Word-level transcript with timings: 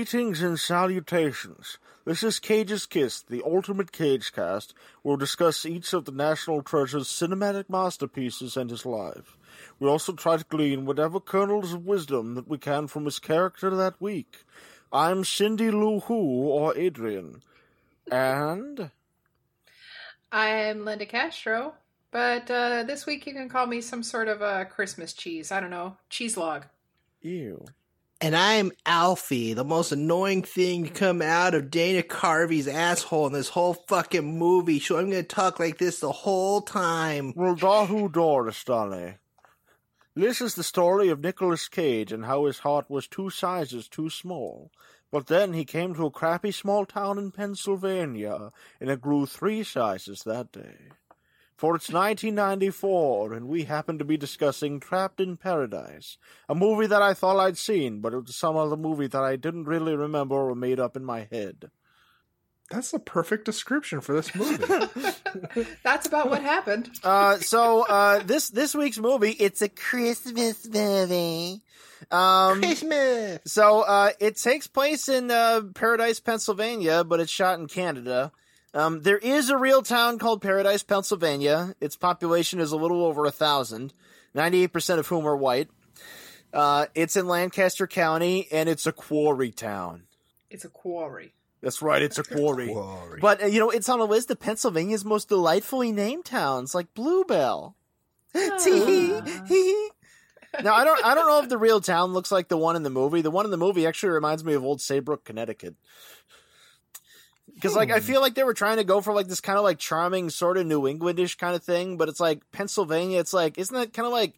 Greetings 0.00 0.40
and 0.40 0.58
salutations. 0.58 1.76
This 2.06 2.22
is 2.22 2.38
Cage's 2.38 2.86
Kiss, 2.86 3.20
the 3.20 3.42
ultimate 3.44 3.92
Cage 3.92 4.32
cast. 4.32 4.72
We'll 5.04 5.18
discuss 5.18 5.66
each 5.66 5.92
of 5.92 6.06
the 6.06 6.10
National 6.10 6.62
Treasure's 6.62 7.08
cinematic 7.08 7.68
masterpieces 7.68 8.56
and 8.56 8.70
his 8.70 8.86
life. 8.86 9.36
We 9.78 9.88
also 9.88 10.14
try 10.14 10.38
to 10.38 10.44
glean 10.44 10.86
whatever 10.86 11.20
kernels 11.20 11.74
of 11.74 11.84
wisdom 11.84 12.34
that 12.36 12.48
we 12.48 12.56
can 12.56 12.86
from 12.86 13.04
his 13.04 13.18
character 13.18 13.68
that 13.76 14.00
week. 14.00 14.46
I'm 14.90 15.22
Cindy 15.22 15.70
Lou 15.70 16.00
Who, 16.00 16.48
or 16.48 16.74
Adrian. 16.78 17.42
And. 18.10 18.90
I'm 20.32 20.86
Linda 20.86 21.04
Castro, 21.04 21.74
but 22.10 22.50
uh, 22.50 22.84
this 22.84 23.04
week 23.04 23.26
you 23.26 23.34
can 23.34 23.50
call 23.50 23.66
me 23.66 23.82
some 23.82 24.02
sort 24.02 24.28
of 24.28 24.40
a 24.40 24.64
Christmas 24.64 25.12
cheese. 25.12 25.52
I 25.52 25.60
don't 25.60 25.68
know, 25.68 25.98
cheese 26.08 26.38
log. 26.38 26.64
Ew. 27.20 27.66
And 28.22 28.36
I'm 28.36 28.70
Alfie, 28.84 29.54
the 29.54 29.64
most 29.64 29.92
annoying 29.92 30.42
thing 30.42 30.84
to 30.84 30.90
come 30.90 31.22
out 31.22 31.54
of 31.54 31.70
Dana 31.70 32.02
Carvey's 32.02 32.68
asshole 32.68 33.28
in 33.28 33.32
this 33.32 33.48
whole 33.48 33.72
fucking 33.72 34.38
movie. 34.38 34.78
So 34.78 34.98
I'm 34.98 35.08
gonna 35.08 35.22
talk 35.22 35.58
like 35.58 35.78
this 35.78 36.00
the 36.00 36.12
whole 36.12 36.60
time. 36.60 37.32
This 40.14 40.42
is 40.42 40.54
the 40.54 40.62
story 40.62 41.08
of 41.08 41.20
Nicolas 41.20 41.66
Cage 41.66 42.12
and 42.12 42.26
how 42.26 42.44
his 42.44 42.58
heart 42.58 42.90
was 42.90 43.08
two 43.08 43.30
sizes 43.30 43.88
too 43.88 44.10
small. 44.10 44.70
But 45.10 45.28
then 45.28 45.54
he 45.54 45.64
came 45.64 45.94
to 45.94 46.04
a 46.04 46.10
crappy 46.10 46.52
small 46.52 46.84
town 46.84 47.16
in 47.16 47.32
Pennsylvania, 47.32 48.50
and 48.80 48.90
it 48.90 49.00
grew 49.00 49.24
three 49.24 49.64
sizes 49.64 50.24
that 50.24 50.52
day. 50.52 50.90
For 51.60 51.76
it's 51.76 51.92
1994, 51.92 53.34
and 53.34 53.46
we 53.46 53.64
happen 53.64 53.98
to 53.98 54.04
be 54.06 54.16
discussing 54.16 54.80
Trapped 54.80 55.20
in 55.20 55.36
Paradise, 55.36 56.16
a 56.48 56.54
movie 56.54 56.86
that 56.86 57.02
I 57.02 57.12
thought 57.12 57.38
I'd 57.38 57.58
seen, 57.58 58.00
but 58.00 58.14
it 58.14 58.24
was 58.24 58.34
some 58.34 58.56
other 58.56 58.78
movie 58.78 59.08
that 59.08 59.22
I 59.22 59.36
didn't 59.36 59.66
really 59.66 59.94
remember 59.94 60.36
or 60.36 60.54
made 60.54 60.80
up 60.80 60.96
in 60.96 61.04
my 61.04 61.28
head. 61.30 61.70
That's 62.70 62.92
the 62.92 62.98
perfect 62.98 63.44
description 63.44 64.00
for 64.00 64.14
this 64.14 64.34
movie. 64.34 64.64
That's 65.84 66.06
about 66.06 66.30
what 66.30 66.40
happened. 66.40 66.88
Uh, 67.04 67.36
so 67.36 67.82
uh, 67.90 68.20
this 68.20 68.48
this 68.48 68.74
week's 68.74 68.98
movie, 68.98 69.32
it's 69.32 69.60
a 69.60 69.68
Christmas 69.68 70.66
movie. 70.66 71.60
Um, 72.10 72.62
Christmas. 72.62 73.40
So 73.44 73.82
uh, 73.82 74.12
it 74.18 74.38
takes 74.38 74.66
place 74.66 75.10
in 75.10 75.30
uh, 75.30 75.60
Paradise, 75.74 76.20
Pennsylvania, 76.20 77.04
but 77.04 77.20
it's 77.20 77.30
shot 77.30 77.58
in 77.58 77.66
Canada. 77.66 78.32
Um, 78.72 79.02
there 79.02 79.18
is 79.18 79.50
a 79.50 79.56
real 79.56 79.82
town 79.82 80.18
called 80.18 80.42
Paradise, 80.42 80.82
Pennsylvania. 80.82 81.74
Its 81.80 81.96
population 81.96 82.60
is 82.60 82.72
a 82.72 82.76
little 82.76 83.04
over 83.04 83.24
a 83.24 83.30
thousand, 83.32 83.92
ninety-eight 84.34 84.72
percent 84.72 85.00
of 85.00 85.08
whom 85.08 85.26
are 85.26 85.36
white. 85.36 85.68
Uh, 86.52 86.86
it's 86.94 87.16
in 87.16 87.26
Lancaster 87.26 87.86
County, 87.86 88.46
and 88.52 88.68
it's 88.68 88.86
a 88.86 88.92
quarry 88.92 89.50
town. 89.50 90.04
It's 90.50 90.64
a 90.64 90.68
quarry. 90.68 91.34
That's 91.62 91.82
right, 91.82 92.00
it's 92.00 92.18
a 92.18 92.22
quarry. 92.36 92.68
Quarry. 92.68 93.20
But 93.20 93.42
uh, 93.42 93.46
you 93.46 93.58
know, 93.58 93.70
it's 93.70 93.88
on 93.88 94.00
a 94.00 94.04
list 94.04 94.30
of 94.30 94.38
Pennsylvania's 94.40 95.04
most 95.04 95.28
delightfully 95.28 95.90
named 95.92 96.24
towns, 96.24 96.74
like 96.74 96.94
Bluebell. 96.94 97.76
Tee-hee. 98.32 99.10
now 100.62 100.74
I 100.74 100.84
don't 100.84 101.04
I 101.04 101.14
don't 101.16 101.26
know 101.26 101.42
if 101.42 101.48
the 101.48 101.58
real 101.58 101.80
town 101.80 102.12
looks 102.12 102.30
like 102.30 102.46
the 102.48 102.56
one 102.56 102.76
in 102.76 102.84
the 102.84 102.90
movie. 102.90 103.22
The 103.22 103.30
one 103.30 103.44
in 103.44 103.50
the 103.50 103.56
movie 103.56 103.86
actually 103.86 104.10
reminds 104.10 104.44
me 104.44 104.54
of 104.54 104.64
old 104.64 104.80
Saybrook, 104.80 105.24
Connecticut. 105.24 105.74
Because 107.60 107.76
like 107.76 107.90
I 107.90 108.00
feel 108.00 108.20
like 108.20 108.34
they 108.34 108.44
were 108.44 108.54
trying 108.54 108.78
to 108.78 108.84
go 108.84 109.00
for 109.00 109.12
like 109.12 109.28
this 109.28 109.40
kind 109.40 109.58
of 109.58 109.64
like 109.64 109.78
charming 109.78 110.30
sort 110.30 110.56
of 110.56 110.66
New 110.66 110.82
Englandish 110.82 111.36
kind 111.38 111.54
of 111.54 111.62
thing, 111.62 111.96
but 111.96 112.08
it's 112.08 112.20
like 112.20 112.42
Pennsylvania. 112.52 113.20
It's 113.20 113.32
like 113.32 113.58
isn't 113.58 113.74
that 113.74 113.92
kind 113.92 114.06
of 114.06 114.12
like 114.12 114.34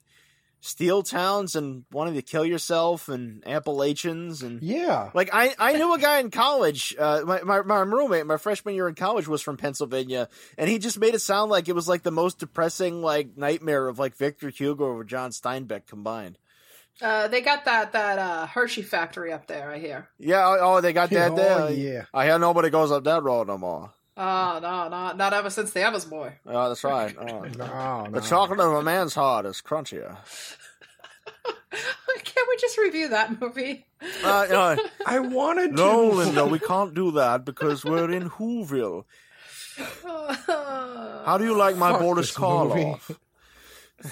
steel 0.64 1.02
towns 1.02 1.56
and 1.56 1.84
wanting 1.90 2.14
to 2.14 2.22
kill 2.22 2.44
yourself 2.44 3.08
and 3.08 3.42
Appalachians 3.46 4.42
and 4.42 4.62
yeah. 4.62 5.10
like 5.12 5.28
I, 5.32 5.54
I 5.58 5.72
knew 5.72 5.92
a 5.92 5.98
guy 5.98 6.20
in 6.20 6.30
college. 6.30 6.94
Uh, 6.96 7.22
my, 7.26 7.42
my 7.42 7.62
my 7.62 7.80
roommate, 7.80 8.26
my 8.26 8.36
freshman 8.36 8.76
year 8.76 8.88
in 8.88 8.94
college, 8.94 9.26
was 9.26 9.42
from 9.42 9.56
Pennsylvania, 9.56 10.28
and 10.56 10.70
he 10.70 10.78
just 10.78 10.98
made 10.98 11.14
it 11.14 11.20
sound 11.20 11.50
like 11.50 11.68
it 11.68 11.74
was 11.74 11.88
like 11.88 12.02
the 12.02 12.12
most 12.12 12.38
depressing 12.38 13.02
like 13.02 13.36
nightmare 13.36 13.88
of 13.88 13.98
like 13.98 14.16
Victor 14.16 14.50
Hugo 14.50 14.84
or 14.84 15.04
John 15.04 15.30
Steinbeck 15.30 15.86
combined. 15.86 16.38
Uh, 17.00 17.26
they 17.28 17.40
got 17.40 17.64
that 17.64 17.92
that 17.92 18.18
uh, 18.18 18.46
Hershey 18.46 18.82
factory 18.82 19.32
up 19.32 19.46
there. 19.46 19.70
I 19.70 19.78
hear. 19.78 20.08
Yeah, 20.18 20.46
oh, 20.46 20.58
oh, 20.76 20.80
they 20.80 20.92
got 20.92 21.10
that 21.10 21.32
Oh, 21.32 21.36
there. 21.36 21.70
yeah. 21.70 22.04
I 22.14 22.26
hear 22.26 22.38
nobody 22.38 22.70
goes 22.70 22.92
up 22.92 23.04
that 23.04 23.22
road 23.22 23.46
no 23.48 23.58
more. 23.58 23.92
Oh 24.16 24.58
no, 24.62 24.88
no, 24.88 25.12
not 25.12 25.32
ever 25.32 25.48
since 25.50 25.72
the 25.72 25.80
Evers 25.82 26.04
boy. 26.04 26.34
Oh, 26.46 26.68
that's 26.68 26.84
right. 26.84 27.16
Oh. 27.18 27.24
No, 27.56 28.04
The 28.10 28.20
no. 28.20 28.26
chocolate 28.26 28.60
of 28.60 28.72
a 28.74 28.82
man's 28.82 29.14
heart 29.14 29.46
is 29.46 29.62
crunchier. 29.62 30.16
Can't 32.24 32.48
we 32.48 32.56
just 32.58 32.78
review 32.78 33.08
that 33.08 33.40
movie? 33.40 33.86
Uh, 34.22 34.46
no, 34.50 34.76
I 35.06 35.18
wanted 35.20 35.70
to. 35.70 35.76
no, 35.76 36.08
Linda, 36.08 36.46
we 36.46 36.58
can't 36.58 36.94
do 36.94 37.10
that 37.12 37.44
because 37.44 37.84
we're 37.84 38.10
in 38.10 38.28
Whoville. 38.30 39.04
How 41.26 41.36
do 41.38 41.44
you 41.44 41.56
like 41.56 41.76
my 41.76 41.92
Fuck 41.92 42.00
Boris 42.00 42.28
this. 42.28 42.36
Karloff? 42.36 43.16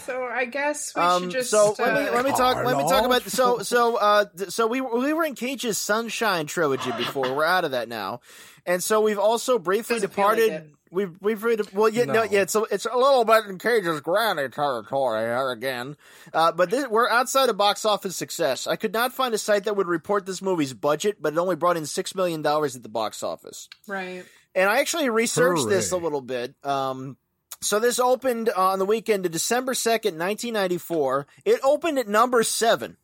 So 0.04 0.24
I 0.24 0.44
guess 0.44 0.92
we 0.94 1.02
Um, 1.02 1.22
should 1.24 1.30
just. 1.32 1.50
so 1.50 1.74
uh, 1.78 1.82
let 1.82 1.94
me 2.04 2.10
let 2.10 2.24
me 2.24 2.30
talk 2.32 2.64
let 2.64 2.76
me 2.76 2.84
talk 2.88 3.04
about 3.04 3.22
so 3.22 3.58
so 3.60 3.96
uh 3.96 4.24
so 4.48 4.66
we 4.66 4.80
we 4.80 5.12
were 5.12 5.24
in 5.24 5.34
Cage's 5.34 5.78
Sunshine 5.78 6.46
trilogy 6.46 6.92
before 6.92 7.34
we're 7.34 7.44
out 7.44 7.64
of 7.64 7.72
that 7.72 7.88
now, 7.88 8.20
and 8.66 8.82
so 8.82 9.00
we've 9.00 9.18
also 9.18 9.58
briefly 9.58 9.96
Doesn't 9.96 10.12
feel 10.14 10.24
like 10.26 10.36
departed. 10.36 10.72
We've 10.92 11.16
we've 11.20 11.44
read, 11.44 11.72
well 11.72 11.88
yeah 11.88 12.04
no. 12.04 12.12
No. 12.14 12.22
yeah 12.24 12.40
it's 12.42 12.56
a, 12.56 12.62
it's 12.70 12.84
a 12.84 12.96
little 12.96 13.24
bit 13.24 13.44
in 13.46 13.58
Cage's 13.58 14.00
granny 14.00 14.48
territory 14.48 15.20
here 15.20 15.50
again, 15.52 15.96
uh, 16.34 16.50
but 16.50 16.70
this, 16.70 16.88
we're 16.88 17.08
outside 17.08 17.48
of 17.48 17.56
box 17.56 17.84
office 17.84 18.16
success. 18.16 18.66
I 18.66 18.74
could 18.74 18.92
not 18.92 19.12
find 19.12 19.32
a 19.32 19.38
site 19.38 19.64
that 19.64 19.76
would 19.76 19.86
report 19.86 20.26
this 20.26 20.42
movie's 20.42 20.74
budget, 20.74 21.18
but 21.22 21.32
it 21.32 21.38
only 21.38 21.54
brought 21.54 21.76
in 21.76 21.86
six 21.86 22.14
million 22.16 22.42
dollars 22.42 22.74
at 22.74 22.82
the 22.82 22.88
box 22.88 23.22
office. 23.22 23.68
right. 23.86 24.24
And 24.52 24.68
I 24.68 24.80
actually 24.80 25.08
researched 25.10 25.68
this 25.68 25.92
a 25.92 25.96
little 25.96 26.20
bit. 26.20 26.56
Um, 26.64 27.16
so 27.60 27.78
this 27.78 27.98
opened 27.98 28.48
on 28.50 28.78
the 28.78 28.84
weekend 28.87 29.26
of 29.26 29.32
December 29.32 29.72
2nd, 29.75 30.16
1994. 30.16 31.26
It 31.44 31.60
opened 31.62 31.98
at 31.98 32.09
number 32.09 32.43
seven. 32.43 32.97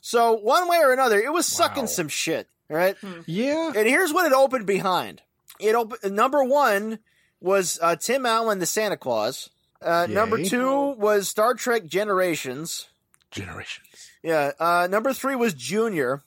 So 0.00 0.34
one 0.34 0.68
way 0.68 0.78
or 0.78 0.92
another, 0.92 1.18
it 1.20 1.32
was 1.32 1.46
sucking 1.46 1.82
Wow. 1.84 1.88
some 1.88 2.08
shit, 2.08 2.48
right? 2.68 2.96
Yeah. 3.26 3.72
And 3.74 3.86
here's 3.86 4.12
what 4.12 4.26
it 4.26 4.32
opened 4.32 4.66
behind. 4.66 5.22
It 5.60 5.74
opened, 5.74 6.14
number 6.14 6.42
one 6.44 7.00
was 7.40 7.78
uh, 7.82 7.96
Tim 7.96 8.24
Allen, 8.24 8.58
the 8.60 8.66
Santa 8.66 8.96
Clause. 8.96 9.50
Uh, 9.82 10.06
number 10.08 10.42
two 10.42 10.90
was 10.92 11.28
Star 11.28 11.54
Trek 11.54 11.84
Generations. 11.86 12.88
Generations. 13.30 13.86
Yeah. 14.22 14.52
Uh, 14.58 14.88
number 14.90 15.12
three 15.12 15.36
was 15.36 15.54
Junior. 15.54 16.22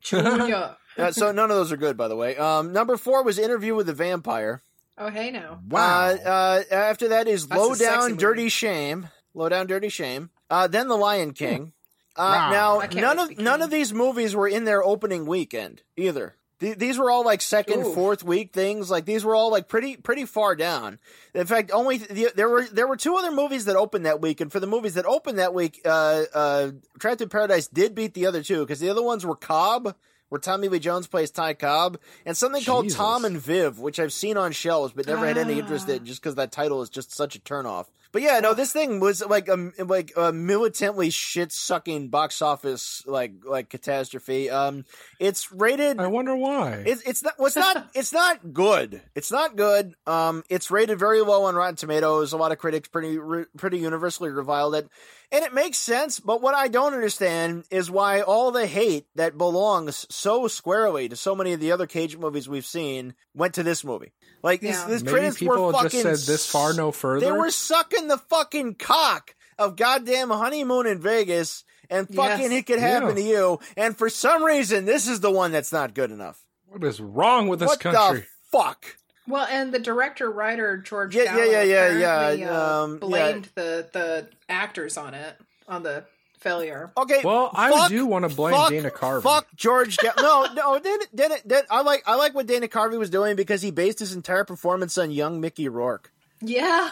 Junior. 0.00 0.76
Uh, 0.98 1.12
so 1.12 1.30
none 1.30 1.50
of 1.50 1.56
those 1.58 1.70
are 1.72 1.76
good, 1.76 1.94
by 1.94 2.08
the 2.08 2.16
way. 2.16 2.38
Um, 2.38 2.72
number 2.72 2.96
four 2.96 3.22
was 3.22 3.38
Interview 3.38 3.74
with 3.74 3.86
the 3.86 3.92
Vampire. 3.92 4.62
Oh 4.98 5.08
hey 5.10 5.30
now. 5.30 5.60
Wow. 5.68 6.10
Uh, 6.10 6.18
uh, 6.26 6.62
after 6.74 7.08
that 7.08 7.28
is 7.28 7.46
That's 7.46 7.60
Low 7.60 7.72
a 7.72 7.76
sexy 7.76 7.94
Down 7.94 8.08
movie. 8.10 8.20
Dirty 8.20 8.48
Shame. 8.48 9.08
Low 9.34 9.48
Down 9.48 9.66
Dirty 9.66 9.88
Shame. 9.88 10.30
Uh, 10.50 10.66
then 10.66 10.88
The 10.88 10.96
Lion 10.96 11.32
King. 11.32 11.72
Uh, 12.16 12.48
Wow. 12.50 12.80
now 12.80 13.00
none 13.00 13.18
of 13.18 13.38
none 13.38 13.62
of 13.62 13.70
these 13.70 13.92
movies 13.92 14.34
were 14.34 14.48
in 14.48 14.64
their 14.64 14.82
opening 14.82 15.26
weekend 15.26 15.82
either. 15.96 16.34
Th- 16.60 16.78
these 16.78 16.96
were 16.96 17.10
all 17.10 17.22
like 17.22 17.42
second, 17.42 17.80
Ooh. 17.84 17.92
fourth 17.92 18.24
week 18.24 18.54
things. 18.54 18.90
Like 18.90 19.04
these 19.04 19.22
were 19.22 19.34
all 19.34 19.50
like 19.50 19.68
pretty 19.68 19.98
pretty 19.98 20.24
far 20.24 20.56
down. 20.56 20.98
In 21.34 21.46
fact, 21.46 21.70
only 21.74 21.98
the, 21.98 22.32
there 22.34 22.48
were 22.48 22.64
there 22.72 22.86
were 22.88 22.96
two 22.96 23.16
other 23.16 23.30
movies 23.30 23.66
that 23.66 23.76
opened 23.76 24.06
that 24.06 24.22
week, 24.22 24.40
and 24.40 24.50
for 24.50 24.60
the 24.60 24.66
movies 24.66 24.94
that 24.94 25.04
opened 25.04 25.38
that 25.38 25.52
week, 25.52 25.82
uh, 25.84 26.22
uh, 26.32 26.70
Trapped 26.98 27.20
in 27.20 27.28
Paradise 27.28 27.66
did 27.68 27.94
beat 27.94 28.14
the 28.14 28.24
other 28.24 28.42
two 28.42 28.60
because 28.60 28.80
the 28.80 28.88
other 28.88 29.02
ones 29.02 29.26
were 29.26 29.36
Cobb. 29.36 29.94
Where 30.28 30.40
Tommy 30.40 30.68
Lee 30.68 30.78
Jones 30.80 31.06
plays 31.06 31.30
Ty 31.30 31.54
Cobb, 31.54 31.98
and 32.24 32.36
something 32.36 32.64
called 32.64 32.90
Tom 32.90 33.24
and 33.24 33.38
Viv, 33.40 33.78
which 33.78 34.00
I've 34.00 34.12
seen 34.12 34.36
on 34.36 34.50
shelves 34.52 34.92
but 34.94 35.06
never 35.06 35.24
had 35.26 35.38
any 35.38 35.54
Ah. 35.54 35.58
interest 35.58 35.88
in, 35.88 36.04
just 36.04 36.20
because 36.20 36.34
that 36.34 36.50
title 36.50 36.82
is 36.82 36.88
just 36.90 37.14
such 37.14 37.36
a 37.36 37.40
turnoff. 37.40 37.86
But 38.12 38.22
yeah, 38.22 38.40
no, 38.40 38.54
this 38.54 38.72
thing 38.72 38.98
was 38.98 39.20
like 39.24 39.46
a 39.48 39.72
like 39.78 40.12
a 40.16 40.32
militantly 40.32 41.10
shit 41.10 41.52
sucking 41.52 42.08
box 42.08 42.40
office 42.40 43.02
like 43.06 43.32
like 43.44 43.68
catastrophe. 43.68 44.48
Um, 44.48 44.84
it's 45.20 45.52
rated. 45.52 46.00
I 46.00 46.06
wonder 46.06 46.34
why. 46.34 46.82
It's 46.86 47.02
it's 47.02 47.22
not. 47.22 47.34
Well, 47.38 47.48
it's 47.48 47.56
not. 47.56 47.88
It's 47.94 48.12
not 48.12 48.52
good. 48.54 49.02
It's 49.14 49.30
not 49.30 49.54
good. 49.56 49.94
Um, 50.06 50.44
it's 50.48 50.70
rated 50.70 50.98
very 50.98 51.20
low 51.20 51.44
on 51.44 51.54
Rotten 51.56 51.76
Tomatoes. 51.76 52.32
A 52.32 52.36
lot 52.38 52.52
of 52.52 52.58
critics 52.58 52.88
pretty 52.88 53.18
re- 53.18 53.44
pretty 53.58 53.78
universally 53.78 54.30
reviled 54.30 54.74
it, 54.76 54.88
and 55.32 55.44
it 55.44 55.52
makes 55.54 55.78
sense. 55.78 56.20
But 56.20 56.40
what 56.42 56.54
I 56.54 56.68
don't 56.68 56.94
understand 56.94 57.64
is 57.70 57.90
why 57.90 58.20
all 58.20 58.50
the 58.50 58.66
hate 58.66 59.06
that 59.14 59.36
belongs 59.38 60.06
so 60.10 60.48
squarely 60.48 61.08
to 61.08 61.16
so 61.16 61.34
many 61.34 61.52
of 61.52 61.60
the 61.60 61.72
other 61.72 61.86
Cage 61.86 62.16
movies 62.16 62.48
we've 62.48 62.66
seen 62.66 63.14
went 63.34 63.54
to 63.54 63.62
this 63.62 63.84
movie. 63.84 64.12
Like 64.42 64.60
these, 64.60 64.74
Yeah. 64.76 64.86
these 64.88 65.02
Maybe 65.04 65.12
critics 65.12 65.38
people 65.38 65.66
were 65.66 65.88
just 65.88 66.02
said 66.02 66.32
this 66.32 66.46
far, 66.50 66.72
no 66.72 66.92
further. 66.92 67.26
They 67.26 67.32
were 67.32 67.50
sucking 67.50 68.08
the 68.08 68.18
fucking 68.18 68.76
cock 68.76 69.34
of 69.58 69.76
goddamn 69.76 70.30
honeymoon 70.30 70.86
in 70.86 71.00
Vegas, 71.00 71.64
and 71.88 72.06
fucking 72.08 72.50
Yes. 72.50 72.60
it 72.60 72.66
could 72.66 72.78
happen 72.78 73.08
Yeah. 73.10 73.14
to 73.14 73.22
you. 73.22 73.60
And 73.76 73.96
for 73.96 74.10
some 74.10 74.44
reason, 74.44 74.84
this 74.84 75.08
is 75.08 75.20
the 75.20 75.30
one 75.30 75.52
that's 75.52 75.72
not 75.72 75.94
good 75.94 76.10
enough. 76.10 76.42
What 76.66 76.84
is 76.84 77.00
wrong 77.00 77.48
with 77.48 77.60
this 77.60 77.68
what 77.68 77.80
country? 77.80 78.20
the 78.20 78.26
fuck? 78.52 78.84
Well, 79.28 79.46
and 79.50 79.72
the 79.72 79.78
director 79.78 80.30
writer 80.30 80.76
George 80.78 81.14
Yeah, 81.14 81.24
yeah, 81.24 81.34
Gallo 81.34 81.44
yeah, 81.44 81.62
yeah, 81.62 81.84
apparently, 81.86 82.40
yeah, 82.40 82.50
uh, 82.50 82.82
um, 82.84 82.92
yeah. 82.94 82.98
blamed 82.98 83.48
the 83.54 83.88
the 83.92 84.28
actors 84.48 84.96
on 84.96 85.14
it. 85.14 85.36
on 85.68 85.82
the 85.82 86.04
failure. 86.38 86.92
Okay. 86.96 87.22
Well, 87.24 87.50
I 87.54 87.70
fuck- 87.70 87.88
do 87.88 88.06
want 88.06 88.28
to 88.28 88.34
blame 88.34 88.54
fuck- 88.54 88.70
Dana 88.70 88.90
Carvey. 88.90 89.22
Fuck 89.22 89.48
George. 89.56 89.96
Ga- 89.96 90.12
no, 90.18 90.46
no. 90.54 90.78
Dana, 90.78 91.04
Dana, 91.12 91.34
Dana, 91.44 91.62
I 91.70 91.82
like 91.82 92.04
I 92.06 92.14
like 92.14 92.34
what 92.36 92.46
Dana 92.46 92.68
Carvey 92.68 92.98
was 92.98 93.10
doing 93.10 93.34
because 93.34 93.62
he 93.62 93.72
based 93.72 93.98
his 93.98 94.14
entire 94.14 94.44
performance 94.44 94.96
on 94.96 95.10
young 95.10 95.40
Mickey 95.40 95.68
Rourke, 95.68 96.12
Yeah. 96.42 96.90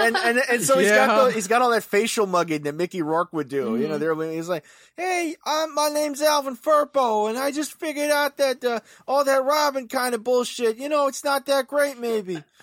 and 0.00 0.16
and, 0.16 0.38
and 0.50 0.62
so 0.62 0.78
he's 0.78 0.90
got 0.90 1.24
the, 1.28 1.32
he's 1.32 1.48
got 1.48 1.62
all 1.62 1.70
that 1.70 1.82
facial 1.82 2.26
mugging 2.26 2.62
that 2.64 2.74
Mickey 2.74 3.00
Rourke 3.00 3.32
would 3.32 3.48
do. 3.48 3.76
You 3.78 3.88
know, 3.88 3.98
Mm-hmm. 3.98 4.18
there 4.20 4.32
he's 4.32 4.48
like, 4.48 4.64
"Hey, 4.96 5.34
um, 5.46 5.74
my 5.74 5.88
name's 5.88 6.20
Alvin 6.20 6.56
Firpo, 6.56 7.28
and 7.30 7.38
I 7.38 7.52
just 7.52 7.72
figured 7.72 8.10
out 8.10 8.36
that 8.36 8.62
uh, 8.62 8.80
all 9.08 9.24
that 9.24 9.44
Robin 9.44 9.88
kind 9.88 10.14
of 10.14 10.22
bullshit. 10.22 10.76
You 10.76 10.90
know, 10.90 11.06
it's 11.06 11.24
not 11.24 11.46
that 11.46 11.68
great, 11.68 11.98
maybe." 11.98 12.42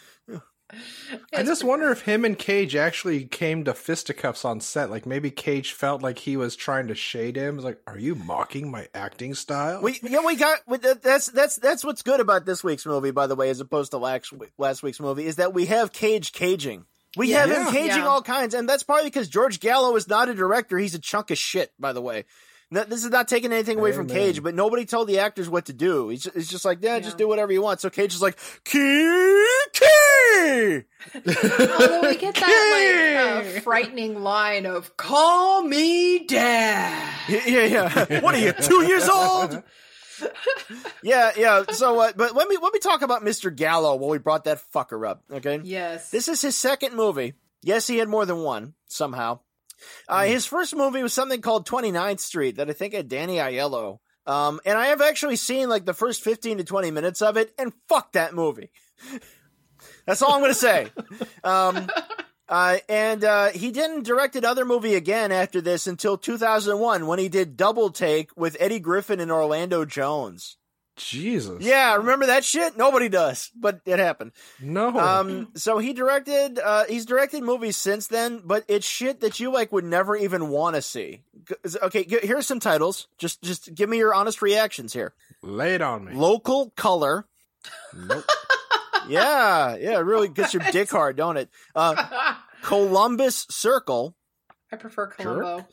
I 1.33 1.43
just 1.43 1.63
wonder 1.63 1.91
if 1.91 2.01
him 2.01 2.23
and 2.25 2.37
Cage 2.37 2.75
actually 2.75 3.25
came 3.25 3.63
to 3.65 3.73
fisticuffs 3.73 4.45
on 4.45 4.59
set. 4.61 4.89
Like 4.91 5.05
maybe 5.05 5.31
Cage 5.31 5.73
felt 5.73 6.01
like 6.01 6.19
he 6.19 6.37
was 6.37 6.55
trying 6.55 6.87
to 6.87 6.95
shade 6.95 7.35
him. 7.35 7.55
It's 7.55 7.65
like, 7.65 7.79
are 7.87 7.97
you 7.97 8.15
mocking 8.15 8.69
my 8.69 8.87
acting 8.93 9.33
style? 9.33 9.81
We 9.81 9.99
yeah 10.03 10.23
we 10.25 10.35
got 10.35 10.59
with 10.67 11.01
that's 11.01 11.27
that's 11.27 11.55
that's 11.55 11.83
what's 11.83 12.03
good 12.03 12.19
about 12.19 12.45
this 12.45 12.63
week's 12.63 12.85
movie, 12.85 13.11
by 13.11 13.27
the 13.27 13.35
way, 13.35 13.49
as 13.49 13.59
opposed 13.59 13.91
to 13.91 13.97
last 13.97 14.31
last 14.57 14.83
week's 14.83 14.99
movie, 14.99 15.25
is 15.25 15.37
that 15.37 15.53
we 15.53 15.65
have 15.67 15.91
Cage 15.91 16.31
caging. 16.33 16.85
We 17.17 17.31
have 17.31 17.49
him 17.49 17.65
caging 17.71 17.97
Yeah. 17.97 18.07
all 18.07 18.21
kinds, 18.21 18.53
and 18.53 18.69
that's 18.69 18.83
probably 18.83 19.05
because 19.05 19.27
George 19.29 19.59
Gallo 19.59 19.95
is 19.95 20.07
not 20.07 20.29
a 20.29 20.35
director; 20.35 20.77
he's 20.77 20.93
a 20.93 20.99
chunk 20.99 21.31
of 21.31 21.39
shit. 21.39 21.71
By 21.79 21.91
the 21.93 22.01
way, 22.01 22.17
No, 22.19 22.23
this 22.71 23.03
is 23.03 23.09
not 23.09 23.27
taking 23.27 23.51
anything 23.51 23.79
away 23.79 23.91
from 23.93 24.07
Cage, 24.07 24.43
but 24.43 24.53
nobody 24.53 24.85
told 24.85 25.07
the 25.07 25.19
actors 25.19 25.49
what 25.49 25.65
to 25.65 25.73
do. 25.73 26.09
He's 26.09 26.23
just, 26.23 26.35
it's 26.35 26.49
just 26.49 26.65
like, 26.65 26.79
yeah, 26.81 26.99
just 26.99 27.17
do 27.17 27.27
whatever 27.27 27.51
you 27.51 27.61
want. 27.61 27.81
So 27.81 27.89
Cage 27.89 28.13
is 28.13 28.21
like, 28.21 28.37
key, 28.63 29.45
key. 29.73 30.81
Although 31.15 32.01
we 32.01 32.17
get 32.17 32.35
that 32.35 33.43
like 33.43 33.57
uh, 33.57 33.61
frightening 33.61 34.21
line 34.21 34.65
of 34.65 34.95
"Call 34.97 35.63
me 35.63 36.25
Dad." 36.25 37.13
Yeah, 37.27 37.45
yeah, 37.45 37.65
yeah. 38.09 38.19
What 38.21 38.35
are 38.35 38.39
you, 38.39 38.51
two 38.53 38.83
years 38.85 39.07
old? 39.07 39.63
yeah, 41.03 41.31
yeah. 41.37 41.63
So, 41.71 41.99
uh, 41.99 42.11
but 42.15 42.35
let 42.35 42.47
me 42.47 42.57
let 42.61 42.73
me 42.73 42.79
talk 42.79 43.01
about 43.01 43.23
Mr. 43.23 43.55
Gallo 43.55 43.95
while 43.95 44.09
we 44.09 44.17
brought 44.17 44.43
that 44.43 44.61
fucker 44.73 45.07
up. 45.07 45.23
Okay. 45.31 45.61
Yes. 45.63 46.11
This 46.11 46.27
is 46.27 46.41
his 46.41 46.55
second 46.57 46.95
movie. 46.95 47.33
Yes, 47.61 47.87
he 47.87 47.97
had 47.97 48.07
more 48.09 48.25
than 48.25 48.39
one 48.39 48.73
somehow. 48.87 49.39
Uh, 50.07 50.23
his 50.23 50.45
first 50.45 50.75
movie 50.75 51.03
was 51.03 51.13
something 51.13 51.41
called 51.41 51.67
29th 51.67 52.19
Street 52.19 52.57
that 52.57 52.69
I 52.69 52.73
think 52.73 52.93
had 52.93 53.07
Danny 53.07 53.37
Aiello. 53.37 53.99
Um, 54.25 54.59
and 54.65 54.77
I 54.77 54.87
have 54.87 55.01
actually 55.01 55.37
seen 55.37 55.69
like 55.69 55.85
the 55.85 55.93
first 55.93 56.23
15 56.23 56.59
to 56.59 56.63
20 56.63 56.91
minutes 56.91 57.21
of 57.21 57.37
it, 57.37 57.51
and 57.57 57.73
fuck 57.87 58.11
that 58.13 58.35
movie. 58.35 58.71
That's 60.05 60.21
all 60.21 60.33
I'm 60.33 60.41
going 60.41 60.51
to 60.51 60.55
say. 60.55 60.87
Um, 61.43 61.89
uh, 62.49 62.77
and 62.87 63.23
uh, 63.23 63.49
he 63.49 63.71
didn't 63.71 64.03
direct 64.03 64.35
another 64.35 64.65
movie 64.65 64.95
again 64.95 65.31
after 65.31 65.61
this 65.61 65.87
until 65.87 66.17
2001 66.17 67.07
when 67.07 67.19
he 67.19 67.29
did 67.29 67.57
Double 67.57 67.89
Take 67.89 68.29
with 68.35 68.57
Eddie 68.59 68.79
Griffin 68.79 69.19
and 69.19 69.31
Orlando 69.31 69.85
Jones. 69.85 70.57
Jesus. 70.99 71.61
Yeah, 71.63 71.95
remember 71.95 72.27
that 72.27 72.43
shit? 72.45 72.77
Nobody 72.77 73.09
does, 73.09 73.49
but 73.55 73.81
it 73.85 73.99
happened. 73.99 74.31
No. 74.61 74.97
Um, 74.99 75.49
so 75.55 75.77
he 75.79 75.93
directed, 75.93 76.59
uh, 76.59 76.85
he's 76.85 77.05
directed 77.05 77.41
movies 77.43 77.77
since 77.77 78.07
then, 78.07 78.41
but 78.45 78.63
it's 78.67 78.85
shit 78.85 79.21
that 79.21 79.39
you 79.39 79.51
like 79.51 79.71
would 79.71 79.85
never 79.85 80.15
even 80.15 80.49
want 80.49 80.75
to 80.75 80.81
see. 80.81 81.21
Okay, 81.83 82.03
g- 82.05 82.19
here's 82.21 82.45
some 82.47 82.59
titles. 82.59 83.07
Just, 83.17 83.41
just 83.41 83.73
give 83.73 83.89
me 83.89 83.97
your 83.97 84.13
honest 84.13 84.41
reactions 84.41 84.93
here. 84.93 85.13
Lay 85.41 85.75
it 85.75 85.81
on 85.81 86.05
me. 86.05 86.13
Local 86.13 86.71
Color. 86.75 87.25
Nope. 87.95 88.25
Yeah, 89.07 89.75
yeah, 89.77 89.97
it 89.97 90.03
really 90.03 90.27
gets 90.27 90.53
your 90.53 90.61
dick 90.71 90.91
hard, 90.91 91.15
don't 91.15 91.37
it? 91.37 91.49
Uh, 91.73 91.95
Columbus 92.61 93.47
Circle 93.49 94.15
I 94.71 94.75
prefer 94.75 95.07
Columbo. 95.07 95.65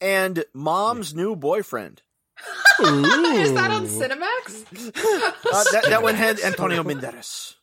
and 0.00 0.44
Mom's 0.54 1.12
New 1.12 1.34
Boyfriend. 1.34 2.02
Is 2.80 3.52
that 3.54 3.70
on 3.70 3.86
Cinemax? 3.86 4.92
Uh, 5.52 5.64
that, 5.72 5.84
that 5.88 6.02
one 6.02 6.14
had 6.14 6.40
Antonio 6.40 6.82
Banderas. 6.82 7.54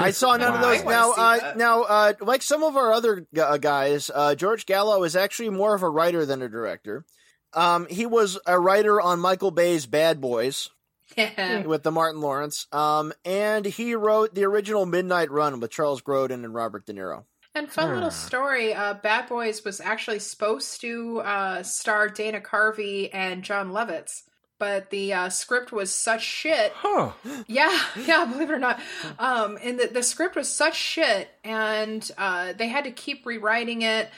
I 0.00 0.10
saw 0.10 0.36
none 0.36 0.54
of 0.54 0.60
those. 0.60 0.82
Now, 0.84 1.12
uh, 1.12 1.52
now, 1.56 1.82
uh, 1.82 2.12
like 2.20 2.42
some 2.42 2.62
of 2.62 2.76
our 2.76 2.92
other 2.92 3.26
gu- 3.34 3.40
uh, 3.42 3.58
guys, 3.58 4.10
uh, 4.12 4.34
George 4.34 4.66
Gallo 4.66 5.02
is 5.04 5.14
actually 5.14 5.50
more 5.50 5.74
of 5.74 5.82
a 5.82 5.90
writer 5.90 6.24
than 6.24 6.40
a 6.42 6.48
director. 6.48 7.04
Um, 7.52 7.86
he 7.90 8.06
was 8.06 8.38
a 8.46 8.58
writer 8.58 9.00
on 9.00 9.20
Michael 9.20 9.50
Bay's 9.50 9.86
Bad 9.86 10.20
Boys 10.20 10.70
Yeah. 11.16 11.62
with 11.66 11.82
the 11.82 11.92
Martin 11.92 12.20
Lawrence. 12.22 12.66
Um, 12.72 13.12
and 13.24 13.66
he 13.66 13.94
wrote 13.94 14.34
the 14.34 14.44
original 14.44 14.86
Midnight 14.86 15.30
Run 15.30 15.60
with 15.60 15.70
Charles 15.70 16.00
Grodin 16.02 16.44
and 16.44 16.54
Robert 16.54 16.86
De 16.86 16.94
Niro. 16.94 17.24
And 17.54 17.70
fun 17.70 17.92
little 17.94 18.10
story, 18.10 18.72
uh, 18.72 18.94
Bad 18.94 19.28
Boys 19.28 19.62
was 19.62 19.78
actually 19.78 20.20
supposed 20.20 20.80
to 20.80 21.20
uh, 21.20 21.62
star 21.62 22.08
Dana 22.08 22.40
Carvey 22.40 23.10
and 23.12 23.42
Jon 23.42 23.72
Lovitz, 23.72 24.22
but 24.58 24.88
the 24.88 25.12
uh, 25.12 25.28
script 25.28 25.70
was 25.70 25.92
such 25.92 26.22
shit. 26.22 26.72
Huh. 26.74 27.12
Yeah, 27.46 27.78
yeah, 28.06 28.24
believe 28.24 28.48
it 28.48 28.54
or 28.54 28.58
not. 28.58 28.80
Um, 29.18 29.58
and 29.62 29.78
the, 29.78 29.88
the 29.88 30.02
script 30.02 30.34
was 30.34 30.48
such 30.48 30.76
shit, 30.76 31.28
and 31.44 32.10
uh, 32.16 32.54
they 32.54 32.68
had 32.68 32.84
to 32.84 32.90
keep 32.90 33.26
rewriting 33.26 33.82
it. 33.82 34.08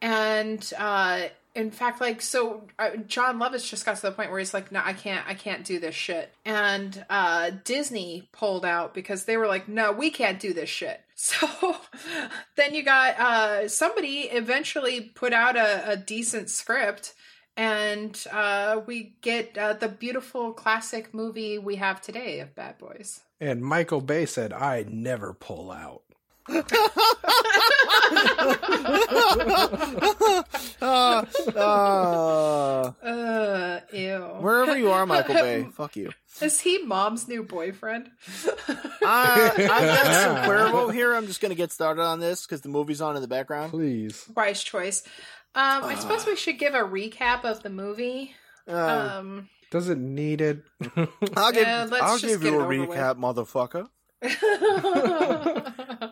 And 0.00 0.72
uh, 0.78 1.24
in 1.54 1.70
fact, 1.70 2.00
like, 2.00 2.22
so 2.22 2.62
uh, 2.78 2.90
Jon 3.06 3.38
Lovitz 3.38 3.68
just 3.68 3.84
got 3.84 3.96
to 3.96 4.02
the 4.02 4.12
point 4.12 4.30
where 4.30 4.38
he's 4.38 4.54
like, 4.54 4.72
"No, 4.72 4.80
I 4.82 4.94
can't, 4.94 5.26
I 5.28 5.34
can't 5.34 5.64
do 5.64 5.78
this 5.78 5.94
shit." 5.94 6.32
And 6.46 7.04
uh, 7.10 7.50
Disney 7.64 8.28
pulled 8.32 8.64
out 8.64 8.94
because 8.94 9.24
they 9.24 9.36
were 9.36 9.46
like, 9.46 9.68
"No, 9.68 9.92
we 9.92 10.10
can't 10.10 10.40
do 10.40 10.54
this 10.54 10.70
shit." 10.70 11.02
So 11.20 11.76
then 12.56 12.74
you 12.74 12.84
got 12.84 13.18
uh, 13.18 13.68
somebody 13.68 14.20
eventually 14.30 15.00
put 15.00 15.32
out 15.32 15.56
a, 15.56 15.90
a 15.90 15.96
decent 15.96 16.48
script. 16.48 17.12
And 17.56 18.16
uh, 18.30 18.82
we 18.86 19.16
get 19.20 19.58
uh, 19.58 19.72
the 19.72 19.88
beautiful 19.88 20.52
classic 20.52 21.12
movie 21.12 21.58
we 21.58 21.74
have 21.74 22.00
today 22.00 22.38
of 22.38 22.54
Bad 22.54 22.78
Boys. 22.78 23.22
And 23.40 23.62
Michael 23.62 24.00
Bay 24.00 24.26
said, 24.26 24.52
I 24.52 24.84
never 24.88 25.34
pull 25.34 25.72
out. 25.72 26.02
Uh, 30.80 31.24
uh, 31.56 32.92
Uh, 33.02 33.80
ew. 33.92 34.18
wherever 34.40 34.76
you 34.76 34.90
are, 34.90 35.06
Michael 35.06 35.34
Bay, 35.34 35.64
fuck 35.74 35.96
you. 35.96 36.10
Is 36.40 36.60
he 36.60 36.78
mom's 36.84 37.26
new 37.28 37.42
boyfriend? 37.42 38.10
Uh, 38.38 38.74
I've 39.02 39.56
got 39.56 40.06
some 40.14 40.36
Cuervo 40.48 40.92
here. 40.92 41.14
I'm 41.14 41.26
just 41.26 41.40
going 41.40 41.50
to 41.50 41.56
get 41.56 41.72
started 41.72 42.02
on 42.02 42.20
this 42.20 42.46
because 42.46 42.60
the 42.60 42.68
movie's 42.68 43.00
on 43.00 43.16
in 43.16 43.22
the 43.22 43.28
background. 43.28 43.70
Please. 43.72 44.24
Wise 44.36 44.62
choice. 44.62 45.02
Um, 45.54 45.84
I 45.84 45.96
suppose 45.96 46.26
we 46.26 46.36
should 46.36 46.58
give 46.58 46.74
a 46.74 46.78
recap 46.80 47.44
of 47.44 47.62
the 47.62 47.70
movie. 47.70 48.34
Uh, 48.68 49.16
Um, 49.18 49.48
Does 49.70 49.88
it 49.88 49.98
need 49.98 50.40
it? 50.40 50.62
I'll 51.36 51.52
give, 51.52 51.62
yeah, 51.66 51.86
let's 51.90 52.02
I'll 52.04 52.18
just 52.18 52.32
give 52.40 52.42
you 52.44 52.60
a 52.60 52.64
over 52.64 52.68
with. 52.86 52.90
recap, 52.90 53.16
motherfucker. 53.18 53.88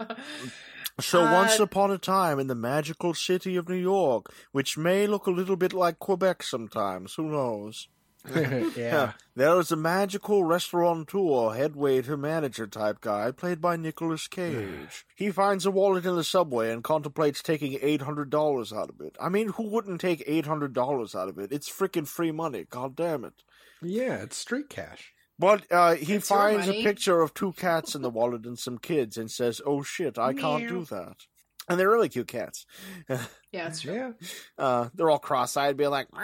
So 0.98 1.24
Uh, 1.24 1.32
once 1.32 1.58
upon 1.58 1.90
a 1.90 1.98
time 1.98 2.38
in 2.38 2.46
the 2.46 2.54
magical 2.54 3.12
city 3.12 3.56
of 3.56 3.68
New 3.68 3.76
York, 3.76 4.32
which 4.52 4.78
may 4.78 5.06
look 5.06 5.26
a 5.26 5.30
little 5.30 5.56
bit 5.56 5.74
like 5.74 5.98
Quebec 5.98 6.42
sometimes, 6.42 7.14
who 7.14 7.30
knows? 7.30 7.88
yeah. 8.76 9.12
There 9.34 9.54
was 9.56 9.70
a 9.70 9.76
magical 9.76 10.42
restaurateur, 10.42 11.54
head 11.54 11.76
waiter, 11.76 12.16
manager 12.16 12.66
type 12.66 13.00
guy 13.00 13.30
played 13.30 13.60
by 13.60 13.76
Nicolas 13.76 14.26
Cage. 14.26 15.04
he 15.14 15.30
finds 15.30 15.66
a 15.66 15.70
wallet 15.70 16.06
in 16.06 16.16
the 16.16 16.24
subway 16.24 16.72
and 16.72 16.82
contemplates 16.82 17.42
taking 17.42 17.78
$800 17.78 18.76
out 18.76 18.88
of 18.88 19.00
it. 19.00 19.16
I 19.20 19.28
mean, 19.28 19.48
who 19.48 19.68
wouldn't 19.68 20.00
take 20.00 20.26
$800 20.26 21.14
out 21.14 21.28
of 21.28 21.38
it? 21.38 21.52
It's 21.52 21.70
freaking 21.70 22.08
free 22.08 22.32
money, 22.32 22.66
god 22.68 22.96
damn 22.96 23.24
it. 23.24 23.34
Yeah, 23.82 24.22
it's 24.22 24.38
street 24.38 24.70
cash. 24.70 25.12
But 25.38 25.70
uh, 25.70 25.94
he 25.94 26.14
It's 26.14 26.28
finds 26.28 26.66
a 26.68 26.82
picture 26.82 27.20
of 27.20 27.34
two 27.34 27.52
cats 27.52 27.94
in 27.94 28.02
the 28.02 28.10
wallet 28.10 28.46
and 28.46 28.58
some 28.58 28.78
kids 28.78 29.18
and 29.18 29.30
says, 29.30 29.60
"Oh 29.66 29.82
shit, 29.82 30.18
I 30.18 30.32
can't 30.32 30.66
do 30.68 30.84
that." 30.86 31.26
And 31.68 31.78
they're 31.80 31.90
really 31.90 32.08
cute 32.08 32.28
cats. 32.28 32.64
yeah, 33.08 33.66
it's 33.66 33.80
true. 33.80 33.92
Yeah. 33.94 34.12
Uh, 34.56 34.88
they're 34.94 35.10
all 35.10 35.18
cross-eyed, 35.18 35.76
being 35.76 35.90
like. 35.90 36.08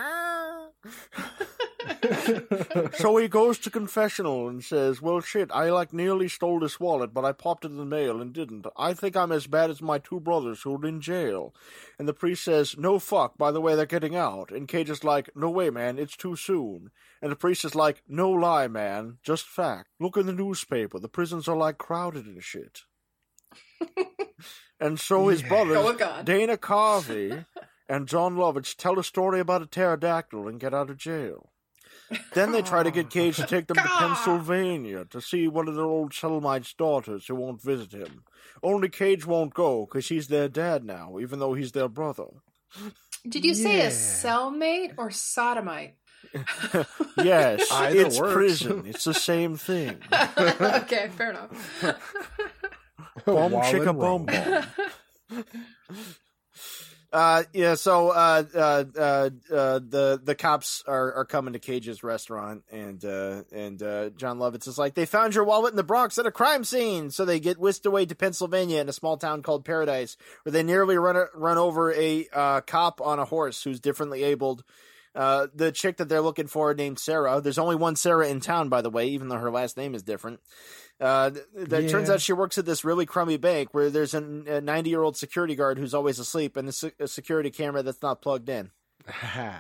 "Meow." 1.85 2.89
so 2.95 3.17
he 3.17 3.29
goes 3.29 3.59
to 3.59 3.71
confessional 3.71 4.49
and 4.49 4.63
says, 4.65 5.01
"Well, 5.03 5.21
shit, 5.21 5.51
I 5.53 5.71
like 5.71 5.93
nearly 5.93 6.29
stole 6.29 6.61
this 6.61 6.79
wallet, 6.81 7.13
but 7.15 7.25
I 7.25 7.33
popped 7.33 7.65
it 7.65 7.71
in 7.71 7.77
the 7.77 7.85
mail 7.85 8.21
and 8.21 8.33
didn't. 8.33 8.67
I 8.77 8.95
think 8.95 9.17
I'm 9.17 9.33
as 9.33 9.47
bad 9.47 9.71
as 9.71 9.81
my 9.83 9.99
two 9.99 10.21
brothers 10.21 10.63
who 10.63 10.75
are 10.77 10.87
in 10.87 11.01
jail." 11.01 11.55
And 11.99 12.09
the 12.09 12.15
priest 12.15 12.45
says, 12.45 12.77
"No 12.77 12.99
fuck. 12.99 13.39
By 13.39 13.51
the 13.51 13.61
way, 13.61 13.75
they're 13.75 13.87
getting 13.87 14.17
out." 14.17 14.51
And 14.51 14.69
Cage 14.69 14.91
is 14.91 15.05
like, 15.05 15.31
"No 15.37 15.51
way, 15.51 15.71
man. 15.71 15.99
It's 15.99 16.17
too 16.17 16.37
soon." 16.37 16.91
And 17.21 17.31
the 17.31 17.37
priest 17.37 17.65
is 17.65 17.75
like, 17.75 18.03
"No 18.09 18.31
lie, 18.31 18.69
man. 18.69 19.19
Just 19.23 19.47
fact. 19.47 19.89
Look 20.01 20.17
in 20.17 20.27
the 20.27 20.33
newspaper. 20.33 20.99
The 20.99 21.09
prisons 21.09 21.49
are 21.49 21.57
like 21.57 21.79
crowded 21.79 22.27
and 22.27 22.43
shit." 22.43 22.83
and 24.81 24.99
so 24.99 25.29
his 25.29 25.43
Yeah. 25.43 25.49
brothers, 25.49 25.75
Go 25.77 25.87
with 25.87 25.99
God. 25.99 26.25
Dana 26.25 26.57
Carvey 26.57 27.45
and 27.89 28.09
Jon 28.09 28.37
Lovitz, 28.37 28.75
tell 28.75 28.99
a 28.99 29.05
story 29.05 29.41
about 29.41 29.63
a 29.63 29.67
pterodactyl 29.67 30.49
and 30.49 30.59
get 30.61 30.73
out 30.75 30.91
of 30.91 30.97
jail. 30.97 31.52
Then 32.35 32.53
they 32.53 32.63
try 32.63 32.83
to 32.83 32.91
get 32.91 33.11
Cage 33.17 33.37
to 33.37 33.47
take 33.47 33.67
them 33.67 33.77
to 33.77 33.83
Pennsylvania 33.83 35.05
to 35.07 35.21
see 35.21 35.49
one 35.49 35.69
of 35.69 35.75
their 35.75 35.85
old 35.85 36.13
Shelmite's 36.13 36.75
daughters 36.75 37.27
who 37.27 37.35
won't 37.35 37.63
visit 37.63 37.93
him. 37.93 38.25
Only 38.63 38.89
Cage 38.89 39.27
won't 39.27 39.55
go 39.55 39.87
because 39.87 40.09
he's 40.09 40.29
their 40.29 40.49
dad 40.49 40.85
now, 40.85 41.19
even 41.21 41.39
though 41.39 41.55
he's 41.55 41.73
their 41.73 41.89
brother. 41.89 42.27
Did 43.29 43.45
you 43.45 43.55
say 43.55 43.79
Yeah. 43.79 43.85
a 43.85 43.91
cellmate 43.91 44.95
or 44.97 45.11
sodomite? 45.11 45.97
Yes, 47.23 47.69
Either 47.73 48.01
it's 48.01 48.19
works. 48.19 48.33
prison. 48.35 48.85
It's 48.87 49.05
the 49.05 49.13
same 49.15 49.57
thing. 49.57 49.99
okay, 50.13 51.11
fair 51.17 51.31
enough. 51.31 51.51
Boom, 53.27 53.53
While 53.53 53.73
chicka, 53.73 53.89
in 53.91 53.97
boom, 53.97 53.99
Rome. 53.99 54.27
boom. 54.27 55.45
Uh, 57.13 57.43
yeah, 57.53 57.75
so 57.75 58.09
uh, 58.09 58.43
uh, 58.55 58.85
uh, 58.97 59.31
uh, 59.55 59.81
the 59.87 60.19
the 60.25 60.35
cops 60.35 60.83
are, 60.87 61.13
are 61.13 61.25
coming 61.27 61.53
to 61.53 61.59
Cage's 61.59 62.03
restaurant, 62.03 62.63
and 62.73 63.05
uh, 63.05 63.43
and 63.53 63.83
uh, 63.83 64.09
Jon 64.11 64.39
Lovitz 64.39 64.67
is 64.67 64.79
like, 64.79 64.95
they 64.95 65.05
found 65.05 65.35
your 65.35 65.45
wallet 65.45 65.73
in 65.73 65.77
the 65.77 65.83
Bronx 65.83 66.17
at 66.17 66.25
a 66.25 66.31
crime 66.31 66.65
scene, 66.65 67.11
so 67.11 67.27
they 67.27 67.39
get 67.39 67.59
whisked 67.59 67.85
away 67.85 68.07
to 68.07 68.15
Pennsylvania 68.15 68.81
in 68.81 68.89
a 68.89 68.95
small 68.95 69.19
town 69.19 69.43
called 69.43 69.67
Paradise, 69.67 70.17
where 70.43 70.53
they 70.53 70.63
nearly 70.63 70.97
run 70.97 71.27
run 71.35 71.59
over 71.59 71.93
a 71.93 72.27
uh, 72.33 72.61
cop 72.63 73.03
on 73.03 73.19
a 73.19 73.27
horse 73.27 73.63
who's 73.63 73.79
differently 73.79 74.23
abled. 74.23 74.65
Uh, 75.15 75.49
the 75.55 75.71
chick 75.71 75.99
that 75.99 76.09
they're 76.09 76.23
looking 76.23 76.47
for 76.47 76.73
named 76.73 76.99
Sarah. 76.99 77.43
There's 77.43 77.59
only 77.59 77.77
one 77.77 77.97
Sarah 77.97 78.29
in 78.29 78.41
town, 78.41 78.71
by 78.71 78.81
the 78.81 78.89
way, 78.89 79.09
even 79.09 79.29
though 79.29 79.37
her 79.37 79.51
last 79.51 79.77
name 79.77 79.95
is 79.95 80.03
different. 80.03 80.41
Uh, 81.03 81.31
th- 81.31 81.45
that 81.55 81.89
turns 81.91 82.09
out 82.09 82.21
she 82.21 82.33
works 82.33 82.59
at 82.59 82.65
this 82.65 82.85
really 82.85 83.05
crummy 83.05 83.37
bank 83.37 83.75
where 83.75 83.91
there's 83.91 84.15
a 84.15 84.21
90 84.21 84.89
year 84.89 85.03
old 85.03 85.17
security 85.17 85.57
guard 85.57 85.77
who's 85.77 85.95
always 85.95 86.21
asleep 86.21 86.57
and 86.57 86.69
a, 86.69 86.73
se- 86.73 86.93
a 87.01 87.09
security 87.09 87.51
camera 87.51 87.83
that's 87.83 88.03
not 88.03 88.23
plugged 88.23 88.49
in. 88.49 88.71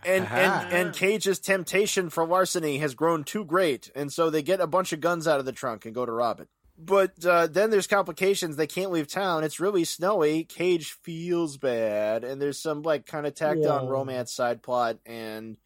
And, 0.04 0.24
and 0.28 0.72
and 0.72 0.94
Cage's 0.94 1.40
temptation 1.40 2.10
for 2.10 2.24
larceny 2.24 2.78
has 2.78 2.94
grown 2.94 3.24
too 3.24 3.44
great, 3.44 3.90
and 3.94 4.12
so 4.12 4.30
they 4.30 4.42
get 4.42 4.60
a 4.60 4.68
bunch 4.68 4.92
of 4.92 5.00
guns 5.00 5.26
out 5.26 5.40
of 5.40 5.44
the 5.46 5.52
trunk 5.52 5.84
and 5.84 5.92
go 5.92 6.06
to 6.06 6.12
rob 6.12 6.38
it. 6.38 6.48
But 6.78 7.24
uh, 7.24 7.48
then 7.48 7.70
there's 7.70 7.88
complications. 7.88 8.54
They 8.56 8.66
can't 8.68 8.92
leave 8.92 9.08
town. 9.08 9.42
It's 9.44 9.58
really 9.60 9.84
snowy. 9.84 10.44
Cage 10.44 10.92
feels 11.02 11.56
bad, 11.56 12.22
and 12.22 12.40
there's 12.40 12.58
some 12.58 12.82
like 12.82 13.04
kind 13.06 13.26
of 13.26 13.34
tacked 13.34 13.64
on 13.66 13.88
romance 13.88 14.32
side 14.32 14.62
plot 14.62 14.98
and 15.06 15.56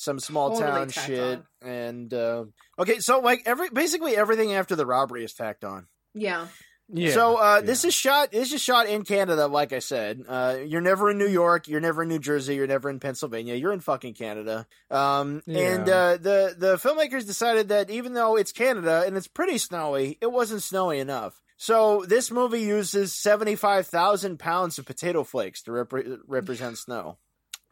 some 0.00 0.18
small 0.18 0.50
Totally 0.50 0.70
town 0.70 0.88
tacked 0.88 1.06
shit. 1.06 1.42
And 1.60 2.12
uh, 2.14 2.44
okay, 2.78 3.00
so 3.00 3.20
like 3.20 3.42
every 3.44 3.68
basically 3.68 4.16
everything 4.16 4.54
after 4.54 4.74
the 4.74 4.86
robbery 4.86 5.24
is 5.24 5.34
tacked 5.34 5.62
on. 5.62 5.88
Yeah. 6.14 6.46
yeah. 6.88 7.12
So 7.12 7.36
uh, 7.36 7.56
yeah. 7.56 7.66
this 7.66 7.84
is 7.84 7.92
shot. 7.92 8.32
This 8.32 8.52
is 8.52 8.62
shot 8.62 8.86
in 8.86 9.04
Canada, 9.04 9.46
like 9.46 9.74
I 9.74 9.78
said. 9.78 10.22
Uh, 10.26 10.56
you're 10.64 10.80
never 10.80 11.10
in 11.10 11.18
New 11.18 11.28
York. 11.28 11.68
You're 11.68 11.82
never 11.82 12.02
in 12.02 12.08
New 12.08 12.18
Jersey. 12.18 12.54
You're 12.54 12.66
never 12.66 12.88
in 12.88 12.98
Pennsylvania. 12.98 13.56
You're 13.56 13.74
in 13.74 13.80
fucking 13.80 14.14
Canada. 14.14 14.66
Um, 14.90 15.42
and 15.46 15.86
uh, 15.86 16.16
the 16.16 16.54
the 16.56 16.76
filmmakers 16.76 17.26
decided 17.26 17.68
that 17.68 17.90
even 17.90 18.14
though 18.14 18.36
it's 18.36 18.52
Canada 18.52 19.04
and 19.06 19.18
it's 19.18 19.28
pretty 19.28 19.58
snowy, 19.58 20.16
it 20.22 20.32
wasn't 20.32 20.62
snowy 20.62 20.98
enough. 20.98 21.42
So 21.58 22.06
this 22.08 22.30
movie 22.30 22.62
uses 22.62 23.12
seventy 23.14 23.54
five 23.54 23.86
thousand 23.86 24.38
pounds 24.38 24.78
of 24.78 24.86
potato 24.86 25.24
flakes 25.24 25.62
to 25.64 25.72
repre- 25.72 26.16
represent 26.26 26.78
snow, 26.78 27.18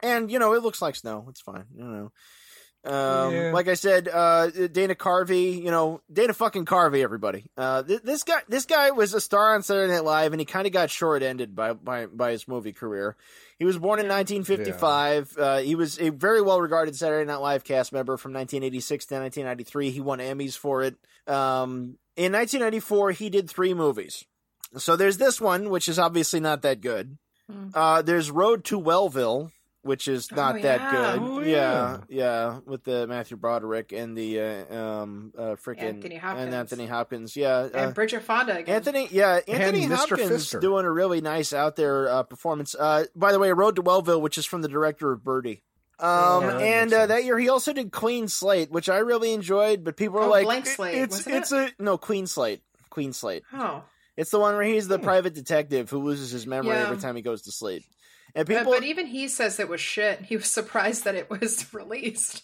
and 0.01 0.31
you 0.31 0.39
know 0.39 0.53
it 0.53 0.63
looks 0.63 0.81
like 0.81 0.95
snow. 0.95 1.25
It's 1.29 1.41
fine. 1.41 1.65
You 1.75 1.83
know. 1.83 2.11
Um, 2.85 3.33
Yeah. 3.33 3.51
like 3.53 3.67
I 3.67 3.73
said, 3.73 4.07
uh, 4.07 4.47
Dana 4.49 4.95
Carvey, 4.95 5.61
you 5.61 5.69
know, 5.69 5.99
Dana 6.11 6.33
fucking 6.33 6.63
Carvey, 6.63 7.03
everybody. 7.03 7.51
Uh, 7.57 7.83
th- 7.83 8.03
this 8.03 8.23
guy, 8.23 8.39
this 8.47 8.65
guy 8.65 8.91
was 8.91 9.13
a 9.13 9.19
star 9.19 9.53
on 9.53 9.63
Saturday 9.63 9.91
Night 9.91 10.05
Live, 10.05 10.31
and 10.31 10.39
he 10.39 10.45
kind 10.45 10.65
of 10.65 10.71
got 10.71 10.89
short-ended 10.89 11.53
by, 11.57 11.73
by 11.73 12.05
by 12.05 12.31
his 12.31 12.47
movie 12.47 12.71
career. 12.71 13.17
He 13.57 13.65
was 13.65 13.77
born 13.77 13.99
in 13.99 14.07
1955. 14.07 15.37
Uh, 15.37 15.57
he 15.57 15.75
was 15.75 15.99
a 15.99 16.07
very 16.09 16.41
well-regarded 16.41 16.95
Saturday 16.95 17.25
Night 17.25 17.41
Live 17.41 17.65
cast 17.65 17.91
member 17.91 18.15
from 18.15 18.31
1986 18.31 19.05
to 19.07 19.15
1993. 19.15 19.91
He 19.91 19.99
won 19.99 20.19
Emmys 20.19 20.57
for 20.57 20.81
it. 20.83 20.95
Um, 21.27 21.97
in 22.15 22.31
1994, 22.31 23.11
he 23.11 23.29
did 23.29 23.49
three 23.49 23.73
movies. 23.73 24.23
So 24.77 24.95
there's 24.95 25.17
this 25.17 25.41
one, 25.41 25.69
which 25.69 25.89
is 25.89 25.99
obviously 25.99 26.39
not 26.39 26.61
that 26.61 26.79
good. 26.79 27.17
Hmm. 27.51 27.69
Uh, 27.73 28.01
there's 28.03 28.31
Road 28.31 28.63
to 28.65 28.79
Wellville, 28.79 29.51
which 29.81 30.07
is 30.07 30.31
not 30.31 30.55
Oh, 30.57 30.61
that 30.61 30.79
yeah. 30.81 30.91
good. 30.91 31.19
Oh, 31.21 31.39
yeah. 31.39 31.45
yeah. 31.47 31.97
yeah, 32.09 32.59
with 32.65 32.83
the 32.83 33.07
Matthew 33.07 33.37
Broderick 33.37 33.91
and 33.91 34.17
the 34.17 34.39
uh, 34.39 34.75
um 34.75 35.31
uh 35.37 35.41
freaking 35.55 35.83
Anthony 35.83 36.15
Hopkins. 36.17 36.45
and 36.45 36.53
Anthony 36.55 36.85
Hopkins. 36.85 37.35
Yeah, 37.35 37.63
And 37.65 37.75
uh, 37.75 37.91
Bridget 37.91 38.21
Fonda 38.23 38.57
again. 38.57 38.75
Anthony. 38.75 39.07
Yeah, 39.11 39.39
Anthony 39.47 39.85
Mr. 39.87 39.95
Hopkins 39.95 40.47
Fisker. 40.47 40.61
doing 40.61 40.85
a 40.85 40.91
really 40.91 41.21
nice 41.21 41.53
out 41.53 41.75
there 41.75 42.09
uh, 42.09 42.23
performance. 42.23 42.75
Uh, 42.77 43.05
by 43.15 43.31
the 43.31 43.39
way, 43.39 43.51
Road 43.51 43.75
to 43.77 43.81
Wellville, 43.81 44.21
which 44.21 44.37
is 44.37 44.45
from 44.45 44.61
the 44.61 44.67
director 44.69 45.11
of 45.11 45.23
Birdy. 45.23 45.63
Um, 45.99 46.43
Yeah, 46.43 46.57
and 46.59 46.93
uh, 46.93 47.05
that 47.07 47.25
year 47.25 47.37
he 47.37 47.49
also 47.49 47.73
did 47.73 47.91
Clean 47.91 48.27
Slate, 48.27 48.71
which 48.71 48.87
I 48.89 48.99
really 48.99 49.33
enjoyed. 49.33 49.83
But 49.83 49.97
people 49.97 50.15
were 50.19 50.25
Oh, 50.25 50.29
like, 50.29 50.45
Blank 50.45 50.65
Slate, 50.65 50.95
it's 50.95 51.25
wasn't 51.25 51.35
it's 51.35 51.51
a 51.51 51.69
no 51.77 51.97
Queen 51.97 52.25
Slate, 52.27 52.61
Queen 52.89 53.11
Slate. 53.13 53.43
Oh. 53.53 53.83
It's 54.15 54.31
the 54.31 54.39
one 54.39 54.55
where 54.55 54.63
he's 54.63 54.87
the 54.89 54.97
Hmm. 54.97 55.03
private 55.05 55.33
detective 55.33 55.89
who 55.89 55.99
loses 55.99 56.31
his 56.31 56.45
memory 56.45 56.75
Yeah. 56.75 56.83
every 56.83 56.97
time 56.97 57.15
he 57.15 57.21
goes 57.21 57.43
to 57.43 57.51
sleep. 57.53 57.83
And 58.35 58.47
But, 58.47 58.57
people, 58.57 58.71
but 58.73 58.83
even 58.83 59.07
he 59.07 59.27
says 59.27 59.59
it 59.59 59.69
was 59.69 59.81
shit. 59.81 60.21
He 60.21 60.35
was 60.35 60.51
surprised 60.51 61.03
that 61.05 61.15
it 61.15 61.29
was 61.29 61.65
released. 61.73 62.43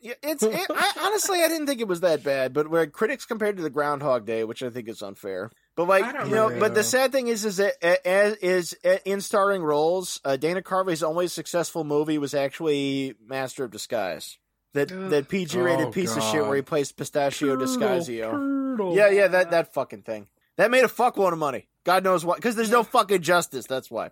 Yeah, 0.00 0.12
it's 0.22 0.42
it, 0.42 0.54
I, 0.68 0.92
honestly 1.00 1.42
I 1.42 1.48
didn't 1.48 1.66
think 1.66 1.80
it 1.80 1.88
was 1.88 2.00
that 2.00 2.22
bad, 2.22 2.52
but 2.52 2.68
where 2.68 2.86
critics 2.86 3.24
compared 3.24 3.56
to 3.56 3.62
the 3.62 3.70
Groundhog 3.70 4.26
Day, 4.26 4.44
which 4.44 4.62
I 4.62 4.68
think 4.68 4.86
is 4.86 5.00
unfair. 5.00 5.50
But 5.76 5.88
like 5.88 6.04
you 6.04 6.30
know, 6.30 6.48
know. 6.50 6.60
but 6.60 6.74
the 6.74 6.84
sad 6.84 7.10
thing 7.10 7.28
is, 7.28 7.46
is 7.46 7.56
that 7.56 7.82
as 8.06 8.34
is 8.36 8.76
uh, 8.84 8.98
in 9.06 9.22
starring 9.22 9.62
roles, 9.62 10.20
uh, 10.24 10.36
Dana 10.36 10.60
Carvey's 10.60 11.02
only 11.02 11.26
successful 11.26 11.84
movie 11.84 12.18
was 12.18 12.34
actually 12.34 13.14
Master 13.26 13.64
of 13.64 13.70
Disguise. 13.70 14.36
That 14.74 14.92
Ugh. 14.92 15.08
that 15.10 15.28
PG 15.28 15.58
rated 15.58 15.86
Oh, 15.86 15.90
piece 15.90 16.14
of 16.16 16.22
shit 16.24 16.42
where 16.44 16.56
he 16.56 16.62
plays 16.62 16.92
Pistachio 16.92 17.56
Disguisio. 17.56 18.32
Turtle. 18.76 18.94
Yeah, 18.94 19.08
yeah, 19.08 19.28
that 19.28 19.52
that 19.52 19.72
fucking 19.72 20.02
thing. 20.02 20.26
That 20.56 20.70
made 20.70 20.84
a 20.84 20.88
fuckload 20.88 21.32
of 21.32 21.38
money. 21.38 21.68
God 21.84 22.04
knows 22.04 22.24
why, 22.24 22.34
because 22.36 22.56
there's 22.56 22.70
no 22.70 22.82
fucking 22.82 23.22
justice. 23.22 23.66
That's 23.66 23.90
why. 23.90 24.10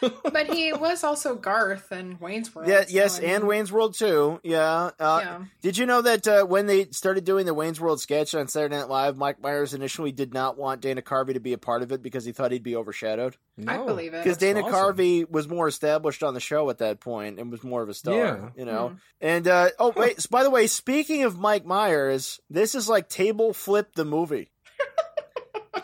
But 0.32 0.52
he 0.52 0.72
was 0.72 1.04
also 1.04 1.34
Garth 1.34 1.90
and 1.92 2.20
Wayne's 2.20 2.54
World. 2.54 2.68
Yeah, 2.68 2.82
so, 2.82 2.86
yes, 2.90 3.18
I 3.18 3.22
mean, 3.22 3.30
and 3.30 3.46
Wayne's 3.46 3.72
World 3.72 3.94
too. 3.94 4.40
Yeah. 4.42 4.90
Uh, 4.98 5.20
Yeah. 5.22 5.44
Did 5.62 5.78
you 5.78 5.86
know 5.86 6.02
that 6.02 6.26
uh, 6.26 6.44
when 6.44 6.66
they 6.66 6.86
started 6.86 7.24
doing 7.24 7.46
the 7.46 7.54
Wayne's 7.54 7.80
World 7.80 8.00
sketch 8.00 8.34
on 8.34 8.48
Saturday 8.48 8.76
Night 8.76 8.88
Live, 8.88 9.16
Mike 9.16 9.40
Myers 9.40 9.74
initially 9.74 10.12
did 10.12 10.34
not 10.34 10.58
want 10.58 10.80
Dana 10.80 11.02
Carvey 11.02 11.34
to 11.34 11.40
be 11.40 11.52
a 11.52 11.58
part 11.58 11.82
of 11.82 11.92
it 11.92 12.02
because 12.02 12.24
he 12.24 12.32
thought 12.32 12.52
he'd 12.52 12.62
be 12.62 12.76
overshadowed? 12.76 13.36
I 13.66 13.76
believe 13.78 14.14
it. 14.14 14.24
Because 14.24 14.38
Dana 14.38 14.60
awesome. 14.62 14.72
Carvey 14.74 15.30
was 15.30 15.48
more 15.48 15.68
established 15.68 16.22
on 16.22 16.34
the 16.34 16.40
show 16.40 16.68
at 16.70 16.78
that 16.78 17.00
point 17.00 17.38
and 17.38 17.50
was 17.50 17.62
more 17.62 17.82
of 17.82 17.88
a 17.88 17.94
star. 17.94 18.14
Yeah. 18.16 18.48
You 18.56 18.64
know. 18.64 18.88
Hmm. 18.88 18.94
And 19.20 19.48
uh, 19.48 19.70
oh 19.78 19.92
wait, 19.96 20.20
so 20.20 20.28
by 20.30 20.42
the 20.42 20.50
way, 20.50 20.66
speaking 20.66 21.22
of 21.22 21.38
Mike 21.38 21.64
Myers, 21.64 22.40
this 22.50 22.74
is 22.74 22.88
like 22.88 23.08
table 23.08 23.54
flip 23.54 23.94
the 23.94 24.04
movie 24.04 24.50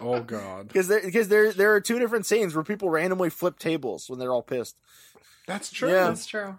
Oh 0.00 0.20
God, 0.22 0.68
because 0.68 0.88
there 0.88 1.00
because 1.02 1.28
there 1.28 1.52
there 1.52 1.74
are 1.74 1.80
two 1.80 1.98
different 1.98 2.26
scenes 2.26 2.54
where 2.54 2.64
people 2.64 2.88
randomly 2.90 3.30
flip 3.30 3.58
tables 3.58 4.08
when 4.08 4.18
they're 4.18 4.32
all 4.32 4.42
pissed. 4.42 4.76
that's 5.46 5.70
true. 5.70 5.90
Yeah. 5.90 6.08
That's 6.08 6.26
true. 6.26 6.58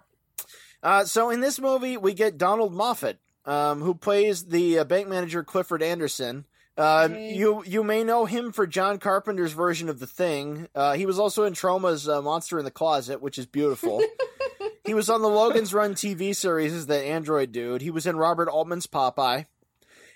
Uh, 0.82 1.04
so 1.04 1.30
in 1.30 1.40
this 1.40 1.60
movie, 1.60 1.96
we 1.96 2.12
get 2.12 2.38
Donald 2.38 2.74
Moffat, 2.74 3.18
um, 3.44 3.80
who 3.80 3.94
plays 3.94 4.46
the 4.46 4.80
uh, 4.80 4.84
bank 4.84 5.08
manager 5.08 5.44
Clifford 5.44 5.82
Anderson. 5.82 6.44
Uh, 6.76 7.08
Yay. 7.10 7.34
you 7.34 7.62
you 7.66 7.84
may 7.84 8.02
know 8.02 8.24
him 8.24 8.50
for 8.50 8.66
John 8.66 8.98
Carpenter's 8.98 9.52
version 9.52 9.88
of 9.88 9.98
The 10.00 10.06
Thing. 10.06 10.68
Uh, 10.74 10.94
he 10.94 11.06
was 11.06 11.18
also 11.18 11.44
in 11.44 11.52
Troma's 11.52 12.08
uh, 12.08 12.22
Monster 12.22 12.58
in 12.58 12.64
the 12.64 12.70
Closet, 12.70 13.20
which 13.20 13.38
is 13.38 13.46
beautiful. 13.46 14.02
he 14.84 14.94
was 14.94 15.10
on 15.10 15.20
the 15.20 15.28
Logan's 15.28 15.74
Run 15.74 15.94
TV 15.94 16.34
series 16.34 16.72
as 16.72 16.86
the 16.86 16.98
android 16.98 17.52
dude. 17.52 17.82
He 17.82 17.90
was 17.90 18.06
in 18.06 18.16
Robert 18.16 18.48
Altman's 18.48 18.86
Popeye. 18.86 19.46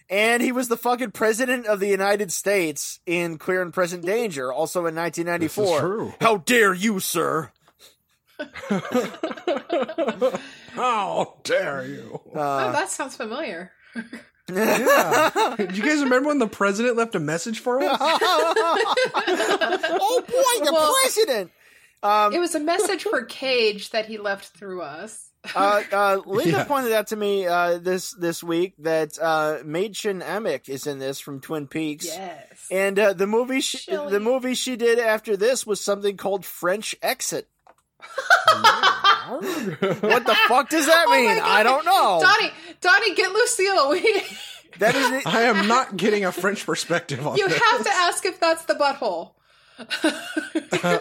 And 0.09 0.41
he 0.43 0.53
was 0.53 0.69
the 0.69 0.77
fucking 0.77 1.11
president 1.11 1.67
of 1.67 1.81
the 1.81 1.89
United 1.89 2.31
States 2.31 3.01
in 3.07 3.39
Clear 3.39 3.61
and 3.63 3.75
Present 3.75 4.05
Danger, 4.07 4.53
also 4.53 4.87
in 4.87 4.95
1994. 4.95 5.81
True. 5.81 6.15
How 6.21 6.37
dare 6.39 6.73
you, 6.75 7.01
sir? 7.01 7.51
How 10.75 11.37
dare 11.43 11.87
you? 11.87 12.21
Uh, 12.35 12.67
oh, 12.69 12.73
that 12.73 12.91
sounds 12.91 13.17
familiar. 13.17 13.73
yeah. 14.53 15.55
Do 15.59 15.65
you 15.75 15.83
guys 15.83 16.03
remember 16.03 16.29
when 16.29 16.39
the 16.39 16.47
president 16.47 16.97
left 16.97 17.15
a 17.15 17.21
message 17.21 17.61
for 17.61 17.83
us? 17.83 17.97
oh 18.01 20.23
boy, 20.27 20.65
the 20.65 20.73
Well- 20.73 20.95
president. 21.03 21.51
Um, 22.03 22.33
It 22.35 22.39
was 22.41 22.55
a 22.55 22.61
message 22.61 23.03
for 23.05 23.25
Cage 23.25 23.91
that 23.91 24.07
he 24.07 24.19
left 24.19 24.57
through 24.57 24.83
us. 24.83 25.31
Uh, 25.55 25.83
uh, 25.93 26.21
Linda 26.27 26.51
Yeah. 26.51 26.65
pointed 26.65 26.93
out 26.93 27.09
to 27.09 27.17
me 27.17 27.47
uh, 27.47 27.79
this 27.79 28.13
this 28.13 28.43
week 28.43 28.75
that 28.79 29.19
uh, 29.21 29.59
Mädchen 29.65 30.23
Amick 30.23 30.69
is 30.69 30.87
in 30.87 30.99
this 30.99 31.21
from 31.21 31.41
Twin 31.41 31.67
Peaks, 31.67 32.07
Yes. 32.07 32.67
and 32.71 32.99
uh, 32.99 33.13
the 33.13 33.27
movie 33.27 33.61
she, 33.61 33.79
Shelley. 33.79 34.13
the 34.13 34.21
movie 34.21 34.55
she 34.55 34.77
did 34.77 34.99
after 34.99 35.37
this 35.37 35.67
was 35.67 35.81
something 35.81 36.17
called 36.17 36.45
French 36.45 36.95
Exit. 37.03 37.49
What 39.29 40.25
the 40.27 40.37
fuck 40.49 40.69
does 40.69 40.87
that 40.87 41.05
Oh 41.09 41.11
mean? 41.11 41.37
God. 41.39 41.43
I 41.49 41.63
don't 41.63 41.85
know. 41.85 42.21
Donnie, 42.23 42.53
Donnie, 42.81 43.15
get 43.15 43.33
Lucille. 43.33 43.91
We, 43.97 44.23
That 44.79 44.95
is 44.95 45.11
it. 45.11 45.27
I 45.27 45.43
am 45.43 45.67
not 45.69 45.97
getting 45.97 46.25
a 46.27 46.33
French 46.33 46.65
perspective 46.67 47.27
on 47.27 47.37
you 47.37 47.49
this. 47.49 47.59
have 47.61 47.83
to 47.85 47.91
ask 47.91 48.25
if 48.27 48.39
that's 48.39 48.65
the 48.67 48.75
butthole. 48.75 49.33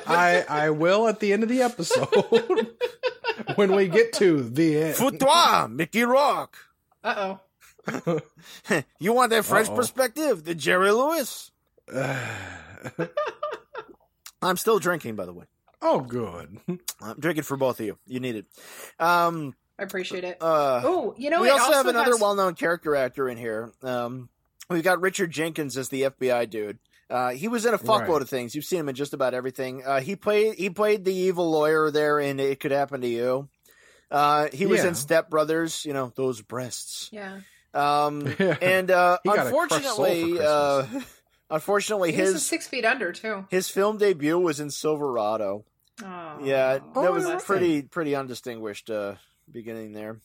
I 0.07 0.45
I 0.49 0.69
will 0.71 1.07
at 1.07 1.19
the 1.19 1.31
end 1.33 1.43
of 1.43 1.49
the 1.49 1.61
episode 1.61 2.07
when 3.55 3.73
we 3.75 3.87
get 3.87 4.13
to 4.13 4.43
the 4.43 4.77
end. 4.77 4.95
Foutoir, 4.95 5.71
Mickey 5.71 6.03
Rock. 6.03 6.57
Uh 7.03 7.37
oh. 7.87 8.19
You 8.99 9.13
want 9.13 9.29
that 9.29 9.45
French 9.45 9.69
Uh-oh. 9.69 9.75
perspective? 9.75 10.43
The 10.43 10.55
Jerry 10.55 10.91
Lewis. 10.91 11.51
I'm 14.41 14.57
still 14.57 14.79
drinking, 14.79 15.15
by 15.15 15.25
the 15.25 15.33
way. 15.33 15.45
Oh, 15.81 15.99
good. 15.99 16.57
I'm 17.01 17.19
drinking 17.19 17.43
for 17.43 17.57
both 17.57 17.79
of 17.79 17.85
you. 17.85 17.97
You 18.07 18.19
need 18.19 18.35
it. 18.35 18.45
Um, 18.99 19.53
I 19.77 19.83
appreciate 19.83 20.23
it. 20.23 20.37
uh, 20.41 20.81
oh, 20.83 21.13
you 21.17 21.29
know, 21.29 21.41
we 21.41 21.47
it 21.49 21.51
also, 21.51 21.73
have 21.73 21.87
another 21.87 22.11
has- 22.11 22.21
well-known 22.21 22.55
character 22.55 22.95
actor 22.95 23.29
in 23.29 23.37
here. 23.37 23.71
Um, 23.83 24.29
we've 24.69 24.83
got 24.83 25.01
Richard 25.01 25.31
Jenkins 25.31 25.77
as 25.77 25.89
the 25.89 26.03
FBI 26.03 26.49
dude. 26.49 26.79
Uh, 27.09 27.29
he 27.31 27.47
was 27.47 27.65
in 27.65 27.73
a 27.73 27.77
fuckload 27.77 28.07
Right. 28.09 28.21
of 28.23 28.29
things. 28.29 28.55
You've 28.55 28.65
seen 28.65 28.79
him 28.79 28.89
in 28.89 28.95
just 28.95 29.13
about 29.13 29.33
everything. 29.33 29.83
Uh, 29.85 30.01
he 30.01 30.15
played 30.15 30.55
he 30.55 30.69
played 30.71 31.05
the 31.05 31.13
evil 31.13 31.49
lawyer 31.51 31.91
there 31.91 32.19
in 32.19 32.39
It 32.39 32.59
Could 32.59 32.71
Happen 32.71 33.01
to 33.01 33.07
You. 33.07 33.47
Uh, 34.09 34.47
he 34.53 34.65
was 34.65 34.83
in 34.83 34.95
Step 34.95 35.29
Brothers. 35.29 35.85
You 35.85 35.93
know 35.93 36.11
those 36.15 36.41
breasts. 36.41 37.09
Yeah. 37.11 37.41
Um, 37.73 38.25
and 38.61 38.89
uh, 38.89 39.17
He 39.23 39.29
got 39.29 39.47
a 39.47 39.51
crushed 39.51 39.83
soul 39.83 40.05
for 40.05 40.05
unfortunately, 40.07 40.39
uh, 40.39 40.85
unfortunately, 41.49 42.11
He's 42.13 42.33
his 42.33 42.45
six 42.45 42.67
feet 42.67 42.85
under 42.85 43.11
too. 43.11 43.45
his 43.49 43.69
film 43.69 43.97
debut 43.97 44.39
was 44.39 44.59
in 44.59 44.71
Silverado. 44.71 45.65
Oh, 46.03 46.37
Yeah, 46.41 46.79
Oh, 46.95 47.01
that 47.03 47.11
was 47.13 47.25
that's 47.25 47.43
pretty 47.45 47.81
pretty 47.83 48.15
undistinguished 48.15 48.89
uh, 48.89 49.15
beginning 49.51 49.93
there. 49.93 50.19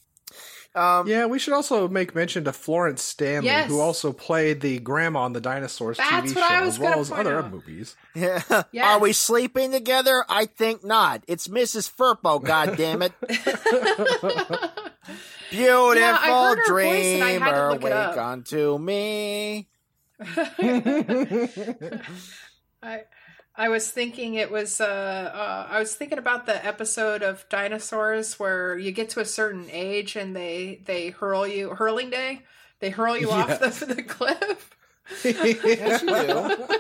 Um, 0.75 1.09
Yeah, 1.09 1.27
we 1.27 1.39
should 1.41 1.53
also 1.55 1.89
make 1.89 2.15
mention 2.15 2.45
to 2.45 2.53
Florence 2.53 3.03
Stanley, 3.03 3.47
Yes. 3.49 3.69
who 3.69 3.81
also 3.81 4.13
played 4.13 4.61
the 4.61 4.79
grandma 4.79 5.23
on 5.23 5.33
the 5.33 5.41
Dinosaurs 5.41 5.97
That's 5.97 6.33
TV 6.33 6.39
show, 6.39 6.63
as 6.65 6.79
well 6.79 7.01
as 7.01 7.11
other 7.11 7.39
out. 7.41 7.51
movies. 7.51 7.97
Yeah. 8.15 8.41
Yes. 8.71 8.87
Are 8.87 9.01
we 9.01 9.13
sleeping 9.13 9.73
together? 9.73 10.25
I 10.29 10.47
think 10.47 10.85
not. 10.85 11.25
It's 11.27 11.49
Mrs. 11.49 11.91
Firpo, 11.93 12.41
God 12.45 12.77
damn 12.77 13.03
it. 13.03 13.13
Beautiful 15.51 15.97
Yeah, 15.97 16.17
I 16.21 16.27
heard 16.55 16.59
her 16.65 16.83
voice 16.85 17.05
and 17.05 17.25
I 17.25 17.31
had 17.31 17.39
to 17.39 17.45
dreamer, 17.51 17.79
wake 17.83 17.93
up. 17.93 18.17
unto 18.17 18.79
me. 18.79 19.67
I 22.83 23.03
I 23.61 23.69
was 23.69 23.91
thinking 23.91 24.35
it 24.35 24.51
was 24.51 24.81
uh, 24.81 24.85
uh 24.87 25.67
I 25.71 25.79
was 25.79 25.95
thinking 25.95 26.17
about 26.19 26.47
the 26.47 26.65
episode 26.65 27.23
of 27.23 27.47
dinosaurs 27.51 28.39
where 28.39 28.79
you 28.79 28.91
get 28.91 29.11
to 29.11 29.21
a 29.21 29.27
certain 29.27 29.67
age 29.71 30.17
and 30.17 30.35
they 30.35 30.81
they 30.87 31.11
hurl 31.11 31.47
you 31.47 31.71
hurling 31.71 32.09
day 32.09 32.43
they 32.81 32.89
hurl 32.89 33.19
you 33.19 33.31
off 33.31 33.61
the, 33.61 33.87
the 33.95 34.03
cliff. 34.03 34.71
Yes, 35.25 36.03
you 36.03 36.09
do. 36.09 36.67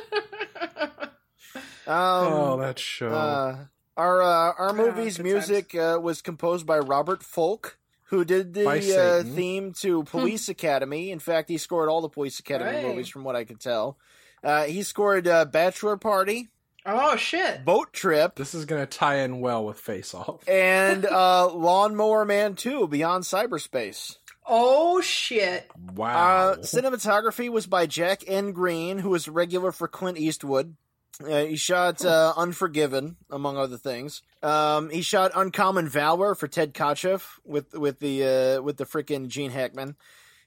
Um, 1.86 1.96
oh, 1.96 2.56
that 2.58 2.78
show. 2.78 3.10
uh, 3.10 3.56
our 3.96 4.22
uh, 4.22 4.52
our 4.56 4.72
movie's 4.72 5.16
good 5.16 5.24
music 5.24 5.74
uh, 5.74 5.98
was 6.00 6.22
composed 6.22 6.64
by 6.64 6.78
Robert 6.78 7.24
Folk, 7.24 7.78
who 8.04 8.24
did 8.24 8.54
the 8.54 8.94
uh, 8.96 9.24
theme 9.24 9.72
to 9.80 10.04
Police 10.04 10.48
Academy. 10.48 11.10
In 11.10 11.18
fact, 11.18 11.48
he 11.48 11.58
scored 11.58 11.88
all 11.88 12.00
the 12.00 12.08
Police 12.08 12.38
Academy 12.38 12.70
Right. 12.74 12.82
movies, 12.82 13.08
from 13.08 13.24
what 13.24 13.34
I 13.34 13.42
can 13.42 13.56
tell. 13.56 13.98
Uh, 14.44 14.64
he 14.64 14.84
scored 14.84 15.26
uh, 15.26 15.46
Bachelor 15.46 15.96
Party, 15.96 16.50
oh 16.86 17.16
shit! 17.16 17.64
Boat 17.64 17.92
Trip, 17.92 18.34
this 18.34 18.54
is 18.54 18.64
going 18.64 18.82
to 18.82 18.86
tie 18.86 19.16
in 19.18 19.40
well 19.40 19.64
with 19.64 19.78
Face 19.78 20.14
Off. 20.14 20.48
and 20.48 21.04
uh, 21.06 21.48
Lawnmower 21.54 22.24
Man 22.24 22.54
2 22.54 22.88
Beyond 22.88 23.24
Cyberspace. 23.24 24.16
Oh 24.46 25.00
shit! 25.00 25.70
Wow. 25.94 26.14
Uh, 26.16 26.56
cinematography 26.58 27.48
was 27.50 27.66
by 27.66 27.86
Jack 27.86 28.22
N. 28.26 28.52
Green, 28.52 28.98
who 28.98 29.10
was 29.10 29.28
a 29.28 29.32
regular 29.32 29.70
for 29.72 29.86
Clint 29.88 30.18
Eastwood. 30.18 30.76
Uh, 31.22 31.44
he 31.44 31.56
shot 31.56 32.02
uh, 32.02 32.32
Unforgiven, 32.34 33.16
among 33.30 33.58
other 33.58 33.76
things. 33.76 34.22
Um, 34.42 34.88
he 34.88 35.02
shot 35.02 35.32
Uncommon 35.34 35.86
Valor 35.86 36.34
for 36.34 36.48
Ted 36.48 36.72
Kotcheff 36.72 37.38
with 37.44 37.74
with 37.74 37.98
the 38.00 38.24
uh, 38.58 38.62
with 38.62 38.78
the 38.78 38.86
frickin' 38.86 39.28
Gene 39.28 39.50
Hackman, 39.50 39.96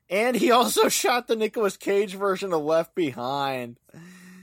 and 0.10 0.36
he 0.36 0.49
also 0.51 0.89
shot 0.89 1.27
the 1.27 1.36
Nicolas 1.36 1.77
Cage 1.77 2.15
version 2.15 2.51
of 2.53 2.63
Left 2.63 2.95
Behind. 2.95 3.77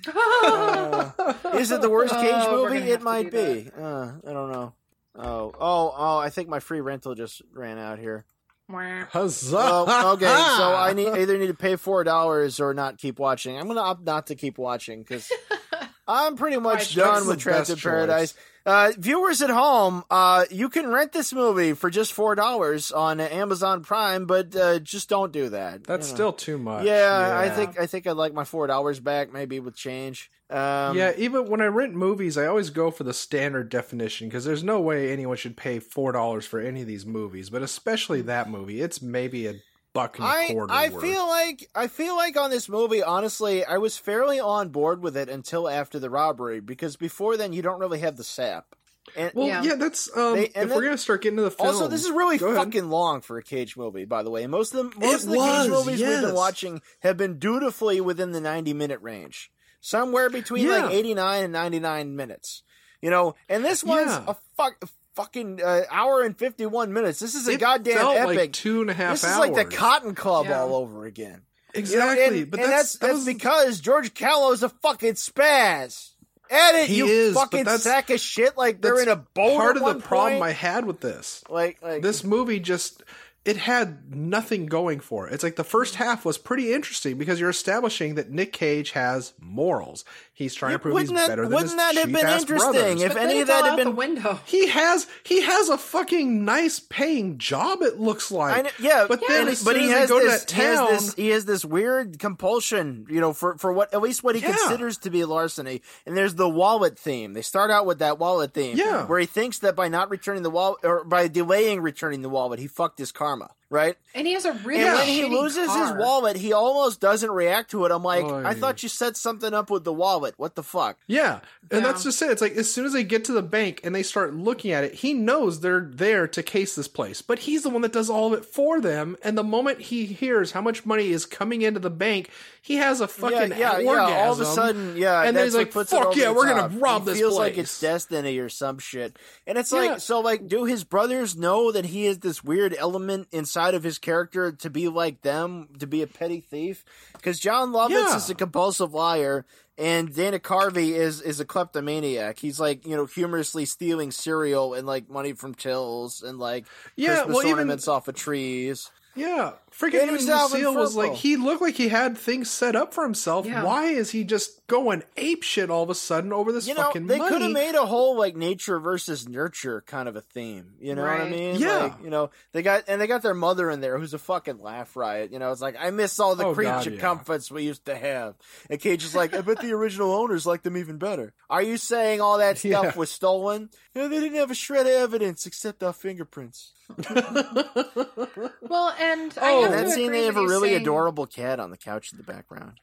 Uh, 0.07 1.11
is 1.55 1.71
it 1.71 1.81
the 1.81 1.91
worst 1.91 2.15
Cage 2.15 2.33
Oh, 2.35 2.65
movie? 2.69 2.91
It 2.91 3.03
might 3.03 3.31
be. 3.31 3.71
Uh, 3.77 4.13
I 4.27 4.33
don't 4.33 4.51
know. 4.53 4.75
Oh, 5.17 5.53
oh, 5.61 5.95
oh! 5.97 6.19
I 6.19 6.31
think 6.31 6.49
my 6.49 6.61
free 6.61 6.81
rental 6.81 7.15
just 7.15 7.43
ran 7.53 7.79
out 7.79 7.99
here. 7.99 8.25
Huzzah! 8.71 9.57
Oh, 9.59 10.13
okay, 10.13 10.27
so 10.27 10.75
I 10.75 10.93
need 10.97 11.09
either 11.09 11.37
need 11.37 11.49
to 11.49 11.55
pay 11.55 11.75
four 11.77 12.05
dollars 12.05 12.61
or 12.61 12.73
not 12.73 12.99
keep 12.99 13.19
watching. 13.19 13.59
I'm 13.59 13.67
gonna 13.67 13.81
opt 13.81 14.05
not 14.05 14.29
to 14.29 14.37
keep 14.37 14.59
watching 14.59 15.03
because 15.03 15.31
I'm 16.09 16.37
pretty 16.37 16.59
much 16.59 16.95
done 16.95 17.27
with 17.27 17.39
the 17.39 17.43
Trapped 17.43 17.69
in 17.69 17.75
best 17.75 17.85
Paradise. 17.85 18.35
Uh, 18.71 18.93
viewers 18.97 19.43
at 19.43 19.51
home, 19.51 20.05
uh, 20.11 20.45
you 20.51 20.69
can 20.69 20.87
rent 20.89 21.11
this 21.13 21.33
movie 21.33 21.73
for 21.73 21.91
just 21.91 22.13
four 22.13 22.37
dollars 22.37 22.93
on 22.93 23.19
Amazon 23.19 23.83
Prime, 23.83 24.27
but 24.27 24.55
uh, 24.55 24.79
just 24.79 25.09
don't 25.09 25.33
do 25.33 25.49
that. 25.49 25.83
That's 25.85 26.07
You 26.07 26.13
know. 26.13 26.17
still 26.17 26.33
too 26.33 26.57
much. 26.59 26.85
yeah, 26.87 27.37
I 27.37 27.51
think 27.51 27.81
I 27.81 27.87
think 27.87 28.07
I'd 28.07 28.13
like 28.13 28.33
my 28.33 28.45
four 28.45 28.69
dollars 28.69 29.01
back, 29.01 29.33
maybe 29.33 29.59
with 29.59 29.75
change. 29.75 30.31
Um, 30.51 30.97
yeah, 30.97 31.13
even 31.17 31.49
when 31.49 31.61
I 31.61 31.67
rent 31.67 31.95
movies, 31.95 32.37
I 32.39 32.47
always 32.47 32.71
go 32.71 32.91
for 32.91 33.05
the 33.05 33.13
standard 33.15 33.71
definition 33.71 34.29
because 34.29 34.45
there's 34.45 34.65
no 34.65 34.81
way 34.81 35.13
anyone 35.13 35.37
should 35.37 35.57
pay 35.57 35.79
four 35.81 36.13
dollars 36.13 36.45
for 36.47 36.61
any 36.61 36.81
of 36.83 36.87
these 36.87 37.07
movies, 37.07 37.51
but 37.51 37.63
especially 37.63 38.21
that 38.23 38.49
movie. 38.51 38.81
It's 38.81 39.01
maybe 39.03 39.47
a 39.49 39.55
buck 39.93 40.19
and 40.19 40.27
a 40.27 40.31
I 40.31 40.47
quarter. 40.53 40.73
I 40.73 40.89
worth. 40.89 41.03
feel 41.03 41.27
like 41.29 41.69
I 41.75 41.87
feel 41.89 42.17
like 42.17 42.37
on 42.37 42.51
this 42.51 42.69
movie, 42.69 43.03
honestly, 43.03 43.65
I 43.65 43.79
was 43.79 43.97
fairly 43.97 44.39
on 44.41 44.69
board 44.71 45.03
with 45.03 45.17
it 45.17 45.29
until 45.29 45.69
after 45.69 45.99
the 45.99 46.11
robbery 46.11 46.61
because 46.61 46.97
before 46.97 47.37
then 47.37 47.53
you 47.53 47.63
don't 47.63 47.81
really 47.81 48.01
have 48.01 48.17
the 48.17 48.25
sap. 48.25 48.75
And 49.17 49.33
Well, 49.35 49.47
Yeah. 49.49 49.63
yeah, 49.63 49.75
that's 49.77 50.15
um. 50.17 50.35
They- 50.35 50.45
if 50.47 50.57
and 50.57 50.71
we're 50.71 50.83
gonna 50.83 50.99
start 50.99 51.23
getting 51.23 51.39
to 51.39 51.43
the 51.43 51.51
film, 51.51 51.69
also, 51.71 51.89
this 51.89 52.05
is 52.05 52.11
really 52.11 52.39
Go 52.39 52.49
ahead. 52.49 52.59
fucking 52.67 52.91
long 52.91 53.21
for 53.23 53.39
a 53.39 53.43
Cage 53.43 53.77
movie, 53.77 54.05
by 54.05 54.23
the 54.23 54.31
way. 54.31 54.47
Most 54.47 54.75
of 54.75 54.91
the 54.93 55.01
most 55.01 55.25
It 55.25 55.25
of 55.25 55.31
the 55.31 55.37
Cage 55.37 55.71
was, 55.71 55.87
movies 55.87 56.01
we've 56.07 56.21
been 56.21 56.35
watching 56.35 56.83
have 57.01 57.17
been 57.17 57.39
dutifully 57.39 58.01
within 58.01 58.33
the 58.33 58.41
ninety 58.41 58.73
minute 58.75 59.01
range, 59.03 59.51
somewhere 59.81 60.31
between 60.31 60.67
Yeah. 60.67 60.85
like 60.85 60.93
eighty 60.95 61.15
nine 61.15 61.45
and 61.45 61.53
ninety 61.53 61.81
nine 61.81 62.15
minutes. 62.15 62.63
You 63.01 63.09
know, 63.11 63.35
and 63.49 63.65
this 63.65 63.83
one's 63.83 64.11
Yeah. 64.11 64.25
a 64.29 64.37
fuck. 64.57 64.75
Fucking 65.17 65.61
uh, 65.63 65.83
hour 65.91 66.23
and 66.23 66.37
fifty 66.39 66.67
one 66.67 66.93
minutes. 66.93 67.19
This 67.19 67.35
is 67.35 67.49
a 67.49 67.53
It 67.53 67.61
goddamn 67.61 67.97
felt 67.97 68.17
epic. 68.17 68.37
like 68.37 68.53
two 68.53 68.81
and 68.81 68.91
a 68.91 68.95
half 68.95 69.21
this 69.21 69.25
is 69.31 69.39
like 69.39 69.55
the 69.55 69.65
Cotton 69.65 70.15
Club 70.15 70.47
Yeah. 70.47 70.61
all 70.63 70.75
over 70.77 71.05
again. 71.05 71.43
You 71.75 71.81
know, 71.83 72.13
exactly, 72.13 72.43
and, 72.43 72.51
but 72.51 72.61
and 72.61 72.69
that's 72.71 72.93
that's 72.95 72.99
that's, 72.99 72.99
that 72.99 73.13
was- 73.15 73.25
because 73.25 73.81
George 73.81 74.15
Gallo's 74.15 74.63
a 74.63 74.69
fucking 74.69 75.15
spaz. 75.15 76.11
Edit, 76.49 76.89
He 76.89 76.97
you 76.97 77.07
is, 77.07 77.35
but 77.35 77.41
fucking 77.43 77.65
that's- 77.65 77.83
sack 77.85 78.11
of 78.11 78.19
shit! 78.21 78.57
Like 78.57 78.81
they're 78.81 79.01
in 79.01 79.09
a 79.09 79.17
boat. 79.17 79.57
part 79.57 79.71
at 79.73 79.77
of 79.77 79.83
one 79.83 79.99
the 79.99 80.03
problem 80.05 80.43
I 80.43 80.51
had 80.53 80.85
with 80.85 81.01
this. 81.01 81.43
like 81.49 81.81
like 81.83 82.03
This 82.03 82.25
movie 82.25 82.59
just 82.61 83.03
it 83.45 83.57
had 83.57 84.15
nothing 84.15 84.67
going 84.67 85.01
for 85.01 85.27
it. 85.29 85.33
It's 85.33 85.43
like 85.43 85.57
the 85.57 85.65
first 85.65 85.95
half 85.95 86.25
was 86.25 86.39
pretty 86.39 86.73
interesting 86.75 87.17
because 87.19 87.41
you're 87.41 87.49
establishing 87.51 88.17
that 88.17 88.31
Nick 88.31 88.53
Cage 88.53 88.91
has 88.91 89.33
morals. 89.41 90.05
He's 90.41 90.55
trying 90.55 90.73
to 90.73 90.79
prove 90.79 90.97
he's 90.99 91.11
wouldn't 91.11 91.19
that, 91.19 91.29
better 91.29 91.43
than 91.43 91.53
wouldn't 91.53 91.71
his 91.71 91.77
that 91.77 91.95
have 91.97 92.07
been 92.13 92.27
interesting 92.27 92.57
brothers. 92.57 93.03
if 93.03 93.13
But 93.13 93.23
any 93.23 93.41
of 93.43 93.49
that 93.49 93.65
had 93.67 93.77
been? 93.77 93.95
window. 93.95 94.41
He 94.47 94.69
has 94.69 95.07
he 95.23 95.43
has 95.43 95.69
a 95.69 95.77
fucking 95.77 96.47
nice 96.47 96.81
paying 96.81 97.37
job. 97.37 97.83
It 97.83 98.01
looks 98.01 98.31
like. 98.31 98.57
I 98.57 98.63
know, 98.63 98.71
yeah, 98.81 99.05
but 99.07 99.21
but 99.21 99.29
then 99.29 99.49
as 99.49 99.63
but 99.63 99.75
soon 99.77 99.85
he 99.85 99.91
as 99.93 99.99
has 99.99 100.09
go 100.09 100.19
to 100.19 100.27
this, 100.27 100.45
that 100.47 100.51
he 100.51 100.63
has 100.63 100.89
this 101.05 101.15
he 101.15 101.29
has 101.29 101.45
this 101.45 101.63
weird 101.65 102.19
compulsion, 102.19 103.07
you 103.11 103.21
know, 103.21 103.35
for 103.35 103.59
for 103.59 103.71
what 103.73 103.93
at 103.93 104.01
least 104.01 104.25
what 104.25 104.35
he 104.35 104.41
Yeah. 104.41 104.53
considers 104.57 104.97
to 104.99 105.11
be 105.11 105.25
larceny. 105.27 105.83
And 106.07 106.17
there's 106.17 106.37
the 106.37 106.49
wallet 106.49 106.99
theme. 106.99 107.35
They 107.35 107.43
start 107.43 107.71
out 107.71 107.85
with 107.85 107.99
that 107.99 108.19
wallet 108.19 108.55
theme, 108.55 108.79
Yeah. 108.79 109.05
where 109.07 109.19
he 109.21 109.27
thinks 109.27 109.59
that 109.59 109.77
by 109.77 109.89
not 109.89 110.09
returning 110.11 110.43
the 110.43 110.51
wallet 110.51 110.79
or 110.85 111.05
by 111.05 111.29
delaying 111.29 111.83
returning 111.83 112.23
the 112.23 112.31
wallet, 112.31 112.59
he 112.61 112.67
fucked 112.67 112.99
his 112.99 113.13
karma, 113.13 113.51
right? 113.71 113.97
And 114.15 114.27
he 114.27 114.33
has 114.35 114.45
a 114.45 114.53
really 114.53 114.83
And 114.85 114.95
when 114.95 115.07
he 115.07 115.23
shitty 115.23 115.31
loses 115.31 115.73
his 115.75 115.93
wallet, 115.93 116.37
he 116.37 116.53
almost 116.53 117.01
doesn't 117.01 117.31
react 117.31 117.71
to 117.71 117.85
it. 117.85 117.93
I'm 117.93 118.03
like, 118.03 118.25
Oh, 118.25 118.35
I 118.39 118.43
yeah. 118.43 118.53
thought 118.55 118.83
you 118.83 118.89
set 118.89 119.17
something 119.17 119.55
up 119.55 119.71
with 119.71 119.85
the 119.85 119.93
wallet. 119.93 120.35
What 120.37 120.57
the 120.57 120.63
fuck? 120.65 120.99
Yeah, 121.07 121.39
and 121.71 121.81
Yeah. 121.83 121.87
that's 121.93 122.03
just 122.03 122.21
it. 122.21 122.31
It's 122.31 122.43
like 122.43 122.57
as 122.57 122.71
soon 122.73 122.85
as 122.85 122.93
they 122.93 123.05
get 123.05 123.25
to 123.27 123.33
the 123.33 123.43
bank 123.43 123.81
and 123.85 123.95
they 123.95 124.03
start 124.03 124.35
looking 124.35 124.73
at 124.73 124.83
it, 124.85 124.95
he 124.95 125.15
knows 125.15 125.61
they're 125.61 125.89
there 125.89 126.27
to 126.27 126.43
case 126.43 126.75
this 126.75 126.89
place, 126.89 127.23
but 127.23 127.41
he's 127.41 127.63
the 127.63 127.71
one 127.71 127.83
that 127.83 127.93
does 127.93 128.11
all 128.11 128.27
of 128.33 128.39
it 128.39 128.45
for 128.45 128.81
them. 128.81 129.17
And 129.23 129.39
the 129.39 129.45
moment 129.45 129.81
he 129.83 130.07
hears 130.07 130.51
how 130.53 130.61
much 130.61 130.85
money 130.85 131.11
is 131.11 131.25
coming 131.25 131.63
into 131.63 131.79
the 131.81 131.91
bank, 131.91 132.29
he 132.63 132.77
has 132.77 133.01
a 133.01 133.09
fucking 133.09 133.51
yeah, 133.59 133.79
yeah, 133.79 133.89
orgasm. 133.89 134.09
yeah. 134.13 134.21
All 134.25 134.33
of 134.33 134.41
a 134.41 134.45
sudden, 134.45 134.97
yeah, 134.97 135.23
and 135.23 135.37
then 135.37 135.45
he's 135.45 135.55
like, 135.55 135.69
what 135.69 135.73
puts 135.89 135.93
it 135.93 135.97
"Fuck 136.03 136.17
yeah, 136.17 136.31
we're 136.31 136.47
top. 136.47 136.71
gonna 136.71 136.79
rob 136.81 137.03
he 137.03 137.11
this 137.11 137.19
feels 137.19 137.35
place." 137.37 137.51
like 137.51 137.59
it's 137.59 137.81
destiny 137.81 138.39
or 138.39 138.49
some 138.49 138.79
shit. 138.79 139.17
And 139.47 139.57
it's 139.59 139.73
Yeah. 139.73 139.79
like, 139.81 140.01
so 140.01 140.21
like, 140.21 140.47
do 140.49 140.65
his 140.65 140.85
brothers 140.85 141.37
know 141.37 141.73
that 141.73 141.87
he 141.87 142.07
is 142.07 142.19
this 142.19 142.45
weird 142.45 142.75
element 142.79 143.29
inside 143.33 143.75
of 143.75 143.83
his 143.83 143.99
character 143.99 144.53
to 144.53 144.71
be 144.71 144.89
like 144.89 145.23
them, 145.23 145.69
to 145.79 145.87
be 145.87 146.03
a 146.03 146.07
petty 146.07 146.41
thief? 146.41 146.85
Because 147.15 147.39
Jon 147.39 147.73
Lovitz 147.73 147.91
Yeah. 147.91 148.17
is 148.17 148.29
a 148.31 148.35
compulsive 148.35 148.93
liar. 148.95 149.47
And 149.79 150.15
Dana 150.15 150.39
Carvey 150.39 150.91
is 150.91 151.23
is 151.23 151.41
a 151.41 151.45
kleptomaniac. 151.47 152.39
He's 152.39 152.61
like 152.61 152.87
you 152.87 152.95
know 152.97 153.07
humorously 153.07 153.65
stealing 153.65 154.11
cereal 154.11 154.75
and 154.75 154.87
like 154.87 155.09
money 155.09 155.33
from 155.33 155.55
tills 155.55 156.23
and 156.23 156.39
like 156.39 156.67
Yeah, 156.97 157.15
Christmas 157.15 157.35
well, 157.35 157.43
even- 157.47 157.53
ornaments 157.53 157.89
off 157.89 158.07
of 158.07 158.15
trees. 158.15 158.91
Yeah, 159.17 159.53
freaking 159.77 159.91
Get 159.93 160.03
even 160.05 160.15
Lucille 160.15 160.75
was 160.75 160.95
purple. 160.95 161.11
like 161.11 161.19
he 161.19 161.37
looked 161.37 161.61
like 161.61 161.75
he 161.75 161.89
had 161.89 162.17
things 162.17 162.49
set 162.49 162.77
up 162.77 162.95
for 162.95 163.03
himself. 163.03 163.45
Yeah. 163.45 163.65
Why 163.65 163.87
is 163.87 164.11
he 164.11 164.23
just 164.23 164.65
going 164.69 165.03
ape 165.17 165.43
shit 165.43 165.69
all 165.69 165.83
of 165.83 165.91
a 165.91 165.97
sudden 165.97 166.33
over 166.33 166.53
this 166.53 166.69
You 166.69 166.75
know, 166.75 166.83
fucking 166.85 167.09
they 167.09 167.19
could 167.19 167.43
have 167.43 167.51
made 167.51 167.75
a 167.75 167.85
whole 167.87 168.17
like 168.17 168.37
nature 168.37 168.79
versus 168.79 169.29
nurture 169.29 169.83
kind 169.87 170.09
of 170.09 170.15
a 170.15 170.21
theme. 170.21 170.75
You 170.81 170.95
know 170.95 171.03
what 171.03 171.21
I 171.21 171.29
mean? 171.29 171.57
Yeah. 171.57 171.77
Like, 171.79 171.95
you 172.05 172.11
know, 172.11 172.31
they 172.53 172.63
got 172.63 172.85
and 172.87 173.01
they 173.01 173.09
got 173.09 173.23
their 173.23 173.35
mother 173.35 173.69
in 173.69 173.81
there 173.81 173.99
who's 173.99 174.15
a 174.15 174.19
fucking 174.19 174.61
laugh 174.61 174.95
riot. 174.95 175.33
You 175.33 175.41
know, 175.41 175.51
it's 175.51 175.61
like 175.61 175.75
I 175.79 175.91
miss 175.91 176.21
all 176.21 176.37
the 176.37 176.47
Oh, 176.47 176.55
creature 176.55 176.71
God, 176.73 176.87
yeah. 176.93 177.01
comforts 177.01 177.51
we 177.51 177.65
used 177.65 177.87
to 177.87 177.97
have. 177.97 178.37
And 178.71 178.81
Cage 178.81 179.03
is 179.05 179.15
like, 179.15 179.35
I 179.35 179.41
bet 179.41 179.61
the 179.61 179.73
original 179.73 180.13
owners 180.13 180.47
liked 180.47 180.63
them 180.65 180.77
even 180.77 180.99
better. 180.99 181.35
Are 181.51 181.63
you 181.63 181.77
saying 181.79 182.21
all 182.21 182.39
that 182.39 182.59
stuff 182.59 182.85
Yeah. 182.85 182.97
was 182.97 183.11
stolen? 183.11 183.71
Yeah, 183.95 184.07
they 184.07 184.21
didn't 184.21 184.39
have 184.39 184.53
a 184.53 184.55
shred 184.55 184.87
of 184.87 184.93
evidence 184.93 185.47
except 185.47 185.83
our 185.83 185.93
fingerprints. 185.93 186.73
Well, 188.63 188.95
and 189.01 189.33
I 189.41 189.53
Oh, 189.53 189.63
have 189.65 189.73
In 189.81 189.85
to 189.87 189.91
scene, 189.91 190.13
they 190.13 190.25
have 190.27 190.37
a 190.37 190.43
really 190.47 190.71
saying- 190.71 190.83
adorable 190.83 191.27
cat 191.27 191.59
on 191.61 191.71
the 191.71 191.77
couch 191.77 192.13
in 192.13 192.19
the 192.19 192.25
background. 192.25 192.75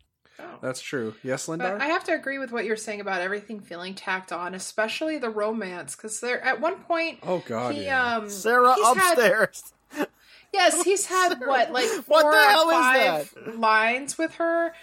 That's 0.61 0.81
true. 0.81 1.15
Yes, 1.23 1.47
Linda. 1.47 1.77
I 1.79 1.87
have 1.87 2.03
to 2.05 2.13
agree 2.13 2.37
with 2.39 2.51
what 2.51 2.65
you're 2.65 2.75
saying 2.75 2.99
about 3.01 3.21
everything 3.21 3.59
feeling 3.59 3.95
tacked 3.95 4.31
on, 4.31 4.53
especially 4.53 5.17
the 5.17 5.29
romance, 5.29 5.95
because 5.95 6.19
they're 6.19 6.43
at 6.43 6.59
one 6.61 6.75
point 6.83 7.19
oh 7.23 7.43
God, 7.47 7.73
he 7.75 7.85
yeah. 7.85 8.17
um 8.17 8.29
Sarah 8.29 8.75
he's 8.75 8.85
had- 8.85 9.11
upstairs. 9.13 9.73
yes 10.53 10.83
he's 10.83 11.05
had 11.07 11.39
what 11.39 11.71
like 11.71 11.89
What 12.07 12.21
four 12.21 12.31
the 12.31 12.37
or 12.37 12.41
hell 12.41 12.69
is 12.69 12.75
five 13.29 13.55
lines 13.57 14.17
with 14.17 14.35
her, 14.35 14.73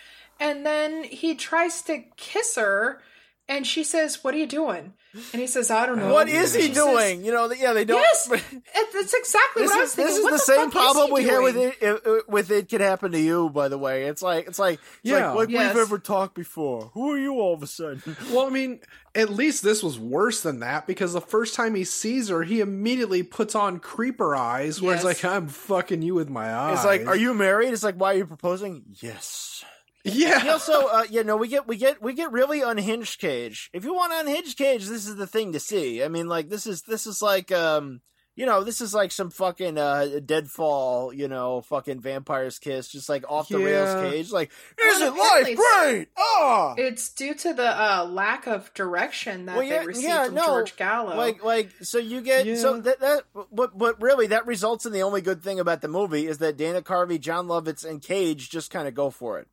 and 0.40 0.64
then 0.66 1.04
he 1.04 1.34
tries 1.34 1.82
to 1.82 2.02
kiss 2.16 2.56
her, 2.56 3.00
and 3.48 3.66
she 3.66 3.84
says, 3.84 4.24
"What 4.24 4.34
are 4.34 4.38
you 4.38 4.46
doing?" 4.46 4.94
And 5.32 5.40
he 5.40 5.46
says, 5.46 5.70
"I 5.70 5.86
don't 5.86 5.98
know." 5.98 6.12
what 6.12 6.28
is 6.28 6.54
he 6.54 6.62
She 6.62 6.74
says, 6.74 6.84
doing? 6.84 7.24
you 7.24 7.30
know, 7.32 7.50
yeah, 7.52 7.72
they 7.72 7.84
don't. 7.84 8.00
Yes, 8.00 8.28
it- 8.32 8.62
that's 8.92 9.14
exactly 9.14 9.62
This 9.62 9.70
what 9.70 9.78
I 9.78 9.82
is 9.82 9.82
was 9.82 9.94
thinking. 9.94 10.10
this 10.14 10.18
is 10.18 10.24
What 10.24 10.30
the, 10.32 10.36
the 10.36 10.42
same 10.42 10.70
problem 10.70 11.10
we 11.12 11.22
hear 11.22 11.40
with 11.40 11.56
it, 11.56 11.74
it, 11.80 12.02
it- 12.04 12.28
with 12.28 12.50
it 12.50 12.68
could 12.68 12.80
happen 12.80 13.12
to 13.12 13.20
you. 13.20 13.48
By 13.50 13.68
the 13.68 13.78
way, 13.78 14.04
it's 14.04 14.22
like 14.22 14.48
it's 14.48 14.58
like 14.58 14.74
it's 14.74 14.82
Yeah. 15.04 15.28
like, 15.30 15.36
like 15.36 15.48
Yes. 15.50 15.74
we've 15.74 15.82
ever 15.82 15.98
talked 15.98 16.34
before. 16.34 16.90
Who 16.94 17.12
are 17.12 17.18
you 17.18 17.34
all 17.34 17.54
of 17.54 17.62
a 17.62 17.66
sudden? 17.66 18.02
Well, 18.32 18.46
I 18.46 18.50
mean, 18.50 18.80
at 19.14 19.28
least 19.30 19.62
this 19.62 19.82
was 19.82 19.98
worse 19.98 20.40
than 20.42 20.60
that 20.60 20.86
because 20.86 21.12
the 21.12 21.20
first 21.20 21.54
time 21.54 21.74
he 21.76 21.84
sees 21.84 22.28
her, 22.30 22.42
he 22.42 22.60
immediately 22.60 23.22
puts 23.22 23.54
on 23.54 23.78
creeper 23.78 24.34
eyes, 24.34 24.82
where 24.82 24.94
it's 24.94 25.04
like, 25.04 25.24
"I'm 25.24 25.46
fucking 25.48 26.02
you 26.02 26.14
with 26.14 26.28
my 26.28 26.52
eyes." 26.52 26.78
It's 26.78 26.84
like, 26.84 27.06
are 27.06 27.16
you 27.16 27.34
married? 27.34 27.72
It's 27.72 27.84
like, 27.84 27.94
why 27.96 28.14
are 28.14 28.16
you 28.18 28.26
proposing? 28.26 28.82
Yes. 29.00 29.64
Yeah. 30.04 30.40
He 30.40 30.48
also, 30.50 30.86
uh, 30.88 31.04
yeah, 31.10 31.22
no, 31.22 31.36
we 31.36 31.48
get 31.48 31.66
we 31.66 31.76
get 31.76 32.02
we 32.02 32.12
get 32.12 32.30
really 32.30 32.60
unhinged 32.60 33.18
Cage. 33.20 33.70
If 33.72 33.84
you 33.84 33.94
want 33.94 34.12
unhinged 34.12 34.58
Cage, 34.58 34.86
this 34.86 35.06
is 35.06 35.16
the 35.16 35.26
thing 35.26 35.52
to 35.52 35.60
see. 35.60 36.04
I 36.04 36.08
mean, 36.08 36.28
like 36.28 36.50
this 36.50 36.66
is 36.66 36.82
this 36.82 37.06
is 37.06 37.22
like 37.22 37.50
um. 37.50 38.00
You 38.36 38.46
know, 38.46 38.64
this 38.64 38.80
is 38.80 38.92
like 38.92 39.12
some 39.12 39.30
fucking 39.30 39.78
uh, 39.78 40.18
deadfall, 40.26 41.12
you 41.14 41.28
know, 41.28 41.60
fucking 41.60 42.00
vampire's 42.00 42.58
kiss, 42.58 42.88
just 42.88 43.08
like 43.08 43.24
off 43.30 43.48
the 43.48 43.58
rails 43.60 43.94
cage. 44.10 44.32
Like, 44.32 44.50
isn't 44.84 45.06
apparently 45.06 45.54
life 45.54 45.56
great? 45.84 46.08
Ah, 46.18 46.74
It's 46.76 47.10
due 47.10 47.34
to 47.34 47.54
the 47.54 47.68
uh, 47.68 48.04
lack 48.10 48.48
of 48.48 48.74
direction 48.74 49.46
that 49.46 49.54
Well, 49.56 49.64
yeah, 49.64 49.78
they 49.82 49.86
received 49.86 50.08
yeah, 50.08 50.24
from 50.26 50.34
no, 50.34 50.46
George 50.46 50.74
Gallo. 50.74 51.16
like 51.16 51.44
like 51.44 51.70
so 51.82 51.98
you 51.98 52.22
get 52.22 52.58
so 52.58 52.80
that 52.80 52.98
that 52.98 53.22
but 53.52 53.78
but 53.78 54.02
really 54.02 54.26
that 54.26 54.48
results 54.48 54.84
in 54.84 54.90
the 54.90 55.02
only 55.04 55.20
good 55.20 55.40
thing 55.44 55.60
about 55.60 55.80
the 55.80 55.86
movie 55.86 56.26
is 56.26 56.38
that 56.38 56.56
Dana 56.56 56.82
Carvey, 56.82 57.20
Jon 57.20 57.46
Lovitz, 57.46 57.88
and 57.88 58.02
Cage 58.02 58.50
just 58.50 58.68
kind 58.68 58.88
of 58.88 58.94
go 58.96 59.10
for 59.10 59.38
it, 59.38 59.46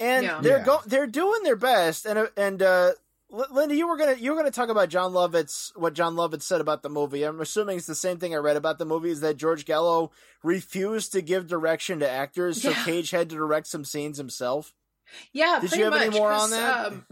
and 0.00 0.24
Yeah. 0.24 0.40
they're 0.40 0.58
Yeah. 0.58 0.64
go 0.64 0.80
they're 0.86 1.06
doing 1.06 1.42
their 1.42 1.56
best. 1.56 2.06
And 2.06 2.18
uh, 2.18 2.26
and 2.36 2.62
uh, 2.62 2.92
L- 3.32 3.46
Linda, 3.50 3.74
you 3.74 3.88
were 3.88 3.96
gonna 3.96 4.14
you 4.14 4.30
were 4.30 4.36
gonna 4.36 4.50
talk 4.50 4.68
about 4.68 4.88
Jon 4.88 5.12
Lovitz 5.12 5.70
what 5.76 5.94
Jon 5.94 6.14
Lovitz 6.14 6.42
said 6.42 6.60
about 6.60 6.82
the 6.82 6.88
movie. 6.88 7.22
I'm 7.24 7.40
assuming 7.40 7.78
it's 7.78 7.86
the 7.86 7.94
same 7.94 8.18
thing 8.18 8.34
I 8.34 8.38
read 8.38 8.56
about 8.56 8.78
the 8.78 8.84
movie 8.84 9.10
is 9.10 9.20
that 9.20 9.36
George 9.36 9.64
Gallo 9.64 10.10
refused 10.42 11.12
to 11.12 11.22
give 11.22 11.46
direction 11.46 11.98
to 12.00 12.08
actors, 12.08 12.62
so 12.62 12.72
Cage 12.84 13.10
had 13.10 13.30
to 13.30 13.36
direct 13.36 13.66
some 13.66 13.84
scenes 13.84 14.18
himself. 14.18 14.72
Yeah, 15.32 15.58
Did 15.60 15.70
pretty 15.70 15.84
you 15.84 15.90
have 15.90 16.00
any 16.00 16.10
more 16.18 16.32
on 16.32 16.50
that? 16.50 16.86
Um, 16.86 17.06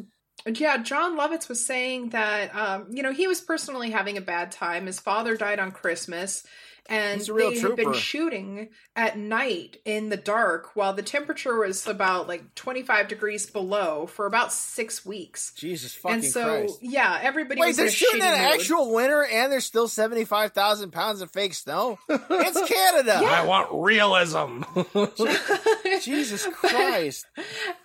yeah, 0.46 0.76
Jon 0.78 1.16
Lovitz 1.16 1.48
was 1.48 1.64
saying 1.64 2.10
that 2.10 2.54
um, 2.54 2.88
you 2.90 3.02
know 3.02 3.12
he 3.12 3.26
was 3.26 3.40
personally 3.40 3.90
having 3.90 4.16
a 4.16 4.20
bad 4.20 4.52
time. 4.52 4.86
His 4.86 5.00
father 5.00 5.36
died 5.36 5.58
on 5.58 5.72
Christmas, 5.72 6.44
and 6.86 7.18
He's 7.20 7.28
a 7.28 7.32
real 7.32 7.50
they 7.50 7.58
had 7.60 7.76
been 7.76 7.92
shooting 7.94 8.68
at 8.94 9.16
night 9.18 9.78
in 9.86 10.10
the 10.10 10.16
dark 10.16 10.76
while 10.76 10.92
the 10.92 11.02
temperature 11.02 11.58
was 11.58 11.86
about 11.86 12.28
like 12.28 12.54
twenty 12.54 12.82
five 12.82 13.08
degrees 13.08 13.46
below 13.46 14.06
for 14.06 14.26
about 14.26 14.52
six 14.52 15.04
weeks. 15.06 15.52
Jesus 15.56 15.94
fucking 15.94 16.16
and 16.16 16.24
so, 16.24 16.44
Christ! 16.44 16.78
yeah, 16.82 17.18
everybody 17.22 17.60
Wait, 17.60 17.68
was 17.68 17.76
they're 17.78 17.90
shooting 17.90 18.20
shitty 18.20 18.34
in 18.36 18.42
mood. 18.42 18.54
actual 18.54 18.92
winter, 18.94 19.24
and 19.24 19.50
there's 19.50 19.64
still 19.64 19.88
seventy 19.88 20.24
five 20.24 20.52
thousand 20.52 20.90
pounds 20.92 21.20
of 21.20 21.30
fake 21.30 21.54
snow. 21.54 21.98
It's 22.08 22.68
Canada. 22.70 23.20
I 23.24 23.44
want 23.46 23.68
realism. 23.72 24.62
Jesus 26.02 26.46
Christ! 26.52 27.26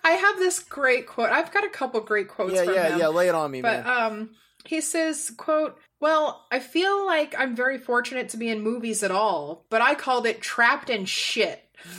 I 0.04 0.10
have 0.12 0.36
this 0.38 0.58
great 0.60 1.06
quote. 1.06 1.30
I've 1.30 1.52
got 1.52 1.64
a 1.64 1.68
couple 1.70 2.00
great 2.00 2.28
quotes. 2.28 2.54
yeah, 2.54 2.64
from 2.64 2.74
yeah, 2.74 2.88
him. 2.92 2.98
yeah. 2.98 3.08
Lay 3.08 3.28
it 3.28 3.34
on 3.34 3.50
me, 3.50 3.62
But 3.62 3.84
man. 3.84 4.02
um 4.12 4.30
he 4.64 4.80
says, 4.80 5.32
quote, 5.36 5.78
Well, 6.00 6.46
I 6.50 6.58
feel 6.58 7.06
like 7.06 7.34
I'm 7.38 7.56
very 7.56 7.78
fortunate 7.78 8.28
to 8.30 8.36
be 8.36 8.48
in 8.48 8.62
movies 8.62 9.02
at 9.02 9.10
all, 9.10 9.64
but 9.70 9.82
I 9.82 9.94
called 9.94 10.26
it 10.26 10.40
trapped 10.40 10.90
in 10.90 11.04
shit. 11.04 11.62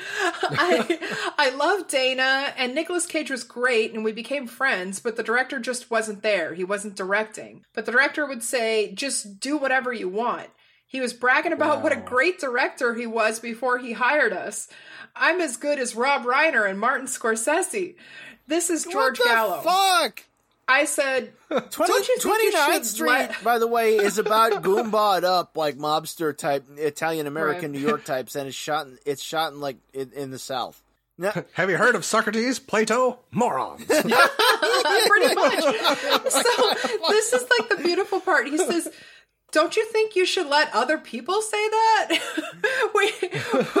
I 0.00 1.32
I 1.36 1.50
love 1.50 1.88
Dana 1.88 2.52
and 2.56 2.74
Nicolas 2.74 3.06
Cage 3.06 3.30
was 3.30 3.42
great 3.42 3.92
and 3.92 4.04
we 4.04 4.12
became 4.12 4.46
friends, 4.46 5.00
but 5.00 5.16
the 5.16 5.22
director 5.22 5.58
just 5.58 5.90
wasn't 5.90 6.22
there. 6.22 6.54
He 6.54 6.64
wasn't 6.64 6.96
directing. 6.96 7.64
But 7.74 7.84
the 7.84 7.92
director 7.92 8.26
would 8.26 8.42
say, 8.42 8.92
just 8.94 9.40
do 9.40 9.56
whatever 9.56 9.92
you 9.92 10.08
want. 10.08 10.48
He 10.86 11.00
was 11.00 11.12
bragging 11.12 11.52
about 11.52 11.82
what 11.82 11.92
a 11.92 11.96
great 11.96 12.38
director 12.38 12.94
he 12.94 13.06
was 13.06 13.40
before 13.40 13.76
he 13.78 13.92
hired 13.92 14.32
us. 14.32 14.68
I'm 15.14 15.40
as 15.40 15.58
good 15.58 15.78
as 15.78 15.94
Rob 15.94 16.24
Reiner 16.24 16.68
and 16.68 16.80
Martin 16.80 17.06
Scorsese. 17.06 17.96
This 18.46 18.70
is 18.70 18.84
George 18.84 19.18
what 19.18 19.28
the 19.28 19.34
Gallo. 19.34 19.60
fuck? 19.60 20.22
I 20.68 20.84
said, 20.84 21.32
20, 21.48 21.68
Don't 21.76 22.08
you 22.08 22.18
think 22.18 22.54
29th 22.54 22.72
should 22.74 22.86
Street, 22.86 23.08
let- 23.08 23.42
by 23.42 23.58
the 23.58 23.66
way, 23.66 23.96
is 23.96 24.18
about 24.18 24.52
goombawed 24.62 25.24
up 25.24 25.56
like 25.56 25.76
mobster 25.78 26.36
type 26.36 26.64
Italian 26.76 27.26
American 27.26 27.72
Right. 27.72 27.80
New 27.80 27.86
York 27.86 28.04
types, 28.04 28.36
and 28.36 28.46
it's 28.46 28.56
shot. 28.56 28.86
In, 28.86 28.98
it's 29.06 29.22
shot 29.22 29.52
in 29.52 29.60
like 29.60 29.78
in, 29.94 30.12
in 30.12 30.30
the 30.30 30.38
South. 30.38 30.82
Now, 31.16 31.32
Have 31.54 31.70
you 31.70 31.76
heard 31.78 31.94
of 31.96 32.04
Socrates, 32.04 32.58
Plato, 32.60 33.18
morons? 33.32 33.84
pretty 33.86 35.34
much. 35.34 35.62
So 35.64 36.74
this 37.08 37.32
is 37.32 37.44
like 37.58 37.68
the 37.70 37.80
beautiful 37.82 38.20
part. 38.20 38.46
He 38.46 38.58
says, 38.58 38.88
"Don't 39.52 39.76
you 39.76 39.84
think 39.86 40.14
you 40.16 40.24
should 40.26 40.46
let 40.46 40.72
other 40.74 40.98
people 40.98 41.40
say 41.42 41.68
that?" 41.68 42.20
we 42.94 43.12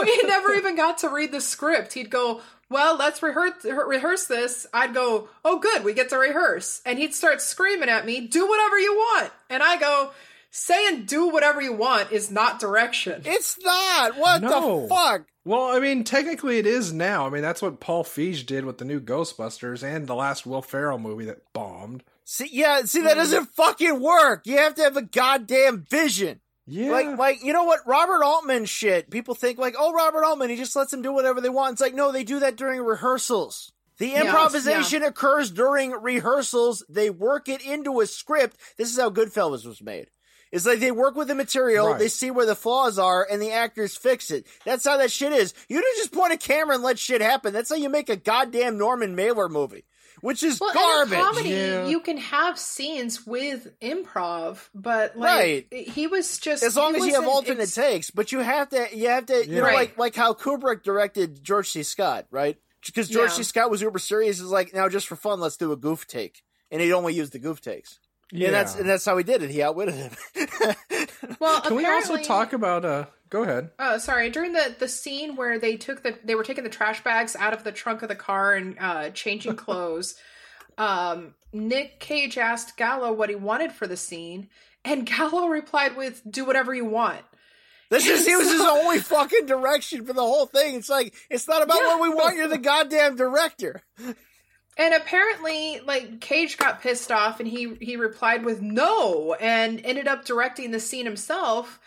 we 0.00 0.20
never 0.26 0.54
even 0.54 0.74
got 0.76 0.98
to 0.98 1.08
read 1.08 1.30
the 1.32 1.40
script. 1.40 1.92
He'd 1.92 2.10
go, 2.10 2.40
"Well, 2.70 2.96
let's 2.96 3.22
rehearse 3.22 3.64
rehearse 3.64 4.26
this." 4.26 4.66
I'd 4.72 4.94
go, 4.94 5.28
"Oh, 5.44 5.58
good, 5.58 5.84
we 5.84 5.94
get 5.94 6.10
to 6.10 6.18
rehearse." 6.18 6.80
And 6.84 6.98
he'd 6.98 7.14
start 7.14 7.40
screaming 7.40 7.88
at 7.88 8.06
me, 8.06 8.20
"Do 8.20 8.46
whatever 8.46 8.78
you 8.78 8.94
want," 8.94 9.32
and 9.50 9.62
I 9.62 9.76
go. 9.76 10.10
Saying 10.50 11.04
do 11.04 11.28
whatever 11.28 11.60
you 11.60 11.74
want 11.74 12.10
is 12.10 12.30
not 12.30 12.58
direction. 12.58 13.20
it's 13.26 13.58
not. 13.62 14.16
What 14.16 14.40
No. 14.40 14.80
the 14.82 14.88
fuck? 14.88 15.26
well, 15.44 15.64
I 15.64 15.78
mean, 15.78 16.04
technically 16.04 16.58
it 16.58 16.66
is 16.66 16.90
now. 16.90 17.26
I 17.26 17.30
mean, 17.30 17.42
that's 17.42 17.60
what 17.60 17.80
Paul 17.80 18.02
Feig 18.02 18.46
did 18.46 18.64
with 18.64 18.78
the 18.78 18.86
new 18.86 18.98
Ghostbusters 18.98 19.82
and 19.82 20.06
the 20.06 20.14
last 20.14 20.46
Will 20.46 20.62
Ferrell 20.62 20.98
movie 20.98 21.26
that 21.26 21.52
bombed. 21.52 22.02
See, 22.24 22.48
yeah, 22.50 22.82
see, 22.84 23.02
that 23.02 23.12
hmm. 23.12 23.18
doesn't 23.18 23.46
fucking 23.56 24.00
work. 24.00 24.46
You 24.46 24.56
have 24.56 24.74
to 24.76 24.82
have 24.82 24.96
a 24.96 25.02
goddamn 25.02 25.82
vision. 25.88 26.40
Yeah. 26.68 26.90
Like, 26.90 27.18
like 27.18 27.42
you 27.42 27.52
know 27.52 27.64
what? 27.64 27.80
Robert 27.86 28.22
Altman 28.22 28.66
shit. 28.66 29.10
People 29.10 29.34
think 29.34 29.58
like, 29.58 29.74
oh, 29.78 29.92
Robert 29.92 30.24
Altman, 30.24 30.50
he 30.50 30.56
just 30.56 30.76
lets 30.76 30.90
them 30.90 31.02
do 31.02 31.12
whatever 31.12 31.40
they 31.40 31.48
want. 31.48 31.72
It's 31.72 31.80
like, 31.80 31.94
no, 31.94 32.12
they 32.12 32.24
do 32.24 32.40
that 32.40 32.56
during 32.56 32.80
rehearsals. 32.82 33.72
The 33.98 34.14
improvisation 34.14 35.02
occurs 35.02 35.50
during 35.50 35.90
rehearsals. 35.90 36.84
They 36.88 37.10
work 37.10 37.48
it 37.48 37.62
into 37.64 38.00
a 38.00 38.06
script. 38.06 38.56
This 38.76 38.90
is 38.92 38.98
how 38.98 39.10
Goodfellas 39.10 39.66
was 39.66 39.82
made. 39.82 40.08
It's 40.52 40.64
like 40.66 40.78
they 40.80 40.92
work 40.92 41.14
with 41.14 41.28
the 41.28 41.34
material, 41.34 41.88
Right. 41.90 41.98
they 41.98 42.08
see 42.08 42.30
where 42.30 42.46
the 42.46 42.54
flaws 42.54 42.98
are, 42.98 43.26
and 43.30 43.42
the 43.42 43.50
actors 43.52 43.96
fix 43.96 44.30
it. 44.30 44.46
That's 44.64 44.84
how 44.86 44.96
that 44.98 45.10
shit 45.10 45.32
is. 45.32 45.52
You 45.68 45.80
don't 45.80 45.96
just 45.98 46.12
point 46.12 46.32
a 46.32 46.38
camera 46.38 46.74
and 46.76 46.84
let 46.84 46.98
shit 46.98 47.20
happen. 47.20 47.52
That's 47.52 47.68
how 47.68 47.76
you 47.76 47.88
make 47.90 48.08
a 48.08 48.16
goddamn 48.16 48.78
Norman 48.78 49.14
Mailer 49.14 49.48
movie, 49.50 49.84
which 50.20 50.42
is 50.42 50.60
Well, 50.60 50.72
garbage. 50.74 51.12
in 51.18 51.24
comedy, 51.24 51.48
Yeah. 51.50 51.86
you 51.86 52.00
can 52.00 52.16
have 52.18 52.58
scenes 52.58 53.26
with 53.26 53.68
improv, 53.80 54.68
but 54.74 55.16
like 55.16 55.68
Right. 55.72 55.88
he 55.88 56.06
was 56.06 56.38
just 56.38 56.62
as 56.62 56.76
long 56.76 56.94
as 56.96 57.04
you 57.06 57.14
have 57.14 57.24
wasn't 57.24 57.34
alternate 57.34 57.62
ex- 57.62 57.74
takes, 57.74 58.10
but 58.10 58.32
you 58.32 58.40
have 58.40 58.68
to, 58.70 58.88
you 58.96 59.08
have 59.08 59.26
to, 59.26 59.46
you 59.46 59.56
know, 59.56 59.62
Right. 59.62 59.74
like 59.74 59.98
like 59.98 60.14
how 60.16 60.32
Kubrick 60.34 60.82
directed 60.82 61.42
George 61.42 61.70
C. 61.70 61.82
Scott, 61.82 62.26
right? 62.30 62.56
Because 62.86 63.08
George 63.08 63.30
Yeah. 63.30 63.36
C. 63.36 63.42
Scott 63.42 63.70
was 63.70 63.80
uber 63.82 63.98
serious. 63.98 64.38
Is 64.40 64.46
like 64.50 64.72
now 64.72 64.88
just 64.88 65.06
for 65.08 65.16
fun, 65.16 65.40
let's 65.40 65.56
do 65.56 65.72
a 65.72 65.76
goof 65.76 66.06
take, 66.06 66.42
and 66.70 66.80
he'd 66.80 66.92
only 66.92 67.12
use 67.14 67.30
the 67.30 67.38
goof 67.38 67.60
takes, 67.60 67.98
yeah. 68.32 68.46
and 68.46 68.54
that's 68.54 68.74
and 68.76 68.88
that's 68.88 69.04
how 69.04 69.16
he 69.16 69.24
did 69.24 69.42
it. 69.42 69.50
He 69.50 69.62
outwitted 69.62 69.94
him. 69.94 70.16
Well, 71.40 71.60
Can 71.60 71.76
we 71.76 71.86
also 71.86 72.16
talk 72.16 72.52
about? 72.52 72.84
uh 72.84 73.06
Go 73.30 73.42
ahead. 73.42 73.70
Uh, 73.78 73.98
sorry, 73.98 74.30
during 74.30 74.52
the 74.52 74.74
the 74.78 74.88
scene 74.88 75.36
where 75.36 75.58
they 75.58 75.76
took 75.76 76.02
the 76.02 76.16
they 76.24 76.34
were 76.34 76.44
taking 76.44 76.64
the 76.64 76.70
trash 76.70 77.02
bags 77.04 77.36
out 77.36 77.52
of 77.52 77.64
the 77.64 77.72
trunk 77.72 78.02
of 78.02 78.08
the 78.08 78.14
car 78.14 78.54
and 78.54 78.76
uh, 78.80 79.10
changing 79.10 79.56
clothes. 79.64 80.14
um, 80.76 81.34
Nick 81.52 81.98
Cage 82.00 82.36
asked 82.38 82.76
Gallo 82.76 83.12
what 83.12 83.28
he 83.30 83.34
wanted 83.34 83.72
for 83.72 83.86
the 83.86 83.96
scene, 83.96 84.48
and 84.84 85.06
Gallo 85.16 85.46
replied 85.48 85.96
with 85.96 86.22
"Do 86.28 86.44
whatever 86.44 86.74
you 86.74 86.84
want." 86.84 87.20
This 87.90 88.06
is 88.06 88.26
he 88.26 88.36
was 88.36 88.50
his 88.50 88.60
only 88.60 88.98
fucking 88.98 89.46
direction 89.46 90.04
for 90.04 90.12
the 90.12 90.20
whole 90.20 90.44
thing. 90.44 90.74
It's 90.76 90.90
like 90.90 91.14
it's 91.30 91.48
not 91.48 91.62
about 91.62 91.78
Yeah. 91.80 91.86
what 91.96 92.02
we 92.02 92.08
want. 92.14 92.36
You're 92.36 92.48
the 92.48 92.58
goddamn 92.58 93.16
director. 93.16 93.82
And 94.78 94.94
apparently, 94.94 95.80
like 95.84 96.20
Cage 96.20 96.56
got 96.56 96.80
pissed 96.80 97.10
off, 97.10 97.40
and 97.40 97.48
he 97.48 97.74
he 97.80 97.96
replied 97.96 98.44
with 98.44 98.62
no, 98.62 99.34
and 99.34 99.80
ended 99.84 100.06
up 100.06 100.24
directing 100.24 100.70
the 100.70 100.78
scene 100.78 101.04
himself. 101.04 101.80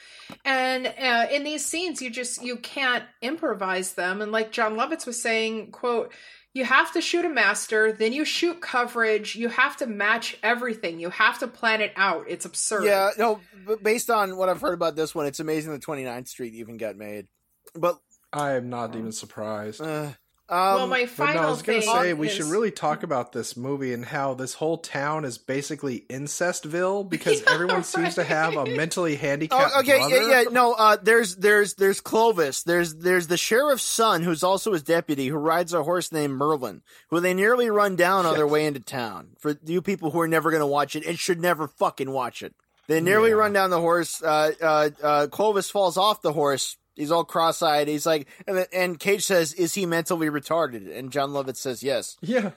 And 0.44 0.88
uh, 0.88 1.28
in 1.32 1.46
these 1.46 1.66
scenes, 1.66 2.02
you 2.02 2.10
just 2.10 2.44
you 2.44 2.58
can't 2.58 3.06
improvise 3.22 3.94
them. 3.94 4.22
And 4.22 4.34
like 4.34 4.52
Jon 4.52 4.76
Lovitz 4.76 5.06
was 5.06 5.22
saying, 5.22 5.72
quote. 5.72 6.12
You 6.54 6.66
have 6.66 6.92
to 6.96 7.02
shoot 7.02 7.24
a 7.24 7.30
master, 7.30 7.94
then 7.94 8.12
you 8.12 8.26
shoot 8.26 8.60
coverage. 8.60 9.38
You 9.38 9.48
have 9.48 9.78
to 9.78 9.88
match 9.88 10.38
everything. 10.44 11.00
You 11.00 11.10
have 11.10 11.40
to 11.40 11.48
plan 11.48 11.80
it 11.80 11.94
out. 11.96 12.26
It's 12.28 12.44
absurd. 12.44 12.84
Yeah, 12.84 13.12
no. 13.18 13.40
But 13.66 13.82
based 13.82 14.10
on 14.10 14.36
what 14.36 14.50
I've 14.50 14.60
heard 14.60 14.74
about 14.74 14.98
this 14.98 15.16
one, 15.16 15.28
it's 15.28 15.40
amazing 15.40 15.72
that 15.72 15.82
29th 15.82 16.28
Street 16.28 16.54
even 16.56 16.76
got 16.76 16.98
made. 16.98 17.28
But 17.74 18.00
I 18.34 18.56
am 18.56 18.70
not 18.70 18.98
even 18.98 19.14
surprised. 19.14 19.82
uh, 19.82 20.12
um, 20.52 20.76
well, 20.76 20.88
my 20.88 21.06
final 21.06 21.44
I 21.44 21.50
was 21.50 21.62
gonna 21.62 21.82
say 21.82 22.14
we 22.14 22.28
is- 22.28 22.34
should 22.36 22.46
really 22.48 22.72
talk 22.72 23.04
about 23.04 23.32
this 23.32 23.56
movie 23.56 23.94
and 23.94 24.04
how 24.04 24.34
this 24.34 24.54
whole 24.56 24.78
town 24.78 25.24
is 25.26 25.38
basically 25.38 26.06
Incestville 26.10 27.10
because 27.10 27.42
Yeah, 27.42 27.54
everyone 27.54 27.84
seems 27.84 28.16
to 28.16 28.24
have 28.24 28.56
a 28.58 28.66
mentally 28.66 29.16
handicapped 29.16 29.72
Oh, 29.76 29.80
okay, 29.80 29.98
brother. 29.98 30.16
yeah, 30.30 30.42
yeah, 30.44 30.50
no. 30.52 30.74
Uh, 30.74 30.98
there's 31.02 31.36
there's 31.38 31.76
there's 31.76 32.02
Clovis. 32.02 32.64
There's 32.64 32.96
there's 32.96 33.28
the 33.28 33.38
sheriff's 33.38 33.84
son, 33.84 34.24
who's 34.24 34.44
also 34.44 34.74
his 34.74 34.84
deputy, 34.84 35.28
who 35.28 35.38
rides 35.38 35.74
a 35.74 35.84
horse 35.84 36.12
named 36.12 36.34
Merlin, 36.34 36.82
who 37.10 37.20
they 37.20 37.34
nearly 37.34 37.70
run 37.70 37.96
down 37.96 38.26
on 38.26 38.36
their 38.36 38.48
way 38.48 38.66
into 38.66 38.80
town. 38.82 39.30
For 39.40 39.56
you 39.66 39.82
people 39.82 40.12
who 40.12 40.20
are 40.20 40.28
never 40.28 40.52
going 40.52 40.62
to 40.62 40.68
watch 40.68 40.96
it 40.96 41.06
and 41.06 41.18
should 41.18 41.40
never 41.40 41.68
fucking 41.68 42.12
watch 42.12 42.44
it, 42.44 42.54
they 42.88 43.00
nearly 43.00 43.30
Yeah. 43.30 43.36
run 43.36 43.54
down 43.54 43.70
the 43.70 43.80
horse. 43.80 44.22
Uh, 44.22 44.52
uh, 44.62 44.90
uh, 45.02 45.28
Clovis 45.28 45.70
falls 45.72 45.98
off 45.98 46.22
the 46.22 46.34
horse. 46.34 46.76
He's 46.96 47.12
all 47.12 47.24
cross-eyed. 47.24 47.88
He's 47.88 48.06
like, 48.06 48.28
and, 48.48 48.68
and 48.74 49.00
Cage 49.00 49.24
says, 49.24 49.54
"Is 49.54 49.74
he 49.74 49.86
mentally 49.86 50.30
retarded?" 50.30 50.96
And 50.96 51.12
Jon 51.12 51.32
Lovitz 51.32 51.58
says, 51.58 51.84
"Yes." 51.84 52.18
Yeah. 52.22 52.52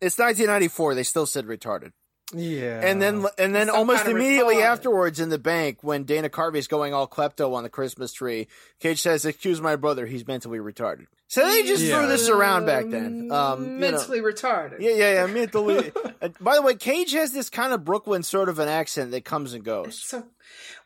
It's 0.00 0.18
1994. 0.18 0.94
They 0.94 1.02
still 1.02 1.26
said 1.26 1.46
retarded. 1.46 1.92
Yeah. 2.34 2.80
And 2.82 3.00
then, 3.00 3.24
and 3.38 3.54
then 3.54 3.68
Some 3.68 3.76
almost 3.76 4.04
kind 4.04 4.10
of 4.10 4.16
immediately 4.22 4.56
retard. 4.56 4.64
afterwards, 4.64 5.18
in 5.20 5.30
the 5.30 5.38
bank, 5.38 5.78
when 5.82 6.04
Dana 6.04 6.28
Carvey's 6.28 6.66
going 6.66 6.92
all 6.92 7.08
klepto 7.08 7.54
on 7.54 7.62
the 7.62 7.70
Christmas 7.70 8.12
tree, 8.12 8.48
Cage 8.80 9.00
says, 9.00 9.24
"Excuse 9.24 9.60
my 9.62 9.76
brother, 9.76 10.04
he's 10.04 10.26
mentally 10.26 10.58
retarded." 10.58 11.06
So 11.28 11.46
they 11.46 11.62
just 11.62 11.82
Yeah. 11.82 11.98
threw 11.98 12.08
this 12.08 12.28
around 12.28 12.66
back 12.66 12.86
then. 12.88 13.30
Um, 13.32 13.62
you 13.64 13.68
know. 13.70 13.78
mentally 13.78 14.20
retarded. 14.20 14.76
yeah, 14.80 14.90
yeah, 14.92 15.12
yeah, 15.14 15.26
mentally. 15.26 15.90
By 16.40 16.54
the 16.56 16.62
way, 16.62 16.74
Cage 16.74 17.12
has 17.12 17.32
this 17.32 17.48
kind 17.50 17.72
of 17.72 17.84
Brooklyn 17.84 18.22
sort 18.22 18.48
of 18.48 18.58
an 18.58 18.68
accent 18.68 19.10
that 19.12 19.24
comes 19.24 19.52
and 19.54 19.62
goes. 19.64 19.98
So, 20.02 20.24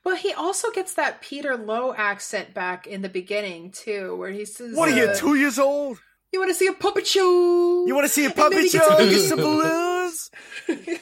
well, 0.04 0.16
he 0.16 0.32
also 0.32 0.70
gets 0.70 0.94
that 0.94 1.22
Peter 1.22 1.56
Lowe 1.56 1.92
accent 1.96 2.54
back 2.54 2.86
in 2.88 3.02
the 3.02 3.08
beginning 3.08 3.70
too, 3.70 4.16
where 4.16 4.30
he 4.30 4.44
says, 4.44 4.76
What 4.76 4.88
are 4.88 4.96
you, 4.96 5.04
uh, 5.06 5.14
two 5.16 5.34
years 5.36 5.58
old? 5.60 5.98
You 6.32 6.38
want 6.40 6.50
to 6.50 6.54
see 6.56 6.66
a 6.66 6.72
puppet 6.72 7.06
show? 7.06 7.84
You 7.86 7.94
want 7.94 8.06
to 8.06 8.12
see 8.12 8.24
a 8.24 8.30
puppet 8.30 8.68
show? 8.70 8.78
gets- 8.98 9.10
Get 9.10 9.28
some 9.28 9.38
balloons? 9.42 9.91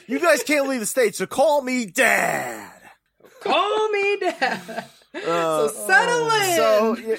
You 0.07 0.19
guys 0.19 0.43
can't 0.43 0.67
leave 0.67 0.79
the 0.79 0.85
state, 0.85 1.15
so 1.15 1.25
call 1.25 1.61
me 1.61 1.85
Dad. 1.85 2.71
Call 3.41 3.89
me 3.89 4.17
dad. 4.19 4.85
Uh, 5.13 5.67
so 5.67 5.67
settle 5.87 6.29
in. 6.31 6.55
So, 6.55 6.97
yeah, 6.97 7.15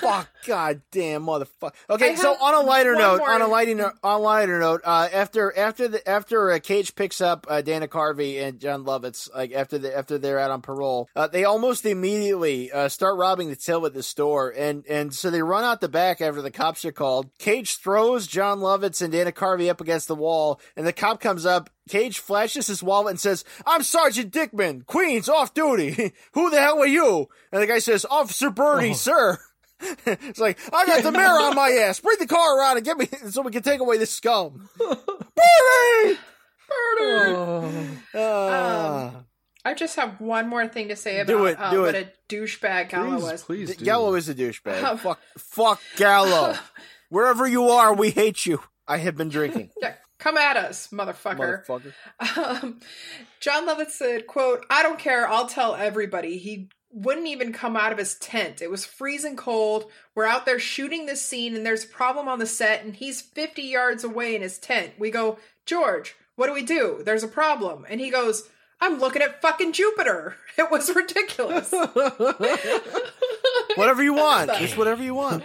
fuck, 0.00 0.28
goddamn 0.48 1.24
motherfucker. 1.24 1.72
Okay, 1.90 2.16
so 2.16 2.34
on 2.40 2.54
a 2.54 2.60
lighter 2.60 2.94
note, 2.96 3.18
more- 3.18 3.30
on 3.30 3.42
a 3.42 3.46
lighting 3.46 3.80
on 3.80 3.92
a 4.02 4.18
lighter 4.18 4.58
note, 4.58 4.80
uh, 4.84 5.08
after 5.12 5.56
after 5.56 5.86
the 5.88 6.08
after 6.08 6.50
uh, 6.50 6.58
Cage 6.58 6.94
picks 6.94 7.20
up 7.20 7.46
uh, 7.48 7.60
Dana 7.60 7.86
Carvey 7.86 8.42
and 8.42 8.58
Jon 8.58 8.84
Lovitz, 8.84 9.32
like 9.34 9.52
after 9.52 9.78
the 9.78 9.96
after 9.96 10.18
they're 10.18 10.38
out 10.38 10.50
on 10.50 10.62
parole, 10.62 11.08
uh, 11.14 11.28
they 11.28 11.44
almost 11.44 11.84
immediately 11.86 12.72
uh, 12.72 12.88
start 12.88 13.16
robbing 13.16 13.50
the 13.50 13.56
till 13.56 13.84
at 13.86 13.94
the 13.94 14.02
store, 14.02 14.52
and 14.56 14.84
and 14.88 15.14
so 15.14 15.30
they 15.30 15.42
run 15.42 15.64
out 15.64 15.80
the 15.80 15.88
back 15.88 16.20
after 16.20 16.42
the 16.42 16.50
cops 16.50 16.84
are 16.84 16.92
called. 16.92 17.30
Cage 17.38 17.76
throws 17.76 18.26
Jon 18.26 18.60
Lovitz 18.60 19.02
and 19.02 19.12
Dana 19.12 19.32
Carvey 19.32 19.68
up 19.68 19.80
against 19.80 20.08
the 20.08 20.14
wall, 20.14 20.60
and 20.76 20.86
the 20.86 20.92
cop 20.92 21.20
comes 21.20 21.44
up. 21.46 21.70
Cage 21.88 22.18
flashes 22.18 22.66
his 22.66 22.82
wallet 22.82 23.12
and 23.12 23.20
says, 23.20 23.44
"I'm 23.66 23.82
Sergeant 23.82 24.32
Dickman, 24.32 24.84
Queens, 24.86 25.28
off 25.28 25.54
duty. 25.54 26.12
Who 26.32 26.50
the 26.50 26.60
hell 26.60 26.80
are 26.80 26.86
you?" 26.86 27.28
And 27.52 27.62
the 27.62 27.66
guy 27.66 27.78
says, 27.78 28.04
"Officer 28.10 28.50
Birdie, 28.50 28.94
sir." 28.94 29.38
it's 30.06 30.38
like 30.40 30.58
I 30.72 30.86
got 30.86 31.02
the 31.02 31.12
mirror 31.12 31.40
on 31.40 31.54
my 31.54 31.70
ass. 31.70 32.00
Bring 32.00 32.18
the 32.18 32.26
car 32.26 32.58
around 32.58 32.76
and 32.78 32.84
get 32.86 32.96
me 32.98 33.06
so 33.30 33.42
we 33.42 33.50
can 33.52 33.62
take 33.62 33.80
away 33.80 33.98
this 33.98 34.10
scum. 34.10 34.68
Birdie. 34.78 36.18
Oh. 36.70 37.98
Uh, 38.14 39.10
I 39.64 39.74
just 39.74 39.96
have 39.96 40.20
one 40.20 40.48
more 40.48 40.66
thing 40.68 40.88
to 40.88 40.96
say 40.96 41.20
about 41.20 41.26
Do 41.32 41.46
it, 41.46 41.58
uh, 41.58 41.70
do 41.70 41.82
what 41.82 41.94
it. 41.94 42.14
a 42.30 42.34
douchebag 42.34 42.90
Gallo 42.90 43.16
please, 43.18 43.22
was. 43.22 43.42
please 43.44 43.76
do. 43.76 43.84
Gallo 43.84 44.14
is 44.14 44.28
a 44.28 44.34
douchebag. 44.34 44.98
Fuck, 44.98 45.20
fuck 45.38 45.80
Gallo. 45.96 46.54
Wherever 47.10 47.46
you 47.46 47.68
are, 47.70 47.94
we 47.94 48.10
hate 48.10 48.44
you. 48.46 48.60
I 48.86 48.98
have 48.98 49.16
been 49.16 49.28
drinking, 49.28 49.70
Yeah, 49.82 49.94
come 50.18 50.38
at 50.38 50.56
us, 50.56 50.88
motherfucker. 50.88 51.64
motherfucker. 51.66 52.62
Um, 52.64 52.80
Jon 53.40 53.66
Lovitz 53.66 53.90
said, 53.90 54.26
"quote 54.26 54.64
I 54.70 54.82
don't 54.82 54.98
care. 54.98 55.28
I'll 55.28 55.46
tell 55.46 55.74
everybody." 55.74 56.38
He 56.38 56.70
wouldn't 56.90 57.26
even 57.26 57.52
come 57.52 57.76
out 57.76 57.92
of 57.92 57.98
his 57.98 58.14
tent. 58.14 58.62
It 58.62 58.70
was 58.70 58.84
freezing 58.84 59.36
cold. 59.36 59.90
We're 60.14 60.26
out 60.26 60.46
there 60.46 60.58
shooting 60.58 61.06
this 61.06 61.24
scene, 61.24 61.54
and 61.54 61.64
there's 61.64 61.84
a 61.84 61.88
problem 61.88 62.28
on 62.28 62.38
the 62.38 62.46
set, 62.46 62.84
and 62.84 62.96
he's 62.96 63.20
50 63.20 63.62
yards 63.62 64.04
away 64.04 64.34
in 64.34 64.42
his 64.42 64.58
tent. 64.58 64.92
We 64.98 65.10
go, 65.10 65.38
George, 65.66 66.16
what 66.36 66.46
do 66.46 66.52
we 66.52 66.62
do? 66.62 67.02
There's 67.04 67.22
a 67.22 67.28
problem, 67.28 67.86
and 67.88 68.00
he 68.00 68.10
goes. 68.10 68.48
I'm 68.80 69.00
looking 69.00 69.22
at 69.22 69.42
fucking 69.42 69.72
Jupiter. 69.72 70.36
It 70.58 70.72
was 70.72 70.92
ridiculous. 70.92 71.72
Whatever 73.76 74.02
you 74.02 74.14
want, 74.14 74.50
just 74.58 74.76
whatever 74.76 75.04
you 75.04 75.14
want. 75.14 75.44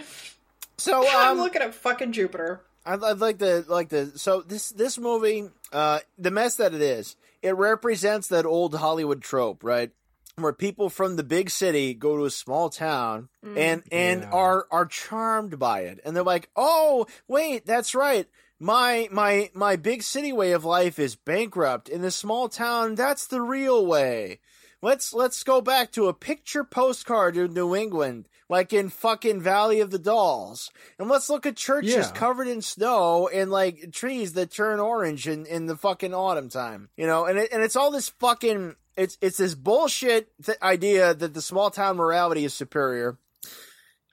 So 0.76 1.06
I'm 1.08 1.32
um, 1.32 1.38
looking 1.38 1.62
at 1.62 1.72
fucking 1.72 2.12
Jupiter. 2.12 2.60
I'd, 2.84 3.02
I'd 3.02 3.18
like 3.18 3.38
to 3.38 3.64
like 3.68 3.88
the 3.88 4.12
so 4.16 4.42
this 4.42 4.70
this 4.70 4.98
movie, 4.98 5.48
uh, 5.72 6.00
the 6.18 6.30
mess 6.30 6.56
that 6.56 6.74
it 6.74 6.82
is, 6.82 7.16
it 7.42 7.56
represents 7.56 8.28
that 8.28 8.44
old 8.44 8.74
Hollywood 8.74 9.22
trope, 9.22 9.62
right? 9.62 9.90
Where 10.36 10.52
people 10.52 10.90
from 10.90 11.14
the 11.14 11.22
big 11.22 11.48
city 11.48 11.94
go 11.94 12.16
to 12.16 12.24
a 12.24 12.30
small 12.30 12.68
town 12.68 13.28
mm. 13.44 13.56
and 13.56 13.84
and 13.92 14.22
Yeah. 14.22 14.30
are 14.30 14.66
are 14.70 14.86
charmed 14.86 15.60
by 15.60 15.82
it, 15.82 16.00
and 16.04 16.16
they're 16.16 16.24
like, 16.24 16.50
oh 16.56 17.06
wait, 17.28 17.64
that's 17.66 17.94
right. 17.94 18.26
My 18.58 19.08
my 19.12 19.50
my 19.54 19.76
big 19.76 20.02
city 20.02 20.32
way 20.32 20.50
of 20.50 20.64
life 20.64 20.98
is 20.98 21.14
bankrupt. 21.14 21.88
In 21.88 22.02
the 22.02 22.10
small 22.10 22.48
town, 22.48 22.96
that's 22.96 23.28
the 23.28 23.40
real 23.40 23.86
way. 23.86 24.40
Let's 24.82 25.14
let's 25.14 25.44
go 25.44 25.60
back 25.60 25.92
to 25.92 26.08
a 26.08 26.12
picture 26.14 26.64
postcard 26.64 27.36
of 27.36 27.52
New 27.52 27.74
England, 27.76 28.28
like 28.50 28.72
in 28.72 28.90
fucking 28.90 29.40
Valley 29.40 29.80
of 29.80 29.90
the 29.90 29.98
Dolls, 30.00 30.70
and 30.98 31.08
let's 31.08 31.30
look 31.30 31.46
at 31.46 31.56
churches 31.56 31.94
Yeah. 31.94 32.10
covered 32.10 32.48
in 32.48 32.60
snow 32.60 33.28
and 33.28 33.50
like 33.52 33.92
trees 33.92 34.32
that 34.32 34.50
turn 34.50 34.80
orange 34.80 35.28
in, 35.28 35.46
in 35.46 35.66
the 35.66 35.76
fucking 35.76 36.12
autumn 36.12 36.48
time. 36.48 36.90
You 36.96 37.06
know, 37.06 37.24
and 37.24 37.38
it, 37.38 37.52
and 37.52 37.62
it's 37.62 37.76
all 37.76 37.90
this 37.92 38.08
fucking 38.08 38.74
it's 38.96 39.18
it's 39.20 39.38
this 39.38 39.54
bullshit 39.54 40.30
th- 40.44 40.58
idea 40.62 41.14
that 41.14 41.34
the 41.34 41.42
small 41.42 41.70
town 41.70 41.96
morality 41.96 42.44
is 42.44 42.54
superior. 42.54 43.18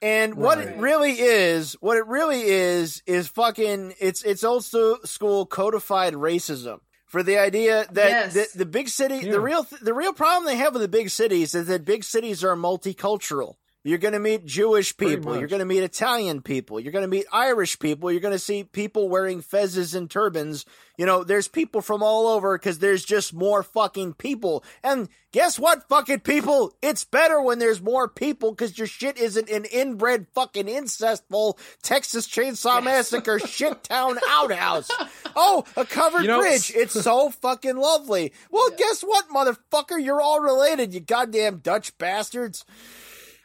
And 0.00 0.34
what 0.34 0.58
it 0.58 0.76
really 0.78 1.12
is, 1.12 1.74
what 1.80 1.96
it 1.96 2.06
really 2.08 2.42
is, 2.42 3.02
is 3.06 3.28
fucking 3.28 3.94
it's 4.00 4.22
it's 4.24 4.42
old 4.42 4.64
school 4.64 5.46
codified 5.46 6.14
racism 6.14 6.80
for 7.06 7.22
the 7.22 7.38
idea 7.38 7.86
that 7.92 8.08
Yes. 8.10 8.34
the, 8.34 8.58
the 8.58 8.66
big 8.66 8.88
city, 8.88 9.18
Yeah. 9.22 9.32
the 9.32 9.40
real 9.40 9.62
th- 9.64 9.80
the 9.80 9.94
real 9.94 10.12
problem 10.12 10.44
they 10.46 10.56
have 10.56 10.72
with 10.72 10.82
the 10.82 10.88
big 10.88 11.10
cities 11.10 11.54
is 11.54 11.68
that 11.68 11.84
big 11.84 12.02
cities 12.02 12.42
are 12.42 12.56
multicultural. 12.56 13.54
You're 13.84 13.98
going 13.98 14.12
to 14.14 14.20
meet 14.20 14.46
Jewish 14.46 14.96
people. 14.96 15.36
You're 15.36 15.48
going 15.48 15.58
to 15.60 15.64
meet 15.66 15.82
Italian 15.82 16.40
people. 16.40 16.78
You're 16.78 16.92
going 16.92 17.02
to 17.02 17.08
meet 17.08 17.26
Irish 17.32 17.80
people. 17.80 18.12
You're 18.12 18.20
going 18.20 18.30
to 18.34 18.38
see 18.38 18.62
people 18.62 19.08
wearing 19.08 19.42
fezzes 19.42 19.96
and 19.96 20.08
turbans. 20.08 20.64
You 20.96 21.04
know, 21.04 21.24
there's 21.24 21.48
people 21.48 21.80
from 21.80 22.00
all 22.00 22.28
over 22.28 22.56
because 22.56 22.78
there's 22.78 23.04
just 23.04 23.34
more 23.34 23.64
fucking 23.64 24.12
people. 24.14 24.62
And 24.84 25.08
guess 25.32 25.58
what, 25.58 25.88
fucking 25.88 26.20
people? 26.20 26.76
It's 26.80 27.04
better 27.04 27.42
when 27.42 27.58
there's 27.58 27.82
more 27.82 28.06
people 28.06 28.52
because 28.52 28.78
your 28.78 28.86
shit 28.86 29.18
isn't 29.18 29.48
an 29.50 29.64
inbred 29.64 30.28
fucking 30.32 30.68
incestful 30.68 31.58
Texas 31.82 32.28
Chainsaw 32.28 32.84
Massacre 32.84 33.40
shit 33.40 33.82
town 33.82 34.16
outhouse. 34.28 34.92
Oh, 35.34 35.64
a 35.76 35.84
covered 35.84 36.22
You 36.22 36.28
know- 36.28 36.40
bridge. 36.40 36.70
It's 36.72 36.92
so 37.02 37.30
fucking 37.30 37.76
lovely. 37.76 38.32
Well, 38.52 38.70
guess 38.78 39.02
what, 39.02 39.28
motherfucker? 39.28 40.00
You're 40.00 40.20
all 40.20 40.40
related, 40.40 40.94
you 40.94 41.00
goddamn 41.00 41.56
Dutch 41.58 41.98
bastards. 41.98 42.64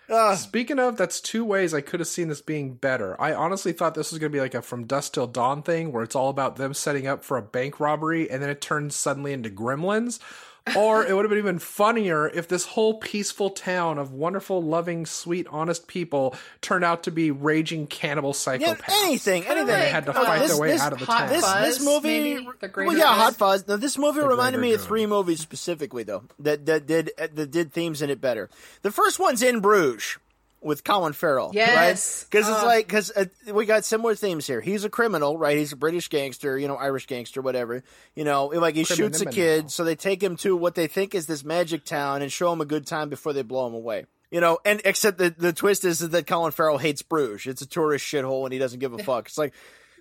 Uh, 0.09 0.35
Speaking 0.35 0.79
of, 0.79 0.95
that's 0.95 1.19
two 1.19 1.43
ways 1.43 1.73
I 1.73 1.81
could 1.81 1.99
have 1.99 2.07
seen 2.07 2.29
this 2.29 2.41
being 2.41 2.75
better. 2.75 3.19
I 3.21 3.33
honestly 3.33 3.73
thought 3.73 3.93
this 3.93 4.11
was 4.11 4.19
going 4.19 4.31
to 4.31 4.35
be 4.35 4.41
like 4.41 4.53
a 4.53 4.61
From 4.61 4.85
Dusk 4.85 5.13
Till 5.13 5.27
Dawn 5.27 5.61
thing 5.63 5.91
where 5.91 6.03
it's 6.03 6.15
all 6.15 6.29
about 6.29 6.55
them 6.55 6.73
setting 6.73 7.07
up 7.07 7.25
for 7.25 7.37
a 7.37 7.41
bank 7.41 7.79
robbery 7.81 8.29
and 8.29 8.41
then 8.41 8.49
it 8.49 8.61
turns 8.61 8.95
suddenly 8.95 9.33
into 9.33 9.49
gremlins. 9.49 10.19
Or 10.75 11.05
it 11.05 11.13
would 11.15 11.23
have 11.23 11.29
been 11.29 11.39
even 11.39 11.59
funnier 11.59 12.27
if 12.27 12.47
this 12.47 12.65
whole 12.65 12.95
peaceful 12.95 13.49
town 13.51 13.97
of 13.97 14.11
wonderful, 14.11 14.61
loving, 14.61 15.05
sweet, 15.05 15.47
honest 15.49 15.87
people 15.87 16.35
turned 16.61 16.83
out 16.83 17.03
to 17.03 17.11
be 17.11 17.31
raging 17.31 17.87
cannibal 17.87 18.29
yeah, 18.29 18.33
psychopaths. 18.75 19.03
anything, 19.05 19.43
Kinda 19.43 19.57
anything. 19.61 19.79
They 19.79 19.89
had 19.89 20.05
to 20.05 20.11
like, 20.11 20.25
fight 20.25 20.41
uh, 20.41 20.47
their 20.47 20.57
way 20.59 20.67
this- 20.69 20.81
out 20.81 20.93
of 20.93 20.99
the 20.99 21.05
Hot 21.05 21.19
town. 21.19 21.29
This 21.29 21.45
Fuzz, 21.45 21.65
this 21.77 21.85
movie, 21.85 22.33
maybe? 22.35 22.47
The 22.59 22.67
Greater 22.67 22.87
well, 22.89 22.97
yeah, 22.97 23.13
Good? 23.13 23.21
Hot 23.21 23.35
Fuzz. 23.35 23.67
No, 23.67 23.77
this 23.77 23.97
movie 23.97 24.19
The 24.19 24.27
reminded 24.27 24.59
me 24.59 24.69
Greater 24.69 24.81
of 24.81 24.87
three 24.87 25.05
movies 25.05 25.39
specifically, 25.39 26.03
though 26.03 26.23
that 26.39 26.65
that 26.65 26.85
did 26.85 27.11
that 27.17 27.51
did 27.51 27.71
themes 27.71 28.01
in 28.01 28.09
it 28.09 28.19
better. 28.19 28.49
The 28.81 28.91
first 28.91 29.19
one's 29.19 29.41
in 29.41 29.59
Bruges, 29.61 30.17
with 30.61 30.83
Colin 30.83 31.13
Farrell. 31.13 31.51
Yes. 31.53 32.23
Because 32.23 32.49
it's 32.49 32.57
Uh. 32.63 32.65
like, 32.65 32.87
because 32.87 33.11
uh, 33.11 33.25
we 33.53 33.65
got 33.65 33.85
similar 33.85 34.15
themes 34.15 34.47
here. 34.47 34.59
He's 34.59 34.83
a 34.83 34.89
criminal, 34.89 35.37
right? 35.37 35.57
He's 35.57 35.71
a 35.71 35.75
British 35.77 36.09
gangster, 36.09 36.57
you 36.57 36.67
know, 36.67 36.75
Irish 36.75 37.05
gangster, 37.07 37.41
whatever. 37.41 37.83
You 38.15 38.23
know, 38.23 38.47
like 38.47 38.75
he 38.75 38.83
shoots 38.83 39.21
a 39.21 39.25
Criminal. 39.25 39.33
kid, 39.63 39.71
so 39.71 39.83
they 39.83 39.95
take 39.95 40.21
him 40.21 40.35
to 40.37 40.55
what 40.57 40.75
they 40.75 40.87
think 40.87 41.13
is 41.15 41.27
this 41.27 41.43
magic 41.43 41.85
town 41.85 42.21
and 42.21 42.31
show 42.31 42.51
him 42.51 42.61
a 42.61 42.65
good 42.65 42.87
time 42.87 43.09
before 43.09 43.33
they 43.33 43.43
blow 43.43 43.67
him 43.67 43.73
away. 43.75 44.05
You 44.31 44.41
know, 44.41 44.59
and 44.65 44.81
except 44.83 45.19
the, 45.19 45.29
the 45.37 45.53
twist 45.53 45.85
is 45.85 45.99
that 45.99 46.27
Colin 46.27 46.51
Farrell 46.51 46.77
hates 46.79 47.01
Bruges. 47.01 47.47
It's 47.47 47.61
a 47.61 47.65
tourist 47.67 48.05
shithole 48.05 48.43
and 48.43 48.51
he 48.51 48.59
doesn't 48.59 48.79
give 48.79 48.91
a 48.93 48.97
fuck. 49.03 49.27
It's 49.27 49.37
like, 49.37 49.53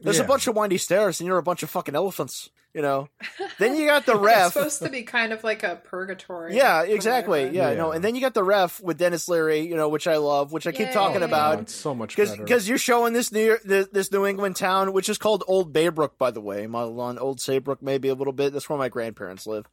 there's 0.02 0.18
a 0.18 0.24
bunch 0.24 0.46
of 0.48 0.56
windy 0.56 0.78
stairs 0.78 1.20
and 1.20 1.28
you're 1.28 1.38
a 1.38 1.42
bunch 1.44 1.62
of 1.62 1.70
fucking 1.70 1.94
elephants, 1.94 2.50
you 2.76 2.82
know? 2.82 3.08
then 3.58 3.74
you 3.74 3.86
got 3.86 4.04
the 4.04 4.12
It's 4.12 4.20
ref. 4.20 4.52
supposed 4.52 4.82
to 4.82 4.90
be 4.90 5.02
kind 5.02 5.32
of 5.32 5.42
like 5.42 5.62
a 5.62 5.76
purgatory. 5.82 6.54
Yeah, 6.54 6.82
exactly. 6.82 7.44
Yeah, 7.44 7.70
Yeah. 7.70 7.74
no, 7.78 7.90
and 7.92 8.04
then 8.04 8.14
you 8.14 8.20
got 8.20 8.34
the 8.34 8.44
ref 8.44 8.82
with 8.82 8.98
Denis 8.98 9.28
Leary, 9.28 9.60
you 9.60 9.74
know, 9.76 9.88
which 9.88 10.06
I 10.06 10.18
love, 10.18 10.52
which 10.52 10.66
I 10.66 10.72
keep 10.72 10.88
Yay. 10.88 10.92
talking 10.92 11.22
Oh, 11.22 11.24
about 11.24 11.60
it's 11.60 11.74
so 11.74 11.94
much 11.94 12.10
because 12.14 12.30
better. 12.32 12.42
because 12.44 12.68
you're 12.68 12.76
showing 12.76 13.14
this 13.14 13.32
New 13.32 13.56
this, 13.64 13.88
this 13.88 14.12
New 14.12 14.26
England 14.26 14.56
town, 14.56 14.92
which 14.92 15.08
is 15.08 15.16
called 15.16 15.42
Old 15.48 15.72
Baybrook, 15.72 16.18
by 16.18 16.30
the 16.30 16.42
way, 16.42 16.66
modeled 16.66 17.00
on 17.00 17.18
Old 17.18 17.40
Saybrook, 17.40 17.80
maybe 17.80 18.08
a 18.08 18.14
little 18.14 18.34
bit. 18.34 18.52
That's 18.52 18.68
where 18.68 18.78
my 18.78 18.90
grandparents 18.90 19.46
live. 19.46 19.66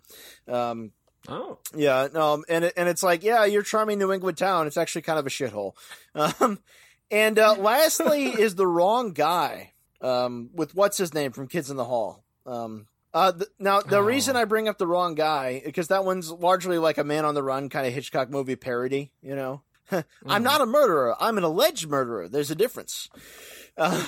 Um, 0.48 0.92
oh, 1.28 1.58
yeah, 1.76 2.08
no, 2.14 2.42
and 2.48 2.64
it, 2.64 2.74
and 2.78 2.88
it's 2.88 3.04
like, 3.04 3.22
yeah, 3.22 3.44
you're 3.44 3.64
charming 3.64 4.00
New 4.00 4.14
England 4.14 4.38
town. 4.38 4.66
It's 4.66 4.78
actually 4.78 5.02
kind 5.02 5.20
of 5.20 5.28
a 5.28 5.30
shithole. 5.30 5.74
Um, 6.16 6.60
and 7.12 7.38
uh, 7.38 7.56
lastly 7.56 8.28
is 8.40 8.56
the 8.56 8.66
wrong 8.66 9.12
guy. 9.12 9.72
Um, 10.02 10.50
with 10.54 10.76
what's 10.76 10.98
his 10.98 11.14
name 11.14 11.32
from 11.32 11.48
Kids 11.48 11.70
in 11.72 11.78
the 11.78 11.86
Hall. 11.86 12.26
Um, 12.46 12.88
uh, 13.14 13.32
th- 13.32 13.50
now 13.60 13.82
the 13.82 13.98
Oh. 13.98 14.02
reason 14.02 14.36
I 14.36 14.46
bring 14.46 14.68
up 14.68 14.78
the 14.78 14.88
wrong 14.88 15.16
guy 15.16 15.62
because 15.64 15.90
that 15.90 16.06
one's 16.06 16.32
largely 16.32 16.78
like 16.78 16.98
a 16.98 17.04
Man 17.04 17.26
on 17.26 17.36
the 17.36 17.44
Run 17.44 17.70
kind 17.70 17.86
of 17.88 17.94
Hitchcock 17.94 18.30
movie 18.30 18.56
parody. 18.56 19.12
You 19.22 19.36
know, 19.36 19.62
I'm 20.26 20.44
not 20.44 20.62
a 20.62 20.66
murderer. 20.66 21.16
I'm 21.20 21.38
an 21.38 21.44
alleged 21.44 21.88
murderer. 21.88 22.28
There's 22.28 22.52
a 22.52 22.56
difference. 22.56 23.10
Uh, 23.78 24.04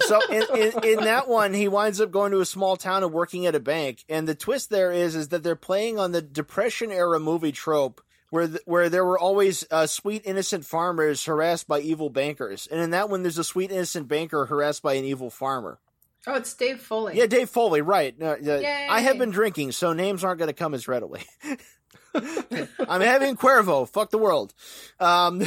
so 0.00 0.20
in, 0.30 0.42
in, 0.56 0.84
in 0.84 1.04
that 1.04 1.28
one, 1.28 1.54
he 1.54 1.68
winds 1.68 2.00
up 2.00 2.10
going 2.10 2.32
to 2.32 2.40
a 2.40 2.44
small 2.46 2.76
town 2.76 3.04
and 3.04 3.12
working 3.12 3.46
at 3.46 3.54
a 3.54 3.60
bank. 3.60 4.04
And 4.08 4.26
the 4.26 4.34
twist 4.34 4.70
there 4.70 4.90
is 4.92 5.14
is 5.14 5.28
that 5.28 5.42
they're 5.44 5.54
playing 5.56 5.98
on 5.98 6.12
the 6.12 6.20
Depression 6.22 6.90
era 6.90 7.20
movie 7.20 7.52
trope. 7.52 8.00
Where, 8.30 8.46
th- 8.46 8.60
where 8.66 8.90
there 8.90 9.06
were 9.06 9.18
always 9.18 9.64
uh, 9.70 9.86
sweet 9.86 10.20
innocent 10.26 10.66
farmers 10.66 11.24
harassed 11.24 11.66
by 11.66 11.80
evil 11.80 12.10
bankers, 12.10 12.68
and 12.70 12.78
in 12.78 12.90
that 12.90 13.08
one 13.08 13.22
there's 13.22 13.38
a 13.38 13.42
sweet 13.44 13.70
innocent 13.72 14.06
banker 14.06 14.44
harassed 14.44 14.82
by 14.82 14.92
an 14.96 15.06
evil 15.06 15.30
farmer. 15.30 15.78
Oh, 16.26 16.34
it's 16.34 16.52
Dave 16.54 16.80
Foley. 16.80 17.16
Yeah, 17.16 17.26
Dave 17.26 17.48
Foley, 17.48 17.80
right? 17.80 18.14
Uh, 18.20 18.24
uh, 18.26 18.36
Yay. 18.40 18.86
I 18.90 19.00
have 19.00 19.18
been 19.18 19.30
drinking, 19.30 19.72
so 19.72 19.92
names 19.92 20.24
aren't 20.24 20.38
going 20.38 20.48
to 20.48 20.52
come 20.54 20.74
as 20.74 20.86
readily. 20.88 21.22
I'm 22.14 23.00
having 23.00 23.36
Cuervo. 23.36 23.88
Fuck 23.88 24.10
the 24.10 24.18
world. 24.18 24.52
Um, 24.98 25.42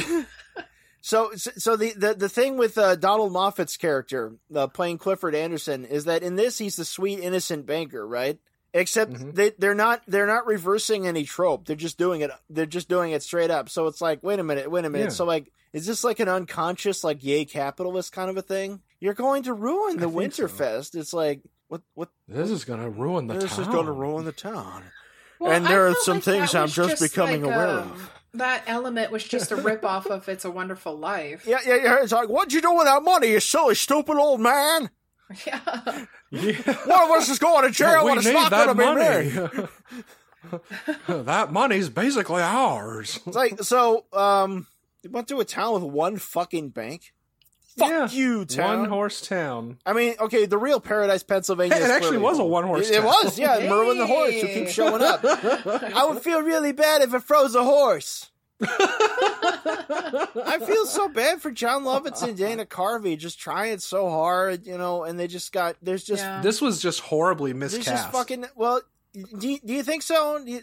so, 1.00 1.32
so 1.34 1.76
the, 1.76 1.92
the 1.96 2.14
the 2.14 2.28
thing 2.28 2.56
with 2.56 2.78
uh, 2.78 2.96
Donald 2.96 3.32
Moffat's 3.32 3.76
character 3.76 4.34
uh, 4.54 4.66
playing 4.68 4.98
Clifford 4.98 5.34
Anderson 5.34 5.84
is 5.84 6.04
that 6.06 6.22
in 6.22 6.36
this 6.36 6.58
he's 6.58 6.76
the 6.76 6.84
sweet 6.84 7.18
innocent 7.20 7.66
banker, 7.66 8.06
right? 8.06 8.38
Except 8.74 9.12
Mhm. 9.12 9.34
they 9.34 9.50
they're 9.58 9.74
not 9.74 10.02
they're 10.06 10.26
not 10.26 10.46
reversing 10.46 11.06
any 11.06 11.24
trope. 11.24 11.66
They're 11.66 11.76
just 11.76 11.98
doing 11.98 12.22
it. 12.22 12.30
They're 12.48 12.64
just 12.64 12.88
doing 12.88 13.12
it 13.12 13.22
straight 13.22 13.50
up. 13.50 13.68
So 13.68 13.86
it's 13.86 14.00
like, 14.00 14.22
wait 14.22 14.38
a 14.38 14.44
minute, 14.44 14.70
wait 14.70 14.84
a 14.86 14.90
minute. 14.90 15.04
Yeah. 15.06 15.10
So 15.10 15.26
like, 15.26 15.52
is 15.74 15.84
this 15.86 16.02
like 16.04 16.20
an 16.20 16.28
unconscious 16.28 17.04
like 17.04 17.22
yay 17.22 17.44
capitalist 17.44 18.12
kind 18.12 18.30
of 18.30 18.36
a 18.38 18.42
thing? 18.42 18.80
You're 19.02 19.14
going 19.14 19.42
to 19.42 19.52
ruin 19.52 19.96
the 19.96 20.08
think 20.08 20.32
so. 20.32 20.46
Winterfest. 20.46 20.94
It's 20.94 21.12
like 21.12 21.42
what 21.66 21.82
what 21.94 22.10
this 22.28 22.50
is 22.50 22.64
gonna 22.64 22.88
ruin 22.88 23.26
the 23.26 23.34
this 23.34 23.42
town. 23.42 23.58
This 23.58 23.66
is 23.66 23.72
going 23.72 23.86
to 23.86 23.92
ruin 23.92 24.24
the 24.24 24.30
town. 24.30 24.84
Well, 25.40 25.50
And 25.50 25.66
there 25.66 25.88
are 25.88 25.94
some 26.02 26.18
like 26.18 26.22
things 26.22 26.54
I'm 26.54 26.62
was 26.62 26.74
just 26.76 27.02
becoming 27.02 27.42
like, 27.42 27.52
aware 27.52 27.80
um, 27.80 27.90
of. 27.90 28.10
That 28.34 28.62
element 28.68 29.10
was 29.10 29.24
just 29.24 29.50
a 29.50 29.56
ripoff 29.56 30.06
of 30.06 30.28
"It's 30.28 30.44
a 30.44 30.52
Wonderful 30.52 30.96
Life." 30.96 31.44
Yeah, 31.48 31.58
yeah, 31.66 31.74
yeah. 31.82 32.02
It's 32.02 32.12
like, 32.12 32.28
what'd 32.28 32.52
you 32.52 32.62
do 32.62 32.72
with 32.74 32.84
that 32.84 33.02
money, 33.02 33.32
you 33.32 33.40
silly, 33.40 33.74
stupid 33.74 34.16
old 34.16 34.40
man? 34.40 34.88
Yeah. 35.46 35.60
Yeah. 36.30 36.52
One 36.84 37.04
of 37.04 37.10
us 37.12 37.30
is 37.30 37.38
going 37.38 37.64
to 37.64 37.70
jail, 37.72 38.04
we 38.04 38.10
and 38.10 38.18
it's 38.18 38.26
need 38.26 38.34
not 38.34 38.50
that 38.50 38.76
going 38.76 38.98
to 38.98 39.68
be 41.08 41.08
me. 41.08 41.22
that 41.24 41.50
money's 41.52 41.88
basically 41.88 42.42
ours. 42.42 43.18
It's 43.26 43.34
like, 43.34 43.62
so, 43.62 44.04
um, 44.12 44.66
you 45.02 45.10
went 45.10 45.28
to 45.28 45.40
a 45.40 45.46
town 45.46 45.72
with 45.72 45.84
one 45.84 46.18
fucking 46.18 46.68
bank? 46.68 47.14
Fuck 47.78 47.88
Yeah. 47.90 48.08
you, 48.10 48.44
town. 48.44 48.80
One 48.80 48.88
horse 48.90 49.20
town. 49.26 49.78
I 49.86 49.92
mean, 49.94 50.14
okay, 50.20 50.44
the 50.46 50.58
real 50.58 50.78
Paradise, 50.80 51.22
Pennsylvania. 51.22 51.74
Hey, 51.74 51.80
it 51.80 51.84
is 51.84 51.90
actually 51.90 52.18
was 52.18 52.38
a 52.38 52.44
one-horse 52.44 52.90
It, 52.90 52.96
it 52.96 53.02
was, 53.04 53.38
yeah. 53.38 53.66
Merlin 53.70 53.98
the 53.98 54.06
horse 54.06 54.34
who 54.34 54.46
keeps 54.46 54.72
showing 54.72 55.02
up. 55.02 55.20
I 55.24 56.04
would 56.06 56.22
feel 56.22 56.42
really 56.42 56.72
bad 56.72 57.00
if 57.02 57.14
it 57.14 57.22
froze 57.22 57.54
a 57.54 57.64
horse. 57.64 58.30
I 58.64 60.58
feel 60.66 60.86
so 60.86 61.08
bad 61.08 61.40
for 61.40 61.50
Jon 61.50 61.82
Lovitz 61.84 62.22
and 62.22 62.36
Dana 62.36 62.64
Carvey 62.66 63.18
just 63.18 63.38
trying 63.40 63.78
so 63.78 64.08
hard, 64.08 64.66
you 64.66 64.78
know, 64.78 65.04
and 65.04 65.18
they 65.18 65.26
just 65.26 65.52
got 65.52 65.76
there's 65.82 66.04
just 66.04 66.22
Yeah. 66.22 66.40
This 66.42 66.60
was 66.60 66.80
just 66.80 67.00
horribly 67.00 67.52
there's 67.52 67.74
miscast. 67.78 68.04
just 68.04 68.12
fucking 68.12 68.44
well. 68.54 68.80
Do 69.14 69.46
you, 69.46 69.58
do 69.62 69.74
you 69.74 69.82
think 69.82 70.02
so? 70.02 70.38
You- 70.38 70.62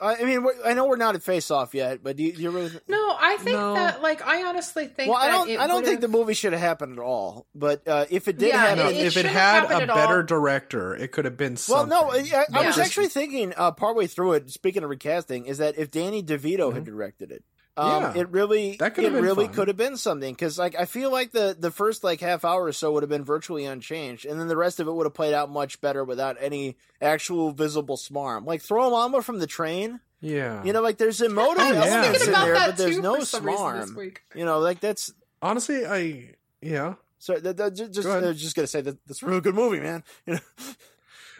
I 0.00 0.24
mean, 0.24 0.46
I 0.64 0.72
know 0.72 0.86
we're 0.86 0.96
not 0.96 1.14
at 1.16 1.22
face 1.22 1.50
off 1.50 1.74
yet, 1.74 2.02
but 2.02 2.16
do 2.16 2.22
you, 2.22 2.32
do 2.32 2.40
you 2.42 2.50
really? 2.50 2.70
No, 2.88 3.14
I 3.20 3.36
think 3.38 3.56
No. 3.58 3.74
that 3.74 4.00
like 4.00 4.26
I 4.26 4.44
honestly 4.44 4.86
think 4.86 5.10
Well, 5.10 5.18
I 5.18 5.28
don't. 5.28 5.50
it 5.50 5.60
I 5.60 5.66
don't 5.66 5.84
think 5.84 6.00
the 6.00 6.08
movie 6.08 6.32
should 6.32 6.52
have 6.52 6.62
happened 6.62 6.94
at 6.98 7.02
all. 7.04 7.46
But 7.54 7.86
uh, 7.86 8.06
if 8.08 8.26
it 8.26 8.38
did 8.38 8.48
Yeah, 8.48 8.58
happen, 8.58 8.78
No, 8.84 8.88
it- 8.88 8.96
if 9.06 9.16
it 9.18 9.26
had 9.26 9.64
a 9.64 9.86
better 9.86 10.16
all. 10.20 10.22
director, 10.22 10.94
it 10.96 11.12
could 11.12 11.26
have 11.26 11.36
been 11.36 11.58
Well, 11.68 11.86
no, 11.86 12.10
I, 12.10 12.16
I 12.18 12.44
Yeah. 12.50 12.66
was 12.68 12.78
actually 12.78 13.08
thinking 13.08 13.52
uh, 13.56 13.72
partway 13.72 14.06
through 14.06 14.32
it. 14.32 14.50
Speaking 14.50 14.82
of 14.82 14.88
recasting, 14.88 15.44
is 15.44 15.58
that 15.58 15.76
if 15.76 15.90
Danny 15.90 16.22
DeVito 16.22 16.72
had 16.72 16.84
directed 16.84 17.30
it, 17.30 17.44
um. 17.80 18.02
Yeah. 18.14 18.20
it 18.22 18.28
really, 18.30 18.76
That 18.76 18.94
could 18.94 19.04
it 19.04 19.08
have 19.08 19.14
been 19.14 19.24
really 19.24 19.46
fun. 19.46 19.54
could 19.54 19.68
have 19.68 19.76
been 19.76 19.96
something. 19.96 20.34
Because 20.34 20.58
like 20.58 20.74
I 20.78 20.84
feel 20.84 21.10
like 21.10 21.32
the 21.32 21.56
the 21.58 21.70
first 21.70 22.04
like 22.04 22.20
half 22.20 22.44
hour 22.44 22.64
or 22.64 22.72
so 22.72 22.92
would 22.92 23.02
have 23.02 23.10
been 23.10 23.24
virtually 23.24 23.64
unchanged, 23.64 24.26
and 24.26 24.38
then 24.38 24.48
the 24.48 24.56
rest 24.56 24.80
of 24.80 24.86
it 24.88 24.92
would 24.92 25.06
have 25.06 25.14
played 25.14 25.34
out 25.34 25.50
much 25.50 25.80
better 25.80 26.04
without 26.04 26.36
any 26.40 26.76
actual 27.00 27.52
visible 27.52 27.96
smarm. 27.96 28.44
Like 28.46 28.62
throw 28.62 28.86
a 28.88 28.90
mama 28.90 29.22
from 29.22 29.38
the 29.38 29.46
train. 29.46 30.00
yeah. 30.20 30.62
You 30.64 30.72
know, 30.72 30.82
like 30.82 30.98
there's 30.98 31.20
emotive 31.22 31.62
Oh, 31.62 31.72
yeah. 31.72 31.84
Elements 31.84 32.18
thinking 32.24 32.34
in 32.34 32.40
there, 32.46 32.54
but 32.54 32.76
there's 32.76 32.98
no 32.98 33.18
for 33.20 33.24
some 33.24 33.44
reason 33.46 33.76
this 33.80 33.90
smarm. 33.90 34.16
You 34.34 34.44
know, 34.44 34.58
like 34.58 34.80
that's. 34.80 35.12
Honestly, 35.42 35.86
I 35.86 36.34
yeah. 36.60 36.94
So 37.18 37.34
that, 37.38 37.56
that, 37.58 37.74
just, 37.74 37.92
just, 37.92 38.06
Go. 38.06 38.28
I 38.28 38.32
just 38.32 38.54
gonna 38.56 38.66
say 38.66 38.80
that 38.82 38.96
that's 39.06 39.22
a 39.22 39.26
really 39.26 39.40
good 39.40 39.54
movie, 39.54 39.80
man. 39.80 40.04
You 40.26 40.34
know, 40.34 40.40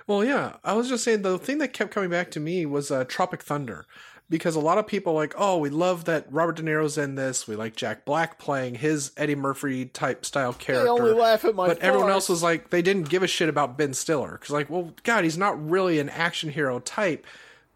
Well, 0.06 0.24
yeah. 0.24 0.56
I 0.64 0.72
was 0.72 0.88
just 0.88 1.04
saying 1.04 1.22
the 1.22 1.38
thing 1.38 1.58
that 1.58 1.72
kept 1.72 1.92
coming 1.92 2.10
back 2.10 2.30
to 2.32 2.40
me 2.40 2.66
was 2.66 2.90
uh, 2.90 3.04
Tropic 3.04 3.42
Thunder. 3.42 3.86
Because 4.30 4.54
a 4.54 4.60
lot 4.60 4.78
of 4.78 4.86
people 4.86 5.12
are 5.14 5.16
like, 5.16 5.34
oh, 5.36 5.58
we 5.58 5.70
love 5.70 6.04
that 6.04 6.32
Robert 6.32 6.54
De 6.56 6.62
Niro's 6.62 6.96
in 6.96 7.16
this. 7.16 7.48
We 7.48 7.56
like 7.56 7.74
Jack 7.74 8.04
Black 8.04 8.38
playing 8.38 8.76
his 8.76 9.10
Eddie 9.16 9.34
Murphy 9.34 9.86
type 9.86 10.24
style 10.24 10.52
character. 10.52 10.84
they 10.84 10.88
only 10.90 11.12
laugh 11.12 11.44
at 11.44 11.54
my. 11.56 11.66
But 11.66 11.80
everyone 11.80 12.10
else 12.10 12.28
was 12.28 12.40
like, 12.42 12.70
they 12.70 12.80
didn't 12.80 13.08
give 13.08 13.24
a 13.24 13.26
shit 13.26 13.48
about 13.48 13.76
Ben 13.76 13.92
Stiller. 13.92 14.32
Because, 14.40 14.50
like, 14.50 14.70
well, 14.70 14.92
God, 15.02 15.24
he's 15.24 15.36
not 15.36 15.68
really 15.68 15.98
an 15.98 16.08
action 16.08 16.48
hero 16.48 16.78
type. 16.78 17.26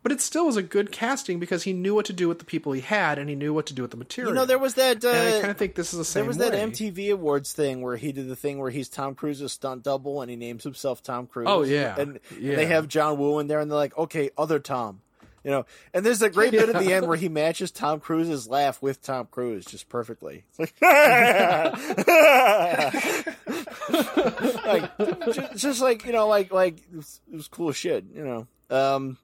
But 0.04 0.12
it 0.12 0.20
still 0.20 0.44
was 0.44 0.58
a 0.58 0.62
good 0.62 0.92
casting 0.92 1.40
because 1.40 1.62
he 1.62 1.72
knew 1.72 1.94
what 1.94 2.04
to 2.04 2.12
do 2.12 2.28
with 2.28 2.38
the 2.38 2.44
people 2.44 2.72
he 2.72 2.82
had 2.82 3.18
and 3.18 3.26
he 3.30 3.34
knew 3.34 3.54
what 3.54 3.64
to 3.66 3.74
do 3.74 3.80
with 3.80 3.90
the 3.90 3.96
material. 3.96 4.32
You 4.32 4.38
know, 4.38 4.44
there 4.44 4.58
was 4.58 4.74
that. 4.74 5.02
Uh, 5.02 5.08
and 5.08 5.28
I 5.36 5.40
kind 5.40 5.50
of 5.50 5.56
think 5.56 5.74
this 5.74 5.94
is 5.94 5.98
the 5.98 6.04
same 6.04 6.24
There 6.24 6.28
was 6.28 6.36
that. 6.36 6.52
MTV 6.52 7.10
Awards 7.14 7.54
thing 7.54 7.80
where 7.80 7.96
he 7.96 8.12
did 8.12 8.28
the 8.28 8.36
thing 8.36 8.58
where 8.58 8.70
he's 8.70 8.90
Tom 8.90 9.14
Cruise's 9.14 9.52
stunt 9.52 9.82
double 9.82 10.20
and 10.20 10.30
he 10.30 10.36
names 10.36 10.62
himself 10.62 11.02
Tom 11.02 11.26
Cruise. 11.26 11.46
Oh, 11.48 11.62
yeah. 11.62 11.98
and 11.98 12.20
Yeah. 12.38 12.54
they 12.56 12.66
have 12.66 12.86
John 12.86 13.16
Woo 13.18 13.38
in 13.38 13.46
there 13.46 13.60
and 13.60 13.70
they're 13.70 13.78
like, 13.78 13.96
okay, 13.96 14.28
other 14.36 14.58
Tom, 14.58 15.00
you 15.44 15.50
know. 15.50 15.66
And 15.92 16.04
there's 16.04 16.22
a 16.22 16.30
great 16.30 16.50
bit 16.52 16.68
at 16.68 16.82
the 16.82 16.92
end 16.92 17.06
where 17.06 17.16
he 17.16 17.28
matches 17.28 17.70
Tom 17.70 18.00
Cruise's 18.00 18.48
laugh 18.48 18.82
with 18.82 19.02
Tom 19.02 19.28
Cruise 19.30 19.64
just 19.66 19.88
perfectly. 19.88 20.44
It's 20.58 20.72
like, 20.72 20.80
like 24.66 24.98
just, 25.32 25.56
just 25.56 25.80
like 25.82 26.04
you 26.04 26.12
know, 26.12 26.28
like 26.28 26.52
like 26.52 26.78
it 26.78 26.96
was, 26.96 27.20
it 27.32 27.36
was 27.36 27.48
cool 27.48 27.72
shit, 27.72 28.04
you 28.14 28.24
know. 28.24 28.46
Um, 28.76 29.18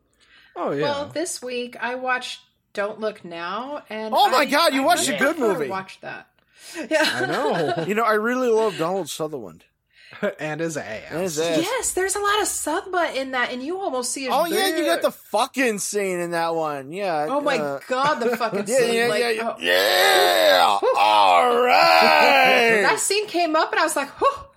Oh, 0.57 0.73
yeah. 0.73 0.83
Well, 0.83 1.07
this 1.07 1.41
week 1.41 1.77
I 1.81 1.95
watched 1.95 2.41
Don't 2.73 2.99
Look 3.01 3.25
Now, 3.25 3.83
and 3.89 4.13
Oh 4.15 4.29
my 4.31 4.39
I- 4.39 4.45
God, 4.47 4.75
you 4.75 4.83
I 4.83 4.85
watched 4.85 5.09
a 5.09 5.13
good 5.17 5.37
prefer 5.37 5.53
to 5.55 5.59
movie. 5.59 5.71
Watch 5.71 6.01
that. 6.03 6.27
Yeah. 6.91 7.03
I 7.03 7.27
know. 7.27 7.85
you 7.87 7.95
know, 7.95 8.03
I 8.05 8.15
really 8.15 8.49
love 8.49 8.77
Donald 8.77 9.09
Sutherland. 9.09 9.65
and 10.41 10.61
his 10.61 10.77
ass. 10.77 11.03
And 11.11 11.21
his 11.23 11.39
ass. 11.39 11.59
Yes, 11.63 11.93
there's 11.93 12.17
a 12.17 12.21
lot 12.21 12.41
of 12.43 12.49
sub 12.49 12.91
butt 12.91 13.17
in 13.17 13.31
that, 13.33 13.53
and 13.53 13.63
you 13.63 13.79
almost 13.79 14.13
see 14.13 14.23
his. 14.23 14.31
Oh 14.33 14.47
yeah, 14.47 14.77
you 14.77 14.85
got 14.85 15.03
the 15.03 15.11
fucking 15.11 15.79
scene 15.79 16.19
in 16.21 16.33
that 16.33 16.55
one. 16.55 16.93
Yeah. 16.93 17.27
Oh 17.29 17.41
my 17.41 17.59
uh, 17.59 17.81
god, 17.87 18.17
the 18.17 18.37
fucking 18.37 18.65
Yeah, 18.67 18.77
scene! 18.79 18.95
yeah, 18.95 19.07
like, 19.07 19.21
yeah, 19.21 19.31
yeah. 19.31 19.55
oh. 19.57 20.81
Yeah. 20.83 20.89
All 20.99 21.57
right. 21.65 22.83
That 22.83 22.99
scene 22.99 23.27
came 23.27 23.57
up, 23.57 23.71
and 23.73 23.81
I 23.81 23.85
was 23.85 23.97
like, 23.97 24.11
"Oh, 24.21 24.50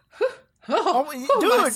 Oh, 0.70 1.06
oh, 1.08 1.12
dude, 1.12 1.30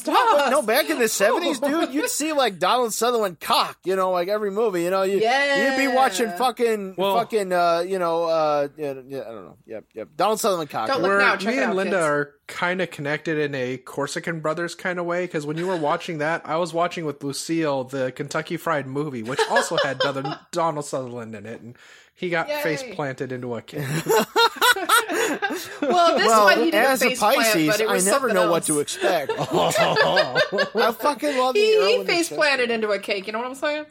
oh, 0.08 0.38
no, 0.38 0.50
no, 0.50 0.62
back 0.62 0.90
in 0.90 0.98
the 0.98 1.08
seventies, 1.10 1.60
dude, 1.60 1.94
you'd 1.94 2.10
see 2.10 2.32
like 2.32 2.58
Donald 2.58 2.94
Sutherland 2.94 3.40
cock, 3.40 3.78
you 3.84 3.96
know, 3.98 4.12
like 4.12 4.30
every 4.30 4.50
movie, 4.50 4.84
you 4.84 4.90
know, 4.90 5.04
you, 5.04 5.20
Yeah. 5.20 5.72
you'd 5.76 5.90
be 5.90 5.94
watching 5.94 6.32
fucking, 6.32 6.96
Well- 6.98 7.18
fucking, 7.18 7.52
uh, 7.52 7.84
you 7.86 8.00
know, 8.00 8.24
uh, 8.24 8.70
yeah, 8.78 8.94
yeah, 9.08 9.20
I 9.22 9.32
don't 9.32 9.46
know, 9.46 9.58
yep, 9.66 9.84
yep, 9.94 10.08
Donald 10.16 10.40
Sutherland 10.40 10.70
cock. 10.70 10.88
Don't 10.88 11.02
look 11.02 11.10
Where 11.10 11.20
now, 11.20 11.36
check 11.36 11.54
me 11.54 11.60
it 11.60 11.64
and 11.64 11.72
out, 11.72 11.76
Linda 11.76 11.98
kids. 11.98 12.06
are 12.06 12.34
kind 12.48 12.82
of 12.82 12.90
connected 12.90 13.38
in 13.38 13.54
a 13.56 13.76
Corsican 13.78 14.40
Brothers 14.40 14.74
kind 14.74 15.00
of 15.00 15.06
way 15.06 15.26
because 15.26 15.46
when 15.46 15.58
you 15.58 15.68
were 15.68 15.76
watching 15.76 16.20
that, 16.20 16.42
I 16.46 16.56
was 16.56 16.74
watching 16.74 17.04
with 17.04 17.22
Lucille 17.22 17.84
the 17.84 18.14
Kentucky 18.14 18.56
Fried 18.56 18.88
Movie, 18.88 19.22
which 19.22 19.42
also 19.50 19.76
had 19.84 20.00
Donald- 20.00 20.38
Donald 20.52 20.86
Sutherland 20.86 21.36
in 21.36 21.46
it, 21.46 21.60
and 21.60 21.76
he 22.18 22.30
got 22.30 22.50
Yay. 22.50 22.62
face 22.64 22.84
planted 22.94 23.32
into 23.32 23.56
a 23.56 23.62
kid. 23.62 23.88
Well, 25.82 26.18
this 26.18 26.28
one 26.28 26.58
he 26.60 26.72
did 26.72 26.76
as 26.76 27.02
a 27.02 27.08
a 27.08 27.10
face 27.10 27.20
plant, 27.20 27.38
Pisces, 27.38 27.82
I 27.82 28.00
never 28.00 28.34
know 28.34 28.44
else. 28.44 28.52
what 28.52 28.64
to 28.66 28.80
expect. 28.80 29.32
Oh. 29.40 30.70
I 30.76 30.92
fucking 30.92 31.38
love 31.38 31.54
the 31.54 31.60
He, 31.60 31.98
he 32.00 32.04
face 32.06 32.30
planted 32.30 32.72
into 32.72 32.90
a 32.90 33.00
cake. 33.00 33.28
You 33.28 33.34
know 33.34 33.40
what 33.40 33.48
I'm 33.48 33.56
saying? 33.56 33.86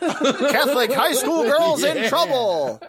Catholic 0.00 0.92
high 0.92 1.14
school 1.14 1.42
girls 1.44 1.82
in 1.82 2.08
trouble. 2.08 2.80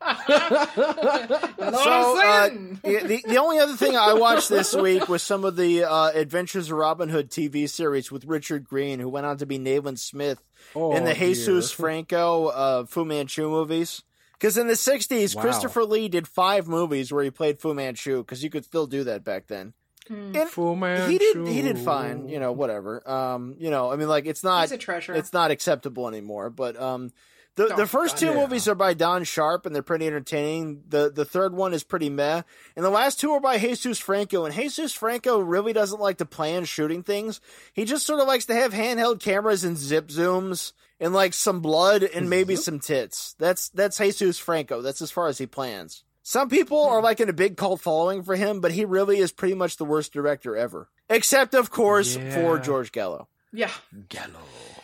You 0.00 0.34
know 0.36 1.70
what 1.70 1.84
So, 1.84 2.20
uh, 2.20 2.48
the, 2.82 3.22
the 3.26 3.38
only 3.38 3.58
other 3.58 3.76
thing 3.76 3.96
I 3.96 4.14
watched 4.14 4.48
this 4.48 4.74
week 4.74 5.08
was 5.08 5.22
some 5.22 5.44
of 5.44 5.56
the 5.56 5.84
uh, 5.84 6.10
Adventures 6.14 6.70
of 6.70 6.76
Robin 6.78 7.08
Hood 7.08 7.30
TV 7.30 7.68
series 7.68 8.10
with 8.12 8.24
Richard 8.24 8.64
Greene, 8.64 8.98
who 9.00 9.08
went 9.08 9.26
on 9.26 9.38
to 9.38 9.46
be 9.46 9.58
Nayland 9.58 9.98
Smith 9.98 10.42
in 10.74 11.04
the 11.04 11.10
Oh, 11.10 11.14
Jesus 11.14 11.70
dear. 11.70 11.76
Franco 11.76 12.46
uh, 12.46 12.84
Fu 12.86 13.04
Manchu 13.04 13.48
movies. 13.48 14.02
Because 14.32 14.58
in 14.58 14.66
the 14.66 14.74
60s, 14.74 15.34
Wow. 15.34 15.42
Christopher 15.42 15.84
Lee 15.84 16.08
did 16.08 16.28
five 16.28 16.68
movies 16.68 17.10
where 17.10 17.24
he 17.24 17.30
played 17.30 17.58
Fu 17.58 17.72
Manchu, 17.72 18.18
because 18.18 18.44
you 18.44 18.50
could 18.50 18.64
still 18.64 18.86
do 18.86 19.04
that 19.04 19.24
back 19.24 19.46
then. 19.46 19.72
And 20.08 20.48
Fu 20.48 20.74
he 20.76 21.18
did 21.18 21.48
he 21.48 21.62
did 21.62 21.80
fine, 21.80 22.28
you 22.28 22.38
know, 22.38 22.52
whatever. 22.52 23.02
Um, 23.10 23.56
you 23.58 23.70
know, 23.70 23.90
I 23.90 23.96
mean 23.96 24.06
like 24.08 24.26
it's 24.26 24.44
not 24.44 24.60
He's 24.60 24.70
a 24.70 24.78
treasure. 24.78 25.14
it's 25.14 25.32
not 25.32 25.50
acceptable 25.50 26.06
anymore, 26.06 26.48
but 26.48 26.80
um 26.80 27.10
the, 27.56 27.72
Oh, 27.72 27.76
the 27.76 27.86
first 27.86 28.16
two 28.18 28.26
God. 28.26 28.36
movies 28.36 28.68
are 28.68 28.74
by 28.74 28.94
Don 28.94 29.24
Sharp 29.24 29.66
and 29.66 29.74
they're 29.74 29.82
pretty 29.82 30.06
entertaining. 30.06 30.82
The 30.88 31.10
the 31.10 31.24
third 31.24 31.54
one 31.54 31.74
is 31.74 31.82
pretty 31.82 32.08
meh. 32.10 32.42
And 32.76 32.84
the 32.84 32.90
last 32.90 33.18
two 33.20 33.32
are 33.32 33.40
by 33.40 33.58
Jesus 33.58 33.98
Franco. 33.98 34.44
And 34.44 34.54
Jesus 34.54 34.92
Franco 34.92 35.38
really 35.40 35.72
doesn't 35.72 36.00
like 36.00 36.18
to 36.18 36.26
plan 36.26 36.64
shooting 36.66 37.02
things. 37.02 37.40
He 37.72 37.84
just 37.84 38.06
sort 38.06 38.20
of 38.20 38.26
likes 38.28 38.44
to 38.46 38.54
have 38.54 38.72
handheld 38.72 39.20
cameras 39.20 39.64
and 39.64 39.76
zip 39.76 40.08
zooms 40.08 40.72
and 41.00 41.12
like 41.12 41.32
some 41.34 41.60
blood 41.60 42.02
and 42.02 42.30
maybe 42.30 42.56
some 42.56 42.78
tits. 42.78 43.34
That's 43.38 43.68
that's 43.70 43.98
Jesus 43.98 44.38
Franco. 44.38 44.82
That's 44.82 45.02
as 45.02 45.10
far 45.10 45.28
as 45.28 45.38
he 45.38 45.46
plans. 45.46 46.04
Some 46.22 46.48
people 46.48 46.82
are 46.82 47.00
like 47.00 47.20
in 47.20 47.28
a 47.28 47.32
big 47.32 47.56
cult 47.56 47.80
following 47.80 48.22
for 48.24 48.34
him, 48.34 48.60
but 48.60 48.72
he 48.72 48.84
really 48.84 49.18
is 49.18 49.30
pretty 49.30 49.54
much 49.54 49.76
the 49.76 49.84
worst 49.84 50.12
director 50.12 50.56
ever. 50.56 50.88
Except 51.08 51.54
of 51.54 51.70
course 51.70 52.16
for 52.16 52.58
George 52.58 52.90
Gallo. 52.92 53.28
Yeah. 53.56 53.70
Gallo. 54.08 54.40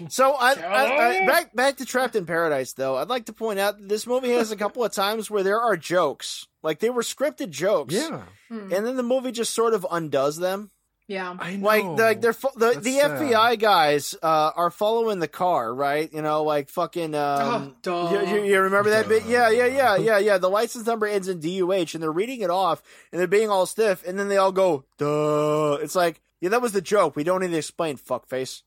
So 0.08 0.32
I, 0.32 0.54
I, 0.54 1.08
I 1.22 1.26
back 1.26 1.54
back 1.54 1.76
to 1.76 1.84
Trapped 1.84 2.16
in 2.16 2.26
Paradise 2.26 2.72
though. 2.72 2.96
I'd 2.96 3.08
like 3.08 3.26
to 3.26 3.32
point 3.32 3.58
out 3.60 3.78
that 3.78 3.88
this 3.88 4.06
movie 4.06 4.30
has 4.30 4.50
a 4.50 4.56
couple 4.56 4.82
of 4.84 4.92
times 4.92 5.30
where 5.30 5.42
there 5.44 5.60
are 5.60 5.76
jokes, 5.76 6.48
like 6.62 6.80
they 6.80 6.90
were 6.90 7.02
scripted 7.02 7.50
jokes, 7.50 7.94
Yeah, 7.94 8.22
and 8.50 8.70
then 8.70 8.96
the 8.96 9.02
movie 9.02 9.30
just 9.32 9.54
sort 9.54 9.74
of 9.74 9.86
undoes 9.90 10.38
them. 10.38 10.70
Yeah. 11.08 11.36
I 11.38 11.56
know. 11.56 11.66
Like 11.66 11.84
like 11.84 12.20
they're 12.22 12.32
fo- 12.32 12.52
the 12.56 12.72
That's 12.74 12.84
the 12.84 12.98
sad. 13.00 13.10
FBI 13.20 13.58
guys 13.58 14.14
uh, 14.22 14.52
are 14.56 14.70
following 14.70 15.18
the 15.18 15.28
car, 15.28 15.74
right? 15.74 16.10
You 16.12 16.22
know, 16.22 16.42
like 16.44 16.70
fucking. 16.70 17.14
Um, 17.14 17.42
Oh, 17.42 17.72
duh. 17.82 18.24
You, 18.26 18.36
you, 18.36 18.44
you 18.44 18.60
remember 18.60 18.90
that 18.90 19.08
bit? 19.08 19.26
Yeah, 19.26 19.50
yeah, 19.50 19.66
yeah, 19.66 19.96
yeah, 19.96 20.18
yeah. 20.18 20.38
The 20.38 20.48
license 20.48 20.86
number 20.86 21.06
ends 21.06 21.28
in 21.28 21.40
DUH, 21.40 21.92
and 21.94 22.02
they're 22.02 22.10
reading 22.10 22.40
it 22.40 22.50
off, 22.50 22.82
and 23.10 23.20
they're 23.20 23.26
being 23.28 23.50
all 23.50 23.66
stiff, 23.66 24.02
and 24.06 24.18
then 24.18 24.28
they 24.28 24.36
all 24.38 24.52
go, 24.52 24.84
"Duh." 24.96 25.78
It's 25.82 25.94
like, 25.96 26.20
yeah, 26.42 26.48
that 26.48 26.60
was 26.60 26.72
the 26.72 26.80
joke. 26.82 27.14
We 27.14 27.22
don't 27.22 27.40
need 27.40 27.52
to 27.52 27.56
explain, 27.56 27.96
fuckface. 27.96 28.62